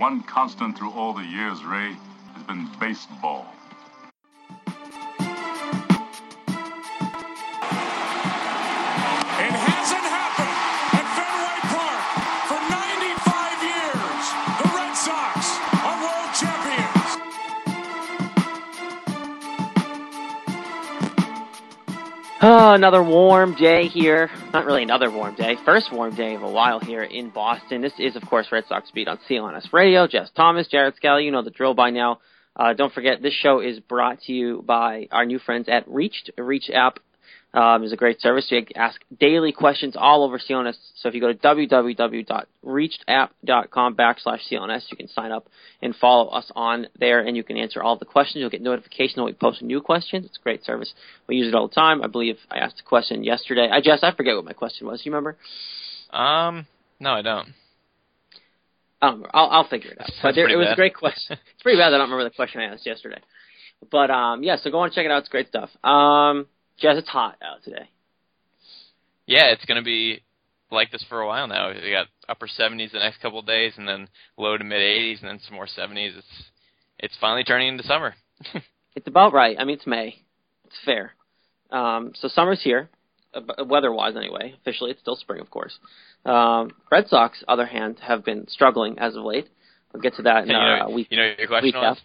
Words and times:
One 0.00 0.22
constant 0.22 0.78
through 0.78 0.92
all 0.92 1.12
the 1.12 1.26
years, 1.26 1.62
Ray, 1.62 1.94
has 2.34 2.42
been 2.44 2.70
baseball. 2.80 3.59
Oh, 22.42 22.72
another 22.72 23.02
warm 23.02 23.54
day 23.54 23.86
here. 23.88 24.30
Not 24.54 24.64
really 24.64 24.82
another 24.82 25.10
warm 25.10 25.34
day. 25.34 25.56
First 25.62 25.92
warm 25.92 26.14
day 26.14 26.34
of 26.36 26.42
a 26.42 26.50
while 26.50 26.80
here 26.80 27.02
in 27.02 27.28
Boston. 27.28 27.82
This 27.82 27.92
is, 27.98 28.16
of 28.16 28.22
course, 28.22 28.46
Red 28.50 28.64
Sox 28.66 28.90
Beat 28.92 29.08
on 29.08 29.18
CLNS 29.28 29.74
Radio. 29.74 30.06
Jess 30.06 30.30
Thomas, 30.34 30.66
Jared 30.66 30.96
Scally, 30.96 31.26
you 31.26 31.32
know 31.32 31.42
the 31.42 31.50
drill 31.50 31.74
by 31.74 31.90
now. 31.90 32.20
Uh, 32.56 32.72
don't 32.72 32.94
forget, 32.94 33.20
this 33.20 33.34
show 33.34 33.60
is 33.60 33.78
brought 33.80 34.22
to 34.22 34.32
you 34.32 34.64
by 34.66 35.06
our 35.12 35.26
new 35.26 35.38
friends 35.38 35.68
at 35.68 35.86
Reacht. 35.86 36.30
Reacht 36.38 36.70
app 36.72 37.00
um, 37.52 37.82
is 37.82 37.92
a 37.92 37.96
great 37.96 38.20
service. 38.20 38.46
You 38.50 38.64
ask 38.76 39.00
daily 39.18 39.50
questions 39.52 39.96
all 39.96 40.22
over 40.24 40.38
CLNS. 40.38 40.76
So 40.96 41.08
if 41.08 41.14
you 41.14 41.20
go 41.20 41.32
to 41.32 41.38
www.reachtapp.com 41.38 43.96
backslash 43.96 44.40
CLNS, 44.50 44.84
you 44.90 44.96
can 44.96 45.08
sign 45.08 45.32
up 45.32 45.48
and 45.82 45.94
follow 45.96 46.28
us 46.28 46.50
on 46.54 46.86
there, 46.98 47.20
and 47.20 47.36
you 47.36 47.42
can 47.42 47.56
answer 47.56 47.82
all 47.82 47.96
the 47.96 48.04
questions. 48.04 48.40
You'll 48.40 48.50
get 48.50 48.62
notification 48.62 49.22
when 49.22 49.32
we 49.32 49.36
post 49.36 49.62
new 49.62 49.80
questions. 49.80 50.26
It's 50.26 50.38
a 50.38 50.42
great 50.42 50.64
service. 50.64 50.92
We 51.26 51.36
use 51.36 51.48
it 51.48 51.54
all 51.54 51.68
the 51.68 51.74
time. 51.74 52.02
I 52.02 52.06
believe 52.06 52.36
I 52.50 52.58
asked 52.58 52.80
a 52.80 52.84
question 52.84 53.24
yesterday. 53.24 53.68
I 53.70 53.80
just 53.80 54.04
I 54.04 54.14
forget 54.14 54.36
what 54.36 54.44
my 54.44 54.52
question 54.52 54.86
was. 54.86 55.00
You 55.04 55.12
remember? 55.12 55.36
Um, 56.12 56.66
no, 57.00 57.10
I 57.10 57.22
don't. 57.22 57.48
Um, 59.02 59.24
I'll, 59.32 59.48
I'll 59.48 59.68
figure 59.68 59.92
it 59.92 60.00
out. 60.00 60.10
But 60.22 60.34
there, 60.34 60.48
it 60.48 60.56
was 60.56 60.66
bad. 60.66 60.72
a 60.74 60.76
great 60.76 60.94
question. 60.94 61.38
It's 61.54 61.62
pretty 61.62 61.78
bad 61.78 61.90
that 61.90 61.96
I 61.96 61.98
don't 61.98 62.10
remember 62.10 62.28
the 62.28 62.34
question 62.34 62.60
I 62.60 62.64
asked 62.64 62.86
yesterday. 62.86 63.20
But 63.90 64.10
um, 64.10 64.42
yeah, 64.42 64.56
so 64.56 64.70
go 64.70 64.82
and 64.82 64.92
check 64.92 65.06
it 65.06 65.10
out. 65.10 65.20
It's 65.20 65.28
great 65.28 65.48
stuff. 65.48 65.70
Um, 65.82 66.46
Jess, 66.80 66.96
it's 66.96 67.08
hot 67.08 67.36
out 67.42 67.62
today. 67.64 67.88
Yeah, 69.26 69.46
it's 69.46 69.64
going 69.64 69.80
to 69.80 69.84
be 69.84 70.20
like 70.70 70.90
this 70.90 71.04
for 71.08 71.20
a 71.20 71.26
while 71.26 71.46
now. 71.46 71.70
We 71.70 71.90
got 71.90 72.06
upper 72.28 72.46
70s 72.46 72.92
the 72.92 72.98
next 72.98 73.20
couple 73.20 73.38
of 73.40 73.46
days, 73.46 73.74
and 73.76 73.86
then 73.86 74.08
low 74.36 74.56
to 74.56 74.64
mid 74.64 74.80
80s, 74.80 75.20
and 75.20 75.28
then 75.28 75.40
some 75.46 75.54
more 75.56 75.66
70s. 75.66 76.18
It's 76.18 76.44
it's 76.98 77.16
finally 77.20 77.44
turning 77.44 77.68
into 77.68 77.84
summer. 77.84 78.14
It's 78.96 79.06
about 79.06 79.32
right. 79.32 79.56
I 79.58 79.64
mean, 79.64 79.76
it's 79.76 79.86
May. 79.86 80.16
It's 80.64 80.76
fair. 80.84 81.12
Um, 81.70 82.12
so 82.16 82.28
summer's 82.28 82.60
here, 82.62 82.90
uh, 83.32 83.64
weather-wise 83.64 84.16
anyway. 84.16 84.54
Officially, 84.60 84.90
it's 84.90 85.00
still 85.00 85.16
spring, 85.16 85.40
of 85.40 85.50
course. 85.50 85.78
Um, 86.24 86.72
Red 86.90 87.06
Sox, 87.08 87.42
other 87.46 87.66
hand, 87.66 87.98
have 88.00 88.24
been 88.24 88.48
struggling 88.48 88.98
as 88.98 89.14
of 89.16 89.24
late. 89.24 89.48
We'll 89.92 90.02
get 90.02 90.14
to 90.16 90.22
that 90.22 90.42
in 90.42 90.50
you 90.50 90.56
our 90.56 90.78
know, 90.78 90.84
uh, 90.86 90.90
week. 90.90 91.06
you 91.10 91.16
know 91.16 91.32
your 91.38 91.46
question 91.46 91.66
week 91.68 91.74
was? 91.76 91.98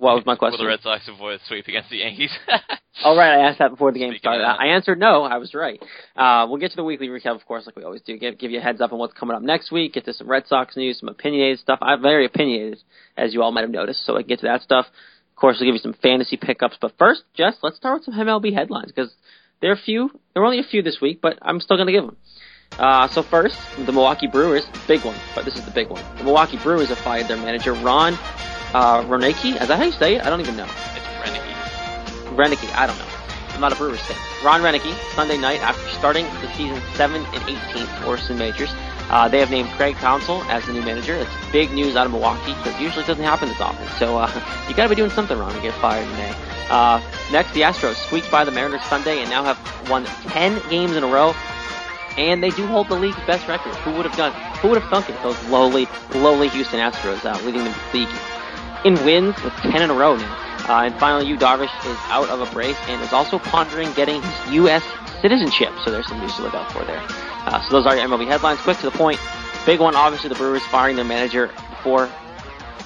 What 0.00 0.14
was 0.16 0.24
my 0.24 0.34
question? 0.34 0.58
Will 0.58 0.64
the 0.64 0.68
Red 0.68 0.80
Sox 0.80 1.06
avoid 1.08 1.40
a 1.40 1.44
sweep 1.46 1.68
against 1.68 1.90
the 1.90 1.98
Yankees? 1.98 2.30
Oh, 3.02 3.16
right. 3.16 3.30
I 3.30 3.48
asked 3.48 3.60
that 3.60 3.70
before 3.70 3.92
the 3.92 3.98
game 3.98 4.10
Speaking 4.10 4.20
started. 4.20 4.44
I 4.44 4.74
answered 4.74 4.98
no. 4.98 5.22
I 5.22 5.38
was 5.38 5.54
right. 5.54 5.80
Uh, 6.14 6.46
we'll 6.48 6.58
get 6.58 6.70
to 6.72 6.76
the 6.76 6.84
weekly 6.84 7.08
recap, 7.08 7.34
of 7.34 7.46
course, 7.46 7.64
like 7.64 7.74
we 7.74 7.82
always 7.82 8.02
do. 8.02 8.18
Give, 8.18 8.36
give 8.36 8.50
you 8.50 8.58
a 8.58 8.62
heads 8.62 8.82
up 8.82 8.92
on 8.92 8.98
what's 8.98 9.14
coming 9.14 9.34
up 9.34 9.40
next 9.40 9.72
week. 9.72 9.94
Get 9.94 10.04
to 10.04 10.12
some 10.12 10.28
Red 10.28 10.46
Sox 10.48 10.76
news, 10.76 10.98
some 10.98 11.08
opinionated 11.08 11.60
stuff. 11.60 11.78
I'm 11.80 12.02
very 12.02 12.26
opinionated, 12.26 12.82
as 13.16 13.32
you 13.32 13.42
all 13.42 13.52
might 13.52 13.62
have 13.62 13.70
noticed, 13.70 14.04
so 14.04 14.16
I 14.16 14.22
can 14.22 14.28
get 14.28 14.40
to 14.40 14.48
that 14.48 14.60
stuff. 14.60 14.86
Of 14.86 15.36
course, 15.36 15.56
we'll 15.58 15.68
give 15.68 15.76
you 15.76 15.80
some 15.80 15.94
fantasy 16.02 16.36
pickups. 16.36 16.76
But 16.78 16.92
first, 16.98 17.22
Jess, 17.34 17.54
let's 17.62 17.76
start 17.76 18.00
with 18.00 18.04
some 18.06 18.14
MLB 18.14 18.52
headlines 18.52 18.92
because 18.92 19.14
there 19.62 19.70
are 19.70 19.74
a 19.74 19.82
few. 19.82 20.10
There 20.34 20.42
were 20.42 20.46
only 20.46 20.60
a 20.60 20.64
few 20.64 20.82
this 20.82 20.98
week, 21.00 21.20
but 21.22 21.38
I'm 21.40 21.60
still 21.60 21.78
going 21.78 21.86
to 21.86 21.92
give 21.92 22.04
them. 22.04 22.16
Uh, 22.78 23.08
so 23.08 23.22
first, 23.22 23.56
the 23.78 23.92
Milwaukee 23.92 24.26
Brewers, 24.26 24.64
big 24.86 25.02
one, 25.04 25.16
but 25.34 25.46
this 25.46 25.54
is 25.54 25.64
the 25.64 25.72
big 25.72 25.88
one. 25.88 26.04
The 26.18 26.24
Milwaukee 26.24 26.58
Brewers 26.62 26.88
have 26.88 26.98
fired 26.98 27.28
their 27.28 27.38
manager, 27.38 27.72
Ron 27.72 28.18
uh, 28.74 29.02
Roenicke. 29.04 29.60
Is 29.60 29.68
that 29.68 29.78
how 29.78 29.84
you 29.84 29.92
say 29.92 30.16
it? 30.16 30.24
I 30.24 30.30
don't 30.30 30.40
even 30.40 30.56
know. 30.56 30.68
it's 30.94 31.06
Renegade. 31.20 31.56
Roenicke, 32.36 32.74
I 32.76 32.86
don't 32.86 32.98
know. 32.98 33.06
I'm 33.54 33.60
not 33.60 33.72
a 33.72 33.76
Brewers 33.76 34.00
fan. 34.00 34.16
Ron 34.44 34.62
Roenicke, 34.62 34.94
Sunday 35.14 35.36
night 35.36 35.60
after 35.60 35.86
starting 35.90 36.24
the 36.40 36.48
season 36.54 36.80
7 36.94 37.24
and 37.24 37.42
18 37.74 37.86
for 38.02 38.16
some 38.16 38.38
majors. 38.38 38.70
Uh, 39.10 39.28
they 39.28 39.40
have 39.40 39.50
named 39.50 39.68
Craig 39.70 39.96
Counsell 39.96 40.42
as 40.44 40.64
the 40.66 40.72
new 40.72 40.82
manager. 40.82 41.14
It's 41.14 41.30
big 41.50 41.72
news 41.72 41.96
out 41.96 42.06
of 42.06 42.12
Milwaukee 42.12 42.54
because 42.54 42.80
usually 42.80 43.02
it 43.02 43.08
doesn't 43.08 43.24
happen 43.24 43.48
this 43.48 43.60
often. 43.60 43.86
So 43.98 44.16
uh, 44.16 44.30
you 44.68 44.74
got 44.74 44.84
to 44.84 44.88
be 44.88 44.94
doing 44.94 45.10
something 45.10 45.36
wrong 45.36 45.52
to 45.52 45.60
get 45.60 45.74
fired 45.74 46.06
in 46.06 46.12
May. 46.12 46.34
Uh, 46.70 47.02
next, 47.32 47.52
the 47.52 47.62
Astros 47.62 47.96
squeaked 48.06 48.30
by 48.30 48.44
the 48.44 48.52
Mariners 48.52 48.82
Sunday 48.84 49.20
and 49.20 49.28
now 49.28 49.42
have 49.42 49.90
won 49.90 50.04
10 50.28 50.62
games 50.70 50.96
in 50.96 51.02
a 51.02 51.08
row. 51.08 51.34
And 52.16 52.42
they 52.42 52.50
do 52.50 52.66
hold 52.66 52.88
the 52.88 52.94
league's 52.94 53.18
best 53.26 53.48
record. 53.48 53.74
Who 53.76 53.92
would 53.92 54.06
have 54.06 54.16
done? 54.16 54.32
Who 54.60 54.68
would 54.68 54.80
have 54.80 54.90
thunk 54.90 55.10
it? 55.10 55.20
Those 55.22 55.42
lowly, 55.48 55.88
lowly 56.14 56.48
Houston 56.48 56.78
Astros 56.78 57.24
uh, 57.24 57.44
leading 57.44 57.64
the 57.64 57.74
league 57.92 58.08
in 58.84 58.94
wins 59.04 59.34
with 59.42 59.52
10 59.54 59.82
in 59.82 59.90
a 59.90 59.94
row 59.94 60.16
now. 60.16 60.36
Uh, 60.68 60.84
and 60.84 60.94
finally, 61.00 61.26
Yu 61.26 61.36
Darvish 61.36 61.72
is 61.86 61.96
out 62.08 62.28
of 62.28 62.40
a 62.40 62.50
brace 62.52 62.76
and 62.86 63.00
is 63.02 63.12
also 63.12 63.38
pondering 63.38 63.92
getting 63.94 64.22
his 64.22 64.52
U.S. 64.54 64.84
citizenship. 65.20 65.70
So 65.84 65.90
there's 65.90 66.06
some 66.06 66.20
news 66.20 66.34
to 66.36 66.42
look 66.42 66.54
out 66.54 66.70
for 66.72 66.84
there. 66.84 67.02
Uh, 67.46 67.62
so 67.66 67.72
those 67.72 67.86
are 67.86 67.96
your 67.96 68.06
MLB 68.06 68.26
headlines. 68.26 68.60
Quick 68.60 68.78
to 68.78 68.90
the 68.90 68.96
point. 68.96 69.18
Big 69.66 69.80
one, 69.80 69.94
obviously, 69.94 70.28
the 70.28 70.34
Brewers 70.36 70.62
firing 70.70 70.96
their 70.96 71.04
manager 71.04 71.48
before 71.70 72.08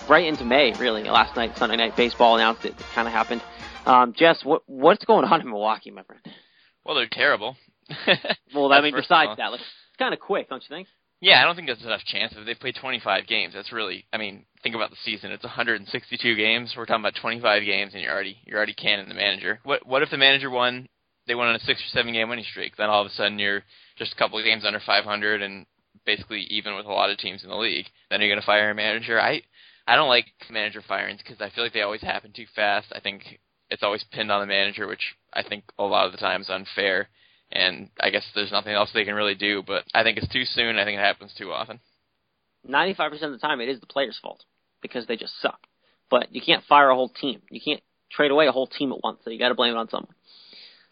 right 0.09 0.25
into 0.27 0.44
May, 0.44 0.72
really. 0.78 1.03
Last 1.05 1.37
night, 1.37 1.56
Sunday 1.56 1.77
Night 1.77 1.97
Baseball 1.97 2.37
announced 2.37 2.65
it. 2.65 2.72
It 2.78 2.87
kind 2.94 3.06
of 3.06 3.12
happened. 3.15 3.43
Um, 3.87 4.15
Jess, 4.16 4.44
what 4.44 4.62
what's 4.66 5.05
going 5.05 5.25
on 5.25 5.41
in 5.41 5.49
Milwaukee, 5.49 5.91
my 5.91 6.03
friend? 6.05 6.22
Well, 6.84 6.94
they're 6.97 7.09
terrible. 7.11 7.56
Well, 8.55 8.72
I 8.72 8.81
mean, 8.82 8.94
besides 8.94 9.37
that, 9.37 9.50
like, 9.50 9.61
it's 9.61 9.97
kind 9.99 10.15
of 10.15 10.21
quick, 10.21 10.49
don't 10.49 10.62
you 10.62 10.69
think? 10.69 10.87
Yeah, 11.20 11.41
I 11.41 11.44
don't 11.44 11.54
think 11.56 11.69
there's 11.69 11.82
enough 11.82 12.04
chance. 12.04 12.34
If 12.36 12.44
they 12.44 12.54
play 12.54 12.72
25 12.72 13.26
games, 13.26 13.54
that's 13.54 13.72
really. 13.72 14.04
I 14.12 14.19
mean, 14.19 14.44
think 14.62 14.75
about 14.75 14.91
the 14.91 14.97
season. 15.04 15.32
It's 15.32 15.44
162 15.44 16.34
games. 16.36 16.75
We're 16.76 16.84
talking 16.86 17.02
about 17.02 17.14
25 17.20 17.64
games, 17.64 17.94
and 17.94 18.02
you're 18.02 18.12
already 18.12 18.38
you're 18.44 18.58
already 18.58 18.75
canning 18.75 19.08
the 19.08 19.14
manager. 19.14 19.60
What 19.64 19.86
what 19.86 20.02
if 20.02 20.10
the 20.10 20.19
manager 20.19 20.50
won? 20.50 20.88
They 21.26 21.34
won 21.34 21.48
on 21.48 21.54
a 21.56 21.60
six 21.60 21.80
or 21.80 21.88
seven 21.88 22.12
game 22.12 22.28
winning 22.28 22.44
streak. 22.44 22.76
Then 22.76 22.91
all 22.91 23.00
of 23.00 23.06
a 23.06 23.14
sudden 23.14 23.38
you're 23.38 23.62
just 23.97 24.12
a 24.12 24.16
couple 24.16 24.38
of 24.38 24.44
games 24.44 24.64
under 24.66 24.80
500 24.84 25.41
and 25.41 25.64
basically 26.04 26.42
even 26.50 26.76
with 26.76 26.84
a 26.86 26.92
lot 26.92 27.10
of 27.10 27.16
teams 27.16 27.42
in 27.42 27.48
the 27.48 27.56
league. 27.56 27.86
Then 28.10 28.20
you're 28.20 28.28
going 28.28 28.41
to 28.41 28.46
fire 28.46 28.70
a 28.70 28.75
manager. 28.75 29.19
I 29.20 29.42
I 29.86 29.96
don't 29.96 30.08
like 30.08 30.26
manager 30.50 30.82
firings 30.86 31.20
because 31.22 31.41
I 31.41 31.50
feel 31.50 31.64
like 31.64 31.72
they 31.72 31.82
always 31.82 32.02
happen 32.02 32.32
too 32.32 32.46
fast. 32.54 32.88
I 32.94 33.00
think 33.00 33.41
it's 33.70 33.82
always 33.82 34.04
pinned 34.12 34.31
on 34.31 34.41
the 34.41 34.46
manager, 34.46 34.86
which 34.86 35.14
I 35.32 35.42
think 35.42 35.64
a 35.78 35.84
lot 35.84 36.06
of 36.06 36.12
the 36.12 36.19
time 36.19 36.42
is 36.42 36.50
unfair. 36.50 37.08
And 37.54 37.88
I 38.00 38.10
guess 38.10 38.25
there's 38.34 38.53
nothing 38.53 38.75
else 38.75 38.91
they 38.92 39.04
can 39.04 39.15
really 39.15 39.37
do. 39.37 39.62
But 39.66 39.84
I 39.94 40.03
think 40.03 40.19
it's 40.19 40.32
too 40.32 40.44
soon. 40.44 40.78
I 40.78 40.84
think 40.84 40.98
it 40.98 41.03
happens 41.03 41.32
too 41.38 41.53
often. 41.53 41.81
95% 42.69 43.22
of 43.22 43.32
the 43.32 43.38
time, 43.38 43.60
it 43.60 43.69
is 43.69 43.81
the 43.81 43.87
player's 43.87 44.19
fault 44.20 44.44
because 44.82 45.06
they 45.06 45.16
just 45.16 45.41
suck. 45.41 45.60
But 46.10 46.34
you 46.34 46.43
can't 46.44 46.64
fire 46.64 46.91
a 46.91 46.94
whole 46.94 47.09
team. 47.09 47.43
You 47.50 47.60
can't 47.64 47.82
trade 48.10 48.31
away 48.31 48.47
a 48.47 48.53
whole 48.53 48.66
team 48.66 48.93
at 48.93 49.03
once. 49.03 49.20
So 49.25 49.31
you 49.31 49.38
got 49.38 49.48
to 49.48 49.54
blame 49.54 49.75
it 49.75 49.78
on 49.78 49.88
someone. 49.88 50.14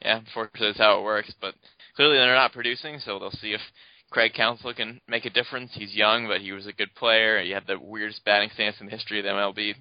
Yeah, 0.02 0.18
unfortunately, 0.18 0.68
that's 0.68 0.78
how 0.78 0.98
it 1.00 1.04
works. 1.04 1.32
But 1.40 1.54
clearly, 1.96 2.16
they're 2.16 2.34
not 2.34 2.52
producing, 2.52 2.98
so 3.00 3.18
they'll 3.18 3.30
see 3.30 3.52
if 3.52 3.60
Craig 4.10 4.32
Counsell 4.34 4.74
can 4.74 5.00
make 5.08 5.24
a 5.24 5.30
difference. 5.30 5.70
He's 5.74 5.94
young, 5.94 6.28
but 6.28 6.40
he 6.40 6.52
was 6.52 6.66
a 6.66 6.72
good 6.72 6.94
player. 6.94 7.40
He 7.40 7.50
had 7.50 7.66
the 7.66 7.78
weirdest 7.78 8.24
batting 8.24 8.50
stance 8.54 8.76
in 8.80 8.86
the 8.86 8.92
history 8.92 9.18
of 9.18 9.24
the 9.24 9.30
MLB. 9.30 9.74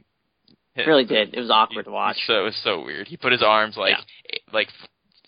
It 0.75 0.87
really 0.87 1.05
did. 1.05 1.33
It 1.33 1.39
was 1.39 1.49
awkward 1.51 1.85
to 1.85 1.91
watch. 1.91 2.17
So 2.27 2.39
it 2.39 2.43
was 2.43 2.61
so 2.63 2.83
weird. 2.83 3.07
He 3.07 3.17
put 3.17 3.33
his 3.33 3.43
arms 3.43 3.75
like 3.75 3.97
eight- 4.29 4.41
like 4.53 4.69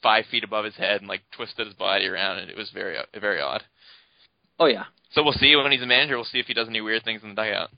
five 0.04 0.26
feet 0.30 0.44
above 0.44 0.66
his 0.66 0.76
head 0.76 1.00
and 1.00 1.08
like 1.08 1.22
twisted 1.32 1.66
his 1.66 1.76
body 1.76 2.06
around, 2.06 2.38
and 2.40 2.52
it 2.52 2.58
was 2.58 2.70
very 2.72 2.98
uh, 2.98 3.04
very 3.20 3.42
odd. 3.42 3.64
Oh 4.60 4.68
yeah, 4.68 4.84
So 5.14 5.24
we'll 5.24 5.34
see 5.34 5.56
when 5.56 5.72
he's 5.72 5.82
a 5.82 5.88
manager. 5.88 6.16
We'll 6.16 6.26
see 6.26 6.40
if 6.40 6.46
he 6.46 6.54
does 6.54 6.68
any 6.68 6.82
weird 6.82 7.04
things 7.04 7.24
in 7.24 7.30
the 7.30 7.36
dugout. 7.36 7.70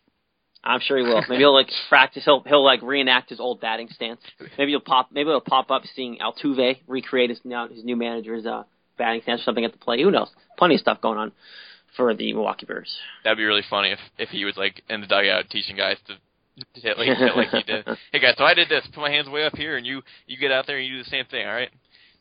I'm 0.64 0.80
sure 0.82 0.98
he 0.98 1.04
will. 1.04 1.24
Maybe 1.30 1.42
he'll 1.42 1.54
like 1.54 1.70
practice. 1.90 2.26
He'll 2.26 2.42
he'll 2.42 2.64
like 2.64 2.82
reenact 2.82 3.30
his 3.30 3.40
old 3.40 3.62
batting 3.62 3.88
stance. 3.90 4.20
Maybe 4.58 4.72
he'll 4.72 4.80
pop. 4.82 5.10
Maybe 5.12 5.30
he'll 5.30 5.40
pop 5.40 5.72
up 5.72 5.84
seeing 5.96 6.18
Altuve 6.18 6.80
recreate 6.88 7.30
his 7.30 7.40
now 7.46 7.68
his 7.68 7.84
new 7.84 7.96
manager's 7.96 8.46
uh, 8.46 8.64
batting 8.98 9.22
stance 9.22 9.42
or 9.42 9.44
something 9.44 9.64
at 9.64 9.72
the 9.72 9.78
plate. 9.78 10.02
Who 10.02 10.12
knows? 10.12 10.30
Plenty 10.58 10.76
of 10.76 10.82
stuff 10.82 11.02
going 11.02 11.18
on 11.18 11.32
for 11.96 12.14
the 12.14 12.34
Milwaukee 12.34 12.66
Brewers. 12.66 12.94
That'd 13.24 13.38
be 13.38 13.44
really 13.46 13.64
funny 13.70 13.92
if 13.92 14.00
if 14.18 14.30
he 14.30 14.44
was 14.44 14.58
like 14.58 14.82
in 14.90 15.02
the 15.02 15.08
dugout 15.08 15.50
teaching 15.50 15.78
guys 15.78 15.98
to. 16.08 16.16
to 16.16 16.82
hit 16.82 16.98
like, 16.98 17.16
hit 17.16 17.36
like 17.36 17.50
he 17.50 17.64
did. 17.64 17.86
Hey 18.12 18.20
guys, 18.20 18.36
so 18.38 18.44
I 18.44 18.54
did 18.54 18.68
this. 18.68 18.86
Put 18.94 19.02
my 19.02 19.12
hands 19.12 19.30
way 19.30 19.46
up 19.46 19.56
here, 19.56 19.78
and 19.78 19.86
you 19.86 20.02
you 20.26 20.38
get 20.38 20.52
out 20.52 20.66
there 20.68 20.78
and 20.78 20.88
you 20.88 20.98
do 20.98 21.04
the 21.04 21.10
same 21.10 21.26
thing. 21.26 21.46
All 21.46 21.54
right. 21.54 21.70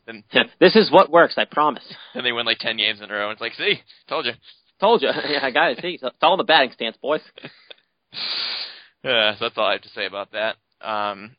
Then 0.07 0.25
this 0.61 0.77
is 0.77 0.91
what 0.91 1.11
works. 1.11 1.35
I 1.37 1.45
promise. 1.45 1.85
then 2.15 2.25
they 2.25 2.33
win 2.33 2.47
like 2.47 2.59
ten 2.59 2.77
games 2.77 3.01
in 3.01 3.11
a 3.11 3.15
row. 3.15 3.31
And 3.31 3.33
it's 3.33 3.41
like, 3.41 3.55
see, 3.55 3.81
told 4.09 4.27
you. 4.27 4.33
Told 4.81 5.03
you. 5.03 5.09
yeah, 5.29 5.41
I 5.43 5.51
got 5.51 5.73
it. 5.73 5.79
See, 5.81 5.99
it's 6.01 6.17
all 6.23 6.35
in 6.35 6.39
the 6.39 6.45
batting 6.45 6.73
stance, 6.73 6.97
boys. 6.97 7.23
Yeah, 9.05 9.35
so 9.35 9.45
that's 9.45 9.59
all 9.59 9.67
I 9.67 9.73
have 9.73 9.83
to 9.83 9.89
say 9.91 10.07
about 10.07 10.33
that. 10.33 10.57
Um, 10.81 11.37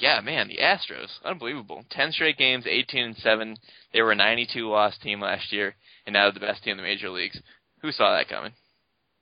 yeah, 0.00 0.20
man, 0.20 0.48
the 0.48 0.58
Astros, 0.58 1.08
unbelievable. 1.24 1.84
Ten 1.88 2.10
straight 2.10 2.36
games, 2.36 2.64
eighteen 2.66 3.04
and 3.04 3.16
seven. 3.16 3.56
They 3.92 4.02
were 4.02 4.12
a 4.12 4.16
ninety-two 4.16 4.68
loss 4.68 4.98
team 4.98 5.20
last 5.20 5.52
year, 5.52 5.76
and 6.04 6.12
now 6.12 6.24
they're 6.24 6.32
the 6.32 6.40
best 6.40 6.64
team 6.64 6.72
in 6.72 6.76
the 6.78 6.82
major 6.82 7.08
leagues. 7.08 7.40
Who 7.82 7.92
saw 7.92 8.16
that 8.16 8.28
coming? 8.28 8.52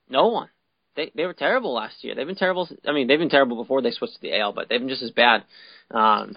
No 0.09 0.27
one. 0.27 0.49
They 0.95 1.11
they 1.15 1.25
were 1.25 1.33
terrible 1.33 1.73
last 1.73 2.03
year. 2.03 2.15
They've 2.15 2.25
been 2.25 2.35
terrible. 2.35 2.67
I 2.87 2.91
mean, 2.91 3.07
they've 3.07 3.19
been 3.19 3.29
terrible 3.29 3.57
before 3.57 3.83
they 3.83 3.91
switched 3.91 4.15
to 4.15 4.21
the 4.21 4.35
AL, 4.39 4.53
but 4.53 4.67
they've 4.67 4.79
been 4.79 4.89
just 4.89 5.03
as 5.03 5.11
bad. 5.11 5.43
Um, 5.91 6.35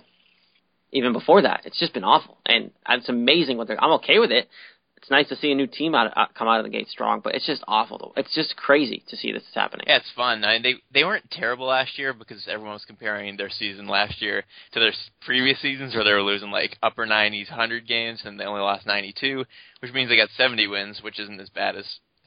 even 0.93 1.13
before 1.13 1.43
that, 1.43 1.63
it's 1.65 1.79
just 1.79 1.95
been 1.95 2.05
awful, 2.05 2.39
and 2.47 2.71
it's 2.89 3.09
amazing 3.09 3.57
what 3.57 3.69
they're. 3.69 3.83
I'm 3.83 3.93
okay 3.93 4.19
with 4.19 4.31
it. 4.31 4.49
It's 4.97 5.11
nice 5.11 5.29
to 5.29 5.37
see 5.37 5.53
a 5.53 5.55
new 5.55 5.69
team 5.69 5.95
out, 5.95 6.13
out 6.17 6.35
come 6.35 6.49
out 6.49 6.59
of 6.59 6.65
the 6.65 6.71
gate 6.71 6.89
strong, 6.89 7.21
but 7.23 7.35
it's 7.35 7.47
just 7.47 7.63
awful. 7.69 8.13
It's 8.17 8.35
just 8.35 8.57
crazy 8.57 9.05
to 9.09 9.17
see 9.17 9.31
this 9.31 9.45
happening. 9.55 9.87
Yeah, 9.87 9.99
it's 9.99 10.11
fun. 10.17 10.45
I 10.45 10.55
mean, 10.55 10.63
they 10.63 10.75
they 10.93 11.05
weren't 11.05 11.31
terrible 11.31 11.67
last 11.67 11.99
year 11.99 12.13
because 12.13 12.49
everyone 12.49 12.75
was 12.75 12.85
comparing 12.85 13.37
their 13.37 13.49
season 13.49 13.87
last 13.87 14.21
year 14.21 14.43
to 14.73 14.81
their 14.81 14.93
previous 15.21 15.61
seasons 15.61 15.95
where 15.95 16.05
they 16.05 16.13
were 16.13 16.23
losing 16.23 16.51
like 16.51 16.77
upper 16.83 17.07
90s, 17.07 17.49
100 17.49 17.87
games, 17.87 18.23
and 18.25 18.41
they 18.41 18.45
only 18.45 18.61
lost 18.61 18.87
92, 18.87 19.45
which 19.81 19.93
means 19.93 20.09
they 20.11 20.17
got 20.17 20.31
70 20.37 20.67
wins, 20.67 21.01
which 21.03 21.21
isn't 21.21 21.41
as 21.41 21.49
bad 21.51 21.77
as 21.77 21.87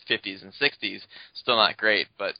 50s 0.09 0.41
and 0.41 0.53
60s. 0.53 1.01
Still 1.33 1.57
not 1.57 1.77
great, 1.77 2.07
but 2.17 2.35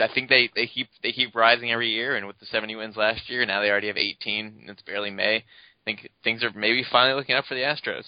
I 0.00 0.08
think 0.12 0.28
they 0.28 0.50
they 0.54 0.66
keep 0.66 0.88
they 1.02 1.12
keep 1.12 1.34
rising 1.34 1.70
every 1.72 1.90
year. 1.90 2.16
And 2.16 2.26
with 2.26 2.38
the 2.38 2.46
70 2.46 2.76
wins 2.76 2.96
last 2.96 3.28
year, 3.28 3.44
now 3.46 3.60
they 3.60 3.70
already 3.70 3.88
have 3.88 3.96
18, 3.96 4.58
and 4.60 4.70
it's 4.70 4.82
barely 4.82 5.10
May. 5.10 5.36
I 5.36 5.42
think 5.84 6.08
things 6.24 6.42
are 6.42 6.50
maybe 6.54 6.84
finally 6.90 7.14
looking 7.18 7.34
up 7.34 7.44
for 7.46 7.54
the 7.54 7.60
Astros. 7.62 8.04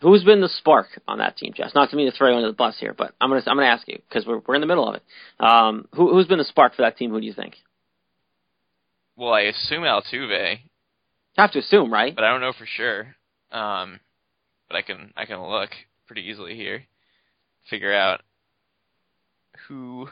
Who's 0.00 0.24
been 0.24 0.40
the 0.40 0.48
spark 0.48 0.86
on 1.06 1.18
that 1.18 1.36
team, 1.36 1.52
Jess? 1.54 1.72
Not 1.74 1.90
to 1.90 1.96
me 1.96 2.06
to 2.08 2.16
throw 2.16 2.30
you 2.30 2.36
under 2.36 2.48
the 2.48 2.54
bus 2.54 2.76
here, 2.80 2.94
but 2.96 3.12
I'm 3.20 3.28
gonna 3.28 3.42
I'm 3.46 3.56
gonna 3.56 3.66
ask 3.66 3.86
you 3.86 4.00
because 4.08 4.26
we're 4.26 4.40
we're 4.46 4.54
in 4.54 4.62
the 4.62 4.66
middle 4.66 4.88
of 4.88 4.94
it. 4.94 5.02
Um, 5.38 5.88
who 5.94 6.12
who's 6.14 6.26
been 6.26 6.38
the 6.38 6.44
spark 6.44 6.74
for 6.74 6.82
that 6.82 6.96
team? 6.96 7.10
Who 7.10 7.20
do 7.20 7.26
you 7.26 7.34
think? 7.34 7.56
Well, 9.16 9.34
I 9.34 9.42
assume 9.42 9.82
Altuve, 9.82 10.52
You 10.52 10.58
have 11.36 11.52
to 11.52 11.58
assume, 11.58 11.92
right? 11.92 12.14
but 12.14 12.24
I 12.24 12.30
don't 12.30 12.40
know 12.40 12.54
for 12.58 12.64
sure. 12.66 13.14
Um, 13.52 14.00
but 14.68 14.76
I 14.76 14.82
can 14.82 15.12
I 15.16 15.26
can 15.26 15.42
look 15.42 15.70
pretty 16.06 16.22
easily 16.22 16.54
here, 16.54 16.84
figure 17.68 17.94
out 17.94 18.22
who. 19.68 20.08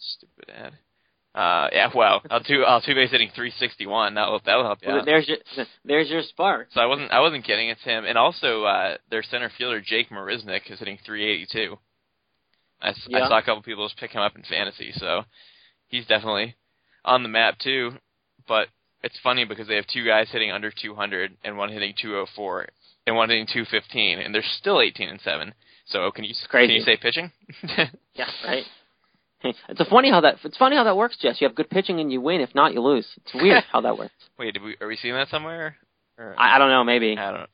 Stupid 0.00 0.50
ad. 0.54 0.72
Uh, 1.34 1.68
yeah, 1.72 1.90
well, 1.94 2.20
Altuve 2.30 2.66
Altuve's 2.66 3.10
hitting 3.10 3.30
361. 3.34 4.14
That'll 4.14 4.40
that'll 4.44 4.64
help 4.64 4.78
you 4.82 4.88
Well, 4.88 4.98
out. 5.00 5.04
There's 5.04 5.28
your 5.28 5.38
there's 5.84 6.08
your 6.10 6.22
spark. 6.22 6.68
So 6.72 6.80
I 6.80 6.86
wasn't 6.86 7.10
I 7.12 7.20
wasn't 7.20 7.44
kidding. 7.44 7.68
It's 7.68 7.82
him, 7.82 8.04
and 8.04 8.16
also 8.18 8.64
uh, 8.64 8.96
their 9.10 9.22
center 9.22 9.50
fielder 9.56 9.80
Jake 9.80 10.08
Marisnick 10.10 10.70
is 10.70 10.78
hitting 10.78 10.98
382. 11.04 11.76
I, 12.80 12.88
s- 12.90 13.08
I 13.12 13.18
Yeah. 13.18 13.28
saw 13.28 13.38
a 13.38 13.42
couple 13.42 13.62
people 13.62 13.86
just 13.86 13.98
pick 14.00 14.12
him 14.12 14.22
up 14.22 14.36
in 14.36 14.42
fantasy, 14.44 14.92
so 14.94 15.22
he's 15.88 16.06
definitely 16.06 16.54
on 17.04 17.22
the 17.22 17.28
map 17.28 17.58
too. 17.58 17.92
But 18.48 18.68
it's 19.02 19.18
funny 19.22 19.44
because 19.44 19.68
they 19.68 19.76
have 19.76 19.86
two 19.86 20.04
guys 20.04 20.28
hitting 20.32 20.50
under 20.50 20.70
200 20.72 21.36
and 21.44 21.56
one 21.58 21.70
hitting 21.70 21.94
204 22.00 22.66
and 23.06 23.16
one 23.16 23.28
hitting 23.28 23.46
215, 23.46 24.18
and 24.18 24.34
they're 24.34 24.42
still 24.58 24.80
18 24.80 25.08
and 25.08 25.20
seven. 25.20 25.54
So 25.86 26.10
can 26.10 26.24
you 26.24 26.34
can 26.50 26.70
you 26.70 26.80
say 26.80 26.96
pitching? 26.96 27.30
Yeah, 28.14 28.26
right. 28.44 28.64
It's 29.68 29.80
a 29.80 29.84
funny 29.84 30.10
how 30.10 30.20
that 30.22 30.36
it's 30.44 30.56
funny 30.56 30.76
how 30.76 30.84
that 30.84 30.96
works, 30.96 31.16
Jess. 31.20 31.40
You 31.40 31.46
have 31.48 31.54
good 31.54 31.70
pitching 31.70 32.00
and 32.00 32.12
you 32.12 32.20
win. 32.20 32.40
If 32.40 32.54
not, 32.54 32.72
you 32.74 32.80
lose. 32.80 33.06
It's 33.18 33.34
weird 33.34 33.62
how 33.70 33.80
that 33.82 33.96
works. 33.96 34.12
Wait, 34.38 34.52
did 34.54 34.62
we 34.62 34.76
are 34.80 34.88
we 34.88 34.96
seeing 34.96 35.14
that 35.14 35.28
somewhere? 35.28 35.76
Or, 36.18 36.34
I, 36.36 36.56
I 36.56 36.58
don't 36.58 36.70
know. 36.70 36.82
Maybe. 36.84 37.16
I 37.16 37.30
don't 37.30 37.40
know. 37.40 37.46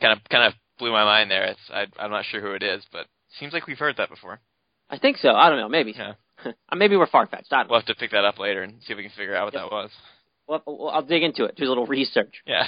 Kind 0.00 0.12
of 0.18 0.28
kind 0.28 0.44
of 0.44 0.52
blew 0.78 0.92
my 0.92 1.04
mind 1.04 1.30
there. 1.30 1.44
It's 1.44 1.60
I, 1.72 1.86
I'm 1.98 2.10
not 2.10 2.24
sure 2.26 2.40
who 2.40 2.52
it 2.52 2.62
is, 2.62 2.82
but 2.92 3.06
seems 3.40 3.52
like 3.54 3.66
we've 3.66 3.78
heard 3.78 3.96
that 3.96 4.10
before. 4.10 4.40
I 4.90 4.98
think 4.98 5.16
so. 5.16 5.30
I 5.30 5.48
don't 5.48 5.58
know. 5.58 5.68
Maybe. 5.68 5.94
Yeah. 5.96 6.14
Uh, 6.44 6.74
maybe 6.74 6.96
we're 6.96 7.06
far 7.06 7.24
fetched. 7.28 7.50
Don't 7.50 7.60
know. 7.60 7.66
We'll 7.70 7.78
have 7.80 7.86
to 7.86 7.94
pick 7.94 8.10
that 8.10 8.24
up 8.24 8.36
later 8.40 8.64
and 8.64 8.74
see 8.82 8.92
if 8.92 8.96
we 8.96 9.04
can 9.04 9.12
figure 9.16 9.36
out 9.36 9.44
what 9.44 9.54
Yep. 9.54 9.62
that 9.62 9.70
was. 9.72 9.90
Well, 10.48 10.62
well, 10.66 10.88
I'll 10.88 11.02
dig 11.02 11.22
into 11.22 11.44
it. 11.44 11.54
Do 11.54 11.64
a 11.64 11.68
little 11.68 11.86
research. 11.86 12.34
Yeah. 12.46 12.66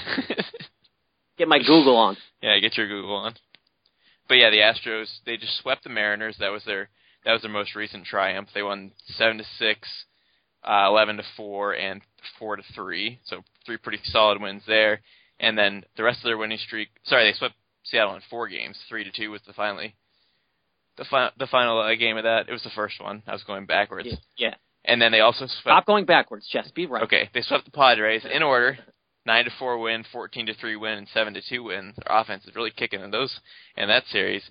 Get 1.38 1.49
my 1.49 1.58
Google 1.58 1.96
on. 1.96 2.17
yeah, 2.40 2.56
get 2.60 2.76
your 2.76 2.87
Google 2.87 3.17
on. 3.17 3.34
But 4.28 4.37
yeah, 4.37 4.50
the 4.50 4.58
Astros 4.58 5.06
they 5.26 5.37
just 5.37 5.58
swept 5.60 5.82
the 5.82 5.90
Mariners. 5.90 6.37
That 6.38 6.52
was 6.52 6.62
their 6.64 6.88
that 7.25 7.32
was 7.32 7.43
their 7.43 7.50
most 7.50 7.75
recent 7.75 8.05
triumph. 8.05 8.49
They 8.55 8.62
won 8.62 8.93
seven 9.17 9.38
to 9.38 9.44
six, 9.59 9.88
uh, 10.62 10.87
eleven 10.88 11.17
to 11.17 11.25
four, 11.37 11.75
and 11.75 12.00
four 12.38 12.56
to 12.56 12.62
three. 12.75 13.21
So 13.25 13.43
three 13.67 13.76
pretty 13.76 14.00
solid 14.05 14.41
wins 14.41 14.62
there. 14.67 15.00
And 15.41 15.59
then 15.59 15.85
the 15.97 16.05
rest 16.05 16.19
of 16.19 16.25
their 16.25 16.38
winning 16.38 16.59
streak. 16.59 16.88
Sorry, 17.05 17.31
they 17.31 17.37
swept 17.37 17.55
Seattle 17.82 18.15
in 18.15 18.23
four 18.31 18.49
games. 18.49 18.79
Three 18.88 19.05
to 19.05 19.11
two 19.11 19.31
was 19.31 19.41
the 19.47 19.53
finally 19.53 19.94
the 20.97 21.05
final 21.05 21.31
the 21.38 21.47
final 21.47 21.79
uh, 21.81 21.94
game 21.94 22.17
of 22.17 22.25
that. 22.25 22.49
It 22.49 22.53
was 22.53 22.62
the 22.62 22.71
first 22.71 23.00
one. 23.00 23.23
I 23.27 23.32
was 23.32 23.43
going 23.44 23.67
backwards. 23.67 24.09
Yeah. 24.09 24.17
yeah. 24.37 24.55
And 24.85 25.00
then 25.00 25.12
they 25.12 25.20
also 25.20 25.47
swept. 25.47 25.62
Stop 25.62 25.87
going 25.87 26.05
backwards, 26.05 26.47
Jess. 26.53 26.70
Be 26.75 26.87
right. 26.87 27.03
Okay, 27.05 27.31
they 27.32 27.43
swept 27.43 27.65
the 27.65 27.70
Padres 27.70 28.25
in 28.31 28.43
order. 28.43 28.79
Nine 29.27 29.47
to 29.47 29.50
four 29.59 29.79
win, 29.79 30.05
fourteen 30.12 30.47
to 30.47 30.55
three 30.55 30.77
win, 30.77 30.99
and 30.99 31.09
seven 31.15 31.32
to 31.35 31.41
two 31.49 31.65
win. 31.65 31.94
Their 31.97 32.17
offense 32.17 32.44
is 32.44 32.55
really 32.55 32.70
kicking 32.70 33.00
in 33.00 33.11
those 33.11 33.35
in 33.77 33.88
that 33.88 34.05
series. 34.12 34.43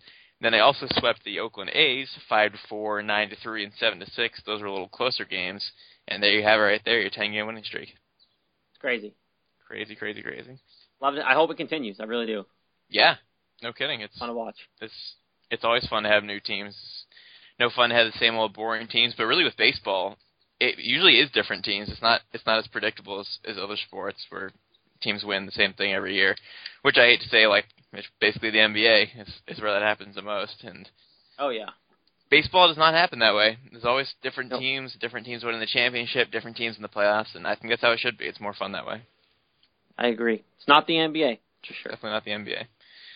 Then 0.44 0.52
they 0.52 0.60
also 0.60 0.88
swept 1.00 1.24
the 1.24 1.40
Oakland 1.40 1.70
A's 1.72 2.10
five 2.28 2.52
to 2.52 2.58
four, 2.68 3.02
nine 3.02 3.30
to 3.30 3.36
three, 3.38 3.64
and 3.64 3.72
seven 3.80 3.98
to 4.02 4.12
six. 4.12 4.42
Those 4.46 4.60
were 4.60 4.68
a 4.68 4.72
little 4.74 4.90
closer 4.90 5.24
games. 5.24 5.72
And 6.10 6.22
there 6.22 6.34
you 6.34 6.44
have 6.44 6.60
it 6.60 6.64
right 6.64 6.82
there, 6.84 7.00
your 7.00 7.10
ten 7.10 7.32
game 7.32 7.48
winning 7.48 7.64
streak. 7.64 7.88
It's 7.90 8.82
crazy. 8.82 9.14
Crazy, 9.66 9.96
crazy, 9.96 10.22
crazy. 10.22 10.60
Love 11.02 11.16
it. 11.16 11.24
I 11.26 11.34
hope 11.34 11.50
it 11.50 11.56
continues. 11.56 12.02
I 12.02 12.04
really 12.04 12.26
do. 12.26 12.46
Yeah, 12.90 13.16
no 13.64 13.72
kidding. 13.72 14.02
It's 14.02 14.18
Fun 14.20 14.28
to 14.28 14.34
watch. 14.34 14.58
it's 14.82 15.16
it's 15.50 15.64
always 15.64 15.88
fun 15.88 16.04
to 16.04 16.10
have 16.10 16.26
new 16.26 16.42
teams. 16.42 16.76
No 17.58 17.70
fun 17.74 17.90
to 17.90 17.96
have 17.96 18.12
the 18.12 18.20
same 18.20 18.36
old 18.36 18.54
boring 18.54 18.88
teams, 18.88 19.14
but 19.18 19.28
really 19.28 19.46
with 19.46 19.56
baseball, 19.56 20.18
it 20.60 20.78
usually 20.78 21.20
is 21.20 21.32
different 21.32 21.64
teams. 21.64 21.88
It's 21.90 22.02
not 22.02 22.20
it's 22.34 22.46
not 22.46 22.60
as 22.60 22.68
predictable 22.68 23.22
as, 23.22 23.38
as 23.48 23.58
other 23.58 23.78
sports 23.78 24.26
where 24.30 24.52
teams 25.02 25.24
win 25.24 25.46
the 25.46 25.54
same 25.54 25.72
thing 25.72 25.94
every 25.94 26.16
year. 26.16 26.36
Which 26.82 26.98
I 26.98 27.06
hate 27.06 27.22
to 27.22 27.30
say, 27.30 27.48
like 27.48 27.66
it's 27.94 28.08
basically 28.20 28.50
the 28.52 28.58
NBA 28.60 29.22
is 29.22 29.30
is 29.48 29.62
where 29.62 29.74
that 29.74 29.82
happens 29.82 30.16
the 30.16 30.22
most. 30.22 30.64
And 30.64 30.90
Oh 31.40 31.50
yeah. 31.50 31.70
baseball 32.30 32.68
does 32.68 32.78
not 32.78 32.94
happen 32.94 33.20
that 33.20 33.36
way. 33.36 33.58
There's 33.72 33.86
always 33.86 34.14
different 34.22 34.50
Nope. 34.52 34.60
teams, 34.62 34.96
different 35.00 35.26
teams 35.26 35.44
winning 35.44 35.60
the 35.60 35.66
championship, 35.68 36.32
different 36.32 36.58
teams 36.58 36.76
in 36.76 36.82
the 36.82 36.90
playoffs, 36.90 37.36
and 37.36 37.46
I 37.48 37.56
think 37.56 37.72
that's 37.72 37.82
how 37.82 37.92
it 37.92 38.00
should 38.00 38.18
be. 38.18 38.26
It's 38.26 38.40
more 38.40 38.54
fun 38.54 38.72
that 38.74 38.86
way. 38.88 39.02
I 39.98 40.08
agree. 40.08 40.44
It's 40.58 40.68
not 40.68 40.88
the 40.88 40.94
NBA 40.94 41.38
for 41.68 41.74
sure. 41.74 41.92
Definitely 41.92 42.10
not 42.12 42.26
the 42.26 42.32
NBA. 42.32 42.64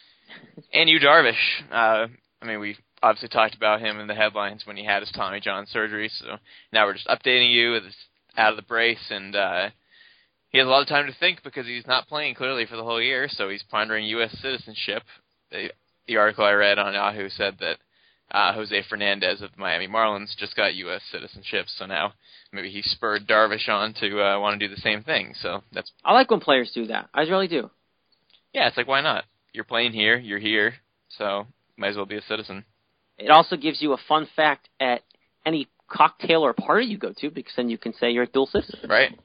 and 0.74 0.90
Yu, 0.90 1.00
Darvish. 1.00 1.34
Uh, 1.72 2.08
I 2.42 2.46
mean, 2.46 2.60
we 2.60 2.78
obviously 3.02 3.30
talked 3.30 3.56
about 3.56 3.82
him 3.82 4.00
in 4.00 4.08
the 4.08 4.14
headlines 4.16 4.64
when 4.66 4.78
he 4.78 4.86
had 4.86 5.02
his 5.02 5.12
Tommy 5.12 5.40
John 5.40 5.66
surgery. 5.68 6.10
So 6.20 6.38
now 6.72 6.86
we're 6.86 6.94
just 6.94 7.08
updating 7.08 7.52
you. 7.52 7.76
It's 7.76 7.96
out 8.38 8.52
of 8.52 8.58
the 8.58 8.62
brace, 8.64 9.10
and 9.10 9.36
uh, 9.36 9.70
he 10.50 10.58
has 10.60 10.68
a 10.68 10.70
lot 10.70 10.82
of 10.82 10.88
time 10.88 11.08
to 11.08 11.20
think 11.20 11.44
because 11.44 11.66
he's 11.66 11.88
not 11.88 12.08
playing 12.08 12.36
clearly 12.36 12.66
for 12.66 12.78
the 12.78 12.84
whole 12.84 13.02
year. 13.02 13.28
So 13.30 13.50
he's 13.50 13.64
pondering 13.70 14.06
U.S. 14.06 14.36
citizenship. 14.42 15.04
The, 15.52 15.70
the 16.08 16.18
article 16.18 16.46
I 16.46 16.52
read 16.52 16.80
on 16.80 16.94
Yahoo 16.94 17.30
said 17.30 17.58
that 17.60 17.78
uh, 18.32 18.54
Jose 18.54 18.84
Fernandez 18.90 19.42
of 19.42 19.52
the 19.52 19.60
Miami 19.60 19.88
Marlins 19.88 20.36
just 20.38 20.56
got 20.56 20.76
U.S. 20.76 21.02
citizenship. 21.12 21.66
So 21.78 21.86
now 21.86 22.14
maybe 22.52 22.70
he 22.70 22.82
spurred 22.82 23.28
Darvish 23.28 23.68
on 23.70 23.94
to 24.00 24.22
uh, 24.22 24.40
want 24.40 24.60
to 24.60 24.68
do 24.68 24.74
the 24.74 24.82
same 24.82 25.04
thing. 25.04 25.34
So 25.42 25.64
that's 25.74 25.92
I 26.04 26.14
like 26.14 26.32
when 26.32 26.40
players 26.40 26.72
do 26.74 26.88
that. 26.88 27.10
I 27.14 27.22
really 27.22 27.48
do. 27.48 27.70
yeah. 28.54 28.68
It's 28.68 28.78
like 28.78 28.88
why 28.88 29.02
not? 29.02 29.26
You're 29.54 29.64
playing 29.64 29.94
here. 29.94 30.18
You're 30.18 30.40
here. 30.40 30.76
So 31.10 31.48
might 31.78 31.90
as 31.90 31.96
well 31.96 32.06
be 32.06 32.18
a 32.18 32.22
citizen. 32.22 32.64
It 33.18 33.32
also 33.32 33.56
gives 33.56 33.82
you 33.82 33.94
a 33.94 33.98
fun 34.08 34.28
fact 34.36 34.70
at 34.80 35.02
any 35.46 35.68
cocktail 35.90 36.42
or 36.46 36.54
party 36.54 36.86
you 36.86 36.98
go 36.98 37.14
to 37.18 37.30
because 37.32 37.54
then 37.56 37.70
you 37.70 37.78
can 37.78 37.94
say 37.94 38.12
you're 38.12 38.24
a 38.24 38.28
dual 38.28 38.46
citizen. 38.48 38.90
Right? 38.90 39.18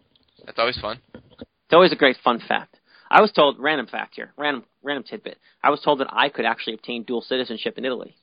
That's 0.44 0.58
always 0.58 0.78
fun. 0.78 0.98
It's 1.14 1.72
always 1.72 1.92
a 1.92 1.96
great 1.96 2.16
fun 2.22 2.40
fact. 2.46 2.78
I 3.10 3.20
was 3.20 3.30
told 3.32 3.58
random 3.58 3.86
fact 3.86 4.14
here, 4.14 4.32
random 4.36 4.64
random 4.82 5.04
tidbit. 5.04 5.38
I 5.62 5.70
was 5.70 5.80
told 5.80 6.00
that 6.00 6.08
I 6.10 6.28
could 6.28 6.44
actually 6.44 6.74
obtain 6.74 7.04
dual 7.04 7.20
citizenship 7.22 7.78
in 7.78 7.84
Italy 7.84 8.16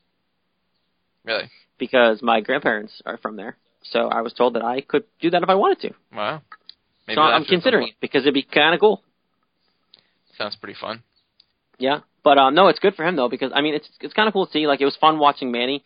Really? 1.23 1.49
because 1.77 2.21
my 2.21 2.41
grandparents 2.41 3.01
are 3.05 3.17
from 3.17 3.35
there. 3.35 3.57
So 3.83 4.07
I 4.07 4.21
was 4.21 4.33
told 4.33 4.55
that 4.55 4.63
I 4.63 4.81
could 4.81 5.03
do 5.21 5.29
that 5.29 5.41
if 5.43 5.49
I 5.49 5.55
wanted 5.55 5.79
to. 5.81 5.93
Wow. 6.15 6.41
Maybe 7.07 7.15
so 7.15 7.21
I'm 7.21 7.31
have 7.31 7.41
to 7.41 7.43
at 7.43 7.47
some 7.47 7.55
considering 7.61 7.87
it 7.89 7.93
because 8.01 8.23
it'd 8.23 8.33
be 8.33 8.43
kind 8.43 8.73
of 8.73 8.79
cool. 8.79 9.01
Sounds 10.37 10.55
pretty 10.55 10.77
fun. 10.79 11.03
Yeah, 11.77 11.99
but 12.23 12.37
um, 12.37 12.55
no, 12.55 12.67
it's 12.67 12.79
good 12.79 12.95
for 12.95 13.05
him 13.05 13.15
though 13.15 13.29
because 13.29 13.51
I 13.53 13.61
mean 13.61 13.73
it's 13.75 13.87
it's 14.01 14.13
kind 14.13 14.27
of 14.27 14.33
cool 14.33 14.45
to 14.47 14.51
see. 14.51 14.67
Like 14.67 14.81
it 14.81 14.85
was 14.85 14.97
fun 14.99 15.17
watching 15.19 15.51
Manny 15.51 15.83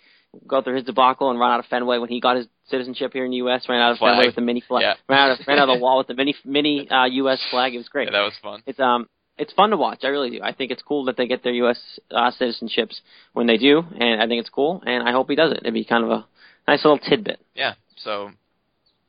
go 0.47 0.61
through 0.61 0.75
his 0.75 0.85
debacle 0.85 1.29
and 1.29 1.39
run 1.39 1.51
out 1.51 1.59
of 1.59 1.65
Fenway 1.67 1.99
when 1.99 2.09
he 2.09 2.19
got 2.19 2.37
his 2.37 2.47
citizenship 2.69 3.13
here 3.13 3.25
in 3.25 3.31
the 3.31 3.37
U.S. 3.37 3.65
Ran 3.67 3.81
out 3.81 3.93
of 3.93 3.97
Flag. 3.97 4.25
With 4.25 4.35
the 4.35 4.41
mini 4.41 4.61
flag. 4.67 4.81
Yeah. 4.81 4.93
Ran 5.09 5.31
out 5.31 5.39
of 5.39 5.47
ran 5.47 5.59
out 5.59 5.69
of 5.69 5.77
the 5.77 5.81
wall 5.83 5.97
with 5.97 6.07
the 6.07 6.13
mini 6.15 6.35
mini 6.45 6.89
uh, 6.89 7.05
U.S. 7.05 7.39
flag. 7.51 7.73
It 7.73 7.77
was 7.77 7.89
great. 7.89 8.05
Yeah, 8.07 8.19
that 8.19 8.21
was 8.21 8.33
fun. 8.41 8.63
it's 8.65 8.79
um 8.79 9.07
it's 9.37 9.53
fun 9.53 9.71
to 9.71 9.77
watch. 9.77 9.99
I 10.03 10.07
really 10.07 10.29
do. 10.29 10.39
I 10.43 10.53
think 10.53 10.71
it's 10.71 10.83
cool 10.83 11.05
that 11.05 11.17
they 11.17 11.27
get 11.27 11.43
their 11.43 11.53
U.S. 11.53 11.79
Uh, 12.11 12.31
citizenships 12.39 12.99
when 13.33 13.47
they 13.47 13.57
do, 13.57 13.83
and 13.99 14.21
I 14.21 14.27
think 14.27 14.39
it's 14.39 14.49
cool. 14.49 14.81
And 14.85 15.07
I 15.07 15.11
hope 15.11 15.29
he 15.29 15.35
does 15.35 15.51
it. 15.51 15.59
It'd 15.61 15.73
be 15.73 15.85
kind 15.85 16.03
of 16.03 16.11
a 16.11 16.25
nice 16.67 16.83
little 16.83 16.99
tidbit. 16.99 17.39
Yeah. 17.55 17.73
So 17.97 18.29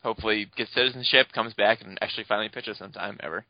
hopefully 0.02 0.46
gets 0.56 0.72
citizenship, 0.74 1.26
comes 1.34 1.52
back, 1.54 1.82
and 1.82 1.98
actually 2.00 2.24
finally 2.24 2.48
pitches 2.48 2.78
sometime 2.78 3.18
ever. 3.22 3.44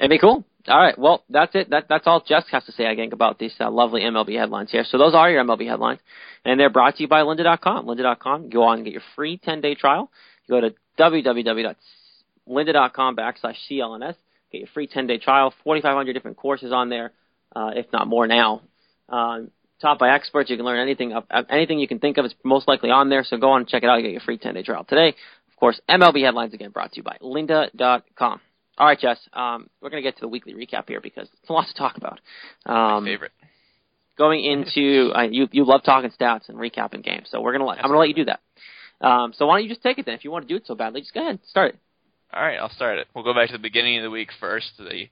It'd 0.00 0.10
be 0.10 0.18
cool. 0.18 0.44
All 0.68 0.78
right. 0.78 0.98
Well, 0.98 1.24
that's 1.28 1.54
it. 1.54 1.70
That, 1.70 1.86
that's 1.88 2.06
all 2.06 2.22
Jess 2.26 2.44
has 2.50 2.64
to 2.64 2.72
say, 2.72 2.86
I 2.86 2.94
think, 2.94 3.12
about 3.12 3.38
these 3.38 3.54
uh, 3.60 3.70
lovely 3.70 4.02
MLB 4.02 4.38
headlines 4.38 4.70
here. 4.70 4.84
So 4.84 4.98
those 4.98 5.14
are 5.14 5.30
your 5.30 5.44
MLB 5.44 5.68
headlines, 5.68 6.00
and 6.44 6.60
they're 6.60 6.70
brought 6.70 6.96
to 6.96 7.02
you 7.02 7.08
by 7.08 7.22
Lynda.com. 7.22 7.86
Lynda.com. 7.86 8.50
Go 8.50 8.64
on 8.64 8.76
and 8.76 8.84
get 8.84 8.92
your 8.92 9.02
free 9.16 9.38
10-day 9.38 9.76
trial. 9.76 10.10
Go 10.48 10.60
to 10.60 10.74
www.lynda.com 10.98 13.16
backslash 13.16 13.56
CLNS. 13.70 14.16
Get 14.52 14.58
your 14.58 14.68
free 14.74 14.88
10-day 14.88 15.18
trial. 15.18 15.54
4,500 15.64 16.12
different 16.12 16.36
courses 16.36 16.72
on 16.72 16.88
there, 16.88 17.12
uh, 17.54 17.70
if 17.74 17.86
not 17.92 18.06
more 18.06 18.26
now. 18.26 18.62
Um, 19.08 19.50
taught 19.80 19.98
by 19.98 20.14
experts. 20.14 20.50
You 20.50 20.56
can 20.56 20.66
learn 20.66 20.78
anything 20.78 21.14
anything 21.48 21.78
you 21.78 21.88
can 21.88 22.00
think 22.00 22.18
of 22.18 22.26
is 22.26 22.34
most 22.44 22.68
likely 22.68 22.90
on 22.90 23.08
there. 23.08 23.24
So 23.24 23.38
go 23.38 23.52
on 23.52 23.62
and 23.62 23.68
check 23.68 23.82
it 23.82 23.88
out. 23.88 23.96
You 23.96 24.02
get 24.02 24.12
your 24.12 24.20
free 24.20 24.38
10-day 24.38 24.62
trial 24.62 24.84
today. 24.84 25.14
Of 25.48 25.56
course, 25.56 25.80
MLB 25.88 26.24
headlines 26.24 26.54
again 26.54 26.70
brought 26.70 26.92
to 26.92 26.96
you 26.98 27.02
by 27.02 27.16
Lynda.com. 27.22 28.40
All 28.80 28.86
right, 28.86 28.98
Jess. 28.98 29.18
Um, 29.34 29.68
we're 29.82 29.90
going 29.90 30.02
to 30.02 30.08
get 30.08 30.16
to 30.16 30.22
the 30.22 30.28
weekly 30.28 30.54
recap 30.54 30.88
here 30.88 31.02
because 31.02 31.28
it's 31.38 31.50
a 31.50 31.52
lot 31.52 31.66
to 31.68 31.74
talk 31.74 31.98
about. 31.98 32.18
Um, 32.64 33.04
My 33.04 33.10
favorite. 33.10 33.32
Going 34.16 34.42
into 34.42 35.12
uh, 35.14 35.22
you, 35.30 35.48
you 35.52 35.66
love 35.66 35.82
talking 35.84 36.10
stats 36.18 36.48
and 36.48 36.56
recapping 36.56 37.04
games, 37.04 37.28
so 37.30 37.40
we're 37.40 37.52
gonna 37.52 37.64
let 37.64 37.78
I'm 37.78 37.88
gonna 37.88 37.98
let 37.98 38.08
you 38.08 38.14
do 38.14 38.26
that. 38.26 38.40
Um, 39.00 39.32
so 39.34 39.46
why 39.46 39.56
don't 39.56 39.62
you 39.62 39.70
just 39.70 39.82
take 39.82 39.98
it 39.98 40.04
then? 40.04 40.14
If 40.14 40.24
you 40.24 40.30
want 40.30 40.46
to 40.46 40.48
do 40.48 40.56
it 40.56 40.66
so 40.66 40.74
badly, 40.74 41.00
just 41.00 41.14
go 41.14 41.22
ahead, 41.22 41.38
start 41.48 41.74
it. 41.74 41.80
All 42.30 42.42
right, 42.42 42.58
I'll 42.58 42.68
start 42.68 42.98
it. 42.98 43.06
We'll 43.14 43.24
go 43.24 43.32
back 43.32 43.46
to 43.46 43.54
the 43.54 43.58
beginning 43.58 43.96
of 43.96 44.02
the 44.02 44.10
week 44.10 44.28
first. 44.38 44.72
The 44.76 45.08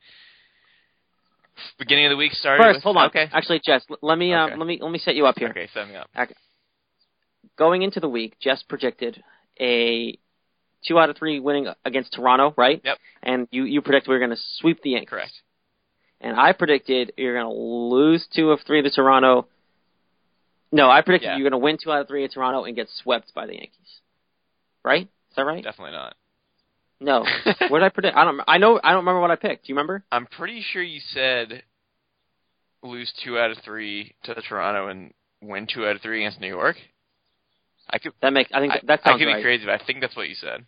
beginning 1.79 2.05
of 2.05 2.11
the 2.11 2.17
week 2.17 2.33
started. 2.33 2.63
First, 2.63 2.77
with, 2.77 2.83
hold 2.83 2.99
on. 2.99 3.07
Okay. 3.07 3.29
Actually, 3.33 3.63
Jess, 3.65 3.83
let 4.03 4.19
me 4.19 4.35
uh, 4.35 4.49
Okay. 4.49 4.57
let 4.57 4.67
me 4.67 4.79
let 4.83 4.91
me 4.93 4.99
set 4.99 5.15
you 5.15 5.25
up 5.25 5.39
here. 5.39 5.49
Okay, 5.49 5.69
set 5.73 5.89
me 5.89 5.97
up. 5.97 6.11
Okay. 6.19 6.35
Going 7.57 7.83
into 7.83 8.01
the 8.01 8.11
week, 8.11 8.37
Jess 8.41 8.63
predicted 8.69 9.23
a 9.59 10.19
two 10.87 10.99
out 10.99 11.11
of 11.11 11.17
three 11.17 11.41
winning 11.41 11.69
against 11.85 12.13
Toronto, 12.13 12.55
right? 12.57 12.81
Yep. 12.85 12.99
And 13.23 13.49
you 13.51 13.65
you 13.65 13.83
predict 13.83 14.09
we 14.09 14.15
are 14.15 14.19
going 14.21 14.31
to 14.31 14.43
sweep 14.59 14.83
the 14.83 14.91
Yankees. 14.91 15.11
Correct. 15.11 15.33
And 16.21 16.39
I 16.39 16.53
predicted 16.53 17.13
you're 17.17 17.35
going 17.41 17.47
to 17.47 17.53
lose 17.97 18.27
two 18.35 18.51
of 18.51 18.61
three 18.67 18.83
to 18.83 18.91
Toronto. 18.91 19.47
No, 20.71 20.91
I 20.91 21.01
predicted 21.03 21.29
Yeah. 21.29 21.37
you're 21.37 21.49
going 21.49 21.59
to 21.61 21.65
win 21.65 21.79
two 21.83 21.91
out 21.93 22.01
of 22.03 22.09
three 22.09 22.25
at 22.25 22.33
Toronto 22.33 22.65
and 22.65 22.75
get 22.77 22.89
swept 23.03 23.33
by 23.35 23.47
the 23.47 23.55
Yankees. 23.55 24.01
Right? 24.85 25.03
Is 25.31 25.37
that 25.37 25.43
right? 25.43 25.63
Definitely 25.63 25.93
not. 25.93 26.15
No. 27.01 27.21
what 27.69 27.79
did 27.79 27.85
I 27.85 27.89
predict? 27.91 28.17
I 28.17 28.25
don't. 28.25 28.41
I 28.49 28.59
know. 28.59 28.81
I 28.83 28.91
don't 28.91 29.01
remember 29.05 29.21
what 29.21 29.31
I 29.31 29.37
picked. 29.37 29.67
Do 29.67 29.73
you 29.73 29.77
remember? 29.77 30.05
I'm 30.11 30.27
pretty 30.27 30.63
sure 30.73 30.83
you 30.83 31.01
said 31.13 31.63
lose 32.83 33.13
two 33.25 33.39
out 33.39 33.51
of 33.51 33.59
three 33.65 34.15
to 34.25 34.35
Toronto 34.43 34.89
and 34.89 35.13
win 35.41 35.67
two 35.73 35.87
out 35.87 35.97
of 35.97 36.03
three 36.03 36.23
against 36.25 36.41
New 36.41 36.49
York. 36.49 36.77
I 37.91 37.99
could. 37.99 38.13
That 38.23 38.33
makes. 38.33 38.51
I 38.53 38.61
think 38.61 38.73
I, 38.73 38.81
that 38.87 39.01
I 39.05 39.11
sounds 39.11 39.19
could 39.21 39.27
right. 39.27 39.37
be 39.37 39.43
crazy, 39.43 39.65
but 39.65 39.81
I 39.81 39.85
think 39.85 40.01
that's 40.01 40.17
what 40.17 40.29
you 40.29 40.35
said. 40.35 40.65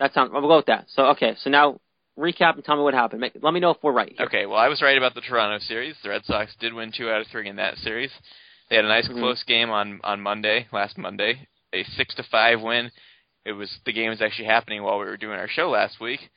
That 0.00 0.12
sounds. 0.12 0.30
We'll 0.32 0.42
go 0.42 0.56
with 0.56 0.66
that. 0.66 0.86
So 0.88 1.06
okay. 1.10 1.34
So 1.38 1.50
now 1.50 1.80
recap 2.18 2.54
and 2.54 2.64
tell 2.64 2.76
me 2.76 2.82
what 2.82 2.94
happened. 2.94 3.20
Make, 3.20 3.32
let 3.42 3.54
me 3.54 3.60
know 3.60 3.70
if 3.70 3.78
we're 3.82 3.92
right. 3.92 4.12
Here. 4.16 4.26
Okay, 4.26 4.46
well, 4.46 4.58
I 4.58 4.68
was 4.68 4.82
right 4.82 4.96
about 4.96 5.14
the 5.14 5.20
Toronto 5.20 5.58
series. 5.64 5.96
The 6.02 6.10
Red 6.10 6.24
Sox 6.24 6.54
did 6.60 6.72
win 6.72 6.92
two 6.96 7.10
out 7.10 7.20
of 7.20 7.26
three 7.28 7.48
in 7.48 7.56
that 7.56 7.76
series. 7.78 8.10
They 8.70 8.76
had 8.76 8.84
a 8.84 8.88
nice 8.88 9.08
Mhm. 9.08 9.18
close 9.18 9.42
game 9.44 9.70
on 9.70 10.00
on 10.04 10.20
Monday, 10.20 10.66
last 10.72 10.96
Monday, 10.98 11.46
a 11.72 11.84
six 11.84 12.14
to 12.16 12.22
five 12.24 12.60
win. 12.60 12.90
It 13.44 13.52
was 13.52 13.70
the 13.84 13.92
game 13.92 14.10
was 14.10 14.22
actually 14.22 14.46
happening 14.46 14.82
while 14.82 14.98
we 14.98 15.04
were 15.04 15.16
doing 15.16 15.38
our 15.38 15.48
show 15.48 15.68
last 15.70 16.00
week, 16.00 16.30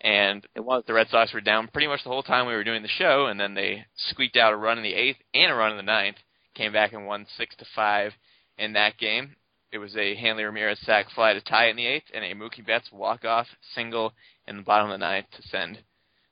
and 0.00 0.46
It 0.54 0.60
was. 0.60 0.84
the 0.86 0.94
Red 0.94 1.08
Sox 1.08 1.32
were 1.32 1.40
down 1.40 1.68
pretty 1.68 1.88
much 1.88 2.02
the 2.02 2.08
whole 2.10 2.22
time 2.22 2.46
we 2.46 2.54
were 2.54 2.64
doing 2.64 2.82
the 2.82 2.88
show, 2.88 3.26
and 3.26 3.38
then 3.38 3.54
they 3.54 3.84
squeaked 3.96 4.36
out 4.36 4.52
a 4.52 4.56
run 4.56 4.78
in 4.78 4.82
the 4.84 4.94
eighth 4.94 5.20
and 5.34 5.52
a 5.52 5.54
run 5.54 5.70
in 5.72 5.76
the 5.76 5.82
ninth. 5.82 6.16
Came 6.54 6.72
back 6.72 6.92
and 6.92 7.06
won 7.06 7.26
six 7.36 7.54
to 7.56 7.64
five 7.74 8.14
in 8.56 8.72
that 8.74 8.96
game. 8.96 9.36
It 9.74 9.78
was 9.78 9.96
a 9.96 10.14
Hanley 10.14 10.44
Ramirez 10.44 10.78
sac 10.82 11.10
fly 11.10 11.32
to 11.32 11.40
tie 11.40 11.66
in 11.66 11.74
the 11.74 11.86
eighth, 11.86 12.04
and 12.14 12.24
a 12.24 12.32
Mookie 12.32 12.64
Betts 12.64 12.92
walk 12.92 13.24
off 13.24 13.48
single 13.74 14.12
in 14.46 14.58
the 14.58 14.62
bottom 14.62 14.88
of 14.88 15.00
the 15.00 15.04
ninth 15.04 15.26
to 15.32 15.42
send 15.48 15.80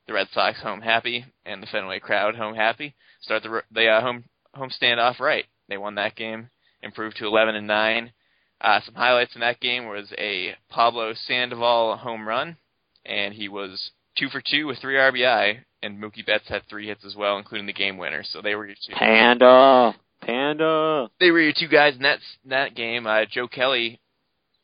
the 0.07 0.13
Red 0.13 0.29
Sox 0.33 0.63
home 0.63 0.81
happy 0.81 1.25
and 1.45 1.61
the 1.61 1.67
Fenway 1.67 1.99
crowd 1.99 2.37
home 2.37 2.55
happy. 2.55 2.95
Start 3.21 3.43
the 3.43 3.63
the 3.73 3.89
uh, 3.89 4.01
home 4.01 4.27
home 4.55 4.71
standoff 4.71 5.19
right. 5.19 5.45
They 5.69 5.77
won 5.77 5.97
that 5.97 6.15
game, 6.15 6.51
improved 6.85 7.17
to 7.17 7.27
11 7.27 7.57
and 7.57 7.67
nine. 7.67 8.13
Uh, 8.61 8.81
some 8.87 8.95
highlights 8.95 9.35
in 9.35 9.41
that 9.41 9.59
game 9.59 9.87
was 9.87 10.13
a 10.19 10.55
Pablo 10.71 11.13
Sandoval 11.27 11.97
home 11.97 12.29
run, 12.29 12.57
and 13.05 13.35
he 13.35 13.49
was 13.49 13.91
two 14.17 14.29
for 14.29 14.41
two 14.41 14.69
with 14.69 14.79
three 14.79 14.95
RBI, 14.95 15.59
and 15.83 16.01
Mookie 16.01 16.25
Betts 16.25 16.47
had 16.47 16.63
three 16.71 16.87
hits 16.87 17.05
as 17.05 17.17
well, 17.17 17.39
including 17.39 17.67
the 17.67 17.73
game 17.73 17.99
winner. 17.99 18.23
So 18.23 18.41
they 18.41 18.55
were 18.55 18.69
two. 18.69 18.93
Panda. 18.93 19.97
Panda. 20.23 21.11
They 21.21 21.31
were 21.31 21.41
your 21.41 21.53
two 21.57 21.69
guys 21.69 21.97
in 21.97 22.03
that 22.03 22.21
in 22.45 22.51
that 22.51 22.75
game. 22.75 23.07
Uh, 23.07 23.25
Joe 23.31 23.49
Kelly 23.49 24.01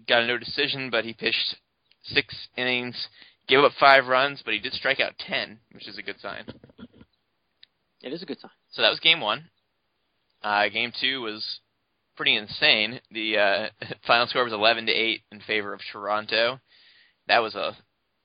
got 0.07 0.23
a 0.23 0.27
no 0.27 0.39
decision, 0.39 0.91
but 0.91 1.05
he 1.05 1.13
pitched 1.13 1.57
six 2.05 2.49
innings, 2.57 3.09
gave 3.49 3.61
up 3.61 3.73
five 3.79 4.07
runs, 4.07 4.43
but 4.45 4.55
he 4.55 4.61
did 4.61 4.73
strike 4.73 5.01
out 5.01 5.19
ten, 5.19 5.59
which 5.73 5.89
is 5.89 5.99
a 5.99 6.03
good 6.03 6.21
sign. 6.21 6.45
It 8.03 8.13
is 8.13 8.23
a 8.23 8.27
good 8.27 8.41
sign. 8.41 8.51
So 8.71 8.83
that 8.83 8.91
was 8.91 9.01
game 9.01 9.21
one. 9.21 9.51
Uh, 10.43 10.69
game 10.69 10.93
two 11.01 11.21
was 11.21 11.61
pretty 12.17 12.37
insane. 12.37 13.01
The 13.11 13.39
uh, 13.39 13.69
final 14.07 14.27
score 14.27 14.45
was 14.45 14.53
11 14.53 14.87
to 14.87 14.93
8 14.93 15.23
in 15.33 15.41
favor 15.41 15.73
of 15.73 15.81
Toronto. 15.93 16.61
That 17.27 17.43
was 17.43 17.55
a 17.55 17.77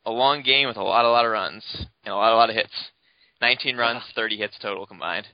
a 0.06 0.12
long 0.12 0.44
game 0.44 0.68
with 0.68 0.78
a 0.78 0.84
lot, 0.84 1.06
a 1.06 1.10
lot 1.10 1.26
of 1.26 1.32
runs 1.32 1.64
and 2.04 2.14
a 2.14 2.16
lot, 2.16 2.34
a 2.34 2.36
lot 2.36 2.50
of 2.50 2.56
hits. 2.56 2.92
19 3.42 3.78
runs, 3.78 4.04
30 4.16 4.38
hits 4.38 4.60
total 4.62 4.86
combined. 4.86 5.28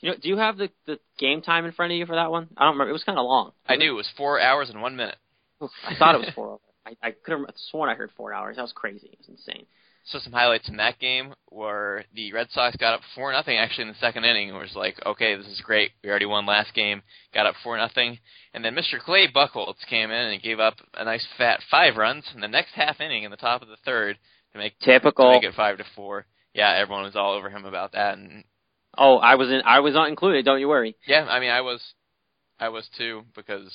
You 0.00 0.10
know, 0.10 0.16
do 0.20 0.28
you 0.28 0.36
have 0.36 0.56
the 0.56 0.70
the 0.86 0.98
game 1.18 1.42
time 1.42 1.64
in 1.64 1.72
front 1.72 1.92
of 1.92 1.98
you 1.98 2.06
for 2.06 2.14
that 2.16 2.30
one? 2.30 2.48
I 2.56 2.64
don't 2.64 2.74
remember. 2.74 2.90
It 2.90 2.94
was 2.94 3.04
kind 3.04 3.18
of 3.18 3.24
long. 3.24 3.52
I 3.66 3.76
do. 3.76 3.90
It 3.90 3.96
was 3.96 4.08
four 4.16 4.40
hours 4.40 4.70
and 4.70 4.80
one 4.80 4.96
minute. 4.96 5.16
Oof, 5.62 5.70
I 5.86 5.94
thought 5.96 6.14
it 6.14 6.18
was 6.18 6.30
four. 6.34 6.50
hours. 6.52 6.60
I 7.02 7.08
I 7.08 7.10
could 7.10 7.32
have 7.38 7.46
sworn 7.70 7.90
I 7.90 7.94
heard 7.94 8.10
four 8.16 8.32
hours. 8.32 8.56
That 8.56 8.62
was 8.62 8.72
crazy. 8.72 9.08
It 9.12 9.18
was 9.18 9.28
insane. 9.28 9.66
So 10.04 10.18
some 10.20 10.32
highlights 10.32 10.70
in 10.70 10.76
that 10.78 10.98
game 10.98 11.34
were 11.50 12.02
the 12.14 12.32
Red 12.32 12.46
Sox 12.50 12.74
got 12.76 12.94
up 12.94 13.00
four 13.14 13.30
nothing 13.32 13.58
actually 13.58 13.82
in 13.82 13.88
the 13.88 13.94
second 14.00 14.24
inning. 14.24 14.48
It 14.48 14.52
was 14.52 14.74
like, 14.74 14.94
okay, 15.04 15.36
this 15.36 15.46
is 15.46 15.60
great. 15.60 15.90
We 16.02 16.08
already 16.08 16.24
won 16.24 16.46
last 16.46 16.72
game. 16.72 17.02
Got 17.34 17.44
up 17.46 17.56
four 17.62 17.76
nothing, 17.76 18.18
and 18.54 18.64
then 18.64 18.74
Mr. 18.74 18.98
Clay 19.00 19.28
Buchholz 19.28 19.84
came 19.90 20.10
in 20.10 20.32
and 20.32 20.40
gave 20.42 20.60
up 20.60 20.76
a 20.94 21.04
nice 21.04 21.26
fat 21.36 21.60
five 21.70 21.96
runs 21.96 22.24
in 22.34 22.40
the 22.40 22.48
next 22.48 22.70
half 22.74 23.00
inning 23.00 23.24
in 23.24 23.30
the 23.30 23.36
top 23.36 23.60
of 23.60 23.68
the 23.68 23.76
third 23.84 24.16
to 24.52 24.58
make 24.58 24.78
to 24.78 24.86
Typical. 24.86 25.30
make 25.32 25.44
it 25.44 25.54
five 25.54 25.76
to 25.76 25.84
four. 25.94 26.24
Yeah, 26.54 26.72
everyone 26.74 27.02
was 27.04 27.16
all 27.16 27.34
over 27.34 27.50
him 27.50 27.66
about 27.66 27.92
that, 27.92 28.16
and 28.16 28.44
Oh, 28.98 29.18
I 29.18 29.36
was 29.36 29.48
in. 29.48 29.62
I 29.64 29.80
was 29.80 29.94
not 29.94 30.08
included. 30.08 30.44
Don't 30.44 30.60
you 30.60 30.68
worry. 30.68 30.96
yeah, 31.06 31.24
I 31.24 31.38
mean, 31.40 31.50
I 31.50 31.60
was, 31.60 31.80
I 32.58 32.68
was 32.68 32.88
too 32.98 33.22
because 33.36 33.72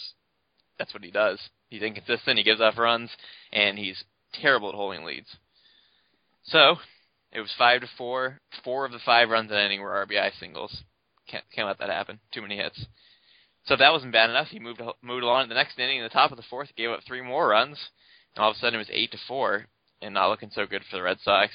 that's 0.77 0.93
what 0.93 1.03
he 1.03 1.11
does. 1.11 1.39
He's 1.69 1.81
inconsistent. 1.81 2.37
He 2.37 2.43
gives 2.43 2.61
up 2.61 2.77
runs, 2.77 3.09
and 3.51 3.77
he's 3.77 4.03
terrible 4.33 4.69
at 4.69 4.75
holding 4.75 5.05
leads. 5.05 5.37
So 6.43 6.75
it 7.31 7.39
was 7.39 7.53
five 7.57 7.81
to 7.81 7.87
four. 7.97 8.39
Four 8.63 8.85
of 8.85 8.91
the 8.91 8.99
five 9.05 9.29
runs 9.29 9.49
in 9.51 9.57
inning 9.57 9.81
were 9.81 10.05
RBI 10.05 10.37
singles. 10.39 10.83
Can't 11.27 11.45
can't 11.55 11.67
let 11.67 11.79
that 11.79 11.89
happen. 11.89 12.19
Too 12.33 12.41
many 12.41 12.57
hits. 12.57 12.85
So 13.65 13.75
if 13.75 13.79
that 13.79 13.93
wasn't 13.93 14.11
bad 14.11 14.29
enough, 14.29 14.47
he 14.49 14.59
moved 14.59 14.81
moved 15.01 15.23
along. 15.23 15.47
The 15.47 15.55
next 15.55 15.79
inning, 15.79 15.97
in 15.97 16.03
the 16.03 16.09
top 16.09 16.31
of 16.31 16.37
the 16.37 16.43
fourth, 16.49 16.75
gave 16.75 16.89
up 16.89 16.99
three 17.07 17.21
more 17.21 17.47
runs, 17.47 17.77
and 18.35 18.43
all 18.43 18.51
of 18.51 18.57
a 18.57 18.59
sudden 18.59 18.75
it 18.75 18.79
was 18.79 18.89
eight 18.91 19.11
to 19.11 19.17
four, 19.27 19.67
and 20.01 20.13
not 20.13 20.29
looking 20.29 20.51
so 20.53 20.65
good 20.65 20.83
for 20.89 20.97
the 20.97 21.03
Red 21.03 21.17
Sox. 21.23 21.53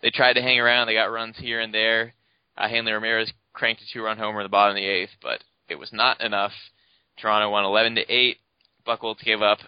They 0.00 0.10
tried 0.10 0.34
to 0.34 0.42
hang 0.42 0.58
around. 0.58 0.86
They 0.86 0.94
got 0.94 1.12
runs 1.12 1.36
here 1.36 1.60
and 1.60 1.74
there. 1.74 2.14
Uh, 2.60 2.68
Hanley 2.68 2.92
Ramirez 2.92 3.32
cranked 3.52 3.82
a 3.82 3.84
two-run 3.92 4.18
homer 4.18 4.40
in 4.40 4.44
the 4.44 4.50
bottom 4.50 4.76
of 4.76 4.80
the 4.80 4.86
eighth, 4.86 5.10
but 5.22 5.42
it 5.68 5.76
was 5.78 5.92
not 5.92 6.20
enough. 6.20 6.52
Toronto 7.18 7.50
won 7.50 7.64
11 7.64 7.94
to 7.96 8.12
eight. 8.12 8.38
Buchholz 8.86 9.22
gave 9.24 9.42
up 9.42 9.58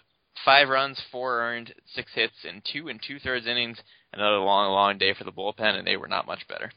five 0.45 0.69
runs, 0.69 1.01
four 1.11 1.41
earned, 1.41 1.75
six 1.95 2.13
hits, 2.15 2.35
in 2.45 2.63
two 2.71 2.89
and 2.89 3.01
two-thirds 3.07 3.47
innings. 3.47 3.79
Another 4.13 4.39
long, 4.39 4.71
long 4.73 4.99
day 4.99 5.15
for 5.15 5.25
the 5.25 5.33
bullpen, 5.33 5.79
and 5.79 5.87
they 5.87 5.97
were 5.97 6.09
not 6.09 6.27
much 6.27 6.47
better. 6.49 6.71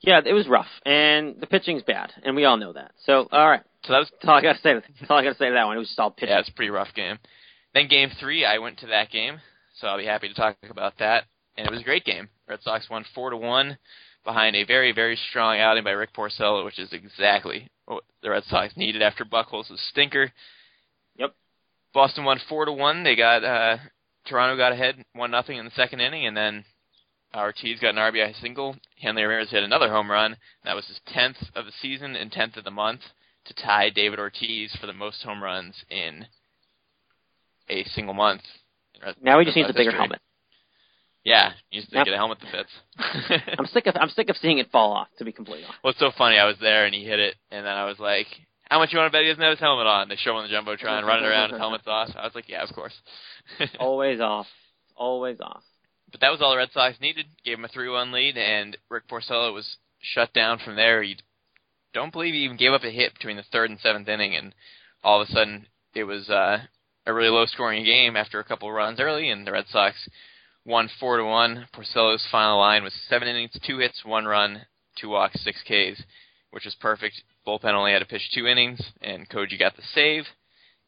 Yeah, 0.00 0.20
it 0.24 0.32
was 0.32 0.48
rough, 0.48 0.68
and 0.86 1.36
the 1.40 1.46
pitching's 1.46 1.82
bad, 1.82 2.12
and 2.22 2.34
we 2.34 2.44
all 2.44 2.56
know 2.56 2.72
that. 2.72 2.92
So, 3.04 3.28
all 3.30 3.50
right, 3.50 3.62
So 3.84 3.92
that 3.92 3.98
was 3.98 4.10
that's 4.10 4.28
all 4.28 4.36
I 4.36 4.40
got 4.40 4.54
to 4.54 4.62
say. 4.62 4.74
That's 4.74 5.10
all 5.10 5.18
I 5.18 5.24
got 5.24 5.32
to 5.32 5.38
say 5.38 5.48
to 5.48 5.54
that 5.54 5.66
one. 5.66 5.76
It 5.76 5.80
was 5.80 5.88
just 5.88 5.98
all 5.98 6.10
pitching. 6.10 6.30
Yeah, 6.30 6.40
it's 6.40 6.48
a 6.48 6.54
pretty 6.54 6.70
rough 6.70 6.94
game. 6.94 7.18
Then 7.74 7.88
game 7.88 8.10
three, 8.18 8.44
I 8.44 8.58
went 8.58 8.78
to 8.78 8.86
that 8.86 9.10
game, 9.10 9.40
so 9.78 9.88
I'll 9.88 9.98
be 9.98 10.06
happy 10.06 10.28
to 10.28 10.34
talk 10.34 10.56
about 10.68 10.98
that. 11.00 11.24
And 11.56 11.66
it 11.66 11.70
was 11.70 11.80
a 11.80 11.84
great 11.84 12.04
game. 12.04 12.28
Red 12.48 12.62
Sox 12.62 12.88
won 12.88 13.04
four 13.14 13.30
to 13.30 13.36
one 13.36 13.76
behind 14.24 14.56
a 14.56 14.64
very, 14.64 14.92
very 14.92 15.16
strong 15.30 15.58
outing 15.58 15.84
by 15.84 15.90
Rick 15.90 16.12
Porcello, 16.14 16.64
which 16.64 16.78
is 16.78 16.92
exactly 16.92 17.68
what 17.86 18.04
the 18.22 18.30
Red 18.30 18.44
Sox 18.44 18.76
needed 18.76 19.02
after 19.02 19.24
Buchholz' 19.24 19.78
stinker. 19.90 20.32
Yep. 21.16 21.34
Boston 21.92 22.24
won 22.24 22.40
four 22.48 22.64
to 22.64 22.72
one. 22.72 23.02
They 23.02 23.16
got 23.16 23.44
uh 23.44 23.78
Toronto 24.26 24.56
got 24.56 24.72
ahead 24.72 25.02
one 25.14 25.30
nothing 25.30 25.58
in 25.58 25.64
the 25.64 25.70
second 25.72 26.00
inning, 26.00 26.26
and 26.26 26.36
then 26.36 26.64
Ortiz 27.34 27.80
got 27.80 27.90
an 27.90 27.96
RBI 27.96 28.40
single. 28.40 28.76
Hanley 29.00 29.22
Ramirez 29.22 29.50
hit 29.50 29.62
another 29.62 29.88
home 29.88 30.10
run. 30.10 30.36
That 30.64 30.76
was 30.76 30.86
his 30.86 31.00
tenth 31.06 31.36
of 31.54 31.66
the 31.66 31.72
season 31.80 32.16
and 32.16 32.30
tenth 32.30 32.56
of 32.56 32.64
the 32.64 32.70
month 32.70 33.00
to 33.46 33.54
tie 33.54 33.90
David 33.90 34.18
Ortiz 34.18 34.76
for 34.80 34.86
the 34.86 34.92
most 34.92 35.22
home 35.22 35.42
runs 35.42 35.84
in 35.88 36.26
a 37.68 37.84
single 37.84 38.14
month. 38.14 38.42
now 39.22 39.38
he 39.38 39.44
just 39.44 39.56
needs 39.56 39.70
a 39.70 39.72
bigger 39.72 39.90
history. 39.90 39.98
helmet. 39.98 40.20
Yeah, 41.24 41.52
he 41.68 41.78
needs 41.78 41.90
to 41.90 41.96
Yep. 41.96 42.04
get 42.06 42.14
a 42.14 42.16
helmet 42.16 42.38
that 42.40 42.50
fits. 42.50 43.42
I'm 43.58 43.66
sick 43.66 43.86
of 43.86 43.94
I'm 44.00 44.08
sick 44.10 44.30
of 44.30 44.36
seeing 44.38 44.58
it 44.58 44.70
fall 44.70 44.92
off. 44.92 45.08
To 45.18 45.24
be 45.24 45.32
completely 45.32 45.64
honest. 45.64 45.78
What's 45.82 45.98
so 45.98 46.10
funny? 46.16 46.38
I 46.38 46.46
was 46.46 46.56
there 46.60 46.86
and 46.86 46.94
he 46.94 47.04
hit 47.04 47.18
it, 47.20 47.34
and 47.50 47.64
then 47.66 47.72
I 47.74 47.84
was 47.84 47.98
like, 47.98 48.26
"How 48.70 48.78
much 48.78 48.92
you 48.92 48.98
want 48.98 49.12
to 49.12 49.16
bet 49.16 49.22
he 49.22 49.28
doesn't 49.28 49.42
have 49.42 49.50
his 49.50 49.60
helmet 49.60 49.86
on?" 49.86 50.08
They 50.08 50.16
show 50.16 50.30
him 50.30 50.36
on 50.38 50.48
the 50.48 50.54
jumbotron 50.54 51.04
running 51.04 51.26
around, 51.26 51.50
his 51.50 51.58
helmet's 51.58 51.86
off. 51.86 52.08
I 52.16 52.24
was 52.24 52.34
like, 52.34 52.48
"Yeah, 52.48 52.62
of 52.62 52.74
course." 52.74 52.94
Always 53.78 54.20
off. 54.20 54.46
Always 54.96 55.40
off. 55.40 55.62
but 56.10 56.20
that 56.20 56.30
was 56.30 56.40
all 56.42 56.50
the 56.52 56.56
Red 56.56 56.70
Sox 56.72 56.98
needed. 57.00 57.26
Gave 57.44 57.56
them 57.58 57.64
a 57.64 57.68
three-one 57.68 58.12
lead, 58.12 58.36
and 58.38 58.76
Rick 58.88 59.06
Porcello 59.08 59.52
was 59.52 59.76
shut 60.00 60.32
down 60.32 60.58
from 60.58 60.76
there. 60.76 61.02
You 61.02 61.16
don't 61.92 62.12
believe 62.12 62.32
he 62.34 62.40
even 62.44 62.56
gave 62.56 62.72
up 62.72 62.84
a 62.84 62.90
hit 62.90 63.12
between 63.14 63.36
the 63.36 63.42
third 63.52 63.68
and 63.70 63.78
seventh 63.80 64.08
inning, 64.08 64.34
and 64.36 64.54
all 65.04 65.20
of 65.20 65.28
a 65.28 65.32
sudden 65.32 65.66
it 65.94 66.04
was 66.04 66.30
uh, 66.30 66.58
a 67.06 67.12
really 67.12 67.28
low-scoring 67.30 67.84
game 67.84 68.16
after 68.16 68.40
a 68.40 68.44
couple 68.44 68.70
runs 68.72 69.00
early, 69.00 69.28
and 69.28 69.46
the 69.46 69.52
Red 69.52 69.66
Sox 69.68 70.08
won 70.64 70.88
four 70.98 71.16
to 71.16 71.24
one. 71.24 71.66
Porcello's 71.74 72.26
final 72.30 72.58
line 72.58 72.82
was 72.82 72.94
seven 73.08 73.28
innings, 73.28 73.52
two 73.66 73.78
hits, 73.78 74.04
one 74.04 74.24
run, 74.26 74.62
two 75.00 75.08
walks, 75.08 75.42
six 75.42 75.62
Ks, 75.62 76.02
which 76.50 76.64
was 76.64 76.74
perfect. 76.80 77.22
Bullpen 77.46 77.72
only 77.74 77.92
had 77.92 78.00
to 78.00 78.04
pitch 78.04 78.30
two 78.34 78.46
innings, 78.46 78.80
and 79.00 79.28
Koji 79.28 79.58
got 79.58 79.76
the 79.76 79.82
save. 79.94 80.24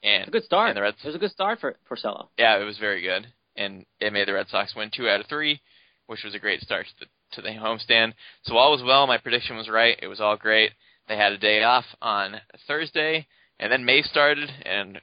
And 0.02 0.23
It's 0.23 0.29
a 0.29 0.33
good 0.33 0.45
start. 0.45 0.69
And 0.69 0.76
the 0.76 0.83
Red 0.83 0.95
It 1.02 1.07
was 1.07 1.14
a 1.14 1.19
good 1.19 1.31
start 1.31 1.61
for 1.61 1.76
Porcello. 1.88 2.29
yeah, 2.37 2.59
it 2.61 2.64
was 2.64 2.79
very 2.79 3.00
good, 3.02 3.26
and 3.57 3.87
it 4.00 4.12
made 4.12 4.29
the 4.29 4.35
Red 4.35 4.49
Sox 4.49 4.75
win 4.75 4.91
two 4.95 5.09
out 5.09 5.21
of 5.21 5.26
three, 5.26 5.61
which 6.07 6.25
was 6.25 6.35
a 6.35 6.38
great 6.38 6.61
start 6.61 6.87
to 6.87 6.93
the, 7.00 7.07
to 7.37 7.43
the 7.43 7.49
homestand. 7.50 8.12
So 8.43 8.57
all 8.57 8.73
was 8.73 8.83
well. 8.83 9.07
My 9.07 9.19
prediction 9.19 9.57
was 9.57 9.69
right. 9.69 9.99
It 10.02 10.09
was 10.09 10.21
all 10.21 10.37
great. 10.37 10.73
They 11.09 11.17
had 11.17 11.33
a 11.33 11.38
day 11.38 11.62
off 11.62 11.85
on 12.00 12.41
Thursday, 12.67 13.26
and 13.59 13.71
then 13.73 13.85
May 13.85 14.02
started, 14.02 14.50
and 14.64 15.00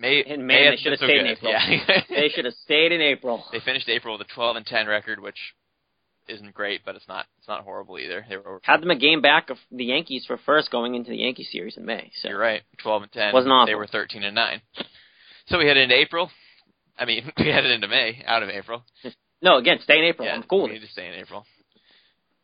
May 0.00 0.24
And 0.24 0.46
May 0.46 0.64
man, 0.64 0.72
they 0.72 0.76
should 0.78 0.92
have 0.92 0.98
stayed 0.98 1.20
in. 1.20 1.26
April. 1.26 1.52
Yeah. 1.52 2.00
they 2.08 2.30
should 2.30 2.46
have 2.46 2.54
stayed 2.64 2.90
in 2.92 3.02
April. 3.02 3.44
they 3.52 3.60
finished 3.60 3.88
April 3.88 4.16
with 4.16 4.26
a 4.26 4.34
12 4.34 4.56
and 4.56 4.66
10 4.66 4.86
record, 4.86 5.20
which 5.20 5.36
isn't 6.26 6.54
great, 6.54 6.80
but 6.84 6.96
it's 6.96 7.06
not 7.06 7.26
it's 7.38 7.48
not 7.48 7.64
horrible 7.64 7.98
either. 7.98 8.24
They 8.28 8.36
were 8.36 8.60
Had 8.62 8.80
them 8.80 8.90
a 8.90 8.96
game 8.98 9.20
back 9.20 9.50
of 9.50 9.58
the 9.70 9.84
Yankees 9.84 10.24
for 10.26 10.38
first 10.38 10.70
going 10.70 10.94
into 10.94 11.10
the 11.10 11.18
Yankee 11.18 11.44
series 11.44 11.76
in 11.76 11.84
May. 11.84 12.10
So 12.22 12.28
You're 12.30 12.38
right. 12.38 12.62
Twelve 12.82 13.02
and 13.02 13.12
ten. 13.12 13.32
Wasn't 13.34 13.52
awful. 13.52 13.66
They 13.66 13.74
were 13.74 13.86
thirteen 13.86 14.22
and 14.22 14.34
nine. 14.34 14.62
So 15.46 15.58
we 15.58 15.66
headed 15.66 15.82
into 15.84 15.96
April. 15.96 16.30
I 16.98 17.04
mean, 17.04 17.30
we 17.38 17.48
headed 17.48 17.70
into 17.70 17.88
May, 17.88 18.22
out 18.26 18.42
of 18.42 18.48
April. 18.48 18.84
no, 19.42 19.58
again, 19.58 19.78
stay 19.82 19.98
in 19.98 20.04
April. 20.04 20.26
yeah, 20.26 20.34
I'm 20.34 20.44
cool 20.44 20.64
we 20.64 20.72
need 20.72 20.80
to 20.80 20.88
stay 20.88 21.08
in 21.08 21.14
April. 21.14 21.44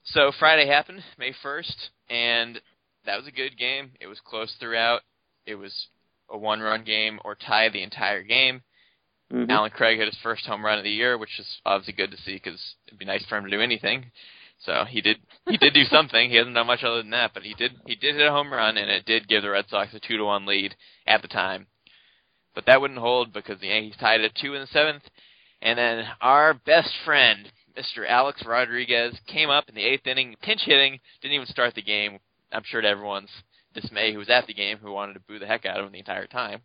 So 0.05 0.31
Friday 0.39 0.67
happened, 0.67 1.03
May 1.19 1.33
first, 1.43 1.91
and 2.11 2.61
that 3.07 3.17
was 3.17 3.27
a 3.27 3.33
good 3.33 3.57
game. 3.57 3.93
It 4.01 4.07
was 4.07 4.21
close 4.25 4.55
throughout. 4.61 5.01
It 5.47 5.55
was 5.57 5.89
a 6.31 6.39
one-run 6.39 6.85
game 6.85 7.21
or 7.25 7.35
tie 7.35 7.69
the 7.69 7.83
entire 7.83 8.23
game. 8.23 8.63
Mhm. 9.33 9.51
Allen 9.51 9.71
Craig 9.71 9.99
hit 9.99 10.07
his 10.07 10.21
first 10.23 10.47
home 10.47 10.65
run 10.65 10.79
of 10.79 10.85
the 10.85 10.91
year, 10.91 11.19
which 11.19 11.39
is 11.39 11.61
obviously 11.67 11.95
good 11.95 12.11
to 12.13 12.17
see 12.19 12.35
because 12.35 12.77
it'd 12.87 12.99
be 12.99 13.05
nice 13.05 13.25
for 13.27 13.37
him 13.37 13.45
to 13.45 13.51
do 13.51 13.61
anything. 13.61 14.11
So 14.61 14.85
he 14.85 15.01
did. 15.01 15.19
He 15.49 15.57
did 15.57 15.75
do 15.75 15.85
something. 15.91 16.31
He 16.31 16.37
hasn't 16.37 16.55
done 16.55 16.67
much 16.67 16.85
other 16.85 16.99
than 17.03 17.11
that, 17.11 17.35
but 17.35 17.43
he 17.43 17.55
did. 17.55 17.73
He 17.87 17.97
did 17.97 18.15
hit 18.15 18.27
a 18.27 18.31
home 18.31 18.53
run, 18.53 18.77
and 18.77 18.91
it 18.91 19.05
did 19.05 19.29
give 19.29 19.43
the 19.43 19.51
Red 19.51 19.69
Sox 19.69 19.93
a 19.95 20.01
two 20.01 20.17
to 20.17 20.25
one 20.25 20.47
lead 20.47 20.77
at 21.07 21.23
the 21.23 21.29
time. 21.29 21.67
But 22.55 22.67
that 22.67 22.81
wouldn't 22.81 23.01
hold 23.01 23.33
because 23.33 23.61
the 23.61 23.67
Yankees 23.69 23.97
tied 24.01 24.23
at 24.23 24.35
two 24.35 24.55
in 24.55 24.61
the 24.61 24.67
seventh, 24.69 25.03
and 25.61 25.79
then 25.79 26.07
our 26.23 26.55
best 26.55 26.91
friend, 27.05 27.51
Mr. 27.77 28.09
Alex 28.09 28.43
Rodriguez, 28.47 29.19
came 29.27 29.51
up 29.51 29.69
in 29.69 29.75
the 29.75 29.85
eighth 29.85 30.07
inning, 30.07 30.37
pinch 30.41 30.63
hitting. 30.63 31.01
Didn't 31.21 31.35
even 31.35 31.47
start 31.47 31.75
the 31.75 31.83
game. 31.83 32.19
I'm 32.53 32.63
sure 32.65 32.81
to 32.81 32.89
everyone's 32.89 33.31
dismay, 33.81 34.13
who 34.13 34.19
was 34.19 34.31
at 34.31 34.47
the 34.47 34.55
game, 34.55 34.79
who 34.79 34.93
wanted 34.93 35.15
to 35.15 35.21
boo 35.21 35.39
the 35.39 35.47
heck 35.47 35.65
out 35.65 35.79
of 35.79 35.87
him 35.87 35.93
the 35.93 35.99
entire 35.99 36.27
time. 36.27 36.63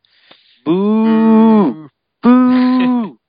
Boo! 0.66 1.90
Boo! 2.24 3.20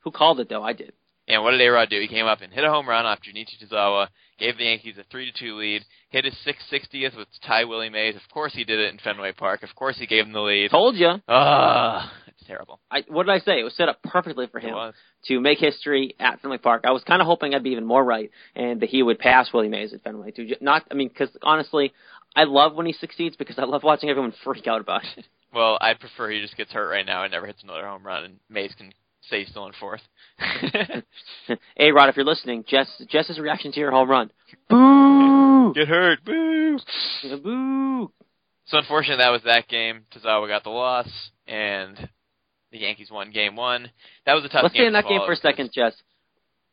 Who 0.00 0.10
called 0.10 0.40
it 0.40 0.48
though? 0.48 0.62
I 0.62 0.72
did. 0.72 0.92
And 1.28 1.42
what 1.42 1.50
did 1.50 1.60
A-Rod 1.60 1.90
do? 1.90 2.00
He 2.00 2.06
came 2.06 2.26
up 2.26 2.40
and 2.40 2.52
hit 2.52 2.64
a 2.64 2.70
home 2.70 2.88
run 2.88 3.04
off 3.04 3.18
Junichi 3.18 3.62
Tazawa, 3.62 4.08
gave 4.38 4.56
the 4.58 4.64
Yankees 4.64 4.94
a 4.96 5.14
3-2 5.14 5.58
lead, 5.58 5.82
hit 6.10 6.24
his 6.24 6.34
660th 6.46 7.16
with 7.16 7.26
tie 7.44 7.64
Willie 7.64 7.90
Mays. 7.90 8.14
Of 8.14 8.22
course 8.32 8.52
he 8.54 8.62
did 8.62 8.78
it 8.78 8.92
in 8.92 9.00
Fenway 9.00 9.32
Park. 9.32 9.64
Of 9.64 9.74
course 9.74 9.98
he 9.98 10.06
gave 10.06 10.24
him 10.24 10.32
the 10.32 10.40
lead. 10.40 10.70
Told 10.70 10.94
you. 10.94 11.14
Ah, 11.26 12.12
it's 12.28 12.46
terrible. 12.46 12.78
I, 12.92 13.02
what 13.08 13.26
did 13.26 13.32
I 13.32 13.40
say? 13.40 13.58
It 13.58 13.64
was 13.64 13.74
set 13.74 13.88
up 13.88 14.00
perfectly 14.04 14.46
for 14.46 14.60
him 14.60 14.76
to 15.26 15.40
make 15.40 15.58
history 15.58 16.14
at 16.20 16.40
Fenway 16.40 16.58
Park. 16.58 16.84
I 16.86 16.92
was 16.92 17.02
kind 17.02 17.20
of 17.20 17.26
hoping 17.26 17.54
I'd 17.54 17.64
be 17.64 17.70
even 17.70 17.86
more 17.86 18.04
right, 18.04 18.30
and 18.54 18.80
that 18.80 18.88
he 18.88 19.02
would 19.02 19.18
pass 19.18 19.52
Willie 19.52 19.68
Mays 19.68 19.92
at 19.92 20.02
Fenway. 20.04 20.30
To 20.32 20.56
not, 20.60 20.84
I 20.92 20.94
mean, 20.94 21.08
because 21.08 21.36
honestly, 21.42 21.92
I 22.36 22.44
love 22.44 22.74
when 22.74 22.86
he 22.86 22.92
succeeds 22.92 23.34
because 23.34 23.58
I 23.58 23.64
love 23.64 23.82
watching 23.82 24.10
everyone 24.10 24.34
freak 24.44 24.66
out 24.66 24.80
about 24.80 25.02
it. 25.16 25.24
Well, 25.54 25.78
I'd 25.80 26.00
prefer 26.00 26.28
he 26.28 26.42
just 26.42 26.56
gets 26.56 26.70
hurt 26.72 26.90
right 26.90 27.06
now 27.06 27.22
and 27.22 27.32
never 27.32 27.46
hits 27.46 27.62
another 27.62 27.86
home 27.86 28.04
run, 28.04 28.24
and 28.24 28.40
Mays 28.50 28.74
can 28.76 28.92
stay 29.22 29.46
still 29.46 29.64
in 29.64 29.72
fourth. 29.80 30.02
hey, 31.76 31.92
Rod, 31.92 32.10
if 32.10 32.16
you're 32.16 32.26
listening, 32.26 32.64
Jess, 32.68 32.90
Jess's 33.08 33.38
reaction 33.38 33.72
to 33.72 33.80
your 33.80 33.90
home 33.90 34.10
run. 34.10 34.30
Boo! 34.68 35.72
Get 35.72 35.88
hurt, 35.88 36.22
boo! 36.26 36.78
Boo! 37.42 38.12
So 38.66 38.76
unfortunately, 38.76 39.24
that 39.24 39.30
was 39.30 39.42
that 39.46 39.66
game. 39.68 40.02
Tazawa 40.14 40.46
got 40.46 40.62
the 40.64 40.70
loss, 40.70 41.08
and 41.46 41.96
the 42.70 42.78
Yankees 42.78 43.10
won 43.10 43.30
game 43.30 43.56
one. 43.56 43.90
That 44.26 44.34
was 44.34 44.44
a 44.44 44.48
tough 44.48 44.64
Let's 44.64 44.74
game. 44.74 44.82
stay 44.82 44.86
in 44.88 44.92
that 44.92 45.08
game 45.08 45.22
for 45.24 45.32
a 45.32 45.36
second, 45.36 45.70
Jess. 45.72 45.94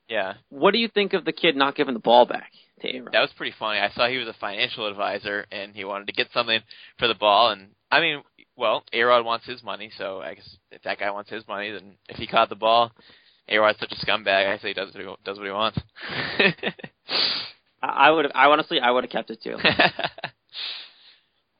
Yeah. 0.09 0.33
What 0.49 0.71
do 0.71 0.79
you 0.79 0.89
think 0.89 1.13
of 1.13 1.23
the 1.23 1.31
kid 1.31 1.55
not 1.55 1.75
giving 1.75 1.93
the 1.93 2.01
ball 2.01 2.25
back 2.25 2.51
to? 2.83 3.05
That 3.11 3.21
was 3.21 3.31
pretty 3.35 3.55
funny. 3.57 3.79
I 3.79 3.89
saw 3.89 4.07
he 4.07 4.17
was 4.17 4.27
a 4.27 4.35
financial 4.39 4.87
advisor 4.87 5.45
and 5.51 5.75
he 5.75 5.83
wanted 5.83 6.07
to 6.07 6.13
get 6.13 6.27
something 6.33 6.59
for 6.99 7.07
the 7.07 7.15
ball. 7.15 7.51
And 7.51 7.69
I 7.91 7.99
mean, 7.99 8.21
well, 8.55 8.83
Arod 8.93 9.25
wants 9.25 9.45
his 9.45 9.63
money, 9.63 9.91
so 9.97 10.21
I 10.21 10.35
guess 10.35 10.57
if 10.71 10.83
that 10.83 10.99
guy 10.99 11.09
wants 11.11 11.29
his 11.29 11.47
money, 11.47 11.71
then 11.71 11.95
if 12.07 12.17
he 12.17 12.27
caught 12.27 12.49
the 12.49 12.55
ball, 12.55 12.91
Arod's 13.49 13.79
such 13.79 13.91
a 13.91 14.05
scumbag. 14.05 14.47
I 14.47 14.57
say 14.59 14.69
he 14.69 14.73
does 14.73 14.93
what 14.93 15.03
he 15.03 15.15
does 15.25 15.37
what 15.37 15.45
he 15.45 15.51
wants. 15.51 15.79
I, 17.81 17.87
I 17.87 18.11
would 18.11 18.25
have. 18.25 18.31
I 18.35 18.45
honestly, 18.45 18.79
I 18.79 18.91
would 18.91 19.03
have 19.03 19.11
kept 19.11 19.31
it 19.31 19.41
too. 19.43 19.57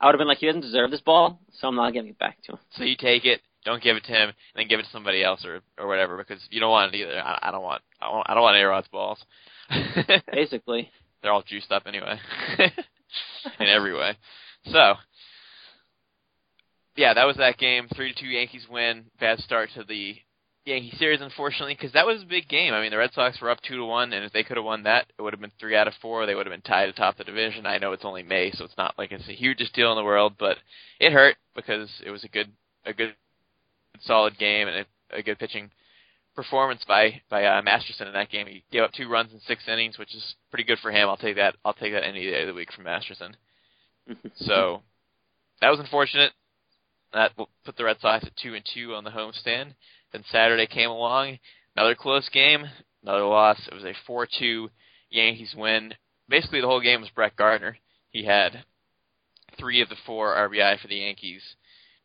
I 0.00 0.06
would 0.06 0.14
have 0.14 0.18
been 0.18 0.28
like, 0.28 0.38
he 0.38 0.46
doesn't 0.46 0.60
deserve 0.60 0.90
this 0.90 1.00
ball, 1.00 1.40
so 1.52 1.68
I'm 1.68 1.76
not 1.76 1.92
giving 1.92 2.10
it 2.10 2.18
back 2.18 2.42
to 2.44 2.52
him. 2.52 2.58
so 2.76 2.84
you 2.84 2.96
take 2.96 3.24
it, 3.24 3.40
don't 3.64 3.82
give 3.82 3.96
it 3.96 4.04
to 4.04 4.12
him, 4.12 4.28
and 4.28 4.34
then 4.54 4.68
give 4.68 4.78
it 4.78 4.84
to 4.84 4.90
somebody 4.90 5.22
else 5.22 5.44
or 5.44 5.60
or 5.78 5.86
whatever 5.86 6.16
because 6.16 6.42
you 6.50 6.60
don't 6.60 6.70
want 6.70 6.94
it 6.94 6.98
either. 6.98 7.18
I, 7.18 7.38
I 7.42 7.50
don't 7.50 7.62
want 7.62 7.82
I, 8.00 8.10
want, 8.10 8.26
I 8.28 8.34
don't 8.34 8.42
want 8.42 8.56
Arod's 8.56 8.88
balls. 8.88 9.24
Basically, 10.32 10.90
They're 11.24 11.32
all 11.32 11.42
juiced 11.42 11.72
up 11.72 11.84
anyway, 11.86 12.20
in 12.58 13.66
every 13.66 13.94
way. 13.94 14.14
So, 14.66 14.92
yeah, 16.96 17.14
that 17.14 17.24
was 17.24 17.38
that 17.38 17.56
game. 17.56 17.88
Three 17.96 18.12
to 18.12 18.20
two 18.20 18.26
Yankees 18.26 18.66
win. 18.70 19.06
Bad 19.18 19.38
start 19.38 19.70
to 19.74 19.84
the 19.84 20.16
Yankee 20.66 20.94
series, 20.98 21.22
unfortunately, 21.22 21.76
because 21.76 21.94
that 21.94 22.04
was 22.04 22.20
a 22.20 22.26
big 22.26 22.46
game. 22.46 22.74
I 22.74 22.82
mean, 22.82 22.90
the 22.90 22.98
Red 22.98 23.14
Sox 23.14 23.40
were 23.40 23.48
up 23.48 23.62
two 23.62 23.78
to 23.78 23.84
one, 23.86 24.12
and 24.12 24.22
if 24.22 24.34
they 24.34 24.42
could 24.42 24.58
have 24.58 24.66
won 24.66 24.82
that, 24.82 25.06
it 25.18 25.22
would 25.22 25.32
have 25.32 25.40
been 25.40 25.50
three 25.58 25.74
out 25.74 25.88
of 25.88 25.94
four. 26.02 26.26
They 26.26 26.34
would 26.34 26.44
have 26.44 26.52
been 26.52 26.60
tied 26.60 26.90
atop 26.90 27.16
the 27.16 27.24
division. 27.24 27.64
I 27.64 27.78
know 27.78 27.92
it's 27.92 28.04
only 28.04 28.22
May, 28.22 28.50
so 28.52 28.66
it's 28.66 28.76
not 28.76 28.92
like 28.98 29.10
it's 29.10 29.26
the 29.26 29.32
hugest 29.32 29.72
deal 29.72 29.92
in 29.92 29.96
the 29.96 30.04
world, 30.04 30.34
but 30.38 30.58
it 31.00 31.10
hurt 31.10 31.36
because 31.56 31.88
it 32.04 32.10
was 32.10 32.24
a 32.24 32.28
good, 32.28 32.52
a 32.84 32.92
good, 32.92 33.14
solid 34.02 34.36
game 34.36 34.68
and 34.68 34.84
a, 35.10 35.20
a 35.20 35.22
good 35.22 35.38
pitching 35.38 35.70
performance 36.34 36.82
by 36.86 37.20
by 37.30 37.44
uh, 37.44 37.62
Masterson 37.62 38.06
in 38.06 38.12
that 38.14 38.30
game. 38.30 38.46
He 38.46 38.64
gave 38.70 38.82
up 38.82 38.92
two 38.92 39.08
runs 39.08 39.32
in 39.32 39.40
six 39.40 39.62
innings, 39.68 39.98
which 39.98 40.14
is 40.14 40.34
pretty 40.50 40.64
good 40.64 40.78
for 40.80 40.90
him. 40.90 41.08
I'll 41.08 41.16
take 41.16 41.36
that. 41.36 41.56
I'll 41.64 41.74
take 41.74 41.92
that 41.92 42.04
any 42.04 42.24
day 42.24 42.42
of 42.42 42.48
the 42.48 42.54
week 42.54 42.72
from 42.72 42.84
Masterson. 42.84 43.36
So 44.36 44.82
that 45.62 45.70
was 45.70 45.80
unfortunate. 45.80 46.32
That 47.14 47.30
put 47.36 47.76
the 47.76 47.84
Red 47.84 48.00
Sox 48.00 48.24
at 48.26 48.36
two 48.36 48.54
and 48.54 48.64
two 48.74 48.94
on 48.94 49.04
the 49.04 49.10
homestand. 49.10 49.74
Then 50.12 50.24
Saturday 50.30 50.66
came 50.66 50.90
along, 50.90 51.38
another 51.74 51.94
close 51.94 52.28
game, 52.28 52.66
another 53.02 53.24
loss. 53.24 53.58
It 53.66 53.74
was 53.74 53.84
a 53.84 53.94
four-two 54.06 54.68
Yankees 55.10 55.54
win. 55.56 55.94
Basically, 56.28 56.60
the 56.60 56.66
whole 56.66 56.80
game 56.80 57.00
was 57.00 57.10
Brett 57.10 57.36
Gardner. 57.36 57.78
He 58.10 58.24
had 58.24 58.64
three 59.58 59.80
of 59.80 59.88
the 59.88 59.96
four 60.06 60.34
RBI 60.34 60.80
for 60.80 60.88
the 60.88 60.96
Yankees. 60.96 61.42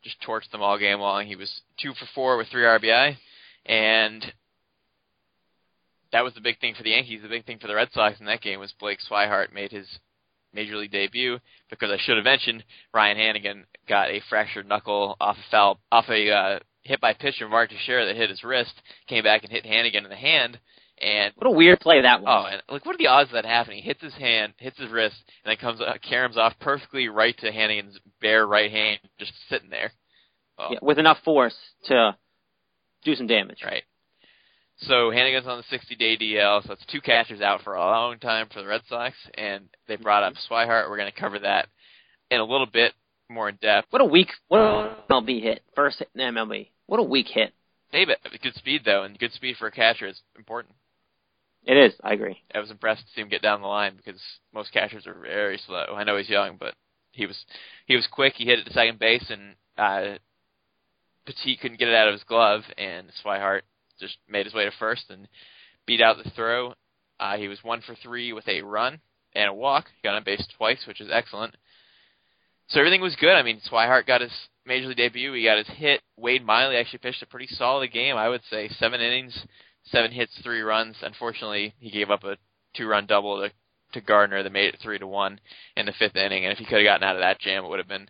Just 0.03 0.21
torched 0.21 0.51
them 0.51 0.61
all 0.61 0.77
game 0.77 0.99
long. 0.99 1.25
He 1.25 1.35
was 1.35 1.61
two 1.81 1.93
for 1.93 2.07
four 2.15 2.37
with 2.37 2.47
three 2.47 2.63
RBI, 2.63 3.17
and 3.65 4.25
that 6.11 6.23
was 6.23 6.33
the 6.33 6.41
big 6.41 6.59
thing 6.59 6.73
for 6.75 6.83
the 6.83 6.91
Yankees. 6.91 7.21
The 7.21 7.29
big 7.29 7.45
thing 7.45 7.59
for 7.59 7.67
the 7.67 7.75
Red 7.75 7.89
Sox 7.93 8.19
in 8.19 8.25
that 8.25 8.41
game 8.41 8.59
was 8.59 8.73
Blake 8.79 8.99
Swihart 8.99 9.53
made 9.53 9.71
his 9.71 9.87
major 10.53 10.77
league 10.77 10.91
debut 10.91 11.37
because 11.69 11.91
I 11.91 11.97
should 11.99 12.17
have 12.17 12.23
mentioned 12.23 12.63
Ryan 12.93 13.17
Hanigan 13.17 13.63
got 13.87 14.09
a 14.09 14.21
fractured 14.29 14.67
knuckle 14.67 15.15
off 15.21 15.37
a 15.37 15.51
foul 15.51 15.79
off 15.91 16.05
a 16.09 16.31
uh, 16.31 16.59
hit 16.83 17.01
by 17.01 17.13
pitcher 17.13 17.47
Mark 17.47 17.69
Teixeira 17.69 18.05
that 18.05 18.15
hit 18.15 18.29
his 18.29 18.43
wrist, 18.43 18.73
came 19.07 19.23
back 19.23 19.43
and 19.43 19.51
hit 19.51 19.65
Hanigan 19.65 20.03
in 20.03 20.09
the 20.09 20.15
hand, 20.15 20.59
and 21.01 21.33
what 21.35 21.47
a 21.47 21.51
weird 21.51 21.79
play 21.79 22.01
that 22.01 22.21
was! 22.21 22.27
oh, 22.27 22.51
and 22.51 22.63
like 22.69 22.85
what 22.85 22.95
are 22.95 22.97
the 22.97 23.07
odds 23.07 23.29
of 23.29 23.33
that 23.33 23.45
happening? 23.45 23.81
He 23.81 23.87
hits 23.87 24.01
his 24.01 24.13
hand, 24.13 24.53
hits 24.57 24.79
his 24.79 24.89
wrist, 24.89 25.15
and 25.43 25.51
then 25.51 25.57
comes 25.57 25.81
uh, 25.81 25.93
caroms 26.09 26.37
off 26.37 26.53
perfectly 26.59 27.07
right 27.07 27.37
to 27.39 27.51
Hanigan's 27.51 27.99
bare 28.21 28.45
right 28.45 28.71
hand, 28.71 28.99
just 29.19 29.33
sitting 29.49 29.69
there. 29.69 29.91
Oh, 30.57 30.69
yeah, 30.71 30.79
with 30.81 30.99
enough 30.99 31.19
force 31.23 31.55
to 31.85 32.17
do 33.03 33.15
some 33.15 33.27
damage. 33.27 33.59
Right. 33.63 33.83
So 34.81 35.11
Hanigan's 35.11 35.45
on 35.45 35.57
the 35.57 35.77
60-day 35.77 36.17
DL, 36.17 36.61
so 36.61 36.69
that's 36.69 36.85
two 36.85 37.01
catchers 37.01 37.41
out 37.41 37.63
for 37.63 37.75
a 37.75 37.79
long 37.79 38.17
time 38.17 38.47
for 38.47 38.61
the 38.61 38.67
Red 38.67 38.81
Sox, 38.87 39.13
and 39.33 39.65
they 39.89 39.97
brought 39.97 40.23
up 40.23 40.33
Swihart. 40.49 40.89
We're 40.89 40.97
going 40.97 41.11
to 41.11 41.19
cover 41.19 41.39
that 41.39 41.67
in 42.31 42.39
a 42.39 42.45
little 42.45 42.65
bit 42.65 42.93
more 43.29 43.49
in 43.49 43.57
depth. 43.61 43.87
What 43.89 44.01
a 44.01 44.05
weak, 44.05 44.29
what 44.47 44.61
a 44.61 44.95
MLB 45.09 45.41
hit. 45.41 45.63
First 45.75 45.99
hit 45.99 46.09
in 46.15 46.21
MLB. 46.33 46.69
What 46.85 46.99
a 47.01 47.03
weak 47.03 47.27
hit. 47.27 47.53
David, 47.91 48.17
good 48.41 48.53
speed 48.55 48.81
though, 48.85 49.03
and 49.03 49.17
good 49.17 49.33
speed 49.33 49.55
for 49.57 49.67
a 49.67 49.71
catcher 49.71 50.07
is 50.07 50.21
important. 50.37 50.75
It 51.65 51.75
is. 51.75 51.93
I 52.03 52.13
agree. 52.13 52.41
I 52.53 52.59
was 52.59 52.71
impressed 52.71 53.01
to 53.01 53.07
see 53.13 53.21
him 53.21 53.29
get 53.29 53.41
down 53.41 53.61
the 53.61 53.67
line 53.67 53.97
because 53.97 54.21
most 54.53 54.71
catchers 54.71 55.05
are 55.07 55.13
very 55.13 55.59
slow. 55.67 55.93
I 55.95 56.03
know 56.03 56.17
he's 56.17 56.29
young, 56.29 56.57
but 56.57 56.73
he 57.11 57.25
was 57.25 57.37
he 57.85 57.95
was 57.95 58.07
quick. 58.11 58.33
He 58.35 58.45
hit 58.45 58.59
it 58.59 58.65
to 58.65 58.73
second 58.73 58.99
base, 58.99 59.29
and 59.29 59.55
uh, 59.77 60.17
Petit 61.29 61.57
couldn't 61.57 61.79
get 61.79 61.87
it 61.87 61.95
out 61.95 62.07
of 62.07 62.13
his 62.13 62.23
glove, 62.23 62.61
and 62.75 63.11
Swihart 63.23 63.61
just 63.99 64.17
made 64.27 64.45
his 64.45 64.55
way 64.55 64.65
to 64.65 64.71
first 64.79 65.05
and 65.09 65.27
beat 65.85 66.01
out 66.01 66.17
the 66.17 66.29
throw. 66.31 66.73
Uh, 67.19 67.37
he 67.37 67.47
was 67.47 67.63
one 67.63 67.81
for 67.81 67.95
three 67.95 68.33
with 68.33 68.47
a 68.47 68.61
run 68.61 68.99
and 69.35 69.49
a 69.49 69.53
walk. 69.53 69.85
Got 70.03 70.15
on 70.15 70.23
base 70.23 70.47
twice, 70.57 70.85
which 70.87 71.01
is 71.01 71.09
excellent. 71.11 71.55
So 72.69 72.79
everything 72.79 73.01
was 73.01 73.15
good. 73.15 73.35
I 73.35 73.43
mean, 73.43 73.61
Swihart 73.69 74.07
got 74.07 74.21
his 74.21 74.31
major 74.65 74.87
league 74.87 74.97
debut. 74.97 75.33
He 75.33 75.43
got 75.43 75.59
his 75.59 75.67
hit. 75.67 76.01
Wade 76.17 76.43
Miley 76.43 76.77
actually 76.77 76.99
pitched 76.99 77.21
a 77.21 77.27
pretty 77.27 77.47
solid 77.47 77.91
game. 77.91 78.15
I 78.15 78.29
would 78.29 78.41
say 78.49 78.67
seven 78.69 78.99
innings, 78.99 79.37
seven 79.83 80.11
hits, 80.11 80.35
three 80.43 80.61
runs. 80.61 80.95
Unfortunately, 81.03 81.75
he 81.79 81.91
gave 81.91 82.09
up 82.09 82.23
a 82.23 82.37
two-run 82.75 83.05
double 83.05 83.41
to 83.41 83.51
to 83.93 84.01
Gardner 84.01 84.43
that 84.43 84.51
made 84.51 84.71
it 84.71 84.79
three 84.81 84.99
to 84.99 85.07
one 85.07 85.39
in 85.75 85.87
the 85.87 85.93
fifth 85.93 86.15
inning. 86.15 86.45
And 86.45 86.53
if 86.53 86.59
he 86.59 86.65
could 86.65 86.77
have 86.77 86.85
gotten 86.85 87.03
out 87.03 87.15
of 87.15 87.21
that 87.21 87.39
jam, 87.39 87.65
it 87.65 87.69
would 87.69 87.79
have 87.79 87.87
been 87.87 88.07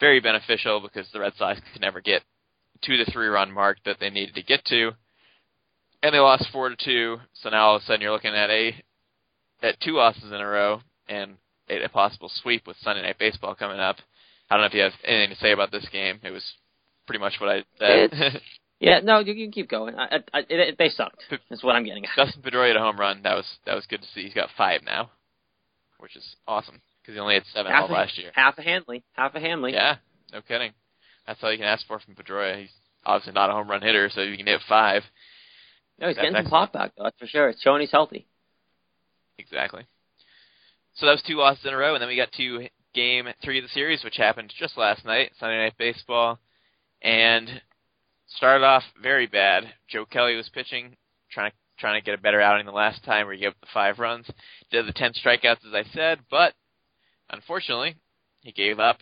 very 0.00 0.18
beneficial 0.18 0.80
because 0.80 1.08
the 1.12 1.20
Red 1.20 1.34
Sox 1.36 1.60
could 1.72 1.80
never 1.80 2.00
get 2.00 2.22
to 2.82 3.10
three-run 3.10 3.52
mark 3.52 3.78
that 3.84 3.96
they 4.00 4.10
needed 4.10 4.34
to 4.34 4.42
get 4.42 4.64
to. 4.66 4.92
And 6.02 6.14
they 6.14 6.18
lost 6.18 6.48
four 6.52 6.68
to 6.68 6.76
two. 6.76 7.18
So 7.34 7.50
now 7.50 7.66
all 7.66 7.76
of 7.76 7.82
a 7.82 7.84
sudden 7.84 8.00
you're 8.00 8.12
looking 8.12 8.34
at 8.34 8.50
a 8.50 8.74
at 9.62 9.80
two 9.80 9.92
losses 9.92 10.24
in 10.24 10.40
a 10.40 10.46
row 10.46 10.80
and 11.08 11.36
a, 11.68 11.84
a 11.84 11.88
possible 11.88 12.30
sweep 12.42 12.66
with 12.66 12.76
Sunday 12.80 13.02
Night 13.02 13.18
Baseball 13.18 13.54
coming 13.54 13.78
up. 13.78 13.96
I 14.50 14.56
don't 14.56 14.62
know 14.62 14.66
if 14.66 14.74
you 14.74 14.82
have 14.82 14.92
anything 15.04 15.30
to 15.30 15.40
say 15.40 15.52
about 15.52 15.70
this 15.70 15.88
game. 15.90 16.20
It 16.22 16.30
was 16.30 16.44
pretty 17.06 17.20
much 17.20 17.34
what 17.38 17.48
I 17.48 17.64
said. 17.78 18.40
yeah, 18.80 19.00
no, 19.02 19.20
you 19.20 19.34
can 19.34 19.52
keep 19.52 19.70
going. 19.70 19.94
I, 19.98 20.18
I, 20.32 20.38
it, 20.40 20.46
it, 20.50 20.78
they 20.78 20.88
sucked. 20.88 21.22
That's 21.48 21.62
what 21.62 21.76
I'm 21.76 21.84
getting 21.84 22.04
at. 22.04 22.10
Dustin 22.16 22.42
Pedroia 22.42 22.68
had 22.68 22.76
a 22.76 22.80
home 22.80 22.98
run. 22.98 23.22
That 23.22 23.34
was 23.34 23.46
that 23.64 23.74
was 23.74 23.86
good 23.86 24.02
to 24.02 24.08
see. 24.14 24.24
He's 24.24 24.34
got 24.34 24.48
five 24.56 24.82
now, 24.84 25.10
which 25.98 26.16
is 26.16 26.36
awesome 26.46 26.80
because 27.00 27.14
he 27.14 27.20
only 27.20 27.34
had 27.34 27.44
seven 27.54 27.72
half 27.72 27.84
all 27.84 27.90
a, 27.90 27.98
last 27.98 28.18
year. 28.18 28.30
Half 28.34 28.58
a 28.58 28.62
Hanley. 28.62 29.04
Half 29.12 29.34
a 29.34 29.40
Hanley. 29.40 29.72
Yeah, 29.72 29.96
no 30.32 30.42
kidding. 30.42 30.72
That's 31.26 31.42
all 31.42 31.52
you 31.52 31.58
can 31.58 31.66
ask 31.66 31.86
for 31.86 31.98
from 32.00 32.14
Pedroia. 32.14 32.60
He's 32.60 32.72
obviously 33.04 33.32
not 33.32 33.50
a 33.50 33.52
home 33.52 33.70
run 33.70 33.82
hitter, 33.82 34.10
so 34.12 34.22
you 34.22 34.36
can 34.36 34.46
hit 34.46 34.60
five. 34.68 35.02
No, 35.98 36.08
he's 36.08 36.16
That's 36.16 36.30
getting 36.30 36.42
some 36.44 36.50
pop 36.50 36.72
back 36.72 36.92
though. 36.96 37.04
That's 37.04 37.18
for 37.18 37.26
sure. 37.26 37.48
It's 37.48 37.62
showing 37.62 37.80
he's 37.80 37.90
healthy. 37.90 38.26
Exactly. 39.38 39.86
So 40.94 41.06
that 41.06 41.12
was 41.12 41.22
two 41.22 41.36
losses 41.36 41.64
in 41.64 41.72
a 41.72 41.76
row, 41.76 41.94
and 41.94 42.02
then 42.02 42.08
we 42.08 42.16
got 42.16 42.32
to 42.32 42.68
game 42.94 43.28
three 43.42 43.58
of 43.58 43.64
the 43.64 43.70
series, 43.70 44.04
which 44.04 44.16
happened 44.16 44.52
just 44.58 44.76
last 44.76 45.04
night, 45.04 45.32
Sunday 45.38 45.56
Night 45.58 45.78
Baseball, 45.78 46.38
and 47.00 47.62
started 48.26 48.64
off 48.64 48.82
very 49.02 49.26
bad. 49.26 49.64
Joe 49.88 50.04
Kelly 50.04 50.36
was 50.36 50.50
pitching, 50.50 50.96
trying 51.30 51.50
to 51.50 51.56
trying 51.78 52.00
to 52.00 52.04
get 52.04 52.18
a 52.18 52.22
better 52.22 52.40
outing 52.40 52.66
than 52.66 52.74
last 52.74 53.02
time, 53.04 53.26
where 53.26 53.34
he 53.34 53.40
gave 53.40 53.50
up 53.50 53.60
the 53.60 53.66
five 53.72 53.98
runs. 53.98 54.26
Did 54.70 54.86
the 54.86 54.92
ten 54.92 55.12
strikeouts 55.12 55.66
as 55.66 55.74
I 55.74 55.84
said, 55.92 56.20
but 56.30 56.54
unfortunately, 57.30 57.96
he 58.42 58.52
gave 58.52 58.78
up 58.78 58.98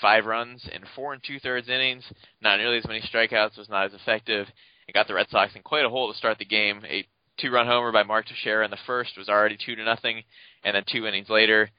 five 0.00 0.26
runs 0.26 0.68
in 0.72 0.82
four 0.94 1.12
and 1.12 1.22
two 1.22 1.38
thirds 1.40 1.68
innings. 1.68 2.04
Not 2.40 2.58
nearly 2.58 2.78
as 2.78 2.86
many 2.86 3.00
strikeouts, 3.00 3.58
was 3.58 3.68
not 3.68 3.86
as 3.86 3.94
effective. 3.94 4.46
It 4.86 4.94
got 4.94 5.06
the 5.06 5.14
Red 5.14 5.28
Sox 5.30 5.54
in 5.54 5.62
quite 5.62 5.84
a 5.84 5.90
hole 5.90 6.10
to 6.10 6.18
start 6.18 6.38
the 6.38 6.44
game. 6.44 6.82
A 6.86 7.06
two-run 7.38 7.66
homer 7.66 7.92
by 7.92 8.02
Mark 8.02 8.26
Teixeira 8.26 8.64
in 8.64 8.70
the 8.70 8.78
first 8.86 9.16
was 9.16 9.28
already 9.28 9.56
two 9.56 9.76
to 9.76 9.84
nothing, 9.84 10.22
and 10.64 10.74
then 10.74 10.84
two 10.90 11.06
innings 11.06 11.28
later, 11.28 11.70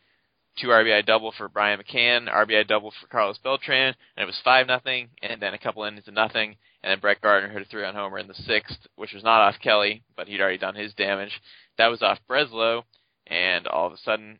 two 0.57 0.67
RBI 0.67 1.05
double 1.05 1.31
for 1.31 1.49
Brian 1.49 1.79
McCann, 1.79 2.29
RBI 2.31 2.67
double 2.67 2.91
for 2.91 3.07
Carlos 3.07 3.37
Beltran, 3.39 3.95
and 4.15 4.23
it 4.23 4.25
was 4.25 4.39
five 4.43 4.67
nothing, 4.67 5.09
and 5.21 5.41
then 5.41 5.53
a 5.53 5.57
couple 5.57 5.83
innings 5.83 6.07
of 6.07 6.13
nothing, 6.13 6.55
and 6.83 6.91
then 6.91 6.99
Brett 6.99 7.21
Gardner 7.21 7.49
hit 7.49 7.61
a 7.61 7.65
three-run 7.65 7.95
homer 7.95 8.19
in 8.19 8.27
the 8.27 8.33
sixth, 8.33 8.87
which 8.95 9.13
was 9.13 9.23
not 9.23 9.41
off 9.41 9.59
Kelly, 9.61 10.03
but 10.15 10.27
he'd 10.27 10.41
already 10.41 10.57
done 10.57 10.75
his 10.75 10.93
damage. 10.93 11.41
That 11.77 11.87
was 11.87 12.01
off 12.01 12.19
Breslow, 12.29 12.83
and 13.27 13.67
all 13.67 13.87
of 13.87 13.93
a 13.93 13.97
sudden, 13.97 14.39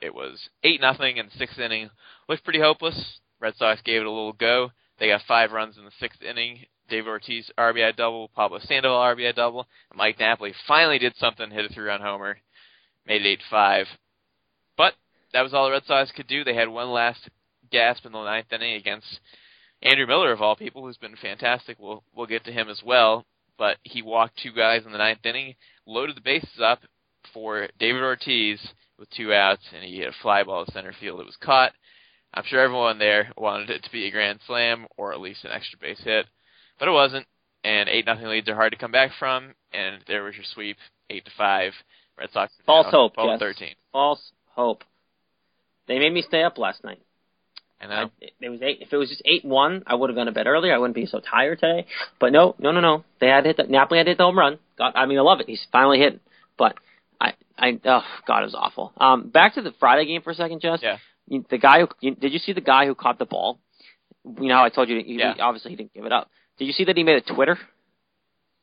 it 0.00 0.14
was 0.14 0.48
eight 0.64 0.80
nothing 0.80 1.16
in 1.16 1.26
the 1.26 1.38
sixth 1.38 1.58
inning. 1.58 1.90
Looked 2.28 2.44
pretty 2.44 2.60
hopeless. 2.60 3.20
Red 3.40 3.56
Sox 3.56 3.80
gave 3.82 4.00
it 4.00 4.06
a 4.06 4.10
little 4.10 4.32
go. 4.32 4.70
They 4.98 5.08
got 5.08 5.22
five 5.26 5.52
runs 5.52 5.78
in 5.78 5.84
the 5.84 5.90
sixth 5.98 6.22
inning. 6.22 6.66
David 6.88 7.08
Ortiz 7.08 7.50
RBI 7.56 7.96
double, 7.96 8.28
Pablo 8.28 8.58
Sandoval 8.58 8.98
RBI 8.98 9.34
double, 9.34 9.66
and 9.90 9.96
Mike 9.96 10.18
Napoli 10.18 10.52
finally 10.66 10.98
did 10.98 11.14
something, 11.16 11.50
hit 11.50 11.70
a 11.70 11.72
three-run 11.72 12.00
homer, 12.00 12.38
made 13.06 13.24
it 13.24 13.28
eight-five. 13.28 13.86
But 14.76 14.94
that 15.32 15.42
was 15.42 15.54
all 15.54 15.66
the 15.66 15.70
Red 15.70 15.84
Sox 15.86 16.10
could 16.10 16.26
do. 16.26 16.42
They 16.42 16.54
had 16.54 16.68
one 16.68 16.90
last 16.90 17.28
gasp 17.70 18.04
in 18.04 18.12
the 18.12 18.24
ninth 18.24 18.52
inning 18.52 18.74
against 18.74 19.20
Andrew 19.82 20.06
Miller 20.06 20.32
of 20.32 20.42
all 20.42 20.56
people, 20.56 20.82
who's 20.82 20.96
been 20.96 21.16
fantastic. 21.16 21.78
We'll 21.78 22.02
we'll 22.14 22.26
get 22.26 22.44
to 22.44 22.52
him 22.52 22.68
as 22.68 22.82
well. 22.84 23.24
But 23.56 23.76
he 23.82 24.02
walked 24.02 24.38
two 24.42 24.52
guys 24.52 24.84
in 24.84 24.92
the 24.92 24.98
ninth 24.98 25.24
inning, 25.24 25.54
loaded 25.86 26.16
the 26.16 26.22
bases 26.22 26.60
up 26.62 26.80
for 27.32 27.68
David 27.78 28.02
Ortiz 28.02 28.58
with 29.00 29.10
two 29.10 29.32
outs, 29.32 29.62
and 29.74 29.82
he 29.82 29.96
hit 29.96 30.08
a 30.08 30.22
fly 30.22 30.44
ball 30.44 30.64
to 30.64 30.72
center 30.72 30.94
field. 31.00 31.20
It 31.20 31.26
was 31.26 31.38
caught. 31.40 31.72
I'm 32.32 32.44
sure 32.46 32.60
everyone 32.60 32.98
there 32.98 33.32
wanted 33.36 33.70
it 33.70 33.82
to 33.82 33.90
be 33.90 34.06
a 34.06 34.10
grand 34.10 34.38
slam 34.46 34.86
or 34.96 35.12
at 35.12 35.20
least 35.20 35.44
an 35.44 35.50
extra 35.50 35.78
base 35.80 36.00
hit, 36.04 36.26
but 36.78 36.86
it 36.86 36.92
wasn't. 36.92 37.26
And 37.64 37.88
eight 37.88 38.06
nothing 38.06 38.26
leads 38.26 38.48
are 38.48 38.54
hard 38.54 38.72
to 38.72 38.78
come 38.78 38.92
back 38.92 39.10
from, 39.18 39.54
and 39.72 40.02
there 40.06 40.22
was 40.22 40.36
your 40.36 40.44
sweep, 40.54 40.76
eight 41.08 41.24
to 41.24 41.30
five. 41.36 41.72
Red 42.16 42.30
Sox 42.32 42.52
False 42.64 42.86
hope. 42.90 43.14
yes. 43.18 43.40
thirteen. 43.40 43.74
False 43.92 44.32
hope. 44.54 44.84
They 45.88 45.98
made 45.98 46.12
me 46.12 46.22
stay 46.22 46.42
up 46.42 46.58
last 46.58 46.84
night. 46.84 47.00
And 47.80 47.92
I, 47.92 48.04
now 48.04 48.10
it 48.40 48.50
was 48.50 48.60
eight. 48.62 48.78
If 48.80 48.92
it 48.92 48.96
was 48.96 49.08
just 49.08 49.22
eight 49.24 49.44
one, 49.44 49.82
I 49.86 49.94
would 49.94 50.10
have 50.10 50.16
gone 50.16 50.26
to 50.26 50.32
bed 50.32 50.46
earlier. 50.46 50.74
I 50.74 50.78
wouldn't 50.78 50.94
be 50.94 51.06
so 51.06 51.20
tired 51.20 51.60
today. 51.60 51.86
But 52.18 52.32
no, 52.32 52.54
no, 52.58 52.72
no, 52.72 52.80
no. 52.80 53.04
They 53.20 53.28
had 53.28 53.42
to 53.42 53.48
hit 53.48 53.56
the 53.56 53.64
Napoli 53.64 53.98
had 53.98 54.06
hit 54.06 54.18
the 54.18 54.24
home 54.24 54.38
run. 54.38 54.58
God, 54.78 54.92
I 54.94 55.06
mean, 55.06 55.18
I 55.18 55.22
love 55.22 55.40
it. 55.40 55.46
He's 55.48 55.66
finally 55.72 55.98
hitting. 55.98 56.20
But 56.58 56.76
I, 57.20 57.34
I, 57.58 57.78
oh 57.84 58.02
God, 58.26 58.42
it 58.42 58.46
was 58.46 58.54
awful. 58.54 58.92
Um, 58.96 59.28
back 59.28 59.54
to 59.54 59.62
the 59.62 59.72
Friday 59.78 60.06
game 60.06 60.22
for 60.22 60.30
a 60.30 60.34
second, 60.34 60.60
Jess. 60.60 60.80
Yeah. 60.82 60.96
The 61.28 61.58
guy 61.58 61.80
who 61.80 62.14
did 62.14 62.32
you 62.32 62.38
see 62.38 62.52
the 62.52 62.60
guy 62.60 62.86
who 62.86 62.94
caught 62.94 63.18
the 63.18 63.26
ball? 63.26 63.60
You 64.24 64.48
know 64.48 64.62
I 64.62 64.68
told 64.70 64.88
you. 64.88 65.00
He, 65.04 65.14
Yeah. 65.18 65.34
Obviously, 65.38 65.70
he 65.70 65.76
didn't 65.76 65.94
give 65.94 66.04
it 66.04 66.12
up. 66.12 66.28
Did 66.58 66.64
you 66.64 66.72
see 66.72 66.84
that 66.84 66.96
he 66.96 67.04
made 67.04 67.22
a 67.22 67.34
Twitter? 67.34 67.58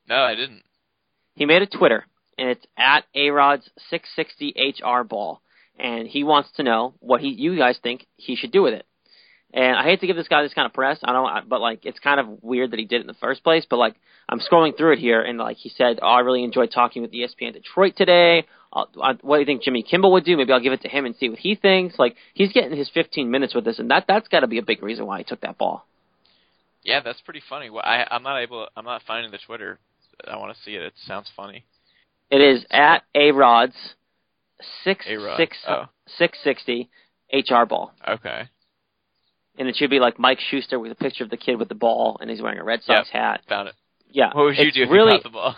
no, 0.07 0.15
I 0.15 0.35
didn't. 0.35 0.63
He 1.35 1.45
made 1.45 1.61
a 1.61 1.67
Twitter, 1.67 2.05
and 2.37 2.49
it's 2.49 2.65
at 2.77 3.05
arod's 3.15 3.69
660 3.89 4.55
HR 4.81 5.03
ball, 5.03 5.41
and 5.77 6.07
he 6.07 6.23
wants 6.23 6.49
to 6.55 6.63
know 6.63 6.95
what 6.99 7.21
he 7.21 7.29
you 7.29 7.55
guys 7.57 7.77
think 7.81 8.05
he 8.15 8.35
should 8.35 8.51
do 8.51 8.63
with 8.63 8.73
it. 8.73 8.85
And 9.53 9.77
I 9.77 9.83
hate 9.83 10.01
to 10.01 10.07
give 10.07 10.15
this 10.17 10.27
guy 10.27 10.43
this 10.43 10.53
kind 10.53 10.65
of 10.65 10.73
press, 10.73 10.99
I 11.03 11.13
don't, 11.13 11.47
but 11.47 11.61
like 11.61 11.85
it's 11.85 11.99
kind 11.99 12.19
of 12.19 12.43
weird 12.43 12.71
that 12.71 12.79
he 12.79 12.85
did 12.85 12.97
it 12.97 13.01
in 13.01 13.07
the 13.07 13.13
first 13.15 13.43
place. 13.43 13.65
But 13.69 13.77
like 13.77 13.95
I'm 14.27 14.39
scrolling 14.39 14.75
through 14.77 14.93
it 14.93 14.99
here, 14.99 15.21
and 15.21 15.37
like 15.37 15.57
he 15.57 15.69
said, 15.69 15.99
oh, 16.01 16.07
I 16.07 16.19
really 16.19 16.43
enjoyed 16.43 16.71
talking 16.71 17.01
with 17.01 17.11
ESPN 17.13 17.53
Detroit 17.53 17.93
today. 17.95 18.45
Uh, 18.73 18.83
uh, 19.01 19.13
what 19.21 19.37
do 19.37 19.39
you 19.39 19.45
think 19.45 19.63
Jimmy 19.63 19.83
Kimmel 19.83 20.11
would 20.11 20.25
do? 20.25 20.35
Maybe 20.35 20.51
I'll 20.51 20.59
give 20.59 20.73
it 20.73 20.81
to 20.81 20.89
him 20.89 21.05
and 21.05 21.15
see 21.15 21.29
what 21.29 21.39
he 21.39 21.55
thinks. 21.55 21.97
Like 21.97 22.15
he's 22.33 22.51
getting 22.51 22.77
his 22.77 22.89
15 22.93 23.31
minutes 23.31 23.55
with 23.55 23.63
this, 23.63 23.79
and 23.79 23.89
that 23.89 24.03
that's 24.07 24.27
got 24.27 24.41
to 24.41 24.47
be 24.47 24.57
a 24.57 24.63
big 24.63 24.83
reason 24.83 25.05
why 25.05 25.19
he 25.19 25.23
took 25.23 25.41
that 25.41 25.57
ball. 25.57 25.85
Yeah, 26.83 26.99
that's 27.01 27.21
pretty 27.21 27.41
funny. 27.49 27.69
Well, 27.69 27.83
I, 27.85 28.05
I'm 28.11 28.23
not 28.23 28.39
able. 28.41 28.67
I'm 28.75 28.85
not 28.85 29.01
finding 29.07 29.31
the 29.31 29.39
Twitter. 29.45 29.79
I 30.29 30.35
want 30.37 30.55
to 30.55 30.61
see 30.63 30.71
it. 30.75 30.81
It 30.81 30.93
sounds 31.05 31.29
funny. 31.35 31.63
It 32.29 32.41
is 32.41 32.65
at 32.69 33.03
arod's 33.15 33.75
six 34.83 35.05
A-Rod. 35.07 35.37
six 35.37 35.57
Oh. 35.67 35.85
six 36.17 36.37
sixty 36.43 36.89
HR 37.31 37.63
ball. 37.65 37.93
Okay, 38.07 38.49
and 39.57 39.67
it 39.67 39.75
should 39.75 39.89
be 39.89 39.99
like 39.99 40.19
Mike 40.19 40.39
Schuster 40.49 40.79
with 40.79 40.91
a 40.91 40.95
picture 40.95 41.23
of 41.23 41.29
the 41.29 41.37
kid 41.37 41.55
with 41.57 41.69
the 41.69 41.75
ball, 41.75 42.17
and 42.21 42.29
he's 42.29 42.41
wearing 42.41 42.59
a 42.59 42.63
Red 42.63 42.83
Sox 42.83 43.09
hat. 43.09 43.41
found 43.49 43.69
it. 43.69 43.75
Yeah, 44.09 44.27
What 44.33 44.45
would 44.45 44.57
you 44.57 44.71
do 44.71 44.83
if 44.83 44.89
really 44.89 45.13
you 45.13 45.19
caught 45.21 45.23
the 45.23 45.29
ball? 45.29 45.55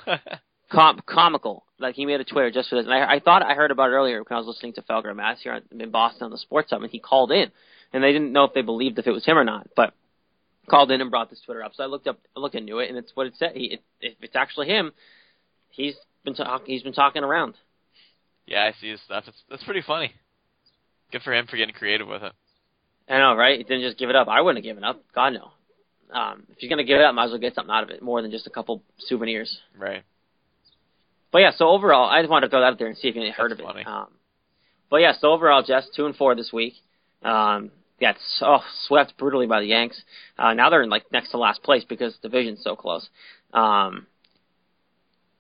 com- 0.72 1.02
comical. 1.06 1.64
Like 1.78 1.96
he 1.96 2.06
made 2.06 2.20
a 2.20 2.24
Twitter 2.26 2.52
just 2.52 2.70
for 2.70 2.76
this, 2.76 2.86
and 2.86 2.94
I, 2.94 3.16
I 3.16 3.20
thought 3.20 3.44
I 3.44 3.54
heard 3.54 3.72
about 3.72 3.90
it 3.90 3.94
earlier 3.94 4.18
when 4.24 4.36
I 4.36 4.38
was 4.38 4.48
listening 4.48 4.74
to 4.74 4.82
Felger 4.82 5.16
Mazz 5.16 5.40
here 5.42 5.62
in 5.72 5.92
Boston 5.92 6.26
on 6.26 6.32
the 6.32 6.38
Sports 6.38 6.72
Hub, 6.72 6.82
and 6.82 6.92
he 6.92 7.00
called 7.00 7.32
in, 7.32 7.52
and 7.94 8.04
they 8.04 8.12
didn't 8.12 8.34
know 8.34 8.44
if 8.46 8.54
they 8.54 8.62
believed 8.62 9.00
if 9.00 9.08
it 9.08 9.12
was 9.12 9.26
him 9.26 9.38
or 9.38 9.44
not, 9.44 9.68
but 9.76 9.94
called 10.70 10.92
in 10.92 11.02
and 11.02 11.10
brought 11.10 11.30
this 11.30 11.42
Twitter 11.46 11.64
up. 11.64 11.72
So 11.76 11.84
I 11.84 11.88
looked 11.88 12.08
up, 12.08 12.20
I 12.36 12.40
looked 12.40 12.56
into 12.56 12.80
it, 12.80 12.90
and 12.90 12.98
it's 12.98 13.12
what 13.16 13.28
it 13.28 13.34
said. 13.38 13.52
He, 13.56 13.66
it, 13.66 13.82
if 14.02 14.16
it's 14.22 14.36
actually 14.36 14.68
him, 14.68 14.92
he's 15.70 15.96
been 16.26 16.36
talking. 16.36 16.66
he's 16.66 16.84
been 16.84 16.94
talking 16.94 17.24
around. 17.24 17.56
yeah, 18.46 18.64
I 18.64 18.74
see 18.82 18.90
his 18.90 19.00
stuff. 19.06 19.24
It's 19.28 19.42
that's 19.50 19.64
pretty 19.64 19.82
funny. 19.86 20.14
Good 21.12 21.22
for 21.24 21.34
him 21.34 21.48
for 21.48 21.58
getting 21.58 21.74
creative 21.74 22.08
with 22.08 22.24
it. 22.24 22.34
I 23.10 23.18
know, 23.18 23.36
right? 23.36 23.58
He 23.58 23.64
didn't 23.64 23.82
just 23.82 23.98
give 23.98 24.10
it 24.10 24.16
up. 24.16 24.28
I 24.28 24.42
wouldn't 24.42 24.64
have 24.64 24.70
given 24.70 24.84
up. 24.84 25.02
God 25.14 25.34
no. 25.34 25.52
Um, 26.12 26.44
if 26.50 26.62
you're 26.62 26.70
gonna 26.70 26.84
give 26.84 26.98
it 27.00 27.04
up, 27.04 27.14
might 27.16 27.26
as 27.26 27.32
well 27.32 27.40
get 27.40 27.56
something 27.56 27.74
out 27.74 27.84
of 27.84 27.90
it, 27.90 28.02
more 28.02 28.22
than 28.22 28.32
just 28.32 28.48
a 28.48 28.50
couple 28.50 28.84
souvenirs. 29.00 29.60
Right. 29.78 30.04
But 31.32 31.40
yeah, 31.40 31.52
so 31.56 31.68
overall, 31.68 32.10
I 32.10 32.22
just 32.22 32.32
wanted 32.32 32.48
to 32.48 32.52
throw 32.52 32.62
that 32.62 32.68
out 32.68 32.80
there 32.80 32.88
and 32.88 32.98
see 32.98 33.08
if 33.08 33.16
you 33.16 33.22
heard 33.32 33.52
That's 33.52 33.62
of 33.62 33.68
funny. 33.68 33.82
it. 33.82 33.88
Um, 33.88 34.08
but 34.90 34.98
yeah, 34.98 35.14
so 35.20 35.32
overall, 35.32 35.62
Jess, 35.64 35.88
two 35.96 36.06
and 36.06 36.16
four 36.16 36.36
this 36.36 36.52
week. 36.52 36.74
Um, 37.24 37.72
got 38.02 38.16
so 38.38 38.60
swept 38.88 39.18
brutally 39.18 39.46
by 39.46 39.60
the 39.60 39.68
Yanks. 39.68 40.02
Uh, 40.38 40.54
now 40.54 40.70
they're 40.70 40.82
in 40.82 40.90
like 40.90 41.12
next 41.12 41.32
to 41.32 41.38
last 41.38 41.62
place 41.64 41.84
because 41.88 42.18
the 42.22 42.30
division's 42.30 42.64
so 42.64 42.76
close. 42.76 43.08
Um, 43.54 44.08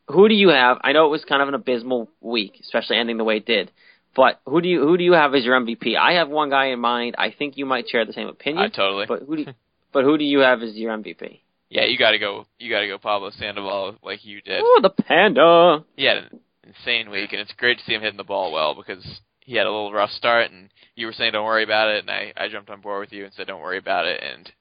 who 0.07 0.27
do 0.27 0.35
you 0.35 0.49
have? 0.49 0.77
I 0.81 0.91
know 0.91 1.05
it 1.05 1.09
was 1.09 1.23
kind 1.25 1.41
of 1.41 1.47
an 1.47 1.53
abysmal 1.53 2.09
week, 2.21 2.57
especially 2.61 2.97
ending 2.97 3.17
the 3.17 3.23
way 3.23 3.37
it 3.37 3.45
did. 3.45 3.71
But 4.15 4.41
who 4.45 4.61
do 4.61 4.67
you 4.67 4.81
who 4.81 4.97
do 4.97 5.03
you 5.03 5.13
have 5.13 5.33
as 5.35 5.45
your 5.45 5.59
MVP? 5.59 5.95
I 5.97 6.13
have 6.13 6.29
one 6.29 6.49
guy 6.49 6.67
in 6.67 6.79
mind. 6.79 7.15
I 7.17 7.31
think 7.31 7.57
you 7.57 7.65
might 7.65 7.87
share 7.89 8.05
the 8.05 8.13
same 8.13 8.27
opinion. 8.27 8.65
I 8.65 8.75
totally. 8.75 9.05
But 9.07 9.23
who 9.23 9.35
do 9.35 9.41
you, 9.43 9.53
but 9.93 10.03
who 10.03 10.17
do 10.17 10.23
you 10.23 10.39
have 10.39 10.61
as 10.61 10.75
your 10.75 10.95
MVP? 10.97 11.39
Yeah, 11.69 11.85
you 11.85 11.97
got 11.97 12.11
to 12.11 12.19
go. 12.19 12.45
You 12.57 12.71
got 12.71 12.81
to 12.81 12.87
go 12.87 12.97
Pablo 12.97 13.29
Sandoval 13.29 13.97
like 14.03 14.25
you 14.25 14.41
did. 14.41 14.61
Oh, 14.63 14.79
the 14.81 14.89
panda. 14.89 15.85
He 15.95 16.05
had 16.05 16.17
an 16.17 16.39
insane 16.63 17.11
week, 17.11 17.31
and 17.31 17.41
it's 17.41 17.53
great 17.53 17.77
to 17.77 17.83
see 17.85 17.93
him 17.93 18.01
hitting 18.01 18.17
the 18.17 18.23
ball 18.23 18.51
well 18.51 18.73
because 18.73 19.05
he 19.41 19.55
had 19.55 19.67
a 19.67 19.71
little 19.71 19.93
rough 19.93 20.09
start, 20.11 20.51
and 20.51 20.69
you 20.95 21.05
were 21.05 21.13
saying 21.13 21.33
don't 21.33 21.45
worry 21.45 21.63
about 21.63 21.89
it, 21.89 21.99
and 21.99 22.09
I 22.09 22.33
I 22.35 22.49
jumped 22.49 22.71
on 22.71 22.81
board 22.81 23.01
with 23.01 23.13
you 23.13 23.25
and 23.25 23.33
said 23.33 23.45
don't 23.47 23.61
worry 23.61 23.77
about 23.77 24.07
it, 24.07 24.21
and 24.23 24.51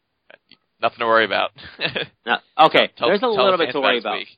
nothing 0.81 0.99
to 0.99 1.07
worry 1.07 1.25
about. 1.25 1.51
No, 2.27 2.37
okay, 2.67 2.91
Tell- 2.99 3.09
there's 3.09 3.23
a 3.23 3.27
little 3.27 3.57
bit 3.57 3.73
to 3.73 3.81
worry 3.81 3.99
about. 3.99 4.19
week. 4.19 4.29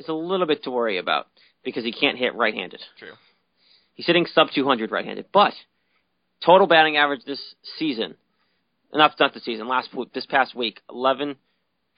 is 0.00 0.08
a 0.08 0.12
little 0.12 0.46
bit 0.46 0.64
to 0.64 0.72
worry 0.72 0.98
about 0.98 1.28
because 1.62 1.84
he 1.84 1.92
can't 1.92 2.18
hit 2.18 2.34
right-handed. 2.34 2.82
True. 2.98 3.12
He's 3.94 4.06
hitting 4.06 4.26
sub 4.26 4.48
200 4.54 4.90
right-handed, 4.90 5.26
but 5.32 5.52
total 6.44 6.66
batting 6.66 6.96
average 6.96 7.24
this 7.24 7.54
season, 7.78 8.14
not 8.92 9.14
not 9.18 9.34
the 9.34 9.40
season, 9.40 9.68
last 9.68 9.90
this 10.14 10.26
past 10.26 10.54
week, 10.54 10.80
11 10.90 11.36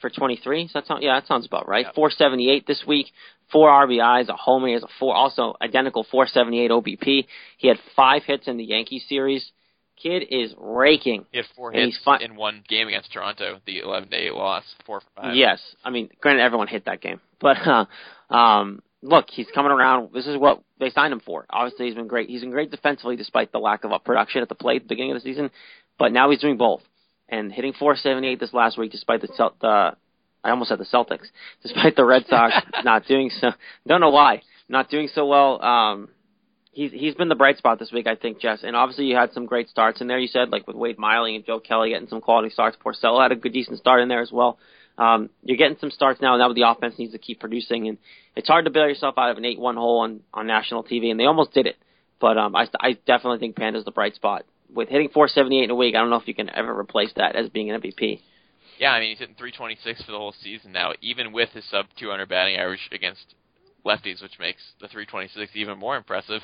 for 0.01 0.11
23. 0.11 0.69
So 0.69 0.79
that 0.79 0.87
sounds 0.87 1.03
yeah, 1.03 1.19
that 1.19 1.27
sounds 1.27 1.47
about 1.47 1.69
right. 1.69 1.87
Yep. 1.87 1.95
478 1.95 2.67
this 2.67 2.85
week, 2.87 3.07
four 3.51 3.71
RBIs, 3.71 4.29
a 4.29 4.35
homer. 4.35 4.69
He 4.69 4.73
has 4.75 4.83
a 4.83 4.89
four, 4.99 5.15
also 5.15 5.55
identical 5.63 6.07
478 6.11 6.71
OBP. 6.71 7.27
He 7.59 7.69
had 7.69 7.79
five 7.97 8.23
hits 8.25 8.47
in 8.47 8.57
the 8.57 8.65
Yankee 8.65 9.03
series. 9.09 9.51
Kid 9.97 10.25
is 10.29 10.53
raking. 10.59 11.25
He 11.31 11.39
had 11.39 11.47
four 11.55 11.73
hits 11.73 11.99
in 12.21 12.35
one 12.35 12.65
game 12.69 12.89
against 12.89 13.13
Toronto, 13.13 13.61
the 13.65 13.79
11 13.79 14.11
to 14.11 14.17
8 14.17 14.35
loss, 14.35 14.65
four 14.85 15.01
for 15.01 15.23
five. 15.23 15.37
Yes, 15.37 15.61
I 15.85 15.91
mean, 15.91 16.11
granted, 16.21 16.43
everyone 16.43 16.67
hit 16.67 16.87
that 16.87 17.01
game, 17.01 17.21
but 17.41 17.57
uh, 17.65 17.87
um, 18.35 18.83
look, 19.05 19.27
he's 19.31 19.47
coming 19.55 19.71
around. 19.71 20.13
This 20.13 20.27
is 20.27 20.37
what 20.37 20.63
they 20.81 20.91
signed 20.91 21.13
him 21.13 21.21
for. 21.21 21.47
Obviously, 21.51 21.87
he's 21.87 21.95
been 21.95 22.09
great. 22.09 22.29
He's 22.29 22.41
been 22.41 22.51
great 22.51 22.71
defensively, 22.71 23.17
despite 23.17 23.53
the 23.53 23.59
lack 23.59 23.85
of 23.85 23.93
uh, 23.93 23.99
production 23.99 24.43
at 24.43 24.49
the 24.49 24.55
plate 24.55 24.77
at 24.77 24.83
the 24.83 24.89
beginning 24.89 25.13
of 25.13 25.23
the 25.23 25.29
season. 25.29 25.51
But 25.99 26.13
now 26.13 26.31
he's 26.31 26.41
doing 26.41 26.57
both 26.57 26.83
and 27.29 27.53
hitting 27.53 27.75
478 27.75 28.41
this 28.41 28.53
last 28.53 28.79
week, 28.79 28.91
despite 28.91 29.21
the 29.21 29.29
Cel- 29.37 29.55
the 29.61 29.97
I 30.43 30.51
almost 30.51 30.69
said 30.71 30.79
the 30.79 30.85
Celtics, 30.85 31.27
despite 31.63 31.97
the 31.97 32.05
Red 32.05 32.25
Sox 32.29 32.55
not 32.85 33.07
doing 33.07 33.31
so. 33.31 33.51
Don't 33.87 34.01
know 34.01 34.11
why 34.11 34.43
not 34.69 34.89
doing 34.89 35.09
so 35.15 35.27
well. 35.27 35.63
Um, 35.63 36.09
he's 36.73 36.91
he's 36.91 37.15
been 37.15 37.29
the 37.29 37.35
bright 37.35 37.59
spot 37.59 37.79
this 37.79 37.93
week, 37.93 38.07
I 38.07 38.17
think, 38.17 38.41
Jess. 38.41 38.61
And 38.63 38.75
obviously, 38.75 39.05
you 39.05 39.17
had 39.17 39.33
some 39.33 39.47
great 39.47 39.69
starts 39.69 40.01
in 40.01 40.07
there. 40.07 40.19
You 40.19 40.29
said 40.29 40.51
like 40.51 40.67
with 40.67 40.77
Wade 40.77 40.99
Miley 40.99 41.37
and 41.37 41.45
Joe 41.45 41.61
Kelly 41.61 41.91
getting 41.91 42.09
some 42.09 42.23
quality 42.23 42.51
starts. 42.51 42.77
Porcello 42.83 43.23
had 43.23 43.33
a 43.33 43.37
good, 43.37 43.53
decent 43.53 43.79
start 43.79 44.01
in 44.01 44.09
there 44.09 44.23
as 44.23 44.33
well. 44.33 44.59
Um, 44.97 45.31
you're 45.43 45.57
getting 45.57 45.77
some 45.81 45.91
starts 45.91 46.21
now. 46.21 46.35
And 46.35 46.41
now 46.41 46.53
the 46.53 46.69
offense 46.69 46.95
needs 46.99 47.13
to 47.13 47.19
keep 47.19 47.41
producing, 47.41 47.89
and 47.89 47.99
it's 48.37 48.49
hard 48.49 48.65
to 48.67 48.71
bail 48.71 48.87
yourself 48.89 49.17
out 49.19 49.31
of 49.31 49.39
an 49.39 49.45
eight-one 49.45 49.77
hole 49.77 50.01
on 50.01 50.21
on 50.33 50.47
national 50.47 50.85
TV, 50.85 51.11
and 51.11 51.19
they 51.19 51.25
almost 51.25 51.53
did 51.53 51.67
it. 51.67 51.77
But 52.21 52.39
um, 52.39 52.55
I 52.55 52.69
I 52.81 52.93
definitely 53.07 53.39
think 53.39 53.57
Panda's 53.57 53.85
the 53.85 53.91
bright 53.91 54.15
spot 54.15 54.45
with 54.73 54.89
hitting 54.89 55.09
478 55.09 55.65
in 55.65 55.71
a 55.71 55.75
week. 55.75 55.95
I 55.95 55.99
don't 55.99 56.11
know 56.11 56.17
if 56.17 56.29
you 56.29 56.35
can 56.35 56.51
ever 56.51 56.79
replace 56.79 57.13
that 57.17 57.37
as 57.37 57.49
being 57.49 57.71
an 57.71 57.81
MVP. 57.81 58.21
Yeah, 58.79 58.91
I 58.91 59.01
mean 59.01 59.11
he's 59.11 59.19
hitting 59.19 59.37
326 59.37 60.05
for 60.05 60.13
the 60.13 60.19
whole 60.19 60.35
season 60.43 60.73
now, 60.73 60.93
even 61.01 61.33
with 61.33 61.51
his 61.51 61.65
sub 61.71 61.87
200 61.99 62.29
batting 62.29 62.57
average 62.57 62.89
against 62.93 63.35
lefties, 63.85 64.23
which 64.23 64.39
makes 64.39 64.63
the 64.81 64.89
326 64.89 65.53
even 65.55 65.79
more 65.79 65.97
impressive. 65.97 66.41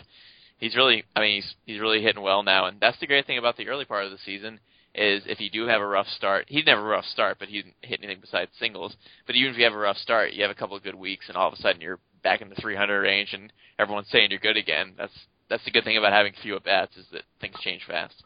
He's 0.58 0.76
really, 0.76 1.04
I 1.16 1.20
mean, 1.20 1.36
he's 1.36 1.54
he's 1.66 1.80
really 1.80 2.02
hitting 2.02 2.22
well 2.22 2.42
now, 2.42 2.66
and 2.66 2.78
that's 2.80 2.98
the 3.00 3.06
great 3.06 3.26
thing 3.26 3.38
about 3.38 3.56
the 3.56 3.68
early 3.68 3.84
part 3.84 4.04
of 4.04 4.10
the 4.10 4.18
season 4.24 4.60
is 4.94 5.22
if 5.26 5.40
you 5.40 5.50
do 5.50 5.66
have 5.66 5.80
a 5.80 5.86
rough 5.86 6.08
start, 6.08 6.46
he 6.48 6.56
didn't 6.56 6.76
have 6.76 6.84
a 6.84 6.88
rough 6.88 7.04
start, 7.06 7.38
but 7.38 7.48
he 7.48 7.62
didn't 7.62 7.74
hit 7.82 8.00
anything 8.02 8.20
besides 8.20 8.50
singles. 8.58 8.96
But 9.26 9.36
even 9.36 9.52
if 9.52 9.58
you 9.58 9.64
have 9.64 9.72
a 9.72 9.78
rough 9.78 9.96
start, 9.98 10.32
you 10.32 10.42
have 10.42 10.50
a 10.50 10.54
couple 10.54 10.76
of 10.76 10.82
good 10.82 10.94
weeks, 10.96 11.26
and 11.28 11.36
all 11.36 11.48
of 11.48 11.54
a 11.54 11.56
sudden 11.58 11.80
you're 11.80 11.98
back 12.22 12.40
in 12.40 12.48
the 12.48 12.54
300 12.56 13.00
range, 13.00 13.32
and 13.32 13.52
everyone's 13.78 14.08
saying 14.10 14.30
you're 14.30 14.40
good 14.40 14.56
again. 14.56 14.94
That's 14.98 15.12
that's 15.48 15.64
the 15.64 15.70
good 15.70 15.84
thing 15.84 15.96
about 15.96 16.12
having 16.12 16.32
few 16.42 16.54
at 16.56 16.64
bats 16.64 16.96
is 16.96 17.06
that 17.12 17.22
things 17.40 17.56
change 17.60 17.82
fast. 17.86 18.22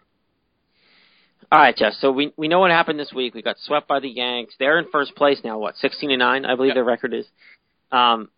All 1.53 1.59
right, 1.59 1.77
Jess. 1.77 1.97
So 2.01 2.11
we 2.11 2.33
we 2.37 2.49
know 2.49 2.61
what 2.61 2.71
happened 2.71 2.99
this 2.99 3.13
week. 3.15 3.35
We 3.35 3.43
got 3.43 3.57
swept 3.59 3.87
by 3.89 4.01
the 4.01 4.09
Yanks. 4.09 4.55
They're 4.59 4.79
in 4.79 4.87
first 4.91 5.15
place 5.17 5.41
now. 5.45 5.59
What, 5.59 5.77
16 5.77 6.11
and 6.11 6.19
nine? 6.19 6.45
I 6.45 6.55
believe 6.57 6.69
Yep. 6.71 6.75
their 6.77 6.85
record 6.85 7.15
is. 7.15 7.27
Um, 7.93 8.29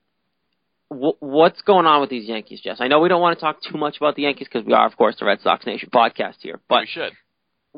wh- 0.91 1.21
what's 1.21 1.63
going 1.63 1.87
on 1.87 2.01
with 2.01 2.11
these 2.11 2.29
Yankees, 2.29 2.61
Jess? 2.61 2.79
I 2.81 2.89
know 2.89 3.01
we 3.01 3.09
don't 3.09 3.21
want 3.23 3.39
to 3.39 3.41
talk 3.45 3.59
too 3.63 3.79
much 3.79 3.97
about 3.97 4.17
the 4.17 4.23
Yankees 4.23 4.49
because 4.53 4.67
we 4.67 4.73
are, 4.73 4.87
of 4.87 4.97
course, 4.97 5.17
the 5.19 5.25
Red 5.25 5.41
Sox 5.41 5.65
Nation 5.67 5.89
podcast 5.93 6.37
here, 6.41 6.61
but 6.69 6.81
we 6.81 6.87
should. 6.87 7.13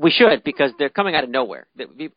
We 0.01 0.11
should 0.11 0.45
because 0.45 0.73
they're 0.79 0.89
coming 0.89 1.15
out 1.15 1.25
of 1.25 1.31
nowhere. 1.31 1.67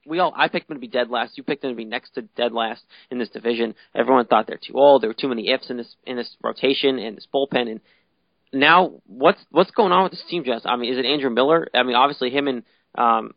We, 0.05 0.19
all 0.19 0.33
I 0.35 0.47
picked 0.47 0.67
them 0.67 0.77
to 0.77 0.81
be 0.81 0.87
dead 0.87 1.09
last. 1.09 1.37
You 1.37 1.43
picked 1.43 1.61
them 1.61 1.71
to 1.71 1.75
be 1.75 1.85
next 1.85 2.11
to 2.11 2.21
dead 2.21 2.51
last 2.51 2.81
in 3.09 3.17
this 3.17 3.29
division. 3.29 3.75
Everyone 3.95 4.25
thought 4.25 4.47
they're 4.47 4.59
too 4.65 4.75
old. 4.75 5.01
There 5.01 5.09
were 5.09 5.15
too 5.15 5.27
many 5.27 5.49
ifs 5.49 5.69
in 5.69 5.77
this 5.77 5.95
in 6.05 6.15
this 6.15 6.35
rotation 6.43 6.99
and 6.99 7.17
this 7.17 7.27
bullpen. 7.33 7.69
And 7.69 7.81
now 8.53 9.01
what's 9.07 9.41
what's 9.49 9.71
going 9.71 9.91
on 9.91 10.03
with 10.03 10.11
this 10.11 10.23
team, 10.29 10.43
Jess? 10.43 10.61
I 10.65 10.75
mean, 10.75 10.91
is 10.91 10.99
it 10.99 11.05
Andrew 11.05 11.29
Miller? 11.29 11.67
I 11.73 11.83
mean, 11.83 11.95
obviously 11.95 12.29
him 12.29 12.47
and 12.47 12.63
um, 12.95 13.33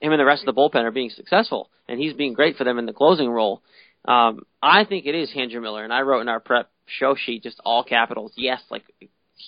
him 0.00 0.12
and 0.12 0.20
the 0.20 0.24
rest 0.24 0.46
of 0.46 0.54
the 0.54 0.58
bullpen 0.58 0.84
are 0.84 0.90
being 0.90 1.10
successful, 1.10 1.70
and 1.88 1.98
he's 1.98 2.14
being 2.14 2.32
great 2.32 2.56
for 2.56 2.64
them 2.64 2.78
in 2.78 2.86
the 2.86 2.92
closing 2.92 3.28
role. 3.28 3.62
Um, 4.04 4.42
I 4.62 4.84
think 4.84 5.06
it 5.06 5.14
is 5.14 5.30
Andrew 5.36 5.60
Miller, 5.60 5.84
and 5.84 5.92
I 5.92 6.02
wrote 6.02 6.20
in 6.20 6.28
our 6.28 6.40
prep 6.40 6.70
show 6.86 7.14
sheet 7.14 7.42
just 7.42 7.60
all 7.64 7.84
capitals, 7.84 8.32
yes, 8.36 8.62
like 8.70 8.84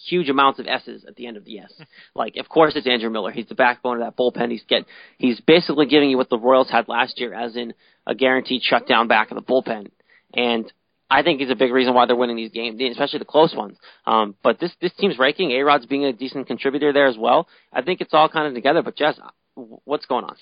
huge 0.09 0.29
amounts 0.29 0.59
of 0.59 0.67
S's 0.67 1.05
at 1.07 1.17
the 1.17 1.27
end 1.27 1.37
of 1.37 1.45
the 1.45 1.53
yes. 1.53 1.73
like, 2.15 2.37
of 2.37 2.49
course 2.49 2.75
it's 2.77 2.87
Andrew 2.87 3.11
Miller. 3.11 3.31
He's 3.31 3.49
the 3.49 3.55
backbone 3.55 4.01
of 4.01 4.07
that 4.07 4.17
bullpen. 4.17 4.51
He's 4.51 4.65
get 4.69 4.85
he's 5.19 5.41
basically 5.41 5.87
giving 5.87 6.11
you 6.11 6.17
what 6.17 6.31
the 6.31 6.39
Royals 6.39 6.71
had 6.71 6.89
last 6.89 7.21
year, 7.21 7.35
as 7.35 7.57
in 7.57 7.75
a 8.07 8.15
guaranteed 8.15 8.63
shutdown 8.63 9.09
back 9.09 9.31
of 9.31 9.37
the 9.37 9.43
bullpen. 9.43 9.91
And 10.33 10.73
I 11.11 11.23
think 11.23 11.41
he's 11.41 11.51
a 11.51 11.57
big 11.57 11.73
reason 11.73 11.93
why 11.93 12.07
they're 12.07 12.15
winning 12.15 12.37
these 12.37 12.53
games, 12.53 12.81
especially 12.81 13.19
the 13.19 13.25
close 13.25 13.55
ones. 13.55 13.77
Um, 14.07 14.37
but 14.43 14.61
this 14.61 14.73
this 14.81 14.93
team's 14.95 15.19
raking. 15.19 15.51
A 15.51 15.63
Rod's 15.63 15.87
being 15.87 16.05
a 16.05 16.13
decent 16.13 16.47
contributor 16.47 16.93
there 16.93 17.09
as 17.09 17.19
well. 17.19 17.49
I 17.73 17.83
think 17.83 18.01
it's 18.01 18.15
all 18.15 18.29
kind 18.29 18.47
of 18.47 18.55
together. 18.55 18.83
But 18.83 18.97
Jess, 18.97 19.19
what's 19.55 20.07
going 20.07 20.25
on? 20.25 20.37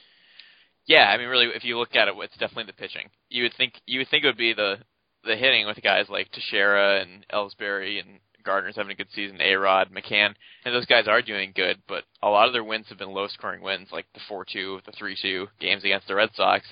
Yeah, 0.86 1.04
I 1.04 1.18
mean, 1.18 1.28
really, 1.28 1.46
if 1.54 1.64
you 1.64 1.78
look 1.78 1.94
at 1.94 2.08
it, 2.08 2.14
it's 2.18 2.36
definitely 2.38 2.64
the 2.64 2.72
pitching. 2.72 3.08
You 3.28 3.44
would 3.44 3.54
think 3.54 3.74
you 3.86 4.00
would 4.00 4.08
think 4.08 4.24
it 4.24 4.26
would 4.26 4.36
be 4.36 4.52
the 4.52 4.76
the 5.24 5.36
hitting 5.36 5.66
with 5.66 5.82
guys 5.82 6.06
like 6.08 6.30
Teixeira 6.32 7.00
and 7.00 7.26
Ellsbury 7.32 8.00
and 8.00 8.20
Gardner's 8.48 8.76
having 8.76 8.92
a 8.92 8.96
good 8.96 9.10
season, 9.14 9.40
A 9.42 9.54
Rod, 9.56 9.90
McCann, 9.90 10.34
and 10.64 10.74
those 10.74 10.86
guys 10.86 11.06
are 11.06 11.20
doing 11.20 11.52
good. 11.54 11.76
But 11.86 12.04
a 12.22 12.30
lot 12.30 12.46
of 12.46 12.54
their 12.54 12.64
wins 12.64 12.86
have 12.88 12.98
been 12.98 13.12
low 13.12 13.28
scoring 13.28 13.62
wins, 13.62 13.88
like 13.92 14.06
the 14.14 14.20
four 14.26 14.46
two, 14.50 14.80
the 14.86 14.92
three 14.92 15.16
two 15.20 15.48
games 15.60 15.84
against 15.84 16.08
the 16.08 16.14
Red 16.14 16.30
Sox, 16.34 16.66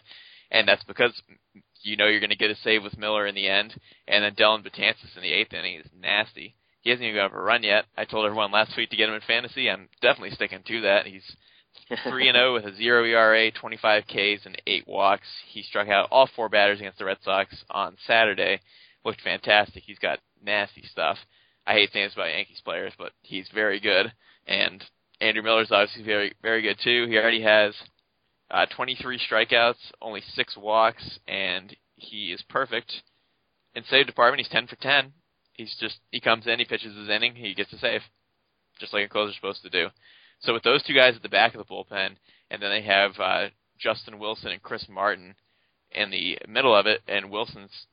and 0.50 0.66
that's 0.66 0.84
because 0.84 1.12
you 1.82 1.96
know 1.96 2.06
you're 2.06 2.20
going 2.20 2.30
to 2.30 2.36
get 2.36 2.50
a 2.50 2.56
save 2.56 2.82
with 2.82 2.98
Miller 2.98 3.26
in 3.26 3.34
the 3.34 3.48
end, 3.48 3.78
and 4.08 4.24
then 4.24 4.34
Dellin 4.34 4.64
Betances 4.64 5.16
in 5.16 5.22
the 5.22 5.32
eighth 5.32 5.52
inning 5.52 5.80
is 5.80 5.90
nasty. 6.00 6.56
He 6.80 6.90
hasn't 6.90 7.04
even 7.04 7.16
got 7.16 7.36
a 7.36 7.38
run 7.38 7.62
yet. 7.62 7.84
I 7.96 8.04
told 8.04 8.24
everyone 8.24 8.52
last 8.52 8.76
week 8.76 8.90
to 8.90 8.96
get 8.96 9.08
him 9.08 9.14
in 9.16 9.20
fantasy. 9.26 9.68
I'm 9.68 9.88
definitely 10.00 10.30
sticking 10.30 10.62
to 10.66 10.80
that. 10.82 11.06
He's 11.06 11.36
three 12.08 12.28
and 12.28 12.36
zero 12.36 12.54
with 12.54 12.64
a 12.64 12.74
zero 12.74 13.04
ERA, 13.04 13.50
25 13.50 14.04
Ks, 14.06 14.46
and 14.46 14.60
eight 14.66 14.86
walks. 14.86 15.26
He 15.48 15.62
struck 15.62 15.88
out 15.88 16.08
all 16.10 16.28
four 16.34 16.48
batters 16.48 16.78
against 16.78 16.98
the 16.98 17.04
Red 17.04 17.18
Sox 17.22 17.64
on 17.70 17.96
Saturday. 18.06 18.60
Looked 19.04 19.20
fantastic. 19.20 19.82
He's 19.84 19.98
got 19.98 20.20
nasty 20.42 20.82
stuff. 20.90 21.18
I 21.66 21.72
hate 21.72 21.92
saying 21.92 22.06
this 22.06 22.14
about 22.14 22.30
Yankees 22.30 22.62
players, 22.64 22.92
but 22.98 23.12
he's 23.22 23.48
very 23.52 23.80
good. 23.80 24.12
And 24.46 24.84
Andrew 25.20 25.42
Miller's 25.42 25.70
obviously 25.70 26.04
very 26.04 26.34
very 26.42 26.62
good 26.62 26.78
too. 26.82 27.06
He 27.08 27.16
already 27.16 27.42
has 27.42 27.74
uh, 28.50 28.66
23 28.66 29.18
strikeouts, 29.18 29.74
only 30.00 30.22
six 30.34 30.56
walks, 30.56 31.18
and 31.26 31.74
he 31.96 32.32
is 32.32 32.42
perfect 32.48 32.92
in 33.74 33.82
save 33.90 34.06
department. 34.06 34.40
He's 34.40 34.52
10 34.52 34.68
for 34.68 34.76
10. 34.76 35.12
He's 35.54 35.74
just 35.80 35.98
he 36.10 36.20
comes 36.20 36.46
in, 36.46 36.58
he 36.58 36.64
pitches 36.64 36.96
his 36.96 37.08
inning, 37.08 37.34
he 37.34 37.54
gets 37.54 37.72
a 37.72 37.78
save, 37.78 38.02
just 38.78 38.92
like 38.92 39.06
a 39.06 39.08
closer's 39.08 39.36
supposed 39.36 39.62
to 39.62 39.70
do. 39.70 39.88
So 40.40 40.52
with 40.52 40.62
those 40.62 40.82
two 40.82 40.94
guys 40.94 41.16
at 41.16 41.22
the 41.22 41.28
back 41.28 41.54
of 41.54 41.58
the 41.58 41.72
bullpen, 41.72 42.16
and 42.50 42.62
then 42.62 42.70
they 42.70 42.82
have 42.82 43.12
uh, 43.18 43.48
Justin 43.78 44.18
Wilson 44.18 44.52
and 44.52 44.62
Chris 44.62 44.86
Martin 44.88 45.34
in 45.92 46.10
the 46.10 46.38
middle 46.46 46.76
of 46.76 46.86
it, 46.86 47.00
and 47.08 47.30
Wilson's 47.30 47.86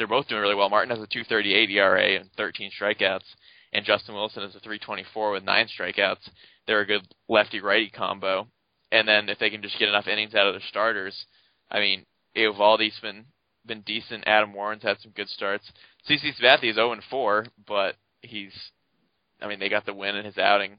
they're 0.00 0.06
both 0.06 0.28
doing 0.28 0.40
really 0.40 0.54
well. 0.54 0.70
Martin 0.70 0.96
has 0.96 1.04
a 1.04 1.06
2.38 1.06 1.68
ERA 1.72 2.16
and 2.16 2.30
13 2.34 2.70
strikeouts, 2.80 3.26
and 3.74 3.84
Justin 3.84 4.14
Wilson 4.14 4.42
has 4.42 4.56
a 4.56 4.60
3.24 4.60 5.32
with 5.32 5.44
nine 5.44 5.68
strikeouts. 5.68 6.26
They're 6.66 6.80
a 6.80 6.86
good 6.86 7.06
lefty-righty 7.28 7.90
combo, 7.90 8.48
and 8.90 9.06
then 9.06 9.28
if 9.28 9.38
they 9.38 9.50
can 9.50 9.60
just 9.60 9.78
get 9.78 9.90
enough 9.90 10.06
innings 10.06 10.34
out 10.34 10.46
of 10.46 10.54
their 10.54 10.62
starters, 10.70 11.26
I 11.70 11.80
mean, 11.80 12.06
Eovaldi's 12.34 12.98
been 13.00 13.26
been 13.66 13.82
decent. 13.82 14.24
Adam 14.26 14.54
Warren's 14.54 14.82
had 14.82 14.96
some 15.02 15.12
good 15.12 15.28
starts. 15.28 15.70
CC 16.08 16.32
Sabathia 16.34 16.70
is 16.70 16.76
0 16.76 16.96
4, 17.10 17.46
but 17.68 17.94
he's, 18.22 18.54
I 19.42 19.48
mean, 19.48 19.60
they 19.60 19.68
got 19.68 19.84
the 19.84 19.92
win 19.92 20.16
in 20.16 20.24
his 20.24 20.38
outing 20.38 20.78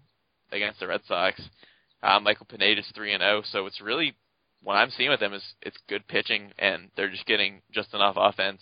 against 0.52 0.80
the 0.80 0.88
Red 0.88 1.02
Sox. 1.08 1.40
Uh, 2.02 2.20
Michael 2.20 2.48
Pineda's 2.48 2.92
three 2.96 3.14
and 3.14 3.22
zero, 3.22 3.44
so 3.52 3.68
it's 3.68 3.82
really 3.82 4.16
what 4.64 4.78
I'm 4.78 4.90
seeing 4.90 5.12
with 5.12 5.20
them 5.20 5.34
is 5.34 5.44
it's 5.62 5.78
good 5.88 6.08
pitching, 6.08 6.54
and 6.58 6.90
they're 6.98 7.12
just 7.12 7.28
getting 7.28 7.62
just 7.72 7.94
enough 7.94 8.16
offense 8.18 8.62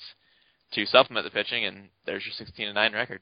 to 0.73 0.86
supplement 0.86 1.25
the 1.25 1.32
pitching, 1.32 1.65
and 1.65 1.89
there's 2.05 2.25
your 2.25 2.34
16 2.34 2.67
and 2.67 2.75
nine 2.75 2.93
record. 2.93 3.21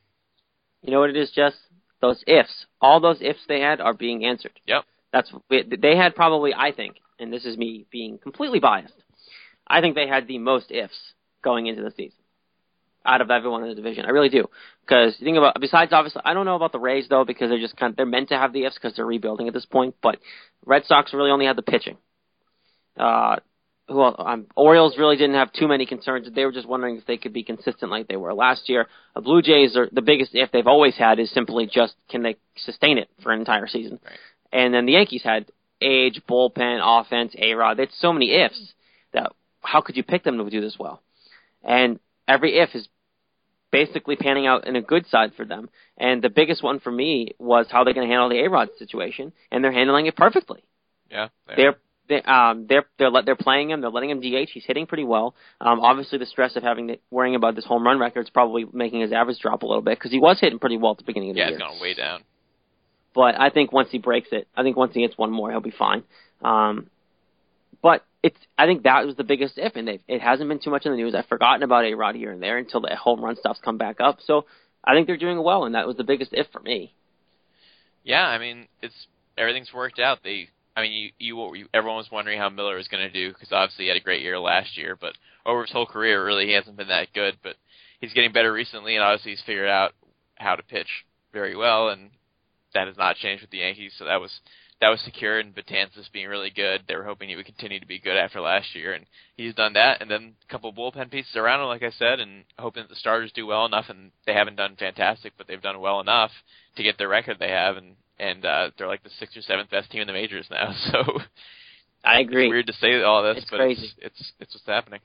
You 0.82 0.92
know 0.92 1.00
what 1.00 1.10
it 1.10 1.18
is, 1.18 1.32
Jess? 1.32 1.54
Those 2.02 2.24
ifs, 2.28 2.66
all 2.80 3.00
those 3.00 3.22
ifs 3.22 3.40
they 3.48 3.62
had 3.62 3.82
are 3.82 3.94
being 3.94 4.26
answered. 4.26 4.60
Yep. 4.68 4.84
That's 5.12 5.32
they 5.50 5.96
had 5.96 6.16
probably, 6.16 6.54
I 6.54 6.72
think, 6.72 6.98
and 7.20 7.34
this 7.34 7.46
is 7.46 7.58
me 7.58 7.86
being 7.92 8.18
completely 8.20 8.60
biased. 8.60 8.94
I 9.68 9.82
think 9.82 9.96
they 9.96 10.08
had 10.08 10.28
the 10.28 10.38
most 10.38 10.70
ifs 10.70 10.98
going 11.42 11.68
into 11.68 11.82
the 11.82 11.92
season 11.92 12.20
out 13.08 13.22
of 13.22 13.32
everyone 13.32 13.64
in 13.64 13.70
the 13.70 13.76
division. 13.76 14.06
I 14.06 14.10
really 14.10 14.30
do. 14.30 14.46
Because 14.82 15.16
you 15.20 15.26
think 15.26 15.38
about 15.38 15.60
besides 15.60 15.94
obviously, 15.94 16.22
I 16.26 16.34
don't 16.34 16.46
know 16.46 16.56
about 16.56 16.74
the 16.74 16.80
Rays 16.80 17.08
though 17.10 17.26
because 17.26 17.50
they're 17.50 17.60
just 17.60 17.78
kind 17.78 17.92
of 17.92 17.98
they're 17.98 18.06
meant 18.06 18.30
to 18.30 18.38
have 18.38 18.54
the 18.54 18.66
ifs 18.66 18.76
because 18.76 18.96
they're 18.96 19.06
rebuilding 19.06 19.48
at 19.48 19.54
this 19.54 19.66
point. 19.66 19.96
But 20.02 20.20
Red 20.66 20.86
Sox 20.86 21.14
really 21.14 21.32
only 21.32 21.46
had 21.46 21.56
the 21.56 21.64
pitching. 21.64 21.98
Uh, 22.98 23.38
who 23.88 24.04
else? 24.04 24.16
Um, 24.20 24.48
Orioles 24.56 24.98
really 24.98 25.16
didn't 25.16 25.36
have 25.36 25.52
too 25.54 25.68
many 25.68 25.86
concerns. 25.86 26.28
They 26.34 26.46
were 26.46 26.52
just 26.52 26.68
wondering 26.68 26.98
if 26.98 27.06
they 27.06 27.18
could 27.18 27.34
be 27.34 27.44
consistent 27.44 27.90
like 27.90 28.08
they 28.08 28.18
were 28.18 28.34
last 28.34 28.70
year. 28.70 28.88
The 29.16 29.22
Blue 29.22 29.42
Jays 29.42 29.76
are 29.78 29.88
the 29.92 30.02
biggest 30.02 30.32
if 30.34 30.52
they've 30.52 30.68
always 30.68 30.96
had 30.96 31.20
is 31.20 31.32
simply 31.32 31.70
just 31.72 31.96
can 32.10 32.24
they 32.24 32.36
sustain 32.58 32.98
it 32.98 33.10
for 33.24 33.32
an 33.32 33.40
entire 33.40 33.68
season. 33.68 34.00
Right. 34.04 34.20
And 34.52 34.74
then 34.74 34.86
the 34.86 34.94
Yankees 34.94 35.24
had 35.24 35.46
age, 35.82 36.22
bullpen, 36.30 36.80
offense, 36.82 37.34
A 37.38 37.54
Rod. 37.54 37.80
It's 37.80 38.00
so 38.00 38.12
many 38.12 38.34
ifs 38.34 38.74
that 39.14 39.32
how 39.62 39.82
could 39.82 39.96
you 39.96 40.04
pick 40.04 40.24
them 40.24 40.38
to 40.38 40.50
do 40.50 40.62
this 40.62 40.78
well? 40.80 41.02
And 41.64 42.00
every 42.28 42.58
if 42.58 42.76
is 42.76 42.88
basically 43.72 44.16
panning 44.16 44.48
out 44.48 44.68
in 44.68 44.76
a 44.76 44.82
good 44.82 45.06
side 45.08 45.32
for 45.36 45.46
them. 45.46 45.70
And 45.98 46.22
the 46.22 46.30
biggest 46.30 46.64
one 46.64 46.80
for 46.80 46.92
me 46.92 47.36
was 47.40 47.68
how 47.70 47.84
they're 47.84 47.94
going 47.94 48.08
to 48.08 48.12
handle 48.12 48.30
the 48.30 48.40
A 48.40 48.50
Rod 48.50 48.70
situation, 48.78 49.34
and 49.52 49.64
they're 49.64 49.72
handling 49.72 50.06
it 50.06 50.16
perfectly. 50.16 50.64
Yeah, 51.10 51.30
They're 51.56 51.78
they, 52.10 52.22
um, 52.22 52.66
they're 52.68 52.86
they're 52.98 53.10
let, 53.10 53.26
they're 53.26 53.36
playing 53.36 53.70
him. 53.70 53.82
They're 53.82 53.90
letting 53.90 54.10
him 54.10 54.22
DH. 54.22 54.50
He's 54.54 54.66
hitting 54.66 54.88
pretty 54.88 55.04
well. 55.04 55.36
Um, 55.60 55.80
obviously, 55.80 56.18
the 56.18 56.26
stress 56.26 56.56
of 56.56 56.64
having 56.64 56.88
to, 56.88 56.98
worrying 57.12 57.36
about 57.36 57.56
this 57.56 57.66
home 57.66 57.84
run 57.84 58.00
record 58.00 58.22
is 58.22 58.30
probably 58.30 58.66
making 58.72 59.02
his 59.02 59.12
average 59.12 59.40
drop 59.40 59.64
a 59.64 59.66
little 59.66 59.82
bit 59.82 59.98
because 59.98 60.12
he 60.12 60.20
was 60.20 60.40
hitting 60.40 60.60
pretty 60.60 60.78
well 60.78 60.92
at 60.92 60.98
the 60.98 61.04
beginning 61.04 61.32
of 61.32 61.36
the 61.36 61.40
yeah, 61.40 61.50
year. 61.50 61.60
Yeah, 61.60 61.66
it's 61.66 61.74
gone 61.74 61.82
way 61.82 61.94
down. 61.94 62.24
But 63.14 63.40
I 63.40 63.50
think 63.50 63.72
once 63.72 63.90
he 63.92 63.98
breaks 63.98 64.30
it, 64.32 64.48
I 64.56 64.64
think 64.64 64.78
once 64.78 64.94
he 64.94 65.02
hits 65.02 65.18
one 65.18 65.32
more, 65.32 65.50
he'll 65.52 65.60
be 65.60 65.72
fine. 65.72 66.04
Um, 66.44 66.88
but 67.82 68.06
it's 68.24 68.38
I 68.58 68.66
think 68.66 68.84
that 68.84 69.06
was 69.06 69.16
the 69.16 69.24
biggest 69.24 69.54
if, 69.58 69.76
and 69.76 69.90
it 69.90 70.22
hasn't 70.22 70.50
been 70.50 70.60
too 70.60 70.70
much 70.70 70.86
in 70.86 70.92
the 70.92 70.98
news. 70.98 71.16
I've 71.16 71.26
forgotten 71.28 71.64
about 71.64 71.86
A 71.86 71.94
Rod 71.94 72.16
here 72.16 72.32
and 72.32 72.42
there 72.42 72.58
until 72.58 72.82
the 72.82 72.96
home 72.96 73.22
run 73.22 73.36
stuff's 73.36 73.60
come 73.64 73.78
back 73.78 74.00
up. 74.00 74.20
So 74.26 74.46
I 74.84 74.94
think 74.94 75.08
they're 75.08 75.18
doing 75.18 75.42
well, 75.42 75.66
and 75.66 75.76
that 75.76 75.88
was 75.88 75.98
the 75.98 76.04
biggest 76.04 76.32
if 76.34 76.48
for 76.52 76.60
me. 76.60 76.94
Yeah, 78.04 78.26
I 78.26 78.38
mean, 78.38 78.68
it's 78.82 79.08
everything's 79.38 79.74
worked 79.74 80.00
out. 80.00 80.20
They, 80.24 80.50
I 80.78 80.84
mean, 80.84 81.12
you, 81.18 81.52
you, 81.56 81.68
everyone 81.74 81.98
was 81.98 82.12
wondering 82.12 82.38
how 82.38 82.50
Miller 82.50 82.76
was 82.76 82.88
going 82.88 83.02
to 83.02 83.12
do 83.12 83.34
because 83.34 83.52
obviously 83.52 83.86
he 83.86 83.90
had 83.90 83.98
a 83.98 84.04
great 84.04 84.22
year 84.22 84.38
last 84.40 84.78
year, 84.78 84.96
but 84.96 85.14
over 85.44 85.64
his 85.64 85.72
whole 85.72 85.88
career, 85.88 86.24
really, 86.24 86.46
he 86.46 86.54
hasn't 86.54 86.78
been 86.78 86.90
that 86.90 87.12
good. 87.14 87.36
But 87.42 87.56
he's 88.00 88.14
getting 88.14 88.32
better 88.32 88.54
recently, 88.54 88.96
and 88.96 89.04
obviously 89.04 89.32
he's 89.32 89.42
figured 89.42 89.70
out 89.70 89.94
how 90.36 90.56
to 90.56 90.62
pitch 90.62 90.88
very 91.34 91.56
well, 91.56 91.90
and 91.90 92.12
that 92.76 92.86
has 92.86 92.96
not 92.96 93.16
changed 93.16 93.42
with 93.42 93.50
the 93.50 93.58
Yankees. 93.58 93.94
So 93.98 94.06
that 94.06 94.22
was 94.22 94.40
that 94.80 94.90
was 94.90 95.02
secured, 95.02 95.48
and 95.48 95.56
Betances 95.56 96.12
being 96.14 96.28
really 96.28 96.52
good. 96.52 96.84
They 96.88 96.96
were 96.96 97.06
hoping 97.06 97.30
he 97.30 97.36
would 97.36 97.48
continue 97.48 97.80
to 97.80 97.88
be 97.88 97.98
good 97.98 98.16
after 98.16 98.40
last 98.40 98.76
year, 98.76 98.94
and 98.94 99.08
he's 99.36 99.56
done 99.56 99.74
that. 99.74 100.00
And 100.00 100.12
then 100.12 100.36
a 100.48 100.52
couple 100.52 100.72
bullpen 100.72 101.10
pieces 101.10 101.36
around 101.36 101.62
him, 101.62 101.70
like 101.70 101.82
I 101.82 101.90
said, 101.90 102.20
and 102.20 102.44
hoping 102.60 102.84
that 102.84 102.90
the 102.90 102.96
starters 102.96 103.32
do 103.32 103.48
well 103.48 103.66
enough. 103.66 103.86
And 103.90 104.12
they 104.28 104.34
haven't 104.36 104.58
done 104.58 104.76
fantastic, 104.78 105.34
but 105.40 105.48
they've 105.48 105.60
done 105.60 105.80
well 105.80 106.02
enough 106.02 106.30
to 106.76 106.84
get 106.84 107.00
the 107.00 107.08
record 107.08 107.38
they 107.40 107.50
have, 107.50 107.78
and 107.78 107.96
and 108.20 108.46
uh, 108.46 108.72
they're 108.78 108.88
like 108.88 109.04
the 109.04 109.10
sixth 109.20 109.38
or 109.38 109.42
seventh 109.42 109.70
best 109.70 109.92
team 109.92 110.02
in 110.02 110.08
the 110.08 110.14
majors 110.14 110.48
now. 110.50 110.74
So 110.92 111.20
I 112.04 112.20
agree. 112.20 112.46
it's 112.46 112.52
weird 112.52 112.68
to 112.68 112.74
say 112.74 113.02
all 113.02 113.24
this, 113.24 113.38
It's 113.42 113.50
but 113.50 113.58
crazy. 113.58 113.82
it's 113.84 113.94
it's 114.20 114.32
it's 114.40 114.54
what's 114.56 114.66
happening. 114.68 115.00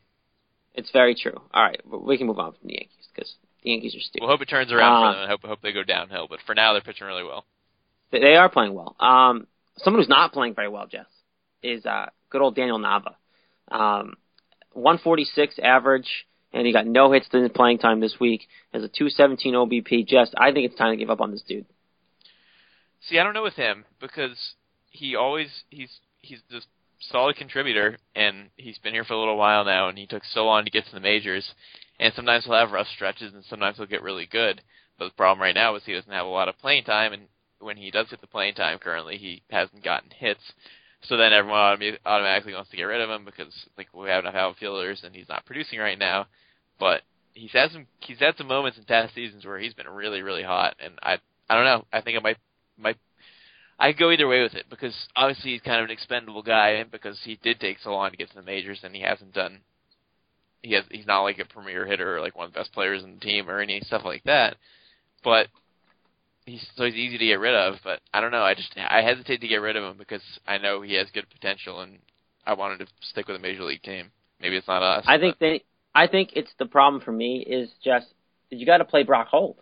It's 0.75 0.90
very 0.90 1.14
true. 1.14 1.40
All 1.53 1.62
right, 1.62 1.81
we 1.87 2.16
can 2.18 2.27
move 2.27 2.38
on 2.38 2.53
from 2.53 2.68
the 2.68 2.75
Yankees 2.75 3.07
because 3.14 3.35
the 3.62 3.70
Yankees 3.70 3.94
are 3.94 4.01
stupid. 4.01 4.20
We'll 4.22 4.31
hope 4.31 4.42
it 4.42 4.48
turns 4.48 4.70
around 4.72 4.92
Uh, 4.92 5.11
for 5.12 5.14
them, 5.18 5.25
I 5.25 5.31
hope 5.31 5.42
hope 5.44 5.61
they 5.62 5.72
go 5.72 5.83
downhill. 5.83 6.27
But 6.29 6.40
for 6.46 6.55
now, 6.55 6.72
they're 6.72 6.83
pitching 6.83 7.07
really 7.07 7.25
well. 7.25 7.44
They- 8.11 8.20
They 8.20 8.37
are 8.37 8.48
playing 8.48 8.75
well. 8.75 8.94
Um, 9.01 9.46
someone 9.79 10.01
who's 10.03 10.09
not 10.09 10.33
playing 10.33 10.55
very 10.55 10.68
well, 10.68 10.87
Jess, 10.87 11.07
is 11.62 11.85
uh, 11.87 12.07
good 12.31 12.40
old 12.42 12.55
Daniel 12.55 12.79
Nava. 12.79 13.14
Um, 13.70 14.14
146 14.75 15.59
average, 15.62 16.27
and 16.53 16.66
he 16.66 16.72
got 16.72 16.87
no 16.87 17.12
hits 17.12 17.27
in 17.33 17.42
his 17.42 17.53
playing 17.53 17.79
time 17.79 18.01
this 18.01 18.16
week. 18.20 18.48
Has 18.72 18.83
a 18.83 18.88
217 18.88 19.55
OBP. 19.55 20.07
Jess, 20.07 20.31
I 20.37 20.53
think 20.53 20.66
it's 20.70 20.79
time 20.79 20.92
to 20.92 20.96
give 20.96 21.11
up 21.11 21.20
on 21.20 21.31
this 21.31 21.42
dude. 21.42 21.66
See, 23.09 23.19
I 23.19 23.25
don't 23.25 23.35
know 23.35 23.43
with 23.43 23.55
him 23.55 23.85
because 24.01 24.55
he 24.91 25.17
always 25.17 25.49
he's 25.71 25.91
he's 26.21 26.41
this 26.51 26.67
solid 27.01 27.37
contributor, 27.37 27.99
and 28.15 28.51
he's 28.57 28.79
been 28.79 28.95
here 28.95 29.05
for 29.05 29.15
a 29.15 29.19
little 29.19 29.37
while 29.37 29.65
now, 29.65 29.88
and 29.88 29.99
he 29.99 30.07
took 30.07 30.25
so 30.25 30.45
long 30.45 30.65
to 30.65 30.71
get 30.71 30.87
to 30.87 30.95
the 30.95 31.01
majors. 31.01 31.53
And 31.99 32.12
sometimes 32.15 32.45
he'll 32.45 32.55
have 32.55 32.73
rough 32.73 32.88
stretches, 32.88 33.35
and 33.35 33.45
sometimes 33.45 33.77
he'll 33.77 33.87
get 33.87 34.03
really 34.03 34.27
good. 34.27 34.62
But 34.99 35.07
the 35.07 35.15
problem 35.15 35.43
right 35.43 35.55
now 35.55 35.75
is 35.75 35.83
he 35.85 35.93
doesn't 35.93 36.12
have 36.12 36.27
a 36.27 36.31
lot 36.31 36.49
of 36.49 36.59
playing 36.59 36.85
time, 36.85 37.12
and 37.12 37.23
when 37.61 37.77
he 37.77 37.91
does 37.91 38.09
get 38.09 38.21
the 38.21 38.27
playing 38.27 38.55
time 38.55 38.79
currently, 38.79 39.19
he 39.19 39.43
hasn't 39.51 39.85
gotten 39.85 40.11
hits. 40.11 40.53
So 41.03 41.17
then 41.17 41.33
everyone 41.33 41.59
automa- 41.59 41.99
automatically 42.07 42.55
wants 42.55 42.71
to 42.71 42.77
get 42.77 42.85
rid 42.85 43.01
of 43.01 43.11
him 43.11 43.25
because 43.25 43.53
like 43.77 43.88
we 43.93 44.09
have 44.09 44.25
enough 44.25 44.35
outfielders, 44.35 45.03
and 45.05 45.15
he's 45.15 45.29
not 45.29 45.47
producing 45.47 45.81
right 45.81 45.99
now. 45.99 46.27
But 46.79 47.03
he's 47.35 47.53
had 47.53 47.71
some 47.73 47.87
he's 48.01 48.21
had 48.21 48.37
some 48.37 48.47
moments 48.47 48.79
in 48.79 48.85
past 48.85 49.15
seasons 49.15 49.45
where 49.45 49.59
he's 49.59 49.75
been 49.75 49.88
really 49.88 50.23
really 50.23 50.43
hot, 50.43 50.77
and 50.79 50.95
I 51.03 51.19
I 51.49 51.57
don't 51.57 51.65
know. 51.65 51.85
I 51.93 52.01
think 52.01 52.17
it 52.17 52.23
might 52.23 52.38
might 52.79 52.97
I 53.79 53.93
go 53.93 54.11
either 54.11 54.29
way 54.29 54.43
with 54.43 54.55
it 54.55 54.67
because 54.71 54.95
obviously 55.17 55.53
he's 55.53 55.61
kind 55.61 55.81
of 55.81 55.87
an 55.87 55.91
expendable 55.91 56.43
guy, 56.43 56.71
and 56.71 56.91
because 56.91 57.19
he 57.25 57.39
did 57.43 57.59
take 57.59 57.79
so 57.81 57.91
long 57.91 58.11
to 58.11 58.17
get 58.17 58.29
to 58.31 58.37
the 58.37 58.43
majors, 58.43 58.81
and 58.85 58.95
he 58.95 59.03
hasn't 59.03 59.35
done. 59.35 59.61
He 60.63 60.75
has 60.75 60.85
he's 60.91 61.07
not 61.07 61.23
like 61.23 61.39
a 61.41 61.45
premier 61.45 61.87
hitter 61.87 62.17
or 62.17 62.21
like 62.21 62.37
one 62.37 62.47
of 62.47 62.53
the 62.53 62.61
best 62.61 62.73
players 62.73 63.03
in 63.03 63.15
the 63.15 63.21
team 63.21 63.51
or 63.51 63.59
any 63.59 63.81
stuff 63.81 64.03
like 64.05 64.23
that, 64.25 64.57
but 65.25 65.49
he's 66.47 66.65
so 66.77 66.85
he's 66.85 66.95
easy 66.95 67.19
to 67.19 67.27
get 67.27 67.41
rid 67.41 67.55
of. 67.55 67.77
But 67.83 68.01
I 68.15 68.21
don't 68.21 68.31
know. 68.31 68.43
I 68.43 68.55
just 68.55 68.73
I 68.77 69.03
hesitate 69.03 69.41
to 69.41 69.49
get 69.49 69.57
rid 69.57 69.77
of 69.77 69.83
him 69.83 69.99
because 69.99 70.23
I 70.47 70.59
know 70.59 70.83
he 70.83 70.95
has 70.95 71.09
good 71.13 71.27
potential, 71.31 71.81
and 71.81 71.99
I 72.47 72.55
wanted 72.55 72.79
to 72.81 72.87
stick 73.01 73.27
with 73.27 73.37
a 73.37 73.41
major 73.41 73.65
league 73.65 73.83
team. 73.83 74.11
Maybe 74.41 74.57
it's 74.57 74.69
not 74.69 74.83
us. 74.83 75.05
I 75.07 75.19
think 75.19 75.39
they. 75.39 75.65
I 75.95 76.07
think 76.07 76.31
it's 76.35 76.53
the 76.59 76.67
problem 76.67 77.03
for 77.03 77.13
me 77.13 77.41
is 77.41 77.69
just 77.85 78.07
you 78.51 78.65
got 78.65 78.79
to 78.79 78.85
play 78.85 79.03
Brock 79.03 79.29
Holt. 79.29 79.59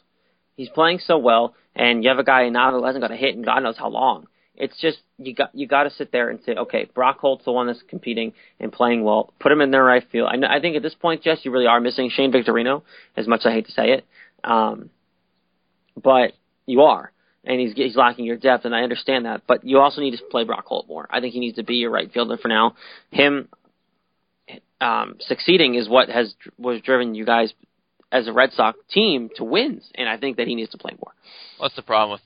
He's 0.61 0.69
playing 0.69 0.99
so 0.99 1.17
well, 1.17 1.55
and 1.75 2.05
you 2.05 2.11
have 2.11 2.19
a 2.19 2.23
guy 2.23 2.47
now 2.51 2.71
who 2.71 2.85
hasn't 2.85 3.01
got 3.01 3.11
a 3.11 3.17
hit 3.17 3.35
in 3.35 3.41
God 3.41 3.61
knows 3.61 3.79
how 3.79 3.89
long. 3.89 4.27
It's 4.55 4.79
just 4.79 4.99
you 5.17 5.35
got 5.35 5.55
you 5.55 5.67
got 5.67 5.85
to 5.85 5.91
sit 5.91 6.13
there 6.13 6.29
and 6.29 6.39
say, 6.45 6.53
okay, 6.53 6.87
Brock 6.95 7.19
Holt's 7.19 7.47
the 7.47 7.53
one 7.53 7.67
that's 7.67 7.83
competing 7.89 8.35
and 8.61 8.71
playing 8.71 9.03
well. 9.03 9.33
Put 9.41 9.53
him 9.53 9.63
in 9.63 9.71
the 9.71 9.81
right 9.81 10.05
field. 10.13 10.29
I, 10.31 10.57
I 10.57 10.61
think 10.61 10.77
at 10.77 10.83
this 10.83 10.93
point, 10.93 11.23
Jess, 11.23 11.39
you 11.45 11.51
really 11.51 11.67
are 11.67 11.81
missing 11.81 12.11
Shane 12.13 12.31
Victorino. 12.31 12.83
As 13.17 13.27
much 13.27 13.41
as 13.41 13.47
I 13.47 13.53
hate 13.53 13.67
to 13.69 13.73
say 13.73 13.93
it, 13.93 14.05
um, 14.45 14.91
but 15.97 16.33
you 16.67 16.83
are, 16.83 17.11
and 17.43 17.59
he's 17.59 17.73
he's 17.73 17.97
lacking 17.97 18.27
your 18.27 18.37
depth, 18.37 18.67
and 18.67 18.75
I 18.75 18.83
understand 18.83 19.25
that. 19.25 19.45
But 19.47 19.65
you 19.65 19.79
also 19.79 20.03
need 20.03 20.11
to 20.11 20.23
play 20.31 20.45
Brock 20.45 20.67
Holt 20.67 20.89
more. 20.89 21.09
I 21.11 21.21
think 21.21 21.33
he 21.33 21.41
needs 21.41 21.57
to 21.57 21.65
be 21.65 21.77
your 21.77 21.91
right 21.91 22.13
fielder 22.13 22.37
for 22.37 22.49
now. 22.49 22.75
Him 23.11 23.49
um, 24.83 25.17
succeeding 25.21 25.77
is 25.77 25.89
what 25.89 26.11
has 26.11 26.35
was 26.59 26.83
driven 26.83 27.15
you 27.15 27.25
guys 27.25 27.55
as 28.13 28.27
a 28.27 28.33
Red 28.33 28.53
Sox 28.53 28.79
team 28.91 29.31
to 29.37 29.45
wins, 29.45 29.89
and 29.95 30.09
I 30.09 30.17
think 30.17 30.37
that 30.37 30.49
he 30.49 30.55
needs 30.55 30.71
to 30.73 30.79
play 30.79 30.93
more. 30.99 31.13
What's 31.59 31.77
the 31.77 31.83
problem 31.83 32.13
with 32.13 32.21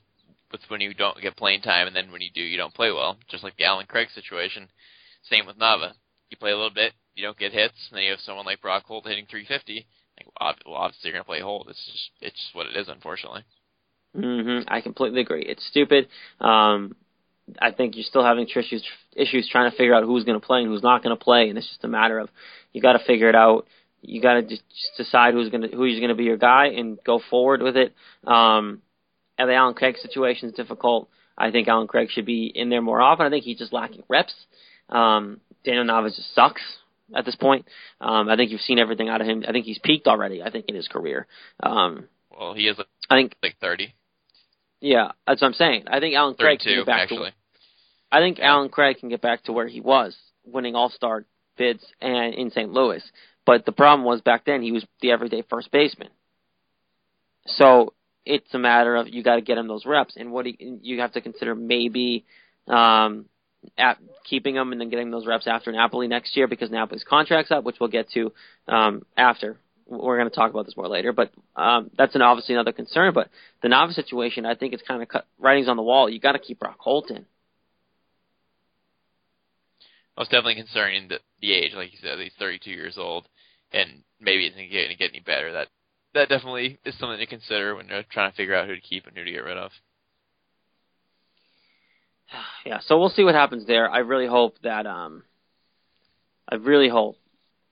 with 0.51 0.61
when 0.69 0.79
you 0.79 0.93
don't 0.93 1.19
get 1.21 1.35
playing 1.35 1.61
time 1.61 1.87
and 1.87 1.95
then 1.95 2.11
when 2.11 2.21
you 2.21 2.29
do 2.33 2.41
you 2.41 2.57
don't 2.57 2.73
play 2.73 2.91
well? 2.91 3.17
Just 3.29 3.43
like 3.43 3.57
the 3.57 3.65
Allen 3.65 3.85
Craig 3.87 4.07
situation. 4.13 4.69
Same 5.29 5.45
with 5.45 5.57
Nava. 5.57 5.93
You 6.29 6.37
play 6.37 6.51
a 6.51 6.55
little 6.55 6.73
bit, 6.73 6.93
you 7.15 7.23
don't 7.23 7.37
get 7.37 7.51
hits, 7.51 7.75
and 7.89 7.97
then 7.97 8.03
you 8.03 8.11
have 8.11 8.19
someone 8.21 8.45
like 8.45 8.61
Brock 8.61 8.83
Holt 8.85 9.07
hitting 9.07 9.25
350. 9.29 9.85
Like, 10.17 10.27
well, 10.65 10.75
obviously 10.75 11.09
you're 11.09 11.13
gonna 11.15 11.25
play 11.25 11.41
Holt. 11.41 11.67
It's 11.69 11.85
just 11.85 12.09
it's 12.21 12.35
just 12.39 12.55
what 12.55 12.67
it 12.67 12.75
is, 12.75 12.87
unfortunately. 12.87 13.43
hmm 14.15 14.59
I 14.67 14.81
completely 14.81 15.21
agree. 15.21 15.43
It's 15.43 15.65
stupid. 15.67 16.07
Um, 16.39 16.95
I 17.61 17.71
think 17.71 17.95
you're 17.95 18.05
still 18.05 18.23
having 18.23 18.47
issues 18.47 18.83
issues 19.15 19.47
trying 19.51 19.69
to 19.69 19.77
figure 19.77 19.93
out 19.93 20.03
who's 20.03 20.23
going 20.23 20.39
to 20.39 20.45
play 20.45 20.59
and 20.61 20.67
who's 20.67 20.83
not 20.83 21.03
going 21.03 21.15
to 21.15 21.23
play, 21.23 21.49
and 21.49 21.57
it's 21.57 21.67
just 21.67 21.83
a 21.83 21.87
matter 21.87 22.19
of 22.19 22.29
you 22.73 22.81
got 22.81 22.93
to 22.93 23.05
figure 23.05 23.29
it 23.29 23.35
out. 23.35 23.67
You 24.07 24.21
got 24.21 24.35
to 24.35 24.41
just, 24.43 24.63
decide 24.97 25.33
who's 25.33 25.49
going 25.49 25.69
to 25.69 25.75
who's 25.75 25.99
going 25.99 26.09
to 26.09 26.15
be 26.15 26.23
your 26.23 26.37
guy 26.37 26.67
and 26.67 26.97
go 27.05 27.19
forward 27.29 27.61
with 27.61 27.75
it. 27.77 27.93
Um, 28.25 28.81
and 29.37 29.49
the 29.49 29.53
Allen 29.53 29.73
Craig 29.73 29.97
situation 29.97 30.49
is 30.49 30.55
difficult. 30.55 31.09
I 31.37 31.51
think 31.51 31.67
Allen 31.67 31.87
Craig 31.87 32.09
should 32.11 32.25
be 32.25 32.45
in 32.53 32.69
there 32.69 32.81
more 32.81 33.01
often. 33.01 33.25
I 33.25 33.29
think 33.29 33.43
he's 33.43 33.57
just 33.57 33.73
lacking 33.73 34.03
reps. 34.07 34.33
Um, 34.89 35.41
Daniel 35.63 35.83
Nava's 35.83 36.15
just 36.15 36.33
sucks 36.33 36.61
at 37.13 37.25
this 37.25 37.35
point. 37.35 37.65
Um, 37.99 38.29
I 38.29 38.35
think 38.35 38.51
you've 38.51 38.61
seen 38.61 38.79
everything 38.79 39.09
out 39.09 39.21
of 39.21 39.27
him. 39.27 39.43
I 39.47 39.51
think 39.51 39.65
he's 39.65 39.79
peaked 39.79 40.07
already. 40.07 40.41
I 40.41 40.51
think 40.51 40.65
in 40.67 40.75
his 40.75 40.87
career. 40.87 41.27
Um, 41.61 42.07
Well, 42.37 42.53
he 42.53 42.67
is 42.67 42.79
I 43.09 43.15
think 43.15 43.35
like 43.43 43.57
30, 43.59 43.93
yeah, 44.81 45.11
that's 45.27 45.41
what 45.41 45.49
I'm 45.49 45.53
saying. 45.53 45.85
I 45.87 45.99
think 45.99 46.15
Allen 46.15 46.35
Craig 46.35 46.59
can 46.59 46.75
get 46.75 46.85
back 46.85 47.01
actually. 47.03 47.31
to. 47.31 47.35
I 48.11 48.19
think 48.19 48.37
Yeah. 48.37 48.51
Allen 48.51 48.69
Craig 48.69 48.97
can 48.99 49.09
get 49.09 49.21
back 49.21 49.43
to 49.43 49.51
where 49.51 49.67
he 49.67 49.81
was, 49.81 50.15
winning 50.45 50.75
All 50.75 50.89
Star 50.89 51.25
bids 51.57 51.83
and 52.01 52.33
in 52.33 52.51
St. 52.51 52.71
Louis. 52.71 53.03
But 53.45 53.65
the 53.65 53.71
problem 53.71 54.05
was 54.05 54.21
back 54.21 54.45
then 54.45 54.61
he 54.61 54.71
was 54.71 54.85
the 55.01 55.11
everyday 55.11 55.43
first 55.43 55.71
baseman. 55.71 56.09
So 57.47 57.93
it's 58.25 58.53
a 58.53 58.59
matter 58.59 58.95
of 58.95 59.07
you 59.07 59.23
got 59.23 59.35
to 59.35 59.41
get 59.41 59.57
him 59.57 59.67
those 59.67 59.85
reps, 59.85 60.15
and 60.17 60.31
what 60.31 60.45
he, 60.45 60.79
you 60.81 60.99
have 61.01 61.13
to 61.13 61.21
consider 61.21 61.53
maybe 61.53 62.25
um, 62.67 63.25
at 63.77 63.97
keeping 64.23 64.55
him 64.55 64.71
and 64.71 64.81
then 64.81 64.89
getting 64.89 65.11
those 65.11 65.27
reps 65.27 65.47
after 65.47 65.71
Napoli 65.71 66.07
next 66.07 66.35
year 66.35 66.47
because 66.47 66.71
Napoli's 66.71 67.05
contract's 67.07 67.51
up, 67.51 67.63
which 67.63 67.77
we'll 67.79 67.89
get 67.89 68.09
to 68.11 68.31
um, 68.67 69.05
after. 69.15 69.57
We're 69.87 70.17
going 70.17 70.29
to 70.29 70.35
talk 70.35 70.49
about 70.49 70.65
this 70.65 70.75
more 70.75 70.87
later, 70.87 71.13
but 71.13 71.31
um, 71.55 71.91
that's 71.95 72.15
an 72.15 72.23
obviously 72.23 72.55
another 72.55 72.71
concern. 72.71 73.13
But 73.13 73.29
the 73.61 73.67
Nava 73.67 73.93
situation, 73.93 74.43
I 74.43 74.55
think 74.55 74.73
it's 74.73 74.81
kind 74.81 75.03
of 75.03 75.07
cut, 75.07 75.27
writings 75.37 75.69
on 75.69 75.77
the 75.77 75.83
wall. 75.83 76.09
You 76.09 76.19
got 76.19 76.31
to 76.31 76.39
keep 76.39 76.59
Brock 76.59 76.77
Holt 76.79 77.11
Well, 80.17 80.25
definitely 80.25 80.55
concerning 80.55 81.09
the, 81.09 81.19
the 81.41 81.53
age, 81.53 81.73
like 81.75 81.91
you 81.91 81.99
said, 82.01 82.17
he's 82.19 82.31
32 82.39 82.69
years 82.69 82.97
old, 82.97 83.27
and 83.73 84.03
maybe 84.19 84.45
it's 84.45 84.55
going 84.55 84.69
to 84.69 84.95
get 84.95 85.09
any 85.11 85.19
better. 85.19 85.51
That 85.51 85.67
that 86.13 86.29
definitely 86.29 86.79
is 86.85 86.97
something 86.97 87.19
to 87.19 87.25
consider 87.25 87.75
when 87.75 87.89
you're 87.89 88.03
trying 88.09 88.31
to 88.31 88.37
figure 88.37 88.55
out 88.55 88.67
who 88.67 88.75
to 88.75 88.81
keep 88.81 89.05
and 89.05 89.17
who 89.17 89.25
to 89.25 89.31
get 89.31 89.43
rid 89.43 89.57
of. 89.57 89.71
yeah, 92.65 92.79
so 92.85 92.97
we'll 92.97 93.09
see 93.09 93.23
what 93.23 93.35
happens 93.35 93.67
there. 93.67 93.89
I 93.89 93.99
really 93.99 94.27
hope 94.27 94.55
that 94.63 94.87
um 94.87 95.23
I 96.49 96.55
really 96.55 96.89
hope 96.89 97.17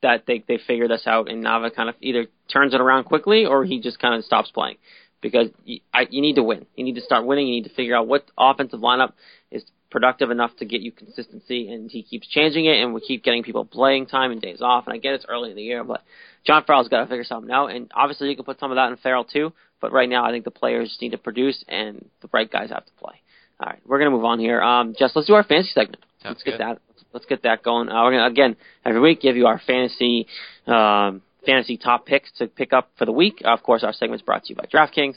that 0.01 0.25
they 0.27 0.43
they 0.45 0.57
figure 0.57 0.89
this 0.89 1.07
out 1.07 1.31
and 1.31 1.43
Nava 1.43 1.73
kind 1.73 1.89
of 1.89 1.95
either 2.01 2.27
turns 2.51 2.73
it 2.73 2.81
around 2.81 3.05
quickly 3.05 3.45
or 3.45 3.63
he 3.63 3.79
just 3.79 3.99
kind 3.99 4.15
of 4.15 4.25
stops 4.25 4.51
playing 4.51 4.75
because 5.21 5.47
you, 5.63 5.79
I, 5.93 6.07
you 6.09 6.21
need 6.21 6.35
to 6.35 6.43
win. 6.43 6.65
You 6.75 6.83
need 6.83 6.95
to 6.95 7.01
start 7.01 7.25
winning. 7.25 7.47
You 7.47 7.53
need 7.61 7.69
to 7.69 7.73
figure 7.73 7.95
out 7.95 8.07
what 8.07 8.29
offensive 8.37 8.81
lineup 8.81 9.13
is 9.49 9.63
productive 9.93 10.31
enough 10.31 10.51
to 10.57 10.65
get 10.65 10.81
you 10.81 10.91
consistency, 10.91 11.71
and 11.71 11.89
he 11.89 12.03
keeps 12.03 12.27
changing 12.27 12.65
it, 12.65 12.81
and 12.81 12.93
we 12.93 12.99
keep 12.99 13.23
getting 13.23 13.43
people 13.43 13.63
playing 13.63 14.07
time 14.07 14.31
and 14.31 14.41
days 14.41 14.59
off. 14.61 14.85
And 14.85 14.93
I 14.93 14.97
get 14.97 15.13
it's 15.13 15.25
early 15.29 15.51
in 15.51 15.55
the 15.55 15.61
year, 15.61 15.83
but 15.83 16.01
John 16.45 16.63
Farrell's 16.65 16.89
got 16.89 17.01
to 17.01 17.05
figure 17.05 17.23
something 17.23 17.51
out. 17.51 17.67
And 17.67 17.89
obviously, 17.95 18.29
you 18.29 18.35
can 18.35 18.43
put 18.43 18.59
some 18.59 18.71
of 18.71 18.75
that 18.75 18.89
in 18.89 18.97
Farrell 18.97 19.23
too. 19.23 19.53
But 19.79 19.93
right 19.93 20.09
now, 20.09 20.25
I 20.25 20.31
think 20.31 20.43
the 20.43 20.51
players 20.51 20.97
need 20.99 21.11
to 21.11 21.17
produce, 21.17 21.63
and 21.69 22.09
the 22.21 22.29
right 22.33 22.51
guys 22.51 22.71
have 22.71 22.85
to 22.85 22.91
play. 22.99 23.21
All 23.59 23.67
right, 23.67 23.79
we're 23.85 23.99
gonna 23.99 24.11
move 24.11 24.25
on 24.25 24.39
here. 24.39 24.61
Um, 24.61 24.95
just 24.97 25.15
let's 25.15 25.27
do 25.27 25.35
our 25.35 25.43
fantasy 25.43 25.71
segment. 25.73 26.03
Sounds 26.21 26.35
let's 26.35 26.43
get 26.43 26.51
good. 26.51 26.59
that. 26.59 26.77
Let's 27.13 27.25
get 27.27 27.43
that 27.43 27.63
going. 27.63 27.89
Uh, 27.89 28.03
we're 28.03 28.11
gonna 28.11 28.27
again 28.27 28.55
every 28.83 28.99
week 28.99 29.21
give 29.21 29.37
you 29.37 29.45
our 29.45 29.61
fantasy 29.65 30.25
um, 30.65 31.21
fantasy 31.45 31.77
top 31.77 32.05
picks 32.07 32.31
to 32.39 32.47
pick 32.47 32.73
up 32.73 32.89
for 32.97 33.05
the 33.05 33.11
week. 33.11 33.41
Of 33.45 33.61
course, 33.61 33.83
our 33.83 33.93
segment's 33.93 34.23
brought 34.23 34.45
to 34.45 34.49
you 34.49 34.55
by 34.55 34.65
DraftKings. 34.65 35.15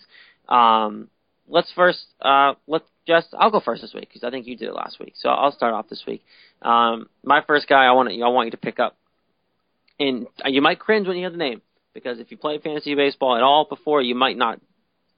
Um, 0.53 1.09
let's 1.49 1.71
first 1.75 2.07
uh, 2.21 2.55
let's 2.67 2.85
just 3.07 3.29
I'll 3.39 3.51
go 3.51 3.61
first 3.61 3.83
this 3.83 3.95
week 3.95 4.09
because 4.09 4.25
I 4.25 4.31
think 4.31 4.47
you 4.47 4.57
did 4.57 4.69
it 4.69 4.75
last 4.75 4.99
week. 4.99 5.15
So 5.17 5.29
I'll 5.29 5.53
start 5.53 5.75
off 5.75 5.89
this 5.89 6.05
week. 6.07 6.25
Um, 6.63 7.09
my 7.23 7.43
first 7.47 7.69
guy 7.69 7.85
I 7.85 7.93
want 7.93 8.11
I 8.11 8.29
want 8.29 8.47
you 8.47 8.53
to 8.53 8.57
pick 8.57 8.79
up, 8.79 8.97
and 9.99 10.27
you 10.47 10.63
might 10.63 10.79
cringe 10.79 11.07
when 11.07 11.17
you 11.17 11.23
hear 11.23 11.31
the 11.31 11.37
name 11.37 11.63
because 11.95 12.19
if 12.21 12.31
you 12.31 12.37
play 12.37 12.59
fantasy 12.59 12.95
baseball 12.95 13.37
at 13.37 13.43
all 13.43 13.67
before, 13.69 14.03
you 14.03 14.15
might 14.15 14.37
not 14.37 14.61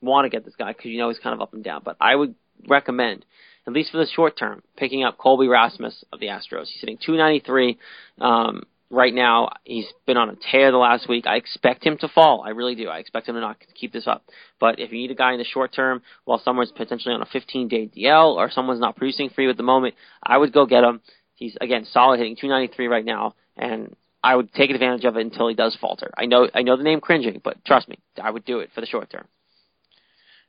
want 0.01 0.25
to 0.25 0.31
get 0.31 0.45
this 0.45 0.55
guy 0.57 0.73
because 0.73 0.87
you 0.87 0.99
know 0.99 1.09
he's 1.09 1.19
kind 1.19 1.35
of 1.35 1.41
up 1.41 1.55
and 1.55 1.65
down. 1.65 1.83
But 1.85 1.97
I 2.01 2.15
would 2.15 2.35
recommend, 2.69 3.25
at 3.67 3.73
least 3.73 3.91
for 3.91 3.99
the 3.99 4.07
short 4.07 4.39
term, 4.39 4.63
picking 4.77 5.05
up 5.05 5.19
Colby 5.19 5.49
Rasmus 5.49 6.05
of 6.13 6.21
the 6.21 6.27
Astros. 6.27 6.69
He's 6.69 6.81
hitting 6.81 6.99
293 7.05 7.79
um, 8.21 8.63
right 8.91 9.13
now. 9.13 9.51
He's 9.65 9.87
been 10.07 10.17
on 10.17 10.31
a 10.31 10.37
tear 10.51 10.71
the 10.71 10.79
last 10.79 11.09
week. 11.09 11.27
I 11.27 11.37
expect 11.37 11.85
him 11.85 11.99
to 11.99 12.09
fall. 12.09 12.43
I 12.45 12.51
really 12.51 12.75
do. 12.75 12.89
I 12.89 12.99
expect 12.99 13.29
him 13.29 13.35
to 13.35 13.41
not 13.41 13.57
keep 13.75 13.93
this 13.93 14.07
up. 14.07 14.25
But 14.61 14.79
if 14.79 14.93
you 14.93 14.99
need 14.99 15.11
a 15.11 15.15
guy 15.15 15.33
in 15.33 15.39
the 15.39 15.45
short 15.45 15.73
term 15.75 16.03
while 16.25 16.41
someone's 16.45 16.73
potentially 16.73 17.15
on 17.15 17.23
a 17.23 17.27
15-day 17.27 17.91
DL 17.97 18.35
or 18.35 18.51
someone's 18.51 18.81
not 18.81 18.97
producing 18.97 19.31
for 19.31 19.43
you 19.43 19.51
at 19.51 19.57
the 19.57 19.63
moment, 19.63 19.95
I 20.23 20.39
would 20.39 20.53
go 20.53 20.67
get 20.67 20.85
him. 20.85 21.01
He's 21.35 21.57
again 21.61 21.87
solid 21.93 22.19
hitting 22.19 22.37
293 22.37 22.89
right 22.89 23.05
now, 23.05 23.35
and 23.57 23.95
I 24.25 24.35
would 24.35 24.53
take 24.53 24.71
advantage 24.71 25.05
of 25.05 25.17
it 25.17 25.21
until 25.21 25.49
he 25.49 25.55
does 25.55 25.77
falter. 25.81 26.11
I 26.19 26.27
know 26.27 26.49
I 26.53 26.63
know 26.63 26.77
the 26.77 26.83
name 26.83 27.01
cringing, 27.01 27.41
but 27.45 27.65
trust 27.65 27.89
me, 27.89 27.99
I 28.21 28.31
would 28.31 28.45
do 28.45 28.59
it 28.59 28.71
for 28.75 28.81
the 28.81 28.89
short 28.89 29.09
term. 29.09 29.27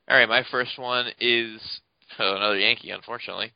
All 0.08 0.16
right, 0.16 0.28
my 0.28 0.42
first 0.50 0.76
one 0.76 1.06
is 1.20 1.60
oh, 2.18 2.34
another 2.34 2.58
Yankee, 2.58 2.90
unfortunately, 2.90 3.52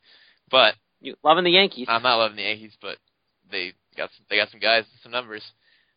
but 0.49 0.75
You 1.01 1.15
loving 1.23 1.43
the 1.43 1.51
Yankees? 1.51 1.87
I'm 1.89 2.03
not 2.03 2.17
loving 2.17 2.37
the 2.37 2.43
Yankees, 2.43 2.77
but 2.81 2.97
they 3.51 3.73
got 3.95 4.09
some, 4.15 4.25
they 4.29 4.37
got 4.37 4.49
some 4.51 4.59
guys 4.59 4.83
and 4.91 5.01
some 5.03 5.11
numbers. 5.11 5.43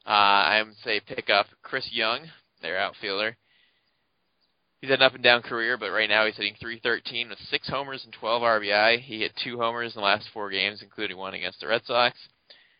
Uh, 0.06 0.10
I 0.10 0.62
would 0.62 0.74
say 0.84 1.00
pick 1.00 1.30
up 1.30 1.46
Chris 1.62 1.88
Young, 1.92 2.26
their 2.62 2.78
outfielder. 2.78 3.36
He's 4.80 4.90
had 4.90 5.00
an 5.00 5.06
up 5.06 5.14
and 5.14 5.24
down 5.24 5.42
career, 5.42 5.76
but 5.76 5.90
right 5.90 6.08
now 6.08 6.24
he's 6.24 6.36
hitting 6.36 6.54
313 6.60 7.28
with 7.28 7.38
six 7.50 7.68
homers 7.68 8.04
and 8.04 8.12
12 8.12 8.42
RBI. 8.42 9.00
He 9.00 9.20
hit 9.20 9.32
two 9.42 9.58
homers 9.58 9.94
in 9.94 10.00
the 10.00 10.06
last 10.06 10.28
four 10.32 10.50
games, 10.50 10.82
including 10.82 11.16
one 11.16 11.34
against 11.34 11.60
the 11.60 11.66
Red 11.66 11.82
Sox, 11.84 12.16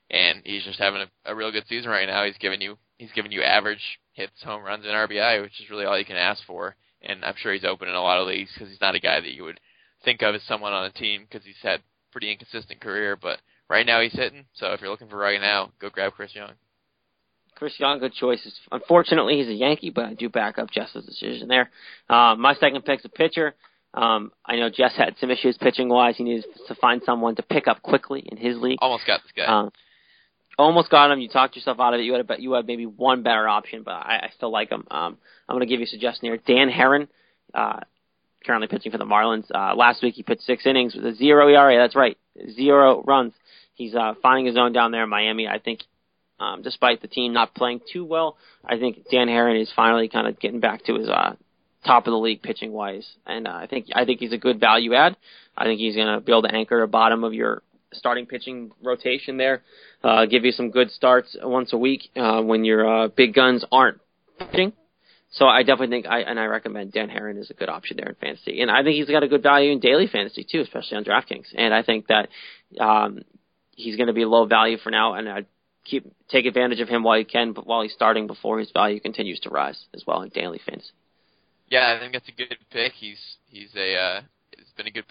and 0.09 0.41
he's 0.45 0.65
just 0.65 0.79
having 0.79 1.03
a, 1.03 1.33
a 1.33 1.35
real 1.35 1.51
good 1.51 1.67
season 1.69 1.91
right 1.91 2.07
now. 2.07 2.25
He's 2.25 2.39
giving 2.39 2.61
you 2.61 2.79
he's 2.99 3.13
giving 3.13 3.33
you 3.33 3.43
average 3.43 3.99
hits, 4.13 4.43
home 4.43 4.63
runs, 4.63 4.85
and 4.85 4.95
RBI, 4.95 5.43
which 5.43 5.61
is 5.61 5.71
really 5.71 5.85
all 5.85 5.99
you 5.99 6.05
can 6.05 6.17
ask 6.17 6.43
for. 6.47 6.77
And 7.03 7.25
I'm 7.25 7.35
sure 7.37 7.53
he's 7.53 7.65
open 7.65 7.89
in 7.89 7.95
a 7.95 8.03
lot 8.03 8.19
of 8.19 8.27
leagues 8.27 8.51
because 8.53 8.69
he's 8.69 8.81
not 8.81 8.97
a 8.97 9.01
guy 9.01 9.21
that 9.21 9.35
you 9.35 9.45
would 9.45 9.61
think 10.05 10.23
of 10.23 10.35
as 10.35 10.43
someone 10.45 10.73
on 10.73 10.87
a 10.87 10.91
team 10.91 11.27
because 11.29 11.47
he's 11.47 11.63
had 11.63 11.81
pretty 12.13 12.31
inconsistent 12.31 12.81
career, 12.81 13.17
but 13.17 13.39
right 13.69 13.87
now 13.87 14.01
he's 14.01 14.13
hitting. 14.13 14.47
So 14.55 14.73
if 14.73 14.81
you're 14.81 14.91
looking 14.91 15.09
for 15.09 15.17
right 15.17 15.41
now, 15.41 15.71
go 15.81 15.91
grab 15.91 16.13
Chris 16.13 16.35
Young. 16.35 16.53
Chris 17.55 17.75
Young, 17.79 17.99
good 17.99 18.15
choices. 18.15 18.57
Unfortunately, 18.71 19.37
he's 19.37 19.49
a 19.49 19.55
Yankee, 19.55 19.91
but 19.91 20.05
I 20.05 20.15
do 20.15 20.29
back 20.29 20.59
up 20.59 20.71
Jess's 20.71 21.05
decision 21.05 21.49
there. 21.49 21.71
Um, 22.09 22.41
my 22.41 22.55
second 22.55 22.85
pick's 22.85 23.05
a 23.05 23.09
pitcher. 23.09 23.55
Um, 23.95 24.31
I 24.45 24.57
know 24.57 24.71
Jess 24.71 24.93
had 24.97 25.17
some 25.21 25.31
issues 25.31 25.57
pitching 25.59 25.89
wise. 25.89 26.17
He 26.17 26.25
needs 26.25 26.45
to 26.69 26.75
find 26.77 27.03
someone 27.05 27.35
to 27.37 27.43
pick 27.43 27.67
up 27.67 27.83
quickly 27.83 28.21
in 28.21 28.37
his 28.37 28.57
league. 28.59 28.79
Almost 28.81 29.07
got 29.07 29.23
this 29.23 29.33
guy. 29.35 29.45
Um, 29.45 29.73
almost 30.59 30.91
got 30.91 31.11
him. 31.11 31.21
You 31.21 31.29
talked 31.29 31.57
yourself 31.57 31.81
out 31.81 31.95
of 31.95 32.01
it. 32.01 32.05
You 32.05 32.13
had 32.13 32.21
a, 32.21 32.25
bet- 32.25 32.41
you 32.41 32.53
had 32.53 32.67
maybe 32.67 32.87
one 32.87 33.23
better 33.23 33.49
option, 33.49 33.83
but 33.85 33.93
I, 33.93 34.21
I 34.25 34.31
still 34.37 34.53
like 34.53 34.71
him. 34.71 34.87
Um, 34.91 35.17
I'm 35.49 35.55
going 35.55 35.61
to 35.61 35.67
give 35.67 35.81
you 35.81 35.87
a 35.87 35.89
suggestion 35.89 36.27
here. 36.27 36.37
Dan 36.37 36.71
Haren, 36.71 37.09
uh, 37.55 37.81
currently 38.47 38.69
pitching 38.69 38.93
for 38.93 38.99
the 38.99 39.05
Marlins. 39.05 39.51
Uh, 39.53 39.75
last 39.75 40.03
week 40.03 40.15
he 40.15 40.23
pitched 40.23 40.43
six 40.43 40.67
innings 40.67 40.95
with 40.95 41.07
a 41.07 41.15
zero 41.15 41.49
ERA. 41.49 41.77
That's 41.77 41.97
right, 41.97 42.17
zero 42.55 43.03
runs. 43.07 43.33
He's 43.79 43.95
uh, 43.95 44.15
finding 44.21 44.45
his 44.45 44.57
own 44.59 44.73
down 44.73 44.91
there 44.91 45.05
in 45.05 45.09
Miami. 45.09 45.47
I 45.47 45.61
think, 45.61 45.85
um, 46.41 46.63
despite 46.63 47.01
the 47.01 47.07
team 47.07 47.33
not 47.33 47.55
playing 47.55 47.81
too 47.93 48.05
well, 48.05 48.37
I 48.65 48.77
think 48.77 49.05
Dan 49.09 49.29
Haren 49.29 49.63
is 49.63 49.73
finally 49.75 50.09
kind 50.09 50.27
of 50.27 50.41
getting 50.41 50.59
back 50.59 50.85
to 50.87 50.97
his 50.97 51.09
uh, 51.09 51.37
top 51.87 52.09
of 52.09 52.11
the 52.11 52.19
league 52.19 52.43
pitching 52.43 52.73
wise, 52.73 53.09
and 53.25 53.47
uh, 53.47 53.53
I 53.53 53.69
think 53.69 53.87
I 53.95 54.05
think 54.05 54.19
he's 54.19 54.33
a 54.33 54.39
good 54.39 54.59
value 54.59 54.95
add. 54.95 55.17
I 55.57 55.65
think 55.65 55.79
he's 55.79 55.95
going 55.95 56.13
to 56.13 56.21
be 56.21 56.33
able 56.33 56.43
to 56.43 56.55
anchor 56.55 56.81
the 56.81 56.89
bottom 56.89 57.23
of 57.23 57.35
your 57.35 57.63
starting 57.93 58.27
pitching 58.27 58.73
rotation 58.83 59.37
there, 59.37 59.63
uh, 60.03 60.27
give 60.27 60.45
you 60.45 60.53
some 60.53 60.71
good 60.71 60.91
starts 60.91 61.37
once 61.41 61.73
a 61.73 61.79
week 61.79 62.11
uh, 62.17 62.43
when 62.43 62.65
your 62.65 63.05
uh, 63.05 63.09
big 63.09 63.33
guns 63.33 63.65
aren't 63.71 63.99
pitching. 64.39 64.73
So 65.31 65.47
I 65.47 65.63
definitely 65.63 65.95
think 65.95 66.07
I 66.07 66.21
and 66.21 66.41
I 66.41 66.47
recommend 66.47 66.93
Dan 66.93 67.11
Haren 67.11 67.39
is 67.39 67.51
a 67.51 67.55
good 67.55 67.69
option 67.69 67.97
there 67.97 68.09
in 68.09 68.15
fantasy, 68.17 68.61
and 68.61 68.71
I 68.71 68.83
think 68.83 68.97
he's 68.97 69.09
got 69.09 69.23
a 69.23 69.29
good 69.29 69.43
value 69.43 69.71
in 69.71 69.79
daily 69.79 70.09
fantasy 70.09 70.45
too, 70.51 70.63
especially 70.63 70.97
on 70.97 71.05
DraftKings. 71.05 71.55
And 71.55 71.73
I 71.73 71.83
think 71.83 72.07
that 72.09 72.29
um, 72.81 73.21
he's 73.79 73.97
going 73.97 74.09
to 74.09 74.13
be 74.13 74.25
low 74.25 74.45
value 74.45 74.77
for 74.77 74.91
now, 74.91 75.15
and 75.15 75.29
I 75.29 75.45
keep 75.85 76.05
take 76.29 76.45
advantage 76.45 76.81
of 76.81 76.89
him 76.89 77.03
while 77.03 77.19
you 77.19 77.25
can, 77.25 77.53
but 77.53 77.67
while 77.67 77.83
he's 77.83 77.93
starting 77.93 78.27
before 78.27 78.59
his 78.59 78.71
value 78.73 79.01
continues 79.01 79.41
to 79.41 79.51
rise 79.51 79.79
as 79.95 80.05
well 80.07 80.23
in 80.23 80.29
daily 80.31 80.61
fantasy. 80.67 80.91
Yeah, 81.69 81.95
I 81.95 82.01
think 82.01 82.13
that's 82.13 82.29
a 82.29 82.33
good 82.33 82.57
pick. 82.71 82.93
He's 82.93 83.21
he's 83.49 83.71
a 83.77 83.95
uh, 83.95 84.21
he's 84.57 84.73
been 84.77 84.89
a 84.89 84.91
good 84.91 85.05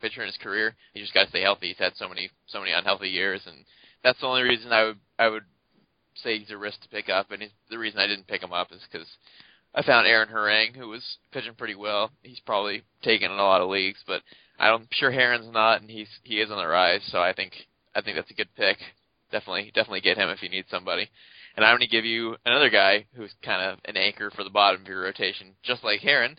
pitcher 0.00 0.22
in 0.22 0.26
his 0.26 0.38
career. 0.38 0.74
He 0.94 1.00
just 1.00 1.14
got 1.14 1.24
to 1.24 1.28
stay 1.30 1.42
healthy. 1.42 1.68
He's 1.68 1.78
had 1.78 1.92
so 1.96 2.08
many 2.08 2.30
so 2.46 2.60
many 2.60 2.72
unhealthy 2.72 3.08
years, 3.08 3.42
and 3.46 3.56
that's 4.02 4.20
the 4.20 4.26
only 4.26 4.42
reason 4.42 4.72
I 4.72 4.84
would 4.84 4.98
I 5.18 5.28
would 5.28 5.44
say 6.22 6.38
he's 6.38 6.50
a 6.50 6.56
risk 6.56 6.80
to 6.82 6.88
pick 6.88 7.08
up. 7.10 7.30
And 7.30 7.42
he's, 7.42 7.50
the 7.70 7.78
reason 7.78 8.00
I 8.00 8.06
didn't 8.06 8.26
pick 8.26 8.42
him 8.42 8.52
up 8.52 8.72
is 8.72 8.80
because 8.90 9.06
I 9.74 9.82
found 9.82 10.06
Aaron 10.06 10.28
Harang, 10.28 10.74
who 10.74 10.88
was 10.88 11.18
pitching 11.32 11.54
pretty 11.54 11.74
well. 11.74 12.10
He's 12.22 12.40
probably 12.40 12.82
taken 13.02 13.30
in 13.30 13.38
a 13.38 13.42
lot 13.42 13.60
of 13.60 13.68
leagues, 13.68 14.02
but 14.06 14.22
I'm 14.58 14.88
sure 14.92 15.10
Haren's 15.10 15.52
not, 15.52 15.80
and 15.80 15.90
he's 15.90 16.08
he 16.22 16.40
is 16.40 16.50
on 16.50 16.58
the 16.58 16.66
rise. 16.66 17.02
So 17.10 17.20
I 17.20 17.32
think 17.32 17.52
I 17.94 18.00
think 18.00 18.16
that's 18.16 18.30
a 18.30 18.34
good 18.34 18.54
pick. 18.56 18.78
Definitely 19.30 19.70
definitely 19.74 20.00
get 20.00 20.18
him 20.18 20.28
if 20.30 20.42
you 20.42 20.48
need 20.48 20.64
somebody. 20.70 21.08
And 21.56 21.64
I'm 21.64 21.72
going 21.72 21.88
to 21.88 21.96
give 21.96 22.04
you 22.04 22.36
another 22.44 22.68
guy 22.68 23.06
who's 23.14 23.32
kind 23.42 23.62
of 23.62 23.78
an 23.86 23.96
anchor 23.96 24.30
for 24.30 24.44
the 24.44 24.50
bottom 24.50 24.82
of 24.82 24.86
your 24.86 25.02
rotation, 25.02 25.54
just 25.62 25.82
like 25.82 26.00
Heron. 26.00 26.38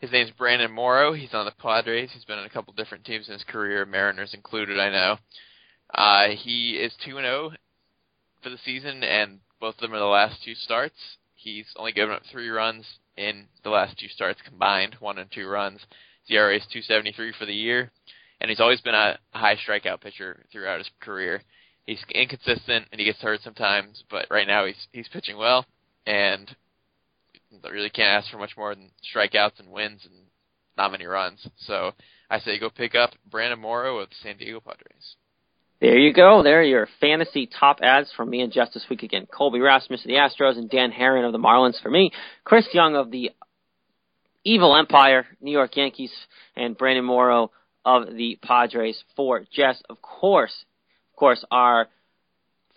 His 0.00 0.10
name's 0.10 0.32
Brandon 0.32 0.70
Morrow. 0.70 1.12
He's 1.12 1.32
on 1.32 1.44
the 1.44 1.52
Padres. 1.52 2.10
He's 2.12 2.24
been 2.24 2.38
on 2.38 2.44
a 2.44 2.50
couple 2.50 2.72
different 2.72 3.04
teams 3.04 3.28
in 3.28 3.34
his 3.34 3.44
career, 3.44 3.86
Mariners 3.86 4.34
included, 4.34 4.80
I 4.80 4.90
know. 4.90 5.18
Uh, 5.94 6.28
he 6.36 6.72
is 6.72 6.92
2 7.04 7.12
0 7.12 7.52
for 8.42 8.50
the 8.50 8.58
season, 8.64 9.04
and 9.04 9.38
both 9.60 9.76
of 9.76 9.80
them 9.80 9.94
are 9.94 9.98
the 9.98 10.04
last 10.04 10.42
two 10.44 10.54
starts. 10.54 11.16
He's 11.36 11.66
only 11.76 11.92
given 11.92 12.14
up 12.14 12.22
three 12.30 12.48
runs 12.48 12.84
in 13.16 13.46
the 13.62 13.70
last 13.70 13.98
two 13.98 14.08
starts 14.08 14.40
combined, 14.46 14.96
one 14.98 15.18
and 15.18 15.30
two 15.30 15.48
runs. 15.48 15.80
ERA 16.28 16.56
is 16.56 16.62
273 16.72 17.32
for 17.38 17.46
the 17.46 17.54
year, 17.54 17.90
and 18.40 18.50
he's 18.50 18.60
always 18.60 18.80
been 18.80 18.94
a 18.94 19.18
high 19.30 19.56
strikeout 19.56 20.00
pitcher 20.00 20.44
throughout 20.52 20.78
his 20.78 20.90
career. 21.00 21.42
He's 21.86 22.02
inconsistent 22.12 22.86
and 22.90 22.98
he 22.98 23.04
gets 23.04 23.20
hurt 23.20 23.40
sometimes, 23.42 24.02
but 24.10 24.26
right 24.30 24.46
now 24.46 24.66
he's 24.66 24.88
he's 24.92 25.08
pitching 25.08 25.36
well, 25.36 25.64
and 26.06 26.54
really 27.70 27.90
can't 27.90 28.08
ask 28.08 28.30
for 28.30 28.38
much 28.38 28.56
more 28.56 28.74
than 28.74 28.90
strikeouts 29.14 29.58
and 29.58 29.70
wins 29.70 30.02
and 30.04 30.14
not 30.76 30.92
many 30.92 31.06
runs. 31.06 31.46
So 31.58 31.92
I 32.30 32.40
say 32.40 32.58
go 32.58 32.70
pick 32.70 32.94
up 32.94 33.10
Brandon 33.30 33.60
Morrow 33.60 33.98
of 33.98 34.08
the 34.08 34.14
San 34.22 34.36
Diego 34.36 34.60
Padres. 34.60 35.16
There 35.80 35.98
you 35.98 36.14
go. 36.14 36.42
There 36.42 36.60
are 36.60 36.64
your 36.64 36.88
fantasy 37.00 37.46
top 37.60 37.80
ads 37.82 38.10
from 38.16 38.30
me 38.30 38.40
and 38.40 38.52
Jess 38.52 38.72
this 38.72 38.86
week 38.88 39.02
again. 39.02 39.26
Colby 39.30 39.60
Rasmus 39.60 40.00
of 40.00 40.08
the 40.08 40.14
Astros 40.14 40.56
and 40.56 40.70
Dan 40.70 40.90
Haren 40.90 41.26
of 41.26 41.32
the 41.32 41.38
Marlins 41.38 41.80
for 41.82 41.90
me. 41.90 42.12
Chris 42.44 42.66
Young 42.72 42.96
of 42.96 43.10
the 43.10 43.30
Evil 44.46 44.76
Empire, 44.76 45.26
New 45.40 45.50
York 45.50 45.76
Yankees, 45.76 46.12
and 46.54 46.78
Brandon 46.78 47.04
Morrow 47.04 47.50
of 47.84 48.14
the 48.14 48.38
Padres 48.40 49.02
for 49.16 49.44
Jess. 49.52 49.82
Of 49.90 50.00
course, 50.00 50.54
of 51.12 51.16
course, 51.16 51.44
our 51.50 51.88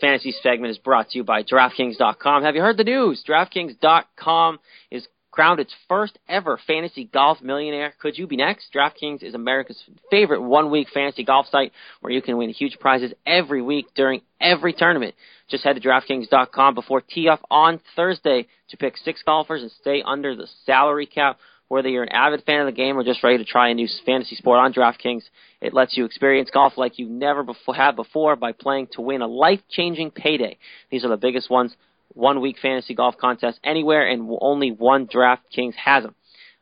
fantasy 0.01 0.33
segment 0.41 0.71
is 0.71 0.79
brought 0.79 1.09
to 1.09 1.19
you 1.19 1.23
by 1.23 1.43
DraftKings.com. 1.43 2.41
Have 2.41 2.55
you 2.55 2.61
heard 2.61 2.77
the 2.77 2.83
news? 2.83 3.23
DraftKings.com 3.27 4.59
is 4.89 5.07
crowned 5.29 5.59
its 5.59 5.75
first 5.87 6.17
ever 6.27 6.59
fantasy 6.65 7.05
golf 7.05 7.39
millionaire. 7.39 7.93
Could 8.01 8.17
you 8.17 8.25
be 8.25 8.35
next? 8.35 8.73
DraftKings 8.73 9.21
is 9.21 9.35
America's 9.35 9.79
favorite 10.09 10.41
one 10.41 10.71
week 10.71 10.87
fantasy 10.91 11.23
golf 11.23 11.45
site 11.51 11.71
where 12.01 12.11
you 12.11 12.23
can 12.23 12.37
win 12.37 12.49
huge 12.49 12.79
prizes 12.79 13.13
every 13.27 13.61
week 13.61 13.85
during 13.95 14.21
every 14.41 14.73
tournament. 14.73 15.13
Just 15.49 15.63
head 15.63 15.75
to 15.75 15.87
DraftKings.com 15.87 16.73
before 16.73 17.01
tee 17.01 17.27
off 17.27 17.41
on 17.51 17.79
Thursday 17.95 18.47
to 18.69 18.77
pick 18.77 18.97
six 18.97 19.21
golfers 19.23 19.61
and 19.61 19.71
stay 19.71 20.01
under 20.03 20.35
the 20.35 20.47
salary 20.65 21.05
cap. 21.05 21.37
Whether 21.69 21.89
you're 21.89 22.03
an 22.03 22.11
avid 22.11 22.43
fan 22.45 22.61
of 22.61 22.65
the 22.65 22.71
game 22.71 22.97
or 22.97 23.03
just 23.03 23.23
ready 23.23 23.37
to 23.37 23.45
try 23.45 23.69
a 23.69 23.75
new 23.75 23.87
fantasy 24.03 24.35
sport 24.35 24.59
on 24.59 24.73
DraftKings, 24.73 25.21
it 25.61 25.73
lets 25.73 25.95
you 25.95 26.03
experience 26.03 26.49
golf 26.51 26.73
like 26.77 26.97
you 26.97 27.07
never 27.07 27.43
before, 27.43 27.75
have 27.75 27.95
before 27.95 28.35
by 28.35 28.53
playing 28.53 28.87
to 28.93 29.01
win 29.01 29.21
a 29.21 29.27
life-changing 29.27 30.09
payday. 30.09 30.57
These 30.89 31.05
are 31.05 31.09
the 31.09 31.17
biggest 31.17 31.47
ones 31.47 31.75
one 32.15 32.41
week 32.41 32.57
fantasy 32.59 32.95
golf 32.95 33.17
contests 33.17 33.59
anywhere, 33.63 34.07
and 34.07 34.35
only 34.41 34.71
one 34.71 35.05
DraftKings 35.05 35.75
has 35.75 36.03
them. 36.03 36.15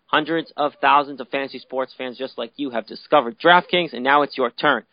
Hundreds 0.08 0.52
of 0.58 0.74
thousands 0.82 1.22
of 1.22 1.30
fantasy 1.30 1.60
sports 1.60 1.94
fans 1.98 2.18
just 2.18 2.38
like 2.38 2.52
you 2.58 2.72
have 2.72 2.86
discovered 2.86 3.40
DraftKings, 3.40 3.94
and 3.94 4.04
now 4.04 4.24
it's 4.24 4.38
your 4.38 4.52
turn. 4.52 4.84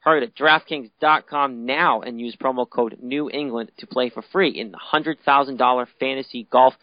Hurry 0.00 0.26
to 0.26 0.32
DraftKings.com 0.32 1.64
now 1.64 2.02
and 2.02 2.20
use 2.20 2.36
promo 2.36 2.68
code 2.68 2.98
New 3.00 3.30
England 3.30 3.70
to 3.78 3.86
play 3.86 4.10
for 4.10 4.22
free 4.32 4.50
in 4.50 4.72
the 4.72 4.78
$100,000 4.92 5.86
fantasy 5.98 6.46
golf 6.50 6.74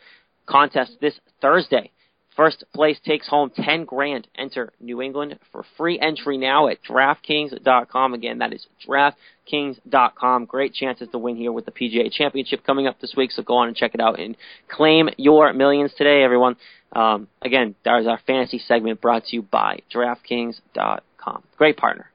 contest 0.47 0.97
this 1.01 1.19
Thursday. 1.39 1.91
First 2.39 2.63
place 2.73 2.97
takes 3.03 3.27
home 3.27 3.51
10 3.53 3.83
grand. 3.83 4.25
Enter 4.33 4.71
New 4.79 5.01
England 5.01 5.37
for 5.51 5.65
free 5.75 5.99
entry 5.99 6.37
now 6.37 6.69
at 6.69 6.77
DraftKings.com. 6.89 8.13
Again, 8.13 8.37
that 8.37 8.53
is 8.53 8.65
DraftKings.com. 8.87 10.45
Great 10.45 10.73
chances 10.73 11.09
to 11.11 11.17
win 11.17 11.35
here 11.35 11.51
with 11.51 11.65
the 11.65 11.71
PGA 11.71 12.09
Championship 12.09 12.65
coming 12.65 12.87
up 12.87 12.97
this 13.01 13.13
week, 13.17 13.33
so 13.33 13.43
go 13.43 13.57
on 13.57 13.67
and 13.67 13.75
check 13.75 13.93
it 13.93 13.99
out 13.99 14.21
and 14.21 14.37
claim 14.69 15.09
your 15.17 15.51
millions 15.51 15.91
today, 15.97 16.23
everyone. 16.23 16.55
Um, 16.93 17.27
again, 17.41 17.75
that 17.83 17.99
is 17.99 18.07
our 18.07 18.21
fantasy 18.25 18.59
segment 18.59 19.01
brought 19.01 19.25
to 19.25 19.35
you 19.35 19.41
by 19.41 19.81
DraftKings.com. 19.93 21.43
Great 21.57 21.75
partner. 21.75 22.09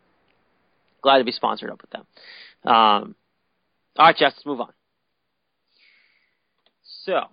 Glad 1.03 1.19
to 1.19 1.25
be 1.25 1.33
sponsored 1.33 1.69
up 1.69 1.83
with 1.83 1.91
them. 1.91 2.07
Um, 2.65 3.15
all 3.99 4.07
right, 4.07 4.17
Jess, 4.17 4.33
let's 4.37 4.47
move 4.47 4.63
on. 4.63 4.73
So, 7.05 7.25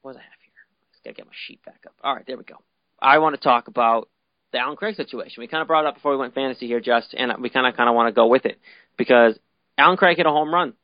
what 0.00 0.14
here? 0.14 0.22
Just 0.22 0.35
gotta 1.06 1.14
get 1.14 1.26
my 1.26 1.32
sheet 1.46 1.64
back 1.64 1.80
up. 1.86 1.94
All 2.02 2.14
right, 2.14 2.26
there 2.26 2.36
we 2.36 2.44
go. 2.44 2.56
I 3.00 3.18
want 3.18 3.34
to 3.34 3.40
talk 3.40 3.68
about 3.68 4.08
the 4.52 4.58
Allen 4.58 4.76
Craig 4.76 4.96
situation. 4.96 5.40
We 5.40 5.48
kind 5.48 5.62
of 5.62 5.68
brought 5.68 5.84
it 5.84 5.88
up 5.88 5.94
before 5.94 6.12
we 6.12 6.18
went 6.18 6.34
fantasy 6.34 6.66
here, 6.66 6.80
Just, 6.80 7.14
and 7.16 7.32
we 7.40 7.50
kind 7.50 7.66
of 7.66 7.76
kind 7.76 7.88
of 7.88 7.94
want 7.94 8.08
to 8.08 8.12
go 8.12 8.26
with 8.26 8.46
it 8.46 8.58
because 8.96 9.38
Allen 9.78 9.96
Craig 9.96 10.16
hit 10.16 10.26
a 10.26 10.30
home 10.30 10.52
run 10.52 10.74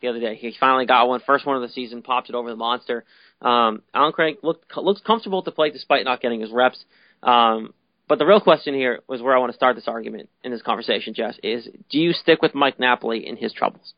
the 0.00 0.08
other 0.08 0.20
day. 0.20 0.36
He 0.36 0.54
finally 0.58 0.86
got 0.86 1.08
one, 1.08 1.20
first 1.26 1.46
one 1.46 1.56
of 1.56 1.62
the 1.62 1.68
season, 1.68 2.02
popped 2.02 2.28
it 2.28 2.34
over 2.34 2.50
the 2.50 2.56
monster. 2.56 3.04
Um, 3.40 3.82
Allen 3.94 4.12
Craig 4.12 4.36
looked 4.42 4.76
looks 4.76 5.00
comfortable 5.00 5.38
at 5.38 5.44
the 5.44 5.52
plate 5.52 5.72
despite 5.72 6.04
not 6.04 6.20
getting 6.20 6.40
his 6.40 6.50
reps. 6.50 6.84
Um, 7.22 7.72
but 8.08 8.18
the 8.18 8.26
real 8.26 8.40
question 8.40 8.74
here 8.74 9.00
was 9.08 9.20
where 9.20 9.34
I 9.34 9.38
want 9.38 9.50
to 9.50 9.56
start 9.56 9.74
this 9.74 9.88
argument 9.88 10.28
in 10.44 10.52
this 10.52 10.62
conversation, 10.62 11.12
Jess, 11.12 11.38
is 11.42 11.68
do 11.90 11.98
you 11.98 12.12
stick 12.12 12.40
with 12.40 12.54
Mike 12.54 12.78
Napoli 12.78 13.26
in 13.26 13.36
his 13.36 13.52
troubles? 13.52 13.94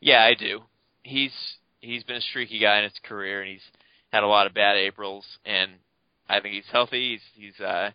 Yeah, 0.00 0.22
I 0.22 0.34
do. 0.34 0.60
He's 1.02 1.32
he's 1.80 2.04
been 2.04 2.16
a 2.16 2.20
streaky 2.20 2.58
guy 2.60 2.78
in 2.78 2.84
his 2.84 3.00
career, 3.02 3.42
and 3.42 3.50
he's 3.50 3.62
had 4.12 4.22
a 4.22 4.26
lot 4.28 4.46
of 4.46 4.54
bad 4.54 4.76
Aprils. 4.76 5.24
And 5.44 5.72
I 6.28 6.40
think 6.40 6.54
he's 6.54 6.64
healthy. 6.70 7.18
He's 7.34 7.52
he's 7.54 7.60
uh, 7.60 7.90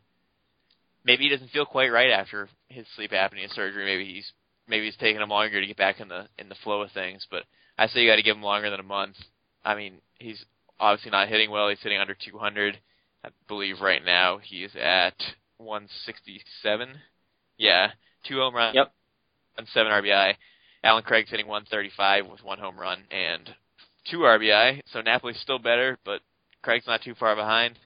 maybe 1.03 1.24
he 1.26 1.30
doesn't 1.30 1.51
feel 1.51 1.66
quite 1.66 1.91
right 1.91 2.11
after 2.11 2.49
his 2.70 2.86
sleep 2.95 3.11
apnea 3.11 3.49
surgery. 3.53 3.86
Maybe 3.86 4.14
he's 4.14 4.32
maybe 4.68 4.88
it's 4.88 4.97
taking 4.97 5.22
him 5.22 5.30
longer 5.30 5.59
to 5.59 5.68
get 5.68 5.78
back 5.78 5.99
in 5.99 6.07
the 6.07 6.28
in 6.38 6.49
the 6.49 6.55
flow 6.64 6.82
of 6.82 6.91
things. 6.91 7.26
But 7.30 7.43
I 7.78 7.88
say 7.88 8.01
you 8.01 8.09
got 8.09 8.18
to 8.18 8.24
give 8.24 8.36
him 8.36 8.43
longer 8.43 8.70
than 8.70 8.80
a 8.80 8.84
month. 8.84 9.16
I 9.66 9.76
mean, 9.76 9.95
he's 10.20 10.43
obviously 10.80 11.11
not 11.11 11.30
hitting 11.30 11.49
well. 11.49 11.70
He's 11.70 11.82
hitting 11.82 11.99
under 11.99 12.16
200. 12.16 12.78
I 13.26 13.30
believe 13.47 13.80
right 13.82 14.03
now 14.03 14.39
he 14.43 14.64
is 14.66 14.76
at 14.76 15.16
167. 15.57 16.89
Yeah, 17.57 17.91
two 18.28 18.38
home 18.38 18.55
runs, 18.55 18.76
Yep. 18.76 18.91
and 19.57 19.68
seven 19.70 19.91
RBI. 19.91 20.36
Allen 20.84 21.03
Craig's 21.03 21.30
hitting 21.30 21.47
135 21.47 22.28
with 22.28 22.43
one 22.43 22.59
home 22.59 22.78
run 22.78 23.03
and 23.11 23.49
two 24.06 24.20
RBI. 24.20 24.82
So 24.91 25.01
Napoli's 25.01 25.39
still 25.39 25.60
better, 25.60 25.97
but 26.06 26.22
Craig's 26.62 26.88
not 26.88 27.01
too 27.01 27.16
far 27.16 27.36
behind. 27.36 27.78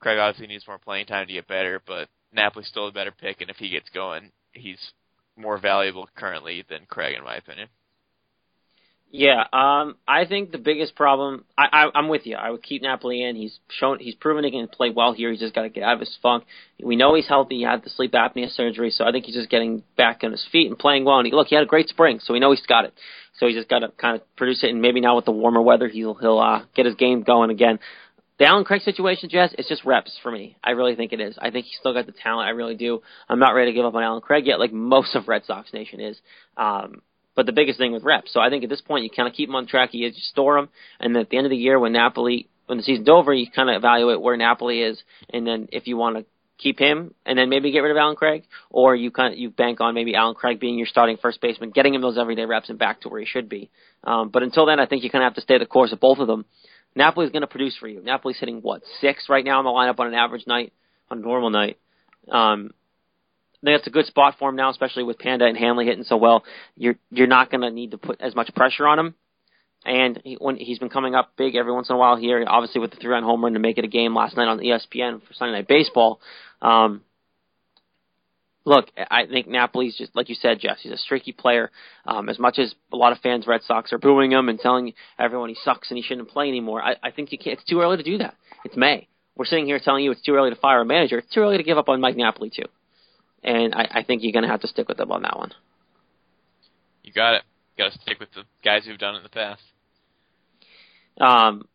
Craig 0.00 0.18
obviously 0.18 0.48
needs 0.48 0.66
more 0.66 0.78
playing 0.78 1.06
time 1.06 1.26
to 1.26 1.32
get 1.32 1.46
better, 1.46 1.80
but 1.86 2.08
Napoli's 2.32 2.68
still 2.68 2.88
a 2.88 2.92
better 2.92 3.12
pick, 3.12 3.40
and 3.40 3.50
if 3.50 3.56
he 3.56 3.68
gets 3.68 3.88
going, 3.90 4.32
he's 4.52 4.92
more 5.36 5.58
valuable 5.58 6.08
currently 6.16 6.64
than 6.68 6.86
Craig, 6.88 7.16
in 7.16 7.24
my 7.24 7.36
opinion. 7.36 7.68
Yeah, 9.14 9.42
um, 9.52 9.96
I 10.08 10.24
think 10.26 10.52
the 10.52 10.58
biggest 10.58 10.96
problem. 10.96 11.44
I, 11.56 11.66
I, 11.70 11.90
I'm 11.94 12.08
with 12.08 12.22
you. 12.24 12.34
I 12.34 12.48
would 12.48 12.62
keep 12.62 12.80
Napoli 12.80 13.22
in. 13.22 13.36
He's 13.36 13.58
shown. 13.68 13.98
He's 13.98 14.14
proven 14.14 14.42
he 14.42 14.50
can 14.50 14.68
play 14.68 14.88
well 14.88 15.12
here. 15.12 15.30
He's 15.30 15.38
just 15.38 15.54
got 15.54 15.62
to 15.62 15.68
get 15.68 15.82
out 15.82 15.94
of 15.94 16.00
his 16.00 16.16
funk. 16.22 16.44
We 16.82 16.96
know 16.96 17.14
he's 17.14 17.28
healthy. 17.28 17.56
He 17.56 17.62
had 17.62 17.84
the 17.84 17.90
sleep 17.90 18.12
apnea 18.12 18.50
surgery, 18.50 18.90
so 18.90 19.04
I 19.04 19.12
think 19.12 19.26
he's 19.26 19.34
just 19.34 19.50
getting 19.50 19.82
back 19.98 20.20
on 20.22 20.30
his 20.30 20.46
feet 20.50 20.68
and 20.68 20.78
playing 20.78 21.04
well. 21.04 21.18
And 21.18 21.26
he, 21.26 21.32
look, 21.34 21.48
he 21.48 21.54
had 21.54 21.62
a 21.62 21.68
great 21.68 21.90
spring, 21.90 22.20
so 22.22 22.32
we 22.32 22.40
know 22.40 22.52
he's 22.52 22.64
got 22.64 22.86
it. 22.86 22.94
So 23.38 23.46
he's 23.46 23.56
just 23.56 23.68
got 23.68 23.80
to 23.80 23.88
kind 23.88 24.16
of 24.16 24.22
produce 24.34 24.64
it. 24.64 24.70
And 24.70 24.80
maybe 24.80 25.02
now 25.02 25.16
with 25.16 25.26
the 25.26 25.32
warmer 25.32 25.60
weather, 25.60 25.88
he'll 25.88 26.14
he'll 26.14 26.38
uh, 26.38 26.62
get 26.74 26.86
his 26.86 26.94
game 26.94 27.22
going 27.22 27.50
again. 27.50 27.80
The 28.38 28.46
Allen 28.46 28.64
Craig 28.64 28.80
situation, 28.80 29.28
Jess, 29.28 29.54
it's 29.58 29.68
just 29.68 29.84
reps 29.84 30.18
for 30.22 30.32
me. 30.32 30.56
I 30.64 30.70
really 30.70 30.96
think 30.96 31.12
it 31.12 31.20
is. 31.20 31.36
I 31.38 31.50
think 31.50 31.66
he's 31.66 31.76
still 31.78 31.92
got 31.92 32.06
the 32.06 32.12
talent. 32.12 32.48
I 32.48 32.52
really 32.52 32.76
do. 32.76 33.02
I'm 33.28 33.38
not 33.38 33.50
ready 33.50 33.72
to 33.72 33.76
give 33.76 33.84
up 33.84 33.94
on 33.94 34.02
Allen 34.02 34.22
Craig 34.22 34.46
yet, 34.46 34.58
like 34.58 34.72
most 34.72 35.14
of 35.14 35.28
Red 35.28 35.44
Sox 35.44 35.70
Nation 35.74 36.00
is. 36.00 36.18
Um, 36.56 37.02
but 37.34 37.46
the 37.46 37.52
biggest 37.52 37.78
thing 37.78 37.92
with 37.92 38.04
reps. 38.04 38.32
So 38.32 38.40
I 38.40 38.50
think 38.50 38.64
at 38.64 38.70
this 38.70 38.80
point 38.80 39.04
you 39.04 39.10
kind 39.10 39.28
of 39.28 39.34
keep 39.34 39.48
him 39.48 39.54
on 39.54 39.66
track. 39.66 39.90
You 39.92 40.10
just 40.10 40.28
store 40.28 40.58
him, 40.58 40.68
and 41.00 41.14
then 41.14 41.22
at 41.22 41.30
the 41.30 41.36
end 41.36 41.46
of 41.46 41.50
the 41.50 41.56
year 41.56 41.78
when 41.78 41.92
Napoli, 41.92 42.48
when 42.66 42.78
the 42.78 42.84
season's 42.84 43.08
over, 43.08 43.32
you 43.32 43.46
kind 43.50 43.70
of 43.70 43.76
evaluate 43.76 44.20
where 44.20 44.36
Napoli 44.36 44.82
is, 44.82 45.02
and 45.32 45.46
then 45.46 45.68
if 45.72 45.86
you 45.86 45.96
want 45.96 46.16
to 46.16 46.24
keep 46.58 46.78
him 46.78 47.12
and 47.26 47.36
then 47.36 47.48
maybe 47.48 47.72
get 47.72 47.80
rid 47.80 47.90
of 47.90 47.96
Allen 47.96 48.16
Craig, 48.16 48.44
or 48.70 48.94
you 48.94 49.10
kind 49.10 49.32
of 49.32 49.38
you 49.38 49.50
bank 49.50 49.80
on 49.80 49.94
maybe 49.94 50.14
Allen 50.14 50.34
Craig 50.34 50.60
being 50.60 50.78
your 50.78 50.86
starting 50.86 51.16
first 51.16 51.40
baseman, 51.40 51.70
getting 51.70 51.94
him 51.94 52.00
those 52.00 52.18
everyday 52.18 52.44
reps 52.44 52.68
and 52.68 52.78
back 52.78 53.00
to 53.00 53.08
where 53.08 53.20
he 53.20 53.26
should 53.26 53.48
be. 53.48 53.70
Um, 54.04 54.28
but 54.30 54.42
until 54.42 54.66
then, 54.66 54.78
I 54.78 54.86
think 54.86 55.02
you 55.02 55.10
kind 55.10 55.24
of 55.24 55.26
have 55.26 55.34
to 55.36 55.40
stay 55.40 55.58
the 55.58 55.66
course 55.66 55.92
of 55.92 56.00
both 56.00 56.18
of 56.18 56.26
them. 56.26 56.44
Napoli's 56.94 57.30
going 57.30 57.42
to 57.42 57.46
produce 57.46 57.76
for 57.76 57.88
you. 57.88 58.02
Napoli's 58.02 58.38
hitting 58.38 58.60
what 58.60 58.82
six 59.00 59.28
right 59.28 59.44
now 59.44 59.58
in 59.58 59.64
the 59.64 59.70
lineup 59.70 59.98
on 59.98 60.06
an 60.06 60.14
average 60.14 60.46
night, 60.46 60.72
on 61.10 61.18
a 61.18 61.22
normal 61.22 61.50
night. 61.50 61.78
Um, 62.30 62.72
that's 63.62 63.86
a 63.86 63.90
good 63.90 64.06
spot 64.06 64.36
for 64.38 64.50
him 64.50 64.56
now, 64.56 64.70
especially 64.70 65.04
with 65.04 65.18
Panda 65.18 65.46
and 65.46 65.56
Hanley 65.56 65.86
hitting 65.86 66.04
so 66.04 66.16
well. 66.16 66.44
You're 66.76 66.96
you're 67.10 67.26
not 67.26 67.50
going 67.50 67.60
to 67.60 67.70
need 67.70 67.92
to 67.92 67.98
put 67.98 68.20
as 68.20 68.34
much 68.34 68.54
pressure 68.54 68.86
on 68.86 68.98
him. 68.98 69.14
And 69.84 70.20
he, 70.24 70.36
when 70.40 70.56
he's 70.56 70.78
been 70.78 70.90
coming 70.90 71.14
up 71.14 71.32
big 71.36 71.56
every 71.56 71.72
once 71.72 71.88
in 71.88 71.96
a 71.96 71.98
while 71.98 72.16
here, 72.16 72.44
obviously 72.46 72.80
with 72.80 72.92
the 72.92 72.98
three-run 72.98 73.24
home 73.24 73.42
run 73.42 73.54
to 73.54 73.58
make 73.58 73.78
it 73.78 73.84
a 73.84 73.88
game 73.88 74.14
last 74.14 74.36
night 74.36 74.46
on 74.46 74.58
ESPN 74.58 75.26
for 75.26 75.34
Sunday 75.34 75.54
Night 75.54 75.66
Baseball. 75.66 76.20
Um, 76.60 77.02
look, 78.64 78.90
I 78.96 79.26
think 79.26 79.48
Napoli's 79.48 79.96
just 79.96 80.14
like 80.14 80.28
you 80.28 80.36
said, 80.36 80.60
Jeff. 80.60 80.78
He's 80.78 80.92
a 80.92 80.96
streaky 80.96 81.32
player. 81.32 81.70
Um, 82.06 82.28
as 82.28 82.38
much 82.38 82.58
as 82.58 82.74
a 82.92 82.96
lot 82.96 83.12
of 83.12 83.18
fans, 83.18 83.46
Red 83.46 83.62
Sox, 83.62 83.92
are 83.92 83.98
booing 83.98 84.32
him 84.32 84.48
and 84.48 84.58
telling 84.58 84.94
everyone 85.18 85.48
he 85.48 85.56
sucks 85.64 85.90
and 85.90 85.96
he 85.96 86.02
shouldn't 86.02 86.28
play 86.28 86.48
anymore, 86.48 86.80
I, 86.82 86.96
I 87.02 87.10
think 87.10 87.32
you 87.32 87.38
can't. 87.38 87.58
It's 87.58 87.68
too 87.68 87.80
early 87.80 87.96
to 87.96 88.02
do 88.02 88.18
that. 88.18 88.34
It's 88.64 88.76
May. 88.76 89.08
We're 89.36 89.46
sitting 89.46 89.66
here 89.66 89.80
telling 89.82 90.04
you 90.04 90.12
it's 90.12 90.22
too 90.22 90.34
early 90.34 90.50
to 90.50 90.56
fire 90.56 90.82
a 90.82 90.84
manager. 90.84 91.18
It's 91.18 91.32
too 91.32 91.40
early 91.40 91.56
to 91.56 91.64
give 91.64 91.78
up 91.78 91.88
on 91.88 92.00
Mike 92.00 92.16
Napoli 92.16 92.50
too. 92.50 92.66
And 93.42 93.74
I, 93.74 93.88
I 93.90 94.02
think 94.04 94.22
you're 94.22 94.32
going 94.32 94.44
to 94.44 94.50
have 94.50 94.60
to 94.60 94.68
stick 94.68 94.88
with 94.88 94.98
them 94.98 95.10
on 95.10 95.22
that 95.22 95.36
one. 95.36 95.52
You 97.02 97.12
got 97.12 97.34
it. 97.34 97.42
You 97.76 97.84
got 97.84 97.92
to 97.92 97.98
stick 98.00 98.20
with 98.20 98.30
the 98.32 98.44
guys 98.64 98.84
who've 98.86 98.98
done 98.98 99.14
it 99.14 99.18
in 99.18 99.22
the 99.24 99.28
past. 99.28 99.62
Um, 101.20 101.68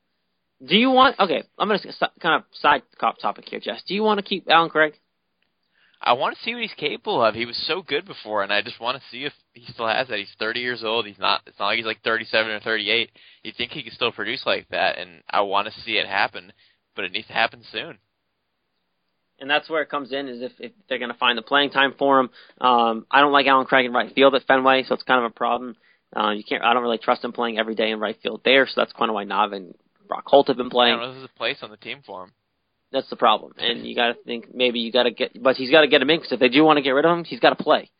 do 0.65 0.75
you 0.75 0.89
want? 0.89 1.19
Okay, 1.19 1.43
I'm 1.59 1.67
going 1.67 1.79
to 1.79 2.09
kind 2.19 2.35
of 2.35 2.43
side 2.53 2.83
cop 2.99 3.19
topic 3.19 3.45
here, 3.47 3.59
Jess. 3.59 3.83
Do 3.87 3.93
you 3.93 4.03
want 4.03 4.19
to 4.19 4.23
keep 4.23 4.47
Allen 4.49 4.69
Craig? 4.69 4.93
I 6.01 6.13
want 6.13 6.37
to 6.37 6.43
see 6.43 6.53
what 6.53 6.61
he's 6.61 6.73
capable 6.77 7.23
of. 7.23 7.33
He 7.33 7.45
was 7.45 7.57
so 7.67 7.81
good 7.81 8.05
before, 8.05 8.43
and 8.43 8.53
I 8.53 8.61
just 8.61 8.79
want 8.79 8.97
to 8.97 9.03
see 9.09 9.25
if 9.25 9.33
he 9.53 9.65
still 9.71 9.87
has 9.87 10.07
that. 10.07 10.19
He's 10.19 10.31
30 10.39 10.59
years 10.59 10.83
old. 10.83 11.07
He's 11.07 11.17
not. 11.17 11.41
It's 11.47 11.57
not 11.59 11.67
like 11.67 11.77
he's 11.77 11.85
like 11.85 12.03
37 12.03 12.51
or 12.51 12.59
38. 12.59 13.11
You 13.43 13.51
think 13.57 13.71
he 13.71 13.83
can 13.83 13.93
still 13.93 14.11
produce 14.11 14.43
like 14.45 14.67
that, 14.69 14.97
and 14.97 15.23
I 15.29 15.41
want 15.41 15.67
to 15.67 15.81
see 15.81 15.93
it 15.93 16.07
happen, 16.07 16.53
but 16.95 17.05
it 17.05 17.11
needs 17.11 17.27
to 17.27 17.33
happen 17.33 17.63
soon. 17.71 17.97
And 19.39 19.49
that's 19.49 19.69
where 19.69 19.81
it 19.81 19.89
comes 19.89 20.11
in 20.11 20.27
is 20.27 20.41
if, 20.41 20.51
if 20.59 20.71
they're 20.89 20.97
going 20.97 21.11
to 21.11 21.17
find 21.17 21.37
the 21.37 21.43
playing 21.43 21.69
time 21.69 21.93
for 21.97 22.19
him. 22.19 22.29
Um, 22.59 23.05
I 23.11 23.21
don't 23.21 23.31
like 23.31 23.45
Allen 23.45 23.65
Craig 23.67 23.85
in 23.85 23.93
right 23.93 24.13
field 24.13 24.33
at 24.33 24.43
Fenway, 24.47 24.83
so 24.83 24.95
it's 24.95 25.03
kind 25.03 25.23
of 25.23 25.31
a 25.31 25.33
problem. 25.33 25.75
Uh, 26.15 26.31
you 26.31 26.43
can't. 26.43 26.63
I 26.63 26.73
don't 26.73 26.83
really 26.83 26.97
trust 26.97 27.23
him 27.23 27.33
playing 27.33 27.59
every 27.59 27.75
day 27.75 27.91
in 27.91 27.99
right 27.99 28.17
field 28.23 28.41
there, 28.43 28.65
so 28.65 28.73
that's 28.77 28.93
kind 28.93 29.09
of 29.09 29.15
why 29.15 29.25
Nav 29.25 29.53
and 29.53 29.75
Brock 30.07 30.23
Holt 30.25 30.47
have 30.47 30.57
been 30.57 30.67
I 30.67 30.69
playing. 30.69 30.93
don't 30.97 31.03
know 31.03 31.09
if 31.09 31.15
there's 31.17 31.29
a 31.35 31.37
place 31.37 31.57
on 31.61 31.69
the 31.69 31.77
team 31.77 31.99
for 32.05 32.23
him. 32.23 32.31
That's 32.91 33.09
the 33.09 33.17
problem, 33.17 33.51
and 33.57 33.85
you 33.85 33.93
got 33.95 34.07
to 34.07 34.13
think 34.23 34.55
maybe 34.55 34.79
you 34.79 34.93
got 34.93 35.03
to 35.03 35.11
get, 35.11 35.43
but 35.43 35.57
he's 35.57 35.69
got 35.69 35.81
to 35.81 35.87
get 35.89 36.01
him 36.01 36.09
in 36.09 36.17
because 36.19 36.31
if 36.31 36.39
they 36.39 36.47
do 36.47 36.63
want 36.63 36.77
to 36.77 36.81
get 36.81 36.91
rid 36.91 37.03
of 37.03 37.15
him, 37.17 37.25
he's 37.25 37.41
got 37.41 37.49
to 37.55 37.61
play 37.61 37.91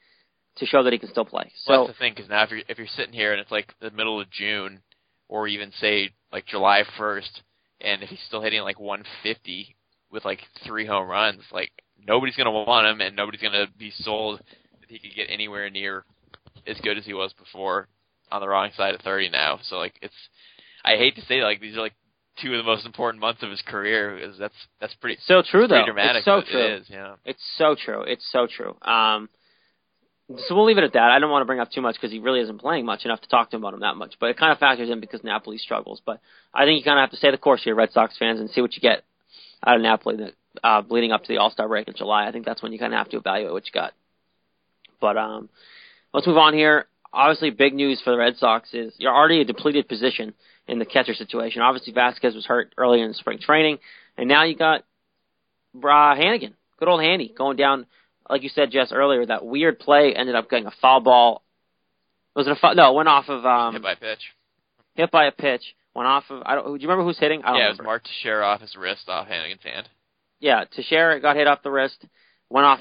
to 0.55 0.65
show 0.65 0.81
that 0.83 0.93
he 0.93 0.97
can 0.97 1.09
still 1.09 1.25
play. 1.25 1.51
So 1.65 1.71
Well, 1.71 1.85
that's 1.87 1.97
the 1.97 2.01
thing, 2.01 2.13
because 2.15 2.29
now 2.29 2.43
if 2.43 2.51
you're 2.51 2.61
if 2.69 2.77
you're 2.77 2.87
sitting 2.87 3.13
here 3.13 3.33
and 3.33 3.41
it's 3.41 3.51
like 3.51 3.73
the 3.81 3.91
middle 3.91 4.21
of 4.21 4.29
June, 4.31 4.79
or 5.27 5.47
even 5.49 5.73
say 5.81 6.11
like 6.31 6.45
July 6.45 6.83
1st, 6.97 7.41
and 7.81 8.01
if 8.01 8.09
he's 8.09 8.23
still 8.25 8.41
hitting 8.41 8.61
like 8.61 8.79
150 8.79 9.75
with 10.11 10.25
like 10.25 10.41
three 10.65 10.85
home 10.85 11.07
runs, 11.07 11.41
like 11.51 11.71
nobody's 12.05 12.35
gonna 12.35 12.51
want 12.51 12.87
him, 12.87 13.01
and 13.01 13.15
nobody's 13.15 13.41
gonna 13.41 13.67
be 13.77 13.91
sold 13.99 14.39
that 14.39 14.89
he 14.89 14.99
could 14.99 15.15
get 15.15 15.27
anywhere 15.29 15.69
near 15.69 16.05
as 16.65 16.79
good 16.81 16.97
as 16.97 17.05
he 17.05 17.13
was 17.13 17.33
before 17.33 17.87
on 18.31 18.41
the 18.41 18.47
wrong 18.47 18.71
side 18.75 18.93
of 18.93 19.01
30 19.01 19.29
now. 19.29 19.59
So 19.63 19.77
like 19.77 19.95
it's, 20.01 20.13
I 20.83 20.97
hate 20.97 21.15
to 21.15 21.21
say 21.25 21.43
like 21.43 21.61
these 21.61 21.75
are 21.77 21.81
like 21.81 21.93
two 22.41 22.53
of 22.53 22.57
the 22.57 22.63
most 22.63 22.85
important 22.85 23.21
months 23.21 23.41
of 23.43 23.49
his 23.49 23.61
career 23.61 24.15
because 24.15 24.37
that's 24.37 24.55
that's 24.79 24.93
pretty 24.95 25.17
so 25.25 25.41
true 25.41 25.67
pretty 25.67 25.81
though. 25.81 25.85
dramatic. 25.85 26.17
it's 26.17 26.25
so 26.25 26.41
true. 26.49 26.61
It 26.61 26.81
is, 26.81 26.87
yeah. 26.89 27.15
It's 27.25 27.43
so 27.57 27.75
true. 27.75 28.01
It's 28.03 28.27
so 28.31 28.47
true. 28.47 28.75
Um, 28.81 29.29
so 30.29 30.55
we'll 30.55 30.65
leave 30.65 30.77
it 30.77 30.83
at 30.83 30.93
that. 30.93 31.11
I 31.11 31.19
don't 31.19 31.31
want 31.31 31.41
to 31.41 31.45
bring 31.45 31.61
up 31.61 31.71
too 31.71 31.79
much 31.79 31.95
because 31.95 32.11
he 32.11 32.19
really 32.19 32.41
isn't 32.41 32.59
playing 32.59 32.85
much 32.85 33.05
enough 33.05 33.21
to 33.21 33.29
talk 33.29 33.49
to 33.49 33.55
him 33.55 33.63
about 33.63 33.75
him 33.75 33.79
that 33.79 33.95
much. 33.95 34.15
But 34.19 34.29
it 34.29 34.37
kind 34.37 34.51
of 34.51 34.59
factors 34.59 34.89
in 34.89 34.99
because 34.99 35.23
Napoli 35.23 35.57
struggles. 35.57 36.01
But 36.05 36.19
I 36.53 36.65
think 36.65 36.79
you 36.79 36.83
kind 36.83 36.99
of 36.99 37.03
have 37.03 37.11
to 37.11 37.17
stay 37.17 37.31
the 37.31 37.37
course 37.37 37.63
here, 37.63 37.75
Red 37.75 37.91
Sox 37.91 38.17
fans, 38.17 38.41
and 38.41 38.49
see 38.49 38.59
what 38.59 38.75
you 38.75 38.81
get 38.81 39.03
out 39.65 39.75
of 39.75 39.81
Napoli 39.81 40.17
that, 40.17 40.33
uh, 40.63 40.81
leading 40.89 41.11
up 41.11 41.23
to 41.23 41.27
the 41.27 41.37
All 41.37 41.51
Star 41.51 41.67
break 41.67 41.87
in 41.87 41.93
July. 41.95 42.27
I 42.27 42.31
think 42.31 42.45
that's 42.45 42.61
when 42.61 42.71
you 42.71 42.79
kind 42.79 42.93
of 42.93 42.97
have 42.97 43.09
to 43.09 43.17
evaluate 43.17 43.53
what 43.53 43.65
you 43.65 43.71
got. 43.71 43.93
But 44.99 45.17
um, 45.17 45.49
let's 46.13 46.27
move 46.27 46.37
on 46.37 46.53
here. 46.53 46.85
Obviously, 47.13 47.51
big 47.51 47.73
news 47.73 48.01
for 48.03 48.11
the 48.11 48.17
Red 48.17 48.37
Sox 48.37 48.73
is 48.73 48.93
you're 48.97 49.13
already 49.13 49.41
a 49.41 49.45
depleted 49.45 49.87
position 49.87 50.33
in 50.67 50.79
the 50.79 50.85
catcher 50.85 51.13
situation. 51.13 51.61
Obviously, 51.61 51.93
Vazquez 51.93 52.35
was 52.35 52.45
hurt 52.45 52.73
earlier 52.77 53.05
in 53.05 53.13
spring 53.13 53.39
training, 53.39 53.79
and 54.17 54.27
now 54.27 54.43
you 54.43 54.55
got 54.55 54.83
uh, 55.75 56.15
Hanigan, 56.15 56.53
good 56.79 56.87
old 56.87 57.01
Handy, 57.01 57.33
going 57.35 57.57
down, 57.57 57.85
like 58.29 58.43
you 58.43 58.49
said 58.49 58.71
just 58.71 58.91
earlier, 58.91 59.25
that 59.25 59.45
weird 59.45 59.79
play 59.79 60.13
ended 60.15 60.35
up 60.35 60.49
getting 60.49 60.65
a 60.67 60.73
foul 60.81 60.99
ball. 60.99 61.43
Was 62.35 62.47
it 62.47 62.51
a 62.51 62.55
foul? 62.55 62.75
No, 62.75 62.91
it 62.91 62.95
went 62.95 63.09
off 63.09 63.29
of 63.29 63.45
um, 63.45 63.73
hit 63.73 63.83
by 63.83 63.95
pitch. 63.95 64.19
hit 64.95 65.11
by 65.11 65.25
a 65.25 65.31
pitch. 65.31 65.61
Went 65.97 66.05
off 66.05 66.25
of. 66.29 66.43
I 66.45 66.53
don't. 66.53 66.63
Do 66.63 66.79
you 66.79 66.87
remember 66.87 67.03
who's 67.03 67.17
hitting? 67.17 67.41
I 67.43 67.47
don't 67.47 67.57
Yeah, 67.57 67.65
it 67.69 67.79
was. 67.79 67.81
Mark 67.83 68.03
Teixeira 68.03 68.45
off 68.45 68.61
his 68.61 68.75
wrist 68.75 69.09
off 69.09 69.27
Hanigan's 69.27 69.63
hand. 69.63 69.89
Yeah, 70.39 70.65
Teixeira 70.65 71.19
got 71.19 71.35
hit 71.35 71.47
off 71.47 71.63
the 71.63 71.71
wrist, 71.71 72.05
went 72.51 72.67
off 72.67 72.79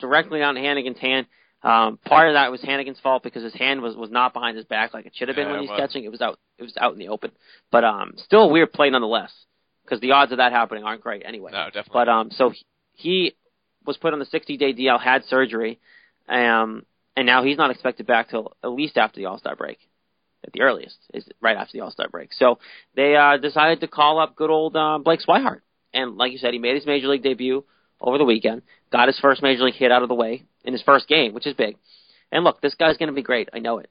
directly 0.00 0.42
on 0.42 0.56
Hanigan's 0.56 0.98
hand. 0.98 1.26
Um, 1.62 1.96
part 2.04 2.26
of 2.26 2.34
that 2.34 2.50
was 2.50 2.60
Hanigan's 2.62 2.98
fault 2.98 3.22
because 3.22 3.44
his 3.44 3.54
hand 3.54 3.82
was 3.82 3.94
was 3.94 4.10
not 4.10 4.32
behind 4.32 4.56
his 4.56 4.66
back 4.66 4.94
like 4.94 5.06
it 5.06 5.12
should 5.14 5.28
have 5.28 5.36
been 5.36 5.46
Yeah, 5.46 5.52
when 5.52 5.60
he's 5.60 5.70
catching. 5.70 6.02
It 6.02 6.10
was 6.10 6.20
out. 6.20 6.40
It 6.58 6.64
was 6.64 6.76
out 6.76 6.92
in 6.92 6.98
the 6.98 7.06
open. 7.06 7.30
But 7.70 7.84
um, 7.84 8.14
still 8.16 8.42
a 8.42 8.48
weird 8.48 8.72
play 8.72 8.90
nonetheless 8.90 9.30
because 9.84 10.00
the 10.00 10.10
odds 10.10 10.32
of 10.32 10.38
that 10.38 10.50
happening 10.50 10.82
aren't 10.82 11.02
great 11.02 11.22
anyway. 11.24 11.52
No, 11.52 11.66
definitely. 11.66 11.92
But 11.92 12.08
um, 12.08 12.30
so 12.32 12.50
he, 12.50 12.64
he 12.94 13.36
was 13.84 13.96
put 13.96 14.12
on 14.12 14.18
the 14.18 14.26
60 14.26 14.56
day 14.56 14.74
DL, 14.74 15.00
had 15.00 15.24
surgery, 15.26 15.78
um, 16.28 16.84
and 17.16 17.26
now 17.26 17.44
he's 17.44 17.58
not 17.58 17.70
expected 17.70 18.08
back 18.08 18.28
till 18.28 18.56
at 18.64 18.72
least 18.72 18.98
after 18.98 19.20
the 19.20 19.26
All 19.26 19.38
Star 19.38 19.54
break, 19.54 19.78
at 20.46 20.52
the 20.52 20.62
earliest, 20.62 20.96
is 21.12 21.28
right 21.40 21.56
after 21.56 21.72
the 21.72 21.80
All 21.80 21.90
Star 21.90 22.08
break. 22.08 22.32
So 22.32 22.58
they 22.94 23.16
uh, 23.16 23.36
decided 23.38 23.80
to 23.80 23.88
call 23.88 24.18
up 24.18 24.36
good 24.36 24.50
old 24.50 24.76
uh, 24.76 24.98
Blake 24.98 25.20
Swihart, 25.20 25.60
and 25.92 26.16
like 26.16 26.32
you 26.32 26.38
said, 26.38 26.52
he 26.52 26.58
made 26.58 26.76
his 26.76 26.86
major 26.86 27.08
league 27.08 27.22
debut 27.22 27.64
over 28.00 28.18
the 28.18 28.24
weekend, 28.24 28.62
got 28.92 29.08
his 29.08 29.18
first 29.18 29.42
major 29.42 29.64
league 29.64 29.74
hit 29.74 29.92
out 29.92 30.02
of 30.02 30.08
the 30.08 30.14
way 30.14 30.44
in 30.64 30.72
his 30.72 30.82
first 30.82 31.08
game, 31.08 31.32
which 31.34 31.46
is 31.46 31.54
big. 31.54 31.76
And 32.30 32.44
look, 32.44 32.60
this 32.60 32.74
guy's 32.74 32.96
going 32.96 33.08
to 33.08 33.14
be 33.14 33.22
great. 33.22 33.48
I 33.52 33.60
know 33.60 33.78
it. 33.78 33.90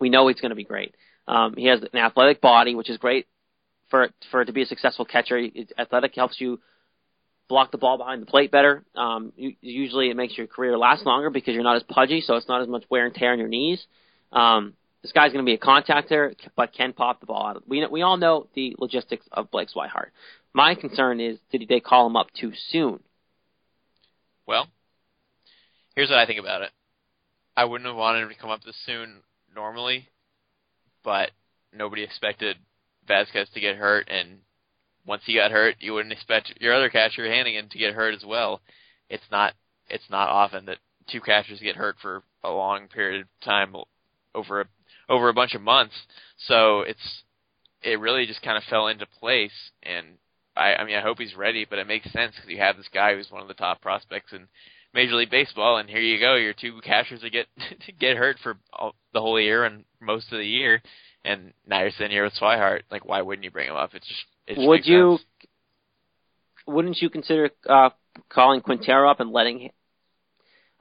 We 0.00 0.10
know 0.10 0.26
he's 0.28 0.40
going 0.40 0.50
to 0.50 0.56
be 0.56 0.64
great. 0.64 0.94
Um, 1.28 1.54
he 1.56 1.66
has 1.66 1.80
an 1.80 1.98
athletic 1.98 2.40
body, 2.40 2.74
which 2.74 2.90
is 2.90 2.98
great 2.98 3.26
for 3.90 4.08
for 4.30 4.42
it 4.42 4.46
to 4.46 4.52
be 4.52 4.62
a 4.62 4.66
successful 4.66 5.04
catcher. 5.04 5.38
It, 5.38 5.72
athletic 5.78 6.14
helps 6.14 6.40
you 6.40 6.60
block 7.48 7.70
the 7.70 7.78
ball 7.78 7.98
behind 7.98 8.22
the 8.22 8.26
plate 8.26 8.50
better. 8.50 8.82
Um, 8.96 9.32
you, 9.36 9.54
usually, 9.60 10.10
it 10.10 10.16
makes 10.16 10.36
your 10.36 10.46
career 10.46 10.76
last 10.76 11.04
longer 11.04 11.30
because 11.30 11.54
you're 11.54 11.62
not 11.62 11.76
as 11.76 11.82
pudgy, 11.84 12.20
so 12.20 12.36
it's 12.36 12.48
not 12.48 12.62
as 12.62 12.68
much 12.68 12.84
wear 12.90 13.06
and 13.06 13.14
tear 13.14 13.32
on 13.32 13.38
your 13.38 13.48
knees. 13.48 13.84
Um, 14.32 14.74
this 15.02 15.12
guy's 15.12 15.32
going 15.32 15.44
to 15.44 15.48
be 15.48 15.54
a 15.54 15.58
contactor, 15.58 16.34
but 16.56 16.72
can 16.72 16.92
pop 16.92 17.20
the 17.20 17.26
ball 17.26 17.46
out. 17.46 17.68
We 17.68 17.84
we 17.86 18.02
all 18.02 18.16
know 18.16 18.46
the 18.54 18.76
logistics 18.78 19.26
of 19.32 19.50
Blake 19.50 19.68
Swihart. 19.68 20.10
My 20.54 20.74
concern 20.74 21.20
is 21.20 21.38
did 21.50 21.66
they 21.68 21.80
call 21.80 22.06
him 22.06 22.16
up 22.16 22.28
too 22.38 22.52
soon? 22.68 23.00
Well, 24.46 24.68
here's 25.94 26.10
what 26.10 26.18
I 26.18 26.26
think 26.26 26.40
about 26.40 26.62
it. 26.62 26.70
I 27.56 27.64
wouldn't 27.64 27.88
have 27.88 27.96
wanted 27.96 28.22
him 28.22 28.28
to 28.28 28.34
come 28.34 28.50
up 28.50 28.62
this 28.64 28.76
soon 28.86 29.18
normally, 29.54 30.08
but 31.04 31.30
nobody 31.72 32.02
expected 32.02 32.56
Vazquez 33.08 33.52
to 33.52 33.60
get 33.60 33.76
hurt, 33.76 34.08
and 34.08 34.38
once 35.06 35.22
he 35.26 35.34
got 35.34 35.50
hurt, 35.50 35.76
you 35.80 35.92
wouldn't 35.94 36.12
expect 36.12 36.52
your 36.60 36.74
other 36.74 36.88
catcher 36.88 37.24
Hanigan 37.24 37.70
to 37.70 37.78
get 37.78 37.94
hurt 37.94 38.14
as 38.14 38.24
well. 38.24 38.60
It's 39.10 39.24
not 39.30 39.54
it's 39.88 40.08
not 40.10 40.28
often 40.28 40.66
that 40.66 40.78
two 41.10 41.20
catchers 41.20 41.60
get 41.60 41.76
hurt 41.76 41.96
for 42.00 42.22
a 42.44 42.50
long 42.50 42.88
period 42.88 43.22
of 43.22 43.26
time 43.44 43.74
over 44.34 44.60
a, 44.62 44.64
over 45.08 45.28
a 45.28 45.34
bunch 45.34 45.54
of 45.54 45.62
months. 45.62 45.94
So 46.36 46.80
it's 46.80 47.22
it 47.82 48.00
really 48.00 48.26
just 48.26 48.42
kind 48.42 48.56
of 48.56 48.62
fell 48.64 48.88
into 48.88 49.06
place, 49.20 49.52
and 49.82 50.06
I, 50.56 50.74
I 50.74 50.84
mean 50.84 50.96
I 50.96 51.00
hope 51.02 51.18
he's 51.18 51.34
ready, 51.34 51.66
but 51.68 51.78
it 51.78 51.86
makes 51.86 52.10
sense 52.12 52.34
because 52.34 52.50
you 52.50 52.58
have 52.58 52.76
this 52.76 52.88
guy 52.92 53.14
who's 53.14 53.30
one 53.30 53.42
of 53.42 53.48
the 53.48 53.54
top 53.54 53.80
prospects 53.80 54.32
in 54.32 54.46
Major 54.94 55.14
League 55.14 55.30
Baseball, 55.30 55.78
and 55.78 55.88
here 55.88 56.00
you 56.00 56.20
go, 56.20 56.34
your 56.34 56.52
two 56.52 56.80
catchers 56.82 57.22
that 57.22 57.32
get 57.32 57.46
get 57.98 58.16
hurt 58.16 58.36
for 58.42 58.58
all, 58.72 58.94
the 59.12 59.20
whole 59.20 59.40
year 59.40 59.64
and 59.64 59.84
most 60.00 60.32
of 60.32 60.38
the 60.38 60.46
year, 60.46 60.82
and 61.24 61.52
now 61.66 61.80
you're 61.80 61.90
sitting 61.90 62.10
here 62.10 62.24
with 62.24 62.34
Swihart. 62.34 62.82
Like, 62.90 63.04
why 63.04 63.22
wouldn't 63.22 63.44
you 63.44 63.50
bring 63.50 63.68
him 63.68 63.76
up? 63.76 63.90
It's 63.94 64.06
just 64.06 64.24
it 64.46 64.54
just 64.56 64.66
Would 64.66 64.86
you? 64.86 65.18
sense. 65.18 65.28
Wouldn't 66.66 67.02
you 67.02 67.10
consider 67.10 67.50
uh, 67.68 67.90
calling 68.28 68.60
Quintero 68.60 69.10
up 69.10 69.18
and 69.18 69.32
letting 69.32 69.70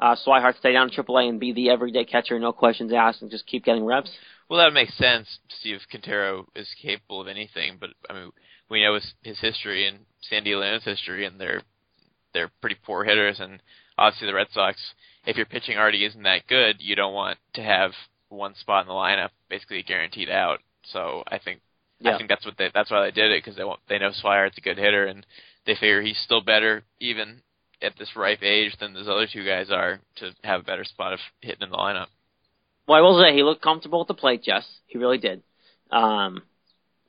uh, 0.01 0.15
Swihart 0.25 0.57
stay 0.57 0.73
down 0.73 0.89
in 0.89 1.03
AAA 1.03 1.29
and 1.29 1.39
be 1.39 1.53
the 1.53 1.69
everyday 1.69 2.03
catcher, 2.05 2.39
no 2.39 2.51
questions 2.51 2.91
asked, 2.91 3.21
and 3.21 3.29
just 3.31 3.45
keep 3.45 3.63
getting 3.63 3.85
reps? 3.85 4.09
Well, 4.49 4.59
that 4.59 4.65
would 4.65 4.73
make 4.73 4.89
sense 4.89 5.27
to 5.49 5.55
see 5.61 5.71
if 5.71 5.81
Quintero 5.89 6.47
is 6.55 6.67
capable 6.81 7.21
of 7.21 7.27
anything, 7.27 7.77
but 7.79 7.91
I 8.09 8.13
mean, 8.13 8.31
we 8.69 8.83
know 8.83 8.95
his, 8.95 9.13
his 9.21 9.39
history 9.39 9.87
and 9.87 9.99
Sandy 10.29 10.55
Leon's 10.55 10.83
history, 10.83 11.25
and 11.25 11.39
they're 11.39 11.61
they're 12.33 12.51
pretty 12.61 12.77
poor 12.83 13.03
hitters, 13.03 13.39
and 13.39 13.61
obviously 13.97 14.27
the 14.27 14.33
Red 14.33 14.47
Sox. 14.53 14.77
If 15.25 15.37
your 15.37 15.45
pitching 15.45 15.77
already 15.77 16.05
isn't 16.05 16.23
that 16.23 16.47
good, 16.47 16.77
you 16.79 16.95
don't 16.95 17.13
want 17.13 17.37
to 17.53 17.61
have 17.61 17.91
one 18.29 18.55
spot 18.55 18.83
in 18.83 18.87
the 18.87 18.93
lineup 18.93 19.29
basically 19.49 19.83
guaranteed 19.83 20.29
out. 20.29 20.59
So 20.91 21.23
I 21.27 21.37
think 21.37 21.59
Yeah. 21.99 22.15
I 22.15 22.17
think 22.17 22.29
that's 22.29 22.45
what 22.45 22.57
they 22.57 22.69
that's 22.73 22.89
why 22.89 23.03
they 23.03 23.11
did 23.11 23.31
it 23.31 23.43
because 23.43 23.57
they 23.57 23.63
want 23.63 23.81
they 23.87 23.99
know 23.99 24.11
Swihart's 24.11 24.57
a 24.57 24.61
good 24.61 24.77
hitter, 24.77 25.05
and 25.05 25.25
they 25.65 25.75
figure 25.75 26.01
he's 26.01 26.19
still 26.23 26.41
better 26.41 26.83
even 26.99 27.41
at 27.82 27.93
this 27.97 28.09
ripe 28.15 28.43
age 28.43 28.75
than 28.79 28.93
those 28.93 29.07
other 29.07 29.27
two 29.32 29.45
guys 29.45 29.69
are 29.71 29.99
to 30.17 30.32
have 30.43 30.61
a 30.61 30.63
better 30.63 30.84
spot 30.84 31.13
of 31.13 31.19
hitting 31.41 31.61
in 31.63 31.69
the 31.69 31.77
lineup. 31.77 32.07
Well, 32.88 32.97
I 32.97 33.01
will 33.01 33.21
say 33.21 33.34
he 33.36 33.43
looked 33.43 33.61
comfortable 33.61 34.01
at 34.01 34.07
the 34.07 34.13
plate, 34.13 34.43
Jess. 34.43 34.67
He 34.88 34.97
really 34.97 35.17
did. 35.17 35.41
Um, 35.91 36.43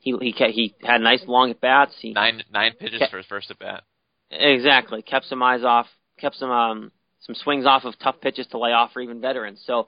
he 0.01 0.15
he 0.21 0.33
he 0.53 0.75
had 0.83 1.01
nice 1.01 1.23
long 1.27 1.51
at 1.51 1.61
bats. 1.61 1.95
He 2.01 2.13
Nine 2.13 2.43
nine 2.53 2.73
pitches 2.79 3.03
Okay. 3.03 3.11
for 3.11 3.17
his 3.19 3.27
first 3.27 3.51
at 3.51 3.59
bat. 3.59 3.85
exactly 4.31 5.03
kept 5.03 5.27
some 5.27 5.43
eyes 5.43 5.63
off, 5.65 5.87
kept 6.19 6.37
some 6.37 6.51
um 6.51 6.93
some 7.21 7.35
swings 7.37 7.67
off 7.67 7.85
of 7.85 7.99
tough 7.99 8.17
pitches 8.21 8.47
to 8.49 8.59
lay 8.59 8.73
off 8.73 8.93
for 8.93 9.01
even 9.01 9.21
veterans. 9.21 9.63
So, 9.65 9.87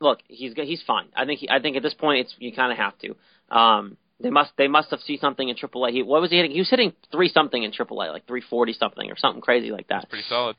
look, 0.00 0.18
he's 0.28 0.52
he's 0.54 0.82
fine. 0.86 1.06
I 1.16 1.24
think 1.24 1.40
he, 1.40 1.48
I 1.48 1.60
think 1.60 1.76
at 1.76 1.82
this 1.82 1.94
point 1.94 2.20
it's 2.20 2.34
you 2.38 2.52
kind 2.52 2.70
of 2.72 2.78
have 2.78 2.94
to. 2.98 3.56
Um, 3.56 3.96
they 4.20 4.30
must 4.30 4.52
they 4.56 4.68
must 4.68 4.90
have 4.90 5.00
seen 5.00 5.18
something 5.18 5.48
in 5.48 5.56
AAA. 5.56 5.92
He 5.92 6.02
what 6.02 6.20
was 6.20 6.30
he 6.30 6.36
hitting? 6.36 6.52
He 6.52 6.58
was 6.58 6.70
hitting 6.70 6.92
three 7.12 7.28
something 7.28 7.62
in 7.62 7.72
AAA, 7.72 8.12
like 8.12 8.26
three 8.26 8.42
forty 8.48 8.72
something 8.72 9.10
or 9.10 9.16
something 9.16 9.42
crazy 9.42 9.70
like 9.70 9.88
that. 9.88 10.08
Pretty 10.08 10.24
solid. 10.28 10.56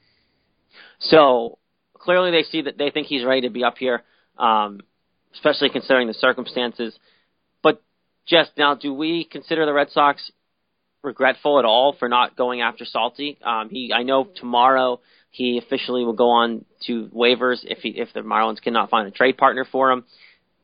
So 1.00 1.58
clearly 1.94 2.32
they 2.32 2.44
see 2.44 2.62
that 2.64 2.78
they 2.78 2.92
think 2.92 3.08
he's 3.08 3.26
ready 3.26 3.42
to 3.42 3.50
be 3.50 3.64
up 3.64 3.78
here, 3.78 4.04
um, 4.38 4.82
especially 5.34 5.70
considering 5.70 6.08
the 6.08 6.14
circumstances. 6.14 6.98
But 7.64 7.82
just 8.28 8.52
now, 8.58 8.76
do 8.76 8.94
we 8.94 9.24
consider 9.24 9.66
the 9.66 9.74
Red 9.74 9.90
Sox 9.92 10.32
regretful 11.04 11.60
at 11.60 11.66
all 11.66 11.96
for 11.98 12.08
not 12.10 12.36
going 12.36 12.62
after 12.62 12.86
Salty? 12.86 13.40
Um, 13.44 13.70
he, 13.70 13.92
I 13.94 14.04
know 14.04 14.26
tomorrow 14.36 15.00
he 15.32 15.58
officially 15.58 16.04
will 16.04 16.14
go 16.14 16.30
on 16.30 16.66
to 16.86 17.10
waivers 17.14 17.60
if 17.64 17.80
he, 17.80 17.90
if 17.90 18.10
the 18.14 18.22
Marlins 18.22 18.62
cannot 18.62 18.90
find 18.90 19.08
a 19.08 19.12
trade 19.12 19.38
partner 19.38 19.66
for 19.72 19.92
him. 19.92 20.06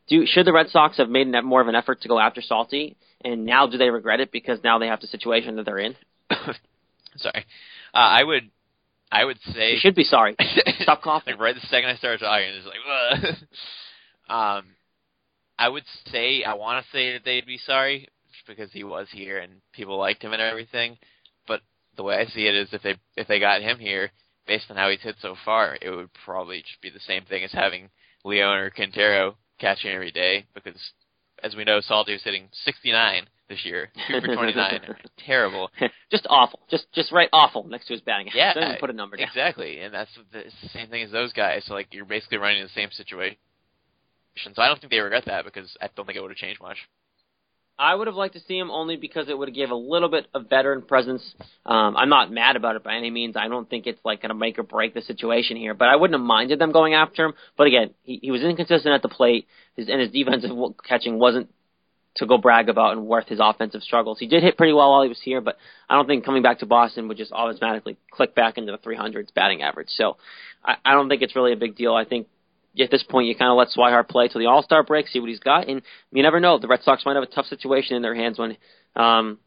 Do 0.09 0.25
should 0.25 0.45
the 0.45 0.53
Red 0.53 0.69
Sox 0.69 0.97
have 0.97 1.09
made 1.09 1.27
an- 1.27 1.45
more 1.45 1.61
of 1.61 1.67
an 1.67 1.75
effort 1.75 2.01
to 2.01 2.07
go 2.07 2.19
after 2.19 2.41
Salty? 2.41 2.97
And 3.23 3.45
now 3.45 3.67
do 3.67 3.77
they 3.77 3.89
regret 3.89 4.19
it 4.19 4.31
because 4.31 4.59
now 4.63 4.79
they 4.79 4.87
have 4.87 4.99
the 5.01 5.07
situation 5.07 5.55
that 5.55 5.65
they're 5.65 5.79
in? 5.79 5.95
Sorry. 7.17 7.45
Uh, 7.93 7.97
I 7.97 8.23
would 8.23 8.49
I 9.11 9.23
would 9.23 9.37
say 9.53 9.71
You 9.73 9.79
should 9.79 9.95
be 9.95 10.03
sorry. 10.03 10.35
Stop 10.81 11.01
coughing. 11.03 11.33
like 11.35 11.41
right 11.41 11.55
the 11.55 11.61
second 11.67 11.89
I 11.89 11.95
started 11.95 12.19
talking, 12.19 12.47
it's 12.49 12.65
like, 12.67 13.33
um, 14.29 14.65
I 15.57 15.69
would 15.69 15.83
say 16.11 16.43
I 16.43 16.55
want 16.55 16.83
to 16.83 16.91
say 16.91 17.13
that 17.13 17.23
they'd 17.23 17.45
be 17.45 17.59
sorry 17.59 18.07
because 18.47 18.71
he 18.71 18.83
was 18.83 19.07
here 19.11 19.37
and 19.37 19.53
people 19.71 19.97
liked 19.97 20.23
him 20.23 20.33
and 20.33 20.41
everything. 20.41 20.97
But 21.47 21.61
the 21.95 22.03
way 22.03 22.15
I 22.17 22.25
see 22.25 22.47
it 22.47 22.55
is, 22.55 22.69
if 22.73 22.81
they 22.81 22.95
if 23.15 23.27
they 23.27 23.39
got 23.39 23.61
him 23.61 23.77
here, 23.79 24.11
based 24.47 24.65
on 24.69 24.75
how 24.77 24.89
he's 24.89 25.01
hit 25.01 25.15
so 25.21 25.35
far, 25.45 25.77
it 25.81 25.89
would 25.91 26.09
probably 26.25 26.61
just 26.61 26.81
be 26.81 26.89
the 26.89 26.99
same 26.99 27.23
thing 27.25 27.43
as 27.43 27.51
having 27.51 27.89
Leon 28.25 28.57
or 28.57 28.69
Quintero 28.71 29.37
catching 29.63 29.91
every 29.91 30.11
day 30.11 30.45
because, 30.53 30.79
as 31.43 31.55
we 31.55 31.63
know, 31.63 31.79
Salty 31.81 32.13
was 32.13 32.23
hitting 32.23 32.49
69 32.65 33.27
this 33.49 33.65
year, 33.65 33.89
two 34.07 34.19
for 34.21 34.35
29, 34.35 34.81
terrible. 35.25 35.69
just 36.11 36.27
awful. 36.29 36.59
Just 36.69 36.91
just 36.93 37.11
right 37.11 37.29
awful 37.33 37.65
next 37.67 37.87
to 37.87 37.93
his 37.93 38.01
batting. 38.01 38.29
Yeah, 38.33 38.53
Don't 38.53 38.79
put 38.79 38.89
a 38.89 38.93
number 38.93 39.17
down. 39.17 39.27
Exactly, 39.27 39.79
and 39.79 39.93
that's 39.93 40.11
the, 40.31 40.43
the 40.43 40.69
same 40.69 40.89
thing 40.89 41.03
as 41.03 41.11
those 41.11 41.33
guys. 41.33 41.63
So 41.65 41.73
like 41.73 41.87
you're 41.93 42.05
basically 42.05 42.37
running 42.37 42.59
in 42.59 42.63
the 42.63 42.69
same 42.73 42.89
situation. 42.91 43.37
So 44.53 44.61
I 44.61 44.67
don't 44.67 44.79
think 44.79 44.91
they 44.91 44.99
regret 44.99 45.25
that 45.27 45.45
because 45.45 45.75
I 45.81 45.89
don't 45.95 46.05
think 46.05 46.17
it 46.17 46.21
would 46.21 46.31
have 46.31 46.37
changed 46.37 46.61
much. 46.61 46.77
I 47.77 47.95
would 47.95 48.07
have 48.07 48.15
liked 48.15 48.35
to 48.35 48.39
see 48.41 48.57
him 48.57 48.69
only 48.69 48.97
because 48.97 49.29
it 49.29 49.37
would 49.37 49.53
gave 49.53 49.71
a 49.71 49.75
little 49.75 50.09
bit 50.09 50.27
of 50.33 50.47
veteran 50.49 50.83
presence. 50.83 51.23
Um, 51.65 51.97
I'm 51.97 52.09
not 52.09 52.31
mad 52.31 52.55
about 52.55 52.75
it 52.75 52.83
by 52.83 52.95
any 52.95 53.09
means. 53.09 53.35
I 53.35 53.47
don't 53.47 53.67
think 53.67 53.87
it's 53.87 53.99
like 54.05 54.21
going 54.21 54.29
to 54.29 54.35
make 54.35 54.59
or 54.59 54.63
break 54.63 54.93
the 54.93 55.01
situation 55.01 55.57
here, 55.57 55.73
but 55.73 55.89
I 55.89 55.95
wouldn't 55.95 56.19
have 56.19 56.25
minded 56.25 56.59
them 56.59 56.71
going 56.71 56.93
after 56.93 57.25
him. 57.25 57.33
But 57.57 57.67
again, 57.67 57.91
he, 58.03 58.19
he 58.21 58.31
was 58.31 58.41
inconsistent 58.43 58.93
at 58.93 59.01
the 59.01 59.09
plate, 59.09 59.47
his, 59.75 59.89
and 59.89 59.99
his 59.99 60.11
defensive 60.11 60.51
catching 60.87 61.17
wasn't 61.17 61.49
to 62.17 62.27
go 62.27 62.37
brag 62.37 62.69
about 62.69 62.95
and 62.95 63.07
worth 63.07 63.27
his 63.27 63.39
offensive 63.41 63.81
struggles. 63.81 64.19
He 64.19 64.27
did 64.27 64.43
hit 64.43 64.55
pretty 64.55 64.73
well 64.73 64.91
while 64.91 65.01
he 65.01 65.09
was 65.09 65.21
here, 65.21 65.41
but 65.41 65.57
I 65.89 65.95
don't 65.95 66.05
think 66.05 66.23
coming 66.23 66.43
back 66.43 66.59
to 66.59 66.67
Boston 66.67 67.07
would 67.07 67.17
just 67.17 67.31
automatically 67.31 67.97
click 68.11 68.35
back 68.35 68.59
into 68.59 68.71
the 68.71 68.77
300s 68.77 69.33
batting 69.33 69.63
average. 69.63 69.89
So 69.89 70.17
I, 70.63 70.75
I 70.85 70.93
don't 70.93 71.09
think 71.09 71.23
it's 71.23 71.35
really 71.35 71.53
a 71.53 71.57
big 71.57 71.75
deal. 71.75 71.95
I 71.95 72.05
think 72.05 72.27
at 72.79 72.91
this 72.91 73.03
point 73.03 73.27
you 73.27 73.35
kind 73.35 73.51
of 73.51 73.57
let 73.57 73.69
Swihart 73.69 74.09
play 74.09 74.27
till 74.27 74.39
the 74.39 74.47
All 74.47 74.63
Star 74.63 74.83
break, 74.83 75.07
see 75.07 75.19
what 75.19 75.29
he's 75.29 75.39
got, 75.39 75.67
and 75.67 75.81
you 76.11 76.23
never 76.23 76.39
know. 76.39 76.57
The 76.59 76.67
Red 76.67 76.83
Sox 76.83 77.05
might 77.05 77.15
have 77.15 77.23
a 77.23 77.27
tough 77.27 77.45
situation 77.45 77.95
in 77.95 78.01
their 78.01 78.15
hands 78.15 78.39
when 78.39 78.57
um, 78.95 79.39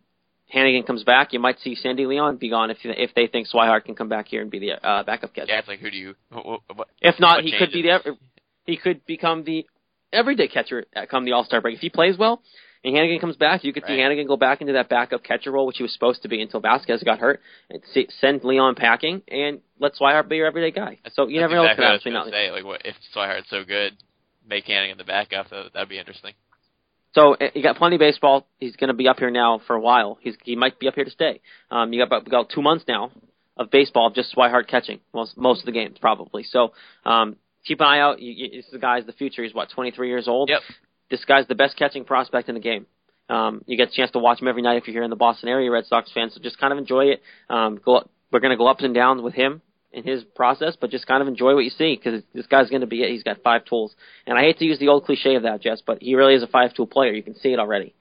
Hanigan 0.54 0.86
comes 0.86 1.02
back. 1.04 1.32
You 1.32 1.40
might 1.40 1.58
see 1.60 1.74
Sandy 1.74 2.06
Leon 2.06 2.36
be 2.36 2.50
gone 2.50 2.70
if 2.70 2.78
if 2.82 3.14
they 3.14 3.26
think 3.26 3.48
Swihart 3.48 3.84
can 3.84 3.94
come 3.94 4.08
back 4.08 4.28
here 4.28 4.42
and 4.42 4.50
be 4.50 4.58
the 4.58 4.72
uh, 4.72 5.02
backup 5.02 5.34
catcher. 5.34 5.46
Yeah, 5.48 5.58
it's 5.58 5.68
like 5.68 5.80
who 5.80 5.90
do 5.90 5.96
you? 5.96 6.14
What, 6.30 6.60
what, 6.74 6.88
If 7.00 7.18
not, 7.18 7.42
he 7.42 7.52
could 7.56 7.72
be 7.72 7.82
the 7.82 8.16
he 8.64 8.76
could 8.76 9.04
become 9.06 9.44
the 9.44 9.66
everyday 10.12 10.48
catcher 10.48 10.84
at 10.94 11.08
come 11.08 11.24
the 11.24 11.32
All 11.32 11.44
Star 11.44 11.60
break 11.60 11.74
if 11.74 11.80
he 11.80 11.90
plays 11.90 12.16
well. 12.16 12.42
And 12.84 12.94
Hanigan 12.94 13.20
comes 13.20 13.36
back, 13.36 13.64
you 13.64 13.72
could 13.72 13.84
see 13.86 14.00
Right. 14.00 14.10
Hanigan 14.10 14.26
go 14.26 14.36
back 14.36 14.60
into 14.60 14.74
that 14.74 14.88
backup 14.88 15.22
catcher 15.24 15.50
role, 15.50 15.66
which 15.66 15.76
he 15.78 15.82
was 15.82 15.92
supposed 15.92 16.22
to 16.22 16.28
be 16.28 16.40
until 16.40 16.60
Vazquez 16.60 17.04
got 17.04 17.18
hurt, 17.18 17.40
and 17.70 17.82
see, 17.92 18.06
send 18.20 18.44
Leon 18.44 18.74
packing, 18.74 19.22
and 19.28 19.60
let 19.78 19.94
Swihart 19.94 20.28
be 20.28 20.36
your 20.36 20.46
everyday 20.46 20.70
guy. 20.70 20.98
So 21.12 21.26
you 21.26 21.40
That's 21.40 21.50
never 21.50 21.54
know 21.54 21.62
what's 21.62 21.72
exactly 21.72 21.84
what 21.84 21.90
I 21.90 21.94
was 21.94 22.02
going 22.04 22.24
to 22.24 22.30
say. 22.30 22.50
Like, 22.50 22.64
what 22.64 22.82
if 22.84 22.94
Swihart's 23.14 23.50
so 23.50 23.64
good, 23.64 23.96
make 24.48 24.66
Hanigan 24.66 24.98
the 24.98 25.04
backup? 25.04 25.50
That 25.50 25.72
that'd 25.74 25.88
be 25.88 25.98
interesting. 25.98 26.32
So 27.16 27.34
uh, 27.34 27.48
you 27.54 27.62
got 27.62 27.76
plenty 27.76 27.96
of 27.96 28.00
baseball. 28.00 28.46
He's 28.58 28.76
going 28.76 28.88
to 28.88 28.94
be 28.94 29.08
up 29.08 29.18
here 29.18 29.30
now 29.30 29.60
for 29.66 29.74
a 29.74 29.80
while. 29.80 30.18
He's 30.20 30.36
he 30.44 30.54
might 30.54 30.78
be 30.78 30.86
up 30.86 30.94
here 30.94 31.04
to 31.04 31.10
stay. 31.10 31.40
Um, 31.70 31.92
you 31.92 32.00
got 32.00 32.08
about, 32.08 32.26
about 32.26 32.50
two 32.54 32.62
months 32.62 32.84
now 32.86 33.10
of 33.56 33.70
baseball, 33.70 34.10
just 34.10 34.34
Swihart 34.36 34.68
catching 34.68 35.00
most 35.14 35.36
most 35.36 35.60
of 35.60 35.66
the 35.66 35.72
games 35.72 35.96
probably. 35.98 36.42
So 36.44 36.74
um, 37.04 37.36
keep 37.66 37.80
an 37.80 37.86
eye 37.86 38.00
out. 38.00 38.20
You, 38.20 38.32
you, 38.32 38.50
this 38.58 38.66
is 38.66 38.72
the 38.72 38.78
guy's 38.78 39.06
the 39.06 39.12
future. 39.12 39.42
He's 39.42 39.54
what 39.54 39.70
23 39.70 40.08
years 40.08 40.28
old. 40.28 40.50
Yep. 40.50 40.60
This 41.10 41.24
guy's 41.24 41.46
the 41.46 41.54
best 41.54 41.76
catching 41.76 42.04
prospect 42.04 42.48
in 42.48 42.54
the 42.54 42.60
game. 42.60 42.86
Um, 43.28 43.62
you 43.66 43.76
get 43.76 43.88
a 43.88 43.92
chance 43.92 44.10
to 44.12 44.18
watch 44.18 44.40
him 44.40 44.48
every 44.48 44.62
night 44.62 44.76
if 44.76 44.86
you're 44.86 44.94
here 44.94 45.02
in 45.02 45.10
the 45.10 45.16
Boston 45.16 45.48
area, 45.48 45.70
Red 45.70 45.86
Sox 45.86 46.10
fans. 46.12 46.34
So 46.34 46.40
just 46.40 46.58
kind 46.58 46.72
of 46.72 46.78
enjoy 46.78 47.06
it. 47.06 47.22
Um, 47.50 47.80
go, 47.84 48.08
we're 48.30 48.40
going 48.40 48.52
to 48.52 48.56
go 48.56 48.66
ups 48.66 48.84
and 48.84 48.94
downs 48.94 49.22
with 49.22 49.34
him 49.34 49.62
in 49.92 50.04
his 50.04 50.22
process, 50.34 50.76
but 50.80 50.90
just 50.90 51.06
kind 51.06 51.22
of 51.22 51.28
enjoy 51.28 51.54
what 51.54 51.64
you 51.64 51.70
see 51.70 51.96
because 51.96 52.22
this 52.34 52.46
guy's 52.46 52.68
going 52.68 52.82
to 52.82 52.86
be 52.86 53.02
it. 53.02 53.10
He's 53.10 53.22
got 53.22 53.42
five 53.42 53.64
tools, 53.64 53.94
and 54.26 54.38
I 54.38 54.42
hate 54.42 54.58
to 54.58 54.64
use 54.64 54.78
the 54.78 54.88
old 54.88 55.04
cliche 55.04 55.36
of 55.36 55.42
that, 55.44 55.62
Jess, 55.62 55.82
but 55.84 56.02
he 56.02 56.14
really 56.14 56.34
is 56.34 56.42
a 56.42 56.46
five 56.46 56.74
tool 56.74 56.86
player. 56.86 57.12
You 57.12 57.22
can 57.22 57.34
see 57.34 57.52
it 57.52 57.58
already. 57.58 57.94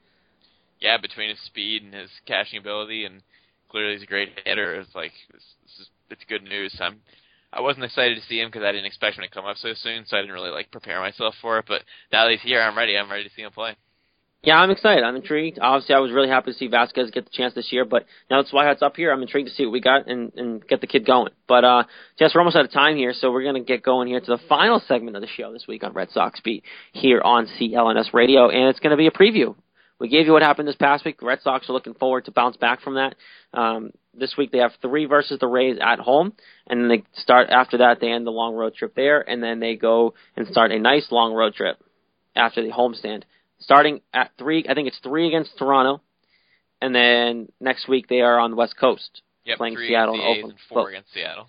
Yeah, 0.78 0.98
between 0.98 1.30
his 1.30 1.40
speed 1.46 1.82
and 1.82 1.94
his 1.94 2.10
catching 2.26 2.58
ability, 2.58 3.06
and 3.06 3.22
clearly 3.70 3.94
he's 3.94 4.02
a 4.02 4.06
great 4.06 4.28
hitter. 4.44 4.74
It's 4.74 4.94
like 4.94 5.12
this, 5.32 5.42
this 5.62 5.80
is 5.80 5.90
it's 6.10 6.24
good 6.28 6.42
news. 6.42 6.76
I'm 6.80 7.00
I 7.56 7.60
wasn't 7.60 7.84
excited 7.84 8.16
to 8.16 8.26
see 8.28 8.40
him 8.40 8.48
because 8.48 8.62
I 8.62 8.72
didn't 8.72 8.86
expect 8.86 9.16
him 9.16 9.24
to 9.24 9.30
come 9.30 9.46
up 9.46 9.56
so 9.56 9.72
soon, 9.74 10.04
so 10.06 10.16
I 10.16 10.20
didn't 10.20 10.34
really 10.34 10.50
like 10.50 10.70
prepare 10.70 11.00
myself 11.00 11.34
for 11.40 11.58
it. 11.58 11.64
But 11.66 11.82
now 12.12 12.24
that 12.24 12.32
he's 12.32 12.42
here, 12.42 12.60
I'm 12.60 12.76
ready. 12.76 12.96
I'm 12.96 13.10
ready 13.10 13.24
to 13.24 13.30
see 13.34 13.42
him 13.42 13.52
play. 13.52 13.76
Yeah, 14.42 14.58
I'm 14.58 14.70
excited. 14.70 15.02
I'm 15.02 15.16
intrigued. 15.16 15.58
Obviously, 15.60 15.94
I 15.94 15.98
was 15.98 16.12
really 16.12 16.28
happy 16.28 16.52
to 16.52 16.56
see 16.56 16.68
Vazquez 16.68 17.10
get 17.12 17.24
the 17.24 17.30
chance 17.32 17.54
this 17.54 17.72
year, 17.72 17.84
but 17.84 18.04
now 18.30 18.40
that's 18.40 18.52
why 18.52 18.64
Swihart's 18.64 18.82
up 18.82 18.94
here, 18.94 19.10
I'm 19.10 19.22
intrigued 19.22 19.48
to 19.48 19.54
see 19.54 19.64
what 19.64 19.72
we 19.72 19.80
got 19.80 20.06
and, 20.06 20.32
and 20.36 20.64
get 20.68 20.80
the 20.80 20.86
kid 20.86 21.04
going. 21.04 21.32
But, 21.48 21.64
uh, 21.64 21.82
Jess, 22.16 22.32
we're 22.32 22.42
almost 22.42 22.54
out 22.54 22.64
of 22.64 22.70
time 22.70 22.96
here, 22.96 23.12
so 23.12 23.32
we're 23.32 23.42
going 23.42 23.56
to 23.56 23.66
get 23.66 23.82
going 23.82 24.06
here 24.06 24.20
to 24.20 24.26
the 24.26 24.38
final 24.48 24.80
segment 24.86 25.16
of 25.16 25.22
the 25.22 25.28
show 25.28 25.52
this 25.52 25.66
week 25.66 25.82
on 25.82 25.94
Red 25.94 26.10
Sox 26.10 26.38
Beat 26.40 26.62
here 26.92 27.20
on 27.22 27.48
CLNS 27.58 28.12
Radio, 28.12 28.48
and 28.48 28.68
it's 28.68 28.78
going 28.78 28.92
to 28.92 28.96
be 28.96 29.08
a 29.08 29.10
preview. 29.10 29.56
We 29.98 30.08
gave 30.08 30.26
you 30.26 30.32
what 30.32 30.42
happened 30.42 30.68
this 30.68 30.76
past 30.76 31.04
week. 31.04 31.18
The 31.18 31.26
Red 31.26 31.40
Sox 31.42 31.68
are 31.68 31.72
looking 31.72 31.94
forward 31.94 32.26
to 32.26 32.30
bounce 32.30 32.56
back 32.56 32.82
from 32.82 32.94
that. 32.94 33.16
Um, 33.52 33.90
this 34.18 34.34
week 34.36 34.50
they 34.52 34.58
have 34.58 34.72
three 34.82 35.04
versus 35.06 35.38
the 35.38 35.46
Rays 35.46 35.78
at 35.80 35.98
home, 35.98 36.32
and 36.66 36.80
then 36.80 36.88
they 36.88 37.04
start 37.20 37.48
after 37.50 37.78
that. 37.78 38.00
They 38.00 38.10
end 38.10 38.26
the 38.26 38.30
long 38.32 38.54
road 38.54 38.74
trip 38.74 38.94
there, 38.94 39.20
and 39.20 39.42
then 39.42 39.60
they 39.60 39.76
go 39.76 40.14
and 40.36 40.46
start 40.48 40.72
a 40.72 40.78
nice 40.78 41.06
long 41.10 41.32
road 41.32 41.54
trip 41.54 41.78
after 42.34 42.62
the 42.62 42.70
homestand 42.72 43.22
starting 43.58 44.00
at 44.12 44.30
three. 44.38 44.64
I 44.68 44.74
think 44.74 44.88
it's 44.88 44.98
three 45.02 45.26
against 45.28 45.56
Toronto, 45.58 46.02
and 46.80 46.94
then 46.94 47.48
next 47.60 47.88
week 47.88 48.08
they 48.08 48.20
are 48.20 48.38
on 48.38 48.50
the 48.50 48.56
West 48.56 48.76
Coast 48.78 49.22
Yep, 49.44 49.58
playing 49.58 49.76
Seattle 49.78 50.14
and 50.14 50.22
Oakland. 50.22 50.50
and 50.50 50.58
four 50.68 50.88
against 50.90 51.12
Seattle. 51.14 51.46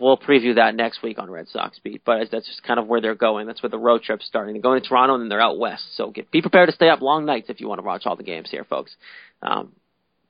we'll 0.00 0.18
preview 0.18 0.56
that 0.56 0.74
next 0.74 1.02
week 1.02 1.18
on 1.20 1.30
Red 1.30 1.46
Sox 1.48 1.78
beat. 1.78 2.02
But 2.04 2.30
that's 2.32 2.46
just 2.46 2.62
kind 2.64 2.80
of 2.80 2.86
where 2.88 3.00
they're 3.00 3.14
going. 3.14 3.46
That's 3.46 3.62
where 3.62 3.70
the 3.70 3.78
road 3.78 4.02
trip's 4.02 4.26
starting. 4.26 4.54
They're 4.54 4.62
going 4.62 4.82
to 4.82 4.88
Toronto 4.88 5.14
and 5.14 5.22
then 5.22 5.28
they're 5.28 5.40
out 5.40 5.58
west. 5.58 5.84
So 5.96 6.10
get, 6.10 6.30
be 6.32 6.40
prepared 6.40 6.68
to 6.68 6.74
stay 6.74 6.88
up 6.88 7.00
long 7.00 7.24
nights 7.26 7.48
if 7.48 7.60
you 7.60 7.68
want 7.68 7.78
to 7.80 7.86
watch 7.86 8.06
all 8.06 8.16
the 8.16 8.24
games 8.24 8.50
here, 8.50 8.64
folks. 8.64 8.94
Um, 9.40 9.72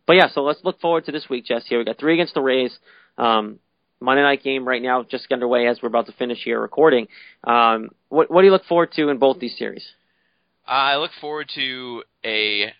but 0.09 0.17
yeah, 0.17 0.29
so 0.33 0.43
let's 0.43 0.65
look 0.65 0.81
forward 0.81 1.05
to 1.05 1.13
this 1.13 1.29
week, 1.29 1.45
Jess. 1.45 1.67
Here 1.69 1.79
we 1.79 1.85
got 1.85 1.99
three 1.99 2.15
against 2.15 2.33
the 2.33 2.41
Rays. 2.41 2.77
Um, 3.19 3.59
Monday 4.01 4.23
night 4.23 4.43
game 4.43 4.67
right 4.67 4.81
now, 4.81 5.03
just 5.03 5.31
underway 5.31 5.67
as 5.67 5.81
we're 5.83 5.89
about 5.89 6.07
to 6.07 6.13
finish 6.13 6.39
here 6.43 6.59
recording. 6.59 7.09
Um, 7.45 7.91
what, 8.09 8.31
what 8.31 8.41
do 8.41 8.47
you 8.47 8.53
look 8.53 8.65
forward 8.65 8.91
to 8.93 9.11
in 9.11 9.19
both 9.19 9.39
these 9.39 9.57
series? 9.59 9.87
I 10.67 10.97
look 10.97 11.11
forward 11.21 11.51
to 11.57 12.05
a 12.25 12.73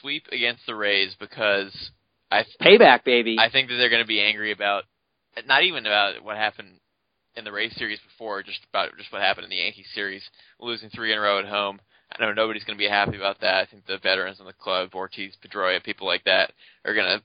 sweep 0.00 0.28
against 0.32 0.64
the 0.66 0.74
Rays 0.74 1.14
because 1.20 1.90
I 2.30 2.44
Payback, 2.58 3.04
baby. 3.04 3.36
I 3.38 3.50
think 3.50 3.68
that 3.68 3.76
they're 3.76 3.90
going 3.90 4.02
to 4.02 4.08
be 4.08 4.22
angry 4.22 4.50
about 4.50 4.84
not 5.46 5.62
even 5.62 5.84
about 5.84 6.24
what 6.24 6.38
happened 6.38 6.80
in 7.36 7.44
the 7.44 7.52
Rays 7.52 7.76
series 7.76 7.98
before, 8.00 8.42
just 8.42 8.60
about 8.70 8.96
just 8.96 9.12
what 9.12 9.20
happened 9.20 9.44
in 9.44 9.50
the 9.50 9.56
Yankees 9.56 9.88
series, 9.94 10.22
losing 10.58 10.88
three 10.88 11.12
in 11.12 11.18
a 11.18 11.20
row 11.20 11.38
at 11.38 11.44
home. 11.44 11.80
I 12.18 12.24
know 12.24 12.32
nobody's 12.32 12.64
going 12.64 12.78
to 12.78 12.82
be 12.82 12.88
happy 12.88 13.16
about 13.16 13.40
that. 13.40 13.54
I 13.54 13.66
think 13.66 13.86
the 13.86 13.98
veterans 13.98 14.40
in 14.40 14.46
the 14.46 14.52
club, 14.52 14.94
Ortiz, 14.94 15.36
Pedroia, 15.44 15.82
people 15.82 16.06
like 16.06 16.24
that, 16.24 16.52
are 16.84 16.94
going 16.94 17.18
to 17.18 17.22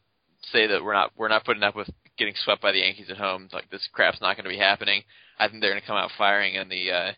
say 0.52 0.68
that 0.68 0.84
we're 0.84 0.94
not 0.94 1.12
we're 1.18 1.28
not 1.28 1.46
putting 1.46 1.64
up 1.64 1.76
with 1.76 1.89
getting 2.18 2.34
swept 2.44 2.62
by 2.62 2.72
the 2.72 2.80
Yankees 2.80 3.10
at 3.10 3.18
home. 3.18 3.48
Like 3.54 3.70
this 3.70 3.88
crap's 3.92 4.22
not 4.22 4.36
going 4.36 4.46
to 4.46 4.50
be 4.50 4.58
happening. 4.58 5.04
I 5.39 5.48
think 5.48 5.62
they're 5.62 5.72
going 5.72 5.82
to 5.82 5.88
come 5.88 5.98
out 5.98 6.12
firing 6.18 6.56
in 6.56 6.70
the 6.70 6.92
uh, 6.92 7.12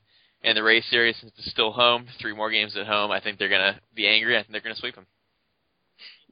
in 0.44 0.56
the 0.56 0.64
Rays 0.64 0.86
series 0.90 1.18
since 1.20 1.34
it's 1.38 1.52
still 1.52 1.72
home. 1.72 2.08
Three 2.22 2.36
more 2.36 2.52
games 2.52 2.78
at 2.78 2.88
home. 2.88 3.12
I 3.12 3.20
think 3.20 3.40
they're 3.40 3.50
going 3.50 3.74
to 3.74 3.80
be 3.96 4.08
angry. 4.08 4.38
I 4.38 4.42
think 4.42 4.52
they're 4.52 4.62
going 4.62 4.76
to 4.76 4.80
sweep 4.80 4.96
them. 4.96 5.08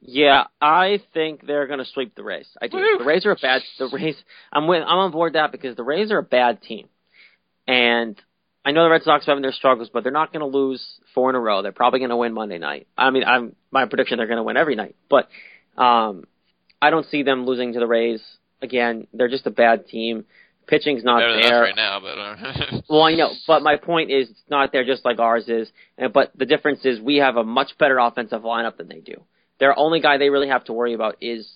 Yeah, 0.04 0.44
I 0.60 1.00
think 1.14 1.46
they're 1.46 1.68
going 1.68 1.78
to 1.78 1.84
sweep 1.84 2.14
the 2.16 2.24
Rays. 2.24 2.48
I 2.60 2.66
do. 2.66 2.76
Woo! 2.76 2.98
The 2.98 3.04
Rays 3.04 3.24
are 3.24 3.32
a 3.32 3.36
bad. 3.36 3.62
The 3.78 3.88
Rays. 3.92 4.16
I'm 4.52 4.66
with. 4.66 4.82
I'm 4.82 4.98
on 4.98 5.12
board 5.12 5.34
that 5.34 5.52
because 5.52 5.76
the 5.76 5.84
Rays 5.84 6.10
are 6.10 6.18
a 6.18 6.24
bad 6.24 6.60
team, 6.62 6.88
and 7.66 8.20
I 8.64 8.70
know 8.70 8.84
the 8.84 8.90
Red 8.90 9.02
Sox 9.02 9.26
are 9.26 9.32
having 9.32 9.42
their 9.42 9.52
struggles, 9.52 9.90
but 9.92 10.02
they're 10.04 10.12
not 10.12 10.32
going 10.32 10.40
to 10.40 10.58
lose 10.58 10.84
four 11.14 11.30
in 11.30 11.36
a 11.36 11.40
row. 11.40 11.62
They're 11.62 11.72
probably 11.72 11.98
going 11.98 12.10
to 12.10 12.16
win 12.16 12.32
Monday 12.32 12.58
night. 12.58 12.86
I 12.96 13.10
mean, 13.10 13.24
I'm 13.24 13.56
my 13.70 13.86
prediction 13.86 14.18
they're 14.18 14.26
going 14.26 14.36
to 14.36 14.44
win 14.44 14.56
every 14.56 14.76
night, 14.76 14.94
but 15.08 15.28
um, 15.76 16.24
I 16.80 16.90
don't 16.90 17.06
see 17.06 17.22
them 17.22 17.44
losing 17.44 17.72
to 17.72 17.80
the 17.80 17.86
Rays 17.86 18.22
again. 18.60 19.08
They're 19.12 19.28
just 19.28 19.46
a 19.46 19.50
bad 19.50 19.88
team. 19.88 20.26
Pitching's 20.68 21.02
not 21.02 21.20
Better 21.20 21.42
there. 21.42 21.60
right 21.62 21.76
now, 21.76 21.98
but 22.00 22.18
uh, 22.18 22.80
Well, 22.88 23.02
I 23.02 23.14
know, 23.14 23.32
but 23.48 23.62
my 23.62 23.76
point 23.76 24.12
is 24.12 24.30
it's 24.30 24.40
not 24.48 24.70
there 24.70 24.84
just 24.84 25.04
like 25.04 25.18
ours 25.18 25.48
is. 25.48 25.68
And, 25.98 26.12
but 26.12 26.30
the 26.36 26.46
difference 26.46 26.84
is 26.84 27.00
we 27.00 27.16
have 27.16 27.36
a 27.36 27.42
much 27.42 27.76
better 27.78 27.98
offensive 27.98 28.42
lineup 28.42 28.76
than 28.76 28.88
they 28.88 29.00
do. 29.00 29.24
Their 29.58 29.76
only 29.76 30.00
guy 30.00 30.18
they 30.18 30.30
really 30.30 30.48
have 30.48 30.64
to 30.64 30.72
worry 30.72 30.94
about 30.94 31.16
is 31.20 31.50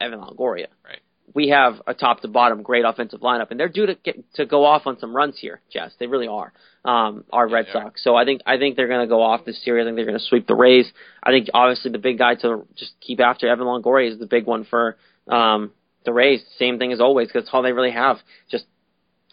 Evan 0.00 0.20
Longoria. 0.20 0.68
Right. 0.84 1.00
We 1.32 1.48
have 1.48 1.80
a 1.86 1.94
top 1.94 2.20
to 2.20 2.28
bottom 2.28 2.62
great 2.62 2.84
offensive 2.84 3.20
lineup, 3.20 3.50
and 3.50 3.58
they're 3.58 3.68
due 3.68 3.86
to 3.86 3.94
get 3.94 4.32
to 4.34 4.46
go 4.46 4.64
off 4.64 4.82
on 4.86 4.98
some 4.98 5.14
runs 5.14 5.38
here, 5.38 5.60
Jess. 5.72 5.92
They 5.98 6.06
really 6.06 6.28
are. 6.28 6.52
Um, 6.84 7.24
our 7.32 7.48
Red 7.48 7.66
they. 7.66 7.72
Sox. 7.72 8.04
So 8.04 8.14
I 8.14 8.24
think 8.24 8.42
I 8.46 8.58
think 8.58 8.76
they're 8.76 8.88
going 8.88 9.00
to 9.00 9.08
go 9.08 9.22
off 9.22 9.44
this 9.44 9.62
series. 9.64 9.84
I 9.84 9.88
think 9.88 9.96
they're 9.96 10.04
going 10.04 10.18
to 10.18 10.24
sweep 10.24 10.46
the 10.46 10.54
Rays. 10.54 10.90
I 11.22 11.30
think 11.30 11.48
obviously 11.54 11.90
the 11.92 11.98
big 11.98 12.18
guy 12.18 12.34
to 12.36 12.66
just 12.76 12.92
keep 13.00 13.20
after 13.20 13.48
Evan 13.48 13.66
Longoria 13.66 14.12
is 14.12 14.18
the 14.18 14.26
big 14.26 14.46
one 14.46 14.64
for 14.64 14.96
um, 15.28 15.72
the 16.04 16.12
Rays. 16.12 16.44
Same 16.58 16.78
thing 16.78 16.92
as 16.92 17.00
always 17.00 17.28
because 17.28 17.44
that's 17.44 17.54
all 17.54 17.62
they 17.62 17.72
really 17.72 17.92
have. 17.92 18.18
Just 18.50 18.66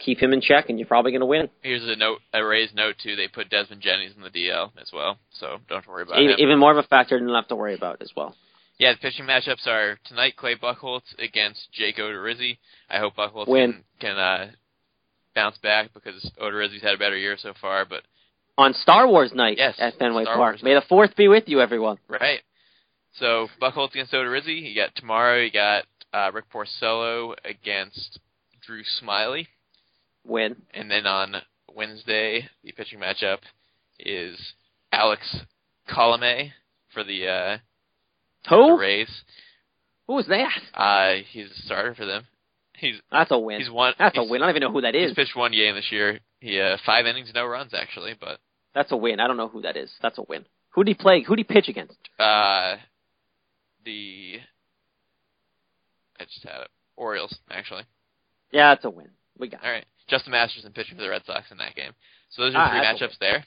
keep 0.04 0.20
him 0.20 0.34
in 0.34 0.42
check, 0.42 0.70
and 0.70 0.80
you're 0.80 0.88
probably 0.88 1.12
going 1.12 1.22
to 1.22 1.28
win. 1.28 1.50
Here's 1.62 1.84
a 1.84 1.96
note, 1.96 2.20
a 2.34 2.44
Rays 2.44 2.72
note 2.74 2.96
too. 3.02 3.16
They 3.16 3.28
put 3.28 3.50
Desmond 3.50 3.82
Jennings 3.82 4.14
in 4.16 4.24
the 4.24 4.30
DL 4.30 4.72
as 4.82 4.92
well, 4.94 5.18
so 5.40 5.58
don't 5.68 5.78
have 5.78 5.86
to 5.86 5.90
worry 5.90 6.04
about 6.04 6.20
even, 6.20 6.32
him. 6.32 6.40
even 6.40 6.60
more 6.60 6.72
of 6.72 6.78
a 6.78 6.88
factor 6.88 7.20
than 7.20 7.30
have 7.34 7.48
to 7.48 7.56
worry 7.56 7.76
about 7.76 8.02
as 8.02 8.12
well. 8.16 8.36
Yeah, 8.78 8.94
the 8.94 9.00
pitching 9.00 9.26
matchups 9.26 9.68
are 9.68 10.00
tonight 10.06 10.36
Clay 10.38 10.56
Buchholz 10.56 11.02
against 11.20 11.72
Jake 11.72 11.98
Odorizzi. 11.98 12.58
I 12.90 12.98
hope 13.00 13.16
Buchholz 13.16 13.48
Win. 13.48 13.74
can, 13.74 13.84
can 14.00 14.18
uh, 14.18 14.52
bounce 15.36 15.58
back 15.60 15.94
because 15.94 16.32
Odorizzi's 16.42 16.82
had 16.82 16.96
a 16.96 16.98
better 16.98 17.18
year 17.18 17.38
so 17.40 17.54
far. 17.62 17.86
But 17.86 18.02
On 18.58 18.74
Star 18.74 19.08
Wars 19.08 19.32
night 19.34 19.58
Yes, 19.60 19.76
at 19.78 19.98
Fenway 20.00 20.24
Star 20.24 20.36
Park. 20.36 20.54
Wars 20.54 20.64
May 20.64 20.74
the 20.74 20.82
fourth 20.90 21.16
be 21.16 21.28
with 21.28 21.44
you, 21.48 21.62
everyone. 21.62 21.98
right, 22.08 22.40
so 23.20 23.48
Buchholz 23.62 23.92
against 23.92 24.14
Odorizzi. 24.14 24.70
You 24.70 24.76
got 24.76 24.96
tomorrow. 24.96 25.38
You 25.42 25.52
got 25.52 25.84
uh, 26.14 26.32
Rick 26.34 26.46
Porcello 26.52 27.36
against 27.46 28.20
Drew 28.66 28.82
Smyly, 29.02 29.48
Win. 30.26 30.56
and 30.74 30.90
then 30.90 31.06
on 31.06 31.36
Wednesday 31.74 32.50
the 32.64 32.72
pitching 32.72 33.00
matchup 33.00 33.38
is 34.00 34.38
Alex 34.92 35.38
Colome 35.90 36.52
for 36.94 37.04
the, 37.04 37.28
uh, 37.28 37.58
the 38.44 38.50
Who? 38.56 38.78
Rays. 38.80 39.10
Who 40.08 40.18
is 40.20 40.28
that? 40.28 40.50
Uh, 40.74 41.24
he's 41.32 41.50
a 41.52 41.62
starter 41.64 41.96
for 41.96 42.06
them. 42.06 42.26
He's 42.76 42.96
That's 43.12 43.32
a 43.32 43.38
win. 43.38 43.62
he's 43.62 43.70
one. 43.70 43.94
That's 44.00 44.18
a 44.18 44.24
win. 44.24 44.42
I 44.42 44.46
don't 44.48 44.56
even 44.56 44.62
know 44.68 44.72
who 44.72 44.82
that 44.82 44.96
is. 44.96 45.10
He's 45.10 45.16
pitched 45.16 45.36
one 45.36 45.52
game 45.52 45.76
this 45.76 45.92
year. 45.92 46.20
He 46.40 46.60
uh, 46.60 46.78
five 46.86 47.06
innings, 47.06 47.32
no 47.36 47.46
runs 47.46 47.74
actually, 47.74 48.16
but 48.20 48.40
That's 48.74 48.92
a 48.92 48.98
win. 48.98 49.20
I 49.20 49.28
don't 49.28 49.38
know 49.38 49.48
who 49.48 49.62
that 49.62 49.78
is. 49.78 49.92
That's 50.02 50.18
a 50.18 50.24
win. 50.28 50.46
Who 50.72 50.84
did 50.84 50.98
he 50.98 51.02
play? 51.02 51.22
Who 51.22 51.36
did 51.36 51.46
he 51.48 51.54
pitch 51.54 51.68
against? 51.70 51.98
uh, 52.20 52.78
the 53.86 54.40
I 56.20 56.24
just 56.26 56.44
had 56.44 56.62
it. 56.62 56.68
Orioles 56.98 57.36
actually. 57.50 57.84
Yeah, 58.52 58.74
that's 58.74 58.86
a 58.86 58.90
win. 58.90 59.10
We 59.38 59.48
got. 59.50 59.62
it. 59.64 59.66
All 59.66 59.72
right, 59.72 59.86
Justin 60.08 60.32
Masterson 60.32 60.72
pitching 60.74 60.96
for 60.98 61.04
the 61.04 61.10
Red 61.10 61.24
Sox 61.26 61.52
in 61.52 61.58
that 61.58 61.76
game. 61.76 61.92
So 62.32 62.44
those 62.44 62.54
Ah, 62.56 62.66
are 62.68 62.70
three 62.72 62.80
that's 62.82 63.02
matchups 63.02 63.20
there. 63.20 63.46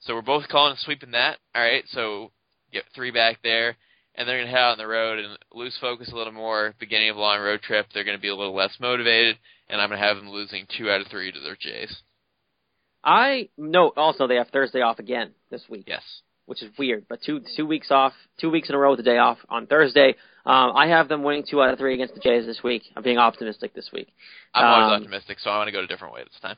So 0.00 0.14
we're 0.14 0.22
both 0.22 0.48
calling 0.48 0.70
and 0.72 0.78
sweeping 0.80 1.10
that. 1.12 1.38
All 1.54 1.62
right, 1.62 1.84
so 1.88 2.30
get 2.72 2.84
three 2.94 3.10
back 3.10 3.38
there, 3.42 3.76
and 4.16 4.28
they're 4.28 4.38
gonna 4.38 4.50
head 4.50 4.58
out 4.60 4.72
on 4.72 4.78
the 4.78 4.86
road 4.86 5.18
and 5.18 5.38
lose 5.52 5.76
focus 5.80 6.10
a 6.12 6.16
little 6.16 6.32
more. 6.32 6.74
Beginning 6.78 7.10
of 7.10 7.16
a 7.16 7.20
long 7.20 7.40
road 7.40 7.62
trip, 7.62 7.86
they're 7.92 8.04
gonna 8.04 8.18
be 8.18 8.28
a 8.28 8.34
little 8.36 8.54
less 8.54 8.76
motivated, 8.80 9.36
and 9.68 9.80
I'm 9.80 9.88
gonna 9.90 10.00
have 10.00 10.16
them 10.16 10.30
losing 10.30 10.66
two 10.76 10.90
out 10.90 11.00
of 11.00 11.06
three 11.08 11.30
to 11.32 11.40
their 11.40 11.56
Jays. 11.56 12.02
I 13.04 13.48
no. 13.56 13.92
Also, 13.96 14.26
they 14.26 14.36
have 14.36 14.48
Thursday 14.48 14.80
off 14.80 14.98
again 14.98 15.32
this 15.50 15.62
week. 15.68 15.84
Yes. 15.86 16.02
which 16.46 16.62
is 16.62 16.70
weird. 16.78 17.06
But 17.08 17.20
two 17.24 17.40
two 17.56 17.66
weeks 17.66 17.90
off, 17.90 18.12
two 18.40 18.50
weeks 18.50 18.68
in 18.68 18.74
a 18.74 18.78
row 18.78 18.90
with 18.92 19.00
a 19.00 19.04
day 19.04 19.18
off 19.18 19.38
on 19.48 19.66
Thursday. 19.66 20.14
Um, 20.44 20.76
I 20.76 20.86
have 20.88 21.08
them 21.08 21.24
winning 21.24 21.44
two 21.48 21.60
out 21.60 21.72
of 21.72 21.78
three 21.78 21.94
against 21.94 22.14
the 22.14 22.20
Jays 22.20 22.46
this 22.46 22.62
week. 22.62 22.82
I'm 22.96 23.02
being 23.02 23.18
optimistic 23.18 23.74
this 23.74 23.90
week. 23.92 24.08
I'm 24.54 24.64
always 24.64 24.86
Um, 24.86 25.02
optimistic, 25.02 25.40
so 25.40 25.50
I 25.50 25.56
want 25.58 25.66
to 25.66 25.72
go 25.72 25.80
a 25.82 25.86
different 25.88 26.14
way 26.14 26.22
this 26.22 26.38
time. 26.40 26.56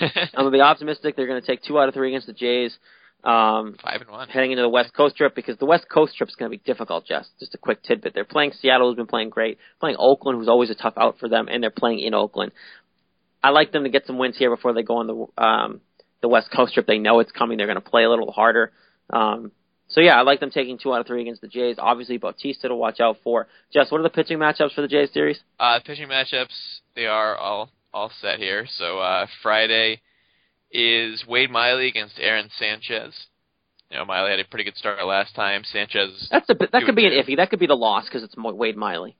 I'm 0.00 0.44
gonna 0.44 0.50
be 0.50 0.60
optimistic. 0.62 1.14
They're 1.14 1.26
gonna 1.26 1.42
take 1.42 1.62
two 1.62 1.78
out 1.78 1.88
of 1.88 1.94
three 1.94 2.08
against 2.08 2.26
the 2.26 2.32
Jays. 2.32 2.76
Um, 3.24 3.76
Five 3.82 4.00
and 4.00 4.10
one. 4.10 4.28
heading 4.28 4.52
into 4.52 4.62
the 4.62 4.68
West 4.68 4.94
Coast 4.94 5.16
trip 5.16 5.34
because 5.34 5.58
the 5.58 5.66
West 5.66 5.86
Coast 5.92 6.16
trip 6.16 6.28
is 6.28 6.36
going 6.36 6.50
to 6.50 6.56
be 6.56 6.62
difficult. 6.64 7.04
Jess, 7.06 7.28
just 7.40 7.54
a 7.54 7.58
quick 7.58 7.82
tidbit: 7.82 8.14
they're 8.14 8.24
playing 8.24 8.52
Seattle, 8.52 8.88
who's 8.88 8.96
been 8.96 9.06
playing 9.06 9.30
great, 9.30 9.58
playing 9.80 9.96
Oakland, 9.98 10.38
who's 10.38 10.48
always 10.48 10.70
a 10.70 10.74
tough 10.74 10.94
out 10.96 11.18
for 11.18 11.28
them, 11.28 11.48
and 11.48 11.62
they're 11.62 11.70
playing 11.70 11.98
in 11.98 12.14
Oakland. 12.14 12.52
I 13.42 13.50
like 13.50 13.72
them 13.72 13.84
to 13.84 13.90
get 13.90 14.06
some 14.06 14.18
wins 14.18 14.36
here 14.38 14.50
before 14.54 14.72
they 14.72 14.82
go 14.82 14.96
on 14.98 15.06
the 15.06 15.42
um, 15.42 15.80
the 16.22 16.28
West 16.28 16.50
Coast 16.54 16.74
trip. 16.74 16.86
They 16.86 16.98
know 16.98 17.18
it's 17.18 17.32
coming; 17.32 17.58
they're 17.58 17.66
going 17.66 17.80
to 17.82 17.90
play 17.90 18.04
a 18.04 18.10
little 18.10 18.30
harder. 18.30 18.72
Um, 19.10 19.50
so 19.88 20.00
yeah, 20.00 20.16
I 20.16 20.22
like 20.22 20.38
them 20.40 20.50
taking 20.50 20.78
two 20.78 20.92
out 20.94 21.00
of 21.00 21.06
three 21.06 21.22
against 21.22 21.40
the 21.40 21.48
Jays. 21.48 21.76
Obviously, 21.78 22.18
Bautista 22.18 22.68
to 22.68 22.74
watch 22.76 23.00
out 23.00 23.16
for. 23.24 23.48
Jess, 23.72 23.90
what 23.90 23.98
are 23.98 24.04
the 24.04 24.10
pitching 24.10 24.38
matchups 24.38 24.74
for 24.74 24.82
the 24.82 24.88
Jays 24.88 25.10
series? 25.12 25.40
Uh, 25.58 25.80
pitching 25.84 26.08
matchups, 26.08 26.78
they 26.94 27.06
are 27.06 27.34
all 27.36 27.70
all 27.92 28.12
set 28.20 28.38
here. 28.38 28.66
So 28.76 28.98
uh, 28.98 29.26
Friday 29.42 30.02
is 30.70 31.24
Wade 31.26 31.50
Miley 31.50 31.88
against 31.88 32.18
Aaron 32.18 32.48
Sanchez. 32.58 33.14
You 33.90 33.96
know, 33.98 34.04
Miley 34.04 34.30
had 34.32 34.40
a 34.40 34.44
pretty 34.44 34.64
good 34.64 34.76
start 34.76 35.04
last 35.06 35.34
time. 35.34 35.62
Sanchez, 35.64 36.28
That's 36.30 36.48
a 36.50 36.54
bit, 36.54 36.72
that 36.72 36.82
could 36.84 36.94
be 36.96 37.06
an 37.06 37.12
iffy. 37.12 37.36
That 37.36 37.48
could 37.50 37.58
be 37.58 37.66
the 37.66 37.74
loss 37.76 38.04
because 38.04 38.22
it's 38.22 38.36
Wade 38.36 38.76
Miley. 38.76 39.16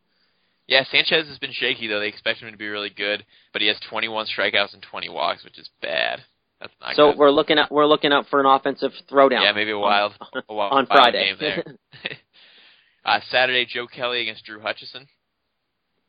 yeah, 0.67 0.85
Sanchez 0.91 1.27
has 1.27 1.39
been 1.39 1.53
shaky 1.53 1.87
though. 1.89 2.01
They 2.01 2.09
expect 2.09 2.41
him 2.43 2.51
to 2.53 2.59
be 2.59 2.69
really 2.69 2.91
good, 2.91 3.25
but 3.53 3.63
he 3.63 3.69
has 3.69 3.79
21 3.89 4.27
strikeouts 4.27 4.75
and 4.75 4.83
20 4.83 5.09
walks, 5.09 5.43
which 5.45 5.59
is 5.59 5.71
bad. 5.81 6.21
That's 6.61 6.73
not 6.83 6.97
So 6.97 7.11
good. 7.13 7.19
we're 7.19 7.31
looking 7.31 7.57
at 7.59 7.71
we're 7.71 7.87
looking 7.87 8.13
up 8.13 8.27
for 8.29 8.41
an 8.41 8.47
offensive 8.47 8.91
throwdown. 9.11 9.43
yeah, 9.43 9.53
maybe 9.53 9.71
a 9.71 9.79
wild, 9.79 10.13
a 10.21 10.53
wild 10.55 10.73
on 10.73 10.87
wild 10.87 10.89
Friday. 10.89 11.25
game 11.31 11.37
there. 11.41 11.65
uh, 13.07 13.21
Saturday, 13.31 13.65
Joe 13.65 13.87
Kelly 13.87 14.21
against 14.23 14.45
Drew 14.45 14.61
Hutchison. 14.61 15.07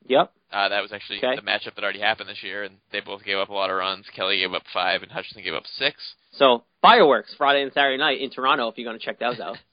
Yep. 0.07 0.31
Uh, 0.51 0.69
that 0.69 0.81
was 0.81 0.91
actually 0.91 1.19
Okay. 1.19 1.35
the 1.35 1.41
matchup 1.43 1.75
that 1.75 1.83
already 1.83 1.99
happened 1.99 2.27
this 2.29 2.41
year, 2.41 2.63
and 2.63 2.77
they 2.91 3.01
both 3.01 3.23
gave 3.23 3.37
up 3.37 3.49
a 3.49 3.53
lot 3.53 3.69
of 3.69 3.77
runs. 3.77 4.05
Kelly 4.15 4.37
gave 4.39 4.53
up 4.53 4.63
five, 4.73 5.03
and 5.03 5.11
Hutchison 5.11 5.43
gave 5.43 5.53
up 5.53 5.67
six. 5.67 6.15
So 6.31 6.63
fireworks 6.81 7.33
Friday 7.37 7.61
and 7.61 7.71
Saturday 7.73 7.97
night 7.97 8.19
in 8.21 8.29
Toronto 8.31 8.67
if 8.67 8.77
you're 8.77 8.85
going 8.89 8.97
to 8.99 9.05
check 9.05 9.19
those 9.19 9.39
out. 9.39 9.57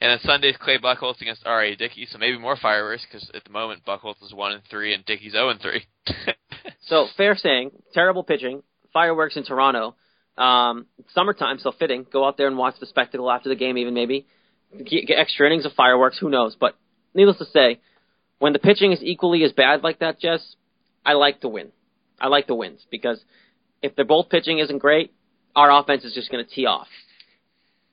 And 0.00 0.10
then 0.10 0.18
Sunday's 0.28 0.56
Clay 0.56 0.78
Buchholz 0.78 1.20
against 1.20 1.46
R.A. 1.46 1.76
Dickey, 1.76 2.08
so 2.10 2.18
maybe 2.18 2.36
more 2.36 2.56
fireworks 2.56 3.06
because 3.08 3.30
at 3.34 3.44
the 3.44 3.50
moment 3.50 3.84
Buchholz 3.84 4.20
is 4.20 4.34
one 4.34 4.50
and 4.50 4.60
three, 4.68 4.94
and 4.94 5.04
Dickey's 5.04 5.30
zero 5.30 5.50
and 5.50 5.60
three. 5.60 5.86
so 6.88 7.06
fair 7.16 7.36
saying, 7.36 7.70
terrible 7.94 8.24
pitching, 8.24 8.64
fireworks 8.92 9.36
in 9.36 9.44
Toronto. 9.44 9.94
Um, 10.36 10.86
summertime, 11.14 11.60
so 11.60 11.70
fitting. 11.70 12.04
Go 12.12 12.26
out 12.26 12.36
there 12.36 12.48
and 12.48 12.58
watch 12.58 12.74
the 12.80 12.86
spectacle 12.86 13.30
after 13.30 13.48
the 13.48 13.54
game, 13.54 13.78
even 13.78 13.94
maybe 13.94 14.26
get 14.84 15.08
extra 15.16 15.46
innings 15.46 15.66
of 15.66 15.72
fireworks. 15.74 16.18
Who 16.18 16.30
knows? 16.30 16.56
But 16.58 16.74
needless 17.14 17.38
to 17.38 17.44
say, 17.44 17.78
when 18.42 18.52
the 18.52 18.58
pitching 18.58 18.90
is 18.90 18.98
equally 19.00 19.44
as 19.44 19.52
bad 19.52 19.84
like 19.84 20.00
that, 20.00 20.18
Jess, 20.18 20.56
I 21.06 21.12
like 21.12 21.42
to 21.42 21.48
win. 21.48 21.68
I 22.20 22.26
like 22.26 22.48
the 22.48 22.56
wins 22.56 22.84
because 22.90 23.22
if 23.82 23.94
they're 23.94 24.04
both 24.04 24.30
pitching 24.30 24.58
isn't 24.58 24.78
great, 24.78 25.12
our 25.54 25.70
offense 25.70 26.02
is 26.02 26.12
just 26.12 26.28
going 26.28 26.44
to 26.44 26.50
tee 26.52 26.66
off. 26.66 26.88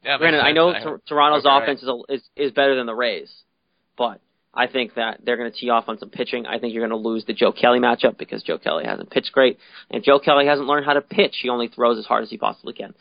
yeah, 0.04 0.18
Granted, 0.18 0.40
I 0.40 0.52
know 0.54 0.70
I- 0.72 0.82
Tor- 0.82 1.02
Toronto's 1.08 1.46
okay. 1.46 1.64
offense 1.64 1.84
is, 1.84 1.88
a, 1.88 1.98
is 2.16 2.24
is 2.36 2.52
better 2.52 2.74
than 2.76 2.88
the 2.88 2.96
Rays, 2.96 3.32
but 3.96 4.22
I 4.52 4.66
think 4.66 4.96
that 4.96 5.20
they're 5.24 5.38
going 5.38 5.52
to 5.52 5.56
tee 5.56 5.70
off 5.70 5.84
on 5.88 6.00
some 6.00 6.10
pitching. 6.10 6.48
I 6.48 6.58
think 6.58 6.74
you're 6.74 6.82
going 6.88 7.00
to 7.00 7.08
lose 7.10 7.26
the 7.26 7.34
Joe 7.34 7.52
Kelly 7.52 7.78
matchup 7.80 8.18
because 8.18 8.42
Joe 8.42 8.58
Kelly 8.58 8.86
hasn't 8.86 9.12
pitched 9.12 9.32
great, 9.32 9.60
and 9.92 10.04
Joe 10.04 10.18
Kelly 10.18 10.48
hasn't 10.48 10.68
learned 10.68 10.88
how 10.88 10.94
to 10.94 11.02
pitch. 11.02 11.36
He 11.44 11.50
only 11.50 11.68
throws 11.68 12.00
as 12.00 12.06
hard 12.08 12.24
as 12.24 12.32
he 12.32 12.40
possibly 12.40 12.74
can. 12.74 12.96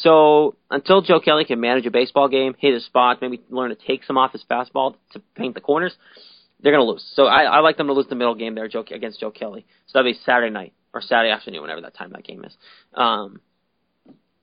So 0.00 0.54
until 0.70 1.02
Joe 1.02 1.20
Kelly 1.20 1.44
can 1.44 1.60
manage 1.60 1.84
a 1.84 1.90
baseball 1.90 2.28
game, 2.28 2.54
hit 2.58 2.72
his 2.72 2.86
spots, 2.86 3.18
maybe 3.20 3.42
learn 3.50 3.68
to 3.68 3.76
take 3.76 4.04
some 4.04 4.16
off 4.16 4.32
his 4.32 4.42
fastball 4.50 4.94
to 5.12 5.20
paint 5.36 5.54
the 5.54 5.60
corners, 5.60 5.92
they're 6.64 6.72
going 6.72 6.84
to 6.84 6.90
lose. 6.90 7.04
So 7.14 7.26
I, 7.26 7.42
I 7.42 7.60
like 7.60 7.76
them 7.76 7.88
to 7.88 7.92
lose 7.92 8.06
the 8.08 8.14
middle 8.14 8.34
game 8.34 8.54
there 8.54 8.66
Joe, 8.68 8.84
against 8.90 9.20
Joe 9.20 9.30
Kelly. 9.30 9.66
So 9.86 9.98
that'll 9.98 10.10
be 10.10 10.18
Saturday 10.24 10.50
night 10.50 10.72
or 10.94 11.02
Saturday 11.02 11.30
afternoon, 11.30 11.60
whenever 11.60 11.82
that 11.82 11.94
time 11.94 12.10
that 12.12 12.24
game 12.24 12.42
is. 12.42 12.56
Um, 12.94 13.40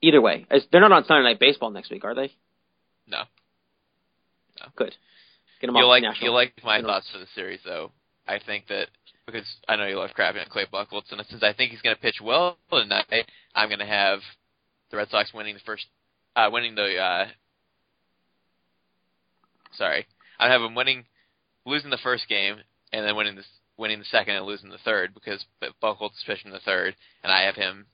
either 0.00 0.20
way, 0.20 0.46
they're 0.70 0.80
not 0.80 0.92
on 0.92 1.04
Sunday 1.04 1.24
Night 1.24 1.40
Baseball 1.40 1.70
next 1.70 1.90
week, 1.90 2.04
are 2.04 2.14
they? 2.14 2.32
No. 3.08 3.24
Good. 4.76 4.94
Get 5.60 5.66
them 5.66 5.76
You'll 5.76 5.88
like 5.88 6.02
national. 6.02 6.28
you 6.28 6.32
like 6.32 6.52
my 6.64 6.80
thoughts 6.80 7.08
for 7.12 7.18
the 7.18 7.26
series 7.34 7.60
though. 7.64 7.90
I 8.28 8.38
think 8.44 8.68
that 8.68 8.86
because 9.26 9.46
I 9.68 9.76
know 9.76 9.86
you 9.86 9.98
love 9.98 10.10
crapping 10.16 10.40
on 10.40 10.46
Clay 10.48 10.66
Buchholz, 10.72 11.10
and 11.10 11.20
since 11.28 11.42
I 11.42 11.52
think 11.52 11.72
he's 11.72 11.80
going 11.82 11.96
to 11.96 12.00
pitch 12.00 12.20
well 12.22 12.56
tonight, 12.70 13.26
I'm 13.54 13.68
going 13.68 13.80
to 13.80 13.86
have 13.86 14.20
the 14.90 14.96
Red 14.96 15.08
Sox 15.10 15.32
winning 15.34 15.54
the 15.54 15.60
first, 15.66 15.86
uh, 16.36 16.48
winning 16.52 16.74
the. 16.76 16.96
Uh, 16.96 17.26
sorry, 19.76 20.06
I 20.38 20.50
have 20.50 20.60
them 20.60 20.74
winning, 20.74 21.04
losing 21.66 21.90
the 21.90 21.98
first 22.02 22.28
game, 22.28 22.56
and 22.92 23.06
then 23.06 23.16
winning 23.16 23.36
the 23.36 23.44
winning 23.78 23.98
the 23.98 24.04
second 24.06 24.36
and 24.36 24.44
losing 24.46 24.70
the 24.70 24.78
third 24.84 25.14
because 25.14 25.44
Buchholz 25.82 26.12
is 26.12 26.24
pitching 26.26 26.50
the 26.52 26.60
third, 26.60 26.94
and 27.22 27.32
I 27.32 27.42
have 27.42 27.54
him 27.54 27.86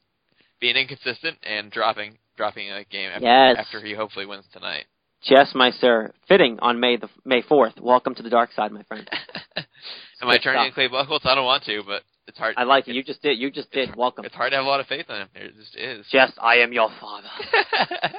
being 0.61 0.77
inconsistent 0.77 1.39
and 1.43 1.71
dropping 1.71 2.19
dropping 2.37 2.71
a 2.71 2.85
game 2.85 3.11
after, 3.13 3.25
Yes. 3.27 3.57
after 3.59 3.81
he 3.85 3.95
hopefully 3.95 4.27
wins 4.27 4.45
tonight. 4.53 4.85
Yes, 5.23 5.51
my 5.55 5.71
sir. 5.73 6.13
fitting 6.29 6.59
on 6.61 6.79
May 6.81 6.97
the 6.97 7.09
May 7.25 7.43
fourth. 7.43 7.75
Welcome 7.81 8.15
to 8.17 8.23
the 8.23 8.31
dark 8.31 8.53
side, 8.53 8.71
my 8.73 8.83
friend. 8.85 9.09
Am 9.57 10.29
I 10.29 10.39
turning 10.39 10.73
Clay 10.73 10.89
Buchholz? 10.89 11.25
I 11.27 11.35
don't 11.35 11.45
want 11.45 11.65
to, 11.65 11.83
but 11.87 12.03
it's 12.29 12.39
hard. 12.39 12.55
I 12.57 12.63
like 12.65 12.87
it. 12.89 12.95
You 12.95 13.03
just 13.03 13.23
did. 13.23 13.39
You 13.39 13.51
just 13.51 13.71
did. 13.73 13.97
Welcome, 13.97 14.25
It's 14.25 14.35
hard 14.35 14.53
to 14.53 14.57
have 14.57 14.65
a 14.65 14.69
lot 14.69 14.81
of 14.81 14.87
faith 14.87 15.07
in 15.09 15.17
him. 15.17 15.29
It 15.35 15.55
just 15.57 15.77
is. 15.77 16.07
Jess. 16.13 16.33
I 16.41 16.57
am 16.57 16.73
your 16.73 16.91
father. 17.01 17.29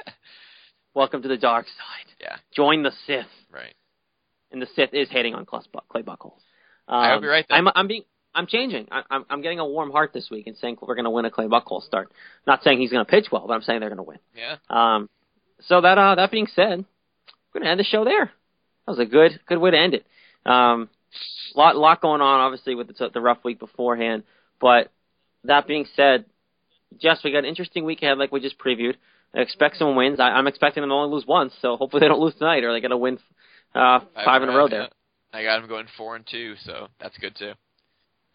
Welcome 0.94 1.22
to 1.22 1.28
the 1.28 1.36
dark 1.36 1.66
side. 1.66 2.12
yeah, 2.20 2.36
Join 2.54 2.82
the 2.82 2.90
Sith, 3.06 3.24
right. 3.52 3.74
And 4.52 4.60
the 4.60 4.66
Sith 4.74 4.92
is 4.92 5.08
hating 5.10 5.34
on 5.34 5.46
Clay 5.46 5.60
Bu- 5.72 5.80
Clay 5.88 6.02
Buchholz. 6.02 6.40
Um, 6.88 7.00
I 7.00 7.10
hope 7.12 7.22
you're 7.22 7.30
right, 7.30 7.46
then. 7.48 7.58
I'm, 7.58 7.72
I'm 7.74 7.86
being. 7.88 8.02
I'm 8.34 8.46
changing. 8.46 8.86
I, 8.92 9.02
I'm, 9.10 9.24
I'm 9.28 9.42
getting 9.42 9.58
a 9.58 9.66
warm 9.66 9.90
heart 9.90 10.12
this 10.12 10.28
week 10.30 10.46
and 10.46 10.56
saying 10.56 10.76
we're 10.80 10.94
going 10.94 11.04
to 11.04 11.10
win 11.10 11.24
a 11.24 11.30
Clay 11.30 11.46
Buchholz 11.46 11.82
start. 11.82 12.12
Not 12.46 12.62
saying 12.62 12.78
he's 12.78 12.90
going 12.90 13.04
to 13.04 13.10
pitch 13.10 13.26
well, 13.32 13.44
but 13.46 13.54
I'm 13.54 13.62
saying 13.62 13.80
they're 13.80 13.88
going 13.88 13.96
to 13.98 14.04
win. 14.04 14.18
Yeah. 14.36 14.56
Um, 14.68 15.08
so 15.66 15.80
that 15.80 15.98
uh, 15.98 16.14
that 16.16 16.30
being 16.30 16.48
said, 16.54 16.84
we're 17.52 17.60
gonna 17.60 17.70
end 17.70 17.80
the 17.80 17.84
show 17.84 18.04
there. 18.04 18.26
That 18.86 18.92
was 18.92 18.98
a 18.98 19.06
good 19.06 19.40
good 19.46 19.58
way 19.58 19.70
to 19.70 19.78
end 19.78 19.94
it. 19.94 20.06
Um, 20.46 20.88
lot 21.54 21.76
lot 21.76 22.00
going 22.00 22.20
on 22.20 22.40
obviously 22.40 22.74
with 22.74 22.88
the, 22.88 23.10
the 23.12 23.20
rough 23.20 23.44
week 23.44 23.58
beforehand, 23.58 24.24
but 24.60 24.90
that 25.44 25.66
being 25.66 25.86
said, 25.96 26.24
Jess, 27.00 27.20
we 27.24 27.32
got 27.32 27.40
an 27.40 27.44
interesting 27.46 27.84
week 27.84 28.02
ahead, 28.02 28.18
like 28.18 28.32
we 28.32 28.40
just 28.40 28.58
previewed. 28.58 28.94
I 29.34 29.40
expect 29.40 29.76
some 29.76 29.96
wins. 29.96 30.18
I, 30.18 30.30
I'm 30.30 30.46
expecting 30.46 30.82
them 30.82 30.90
to 30.90 30.94
only 30.94 31.14
lose 31.14 31.26
once, 31.26 31.52
so 31.62 31.76
hopefully 31.76 32.00
they 32.00 32.08
don't 32.08 32.20
lose 32.20 32.34
tonight, 32.34 32.64
or 32.64 32.72
they 32.72 32.80
got 32.80 32.88
to 32.88 32.96
win 32.96 33.18
uh, 33.74 34.00
five 34.24 34.42
in 34.42 34.48
a 34.48 34.56
row 34.56 34.68
there. 34.68 34.88
I 35.32 35.42
got 35.42 35.62
him 35.62 35.68
going 35.68 35.86
four 35.96 36.16
and 36.16 36.26
two, 36.26 36.54
so 36.64 36.88
that's 37.00 37.16
good 37.18 37.36
too. 37.36 37.52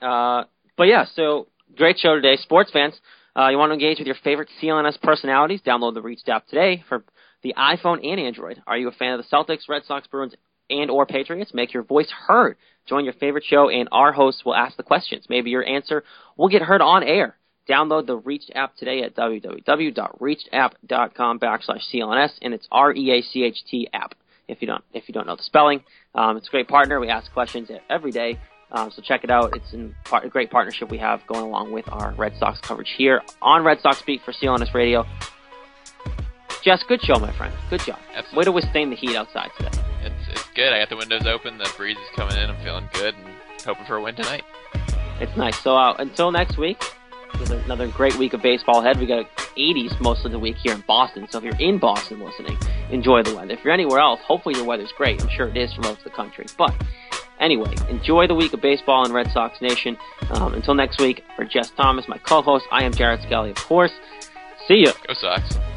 Uh, 0.06 0.46
but 0.78 0.86
yeah, 0.86 1.06
so 1.16 1.48
great 1.76 1.98
show 1.98 2.16
today. 2.16 2.38
Sports 2.38 2.72
fans, 2.72 2.94
uh, 3.38 3.50
you 3.50 3.58
want 3.58 3.72
to 3.72 3.74
engage 3.74 4.00
with 4.00 4.08
your 4.08 4.16
favorite 4.24 4.48
CLNS 4.62 5.02
personalities? 5.02 5.60
Download 5.62 5.94
the 5.94 6.02
Reacht 6.02 6.30
app 6.30 6.48
today 6.48 6.84
for 6.88 7.04
the 7.44 7.54
iPhone 7.58 8.06
and 8.06 8.18
Android. 8.20 8.62
Are 8.66 8.78
you 8.78 8.88
a 8.88 8.92
fan 8.92 9.14
of 9.14 9.24
the 9.24 9.28
Celtics, 9.36 9.68
Red 9.68 9.84
Sox, 9.86 10.08
Bruins, 10.08 10.34
and 10.70 10.90
or 10.90 11.06
Patriots? 11.06 11.54
Make 11.54 11.74
your 11.74 11.84
voice 11.84 12.10
heard. 12.28 12.56
Join 12.88 13.04
your 13.04 13.14
favorite 13.14 13.44
show, 13.46 13.70
and 13.70 13.90
our 13.92 14.14
hosts 14.14 14.46
will 14.46 14.56
ask 14.56 14.78
the 14.78 14.84
questions. 14.84 15.26
Maybe 15.30 15.50
your 15.50 15.66
answer 15.66 16.04
will 16.38 16.50
get 16.50 16.62
heard 16.62 16.82
on 16.82 17.04
air. 17.04 17.36
Download 17.68 18.06
the 18.06 18.18
Reacht 18.18 18.52
app 18.54 18.76
today 18.78 19.02
at 19.02 19.16
www.reachtapp.com 19.16 21.40
backslash 21.40 21.82
CLNS, 21.92 22.34
and 22.42 22.54
it's 22.54 22.68
R-E-A-C-H-T 22.72 23.90
app. 23.92 24.14
If 24.48 24.62
you 24.62 24.68
don't, 24.68 24.84
if 24.94 25.08
you 25.08 25.14
don't 25.14 25.28
know 25.28 25.36
the 25.36 25.44
spelling, 25.44 25.84
um, 26.14 26.38
it's 26.38 26.48
a 26.48 26.52
great 26.52 26.68
partner. 26.68 27.00
We 27.00 27.10
ask 27.10 27.32
questions 27.34 27.70
every 27.90 28.12
day, 28.12 28.40
um, 28.72 28.92
so 28.92 29.02
check 29.02 29.24
it 29.24 29.32
out. 29.32 29.56
It's 29.56 29.74
in 29.74 29.96
part, 30.04 30.26
a 30.26 30.30
great 30.30 30.52
partnership 30.52 30.90
we 30.90 30.98
have 31.00 31.26
going 31.28 31.44
along 31.44 31.72
with 31.72 31.88
our 31.90 32.14
Red 32.14 32.34
Sox 32.38 32.60
coverage 32.62 32.94
here 32.98 33.22
on 33.42 33.64
Red 33.64 33.80
Sox 33.82 34.02
Beat 34.02 34.22
for 34.24 34.32
CLNS 34.34 34.74
Radio. 34.74 35.06
Jess, 36.64 36.84
good 36.88 37.02
show, 37.02 37.20
my 37.20 37.32
friend. 37.32 37.54
Good 37.70 37.82
job. 37.82 38.00
Absolutely. 38.16 38.38
Way 38.38 38.44
to 38.46 38.52
withstand 38.52 38.92
the 38.92 38.96
heat 38.96 39.16
outside 39.16 39.50
today. 39.58 39.78
It's 40.04 40.28
it's 40.30 40.50
good. 40.56 40.74
I 40.74 40.80
got 40.80 40.90
the 40.90 40.98
windows 40.98 41.26
open. 41.28 41.58
The 41.58 41.72
breeze 41.78 41.98
is 41.98 42.16
coming 42.16 42.38
in. 42.38 42.50
I'm 42.50 42.64
feeling 42.64 42.90
good 42.94 43.14
and 43.14 43.36
hoping 43.64 43.86
for 43.86 43.98
a 43.98 44.02
win 44.02 44.16
tonight. 44.16 44.44
It's 45.20 45.36
nice. 45.38 45.58
So 45.60 45.76
uh, 45.76 45.94
until 46.00 46.32
next 46.32 46.58
week, 46.58 46.84
another 47.42 47.88
great 47.88 48.16
week 48.18 48.34
of 48.34 48.42
baseball 48.42 48.82
ahead. 48.82 49.00
We 49.00 49.06
got 49.06 49.26
80s 49.58 50.00
most 50.00 50.26
of 50.26 50.32
the 50.32 50.40
week 50.40 50.56
here 50.58 50.74
in 50.74 50.84
Boston. 50.88 51.28
So 51.30 51.38
if 51.38 51.44
you're 51.44 51.60
in 51.60 51.78
Boston 51.78 52.20
listening, 52.20 52.58
enjoy 52.90 53.24
the 53.24 53.36
weather. 53.36 53.54
If 53.54 53.64
you're 53.64 53.74
anywhere 53.74 54.00
else, 54.00 54.20
hopefully 54.26 54.56
your 54.56 54.66
weather's 54.66 54.92
great. 54.98 55.22
I'm 55.22 55.30
sure 55.30 55.48
it 55.48 55.58
is 55.58 55.74
for 55.74 55.82
most 55.82 56.00
of 56.00 56.04
the 56.06 56.10
country. 56.12 56.46
But 56.58 56.74
anyway, 57.40 57.74
enjoy 57.90 58.28
the 58.28 58.36
week 58.36 58.54
of 58.54 58.62
baseball 58.62 59.06
in 59.06 59.12
Red 59.12 59.32
Sox 59.32 59.62
Nation. 59.62 59.98
Um, 60.32 60.54
until 60.54 60.74
next 60.74 61.00
week, 61.00 61.24
for 61.36 61.46
Jess 61.46 61.72
Thomas, 61.72 62.08
my 62.08 62.18
co-host, 62.18 62.66
I 62.72 62.84
am 62.84 62.94
Jared 62.94 63.22
Skelly, 63.24 63.52
of 63.52 63.58
course. 63.58 63.92
See 64.68 64.84
ya. 64.86 64.94
Go 65.08 65.14
Sox. 65.14 65.75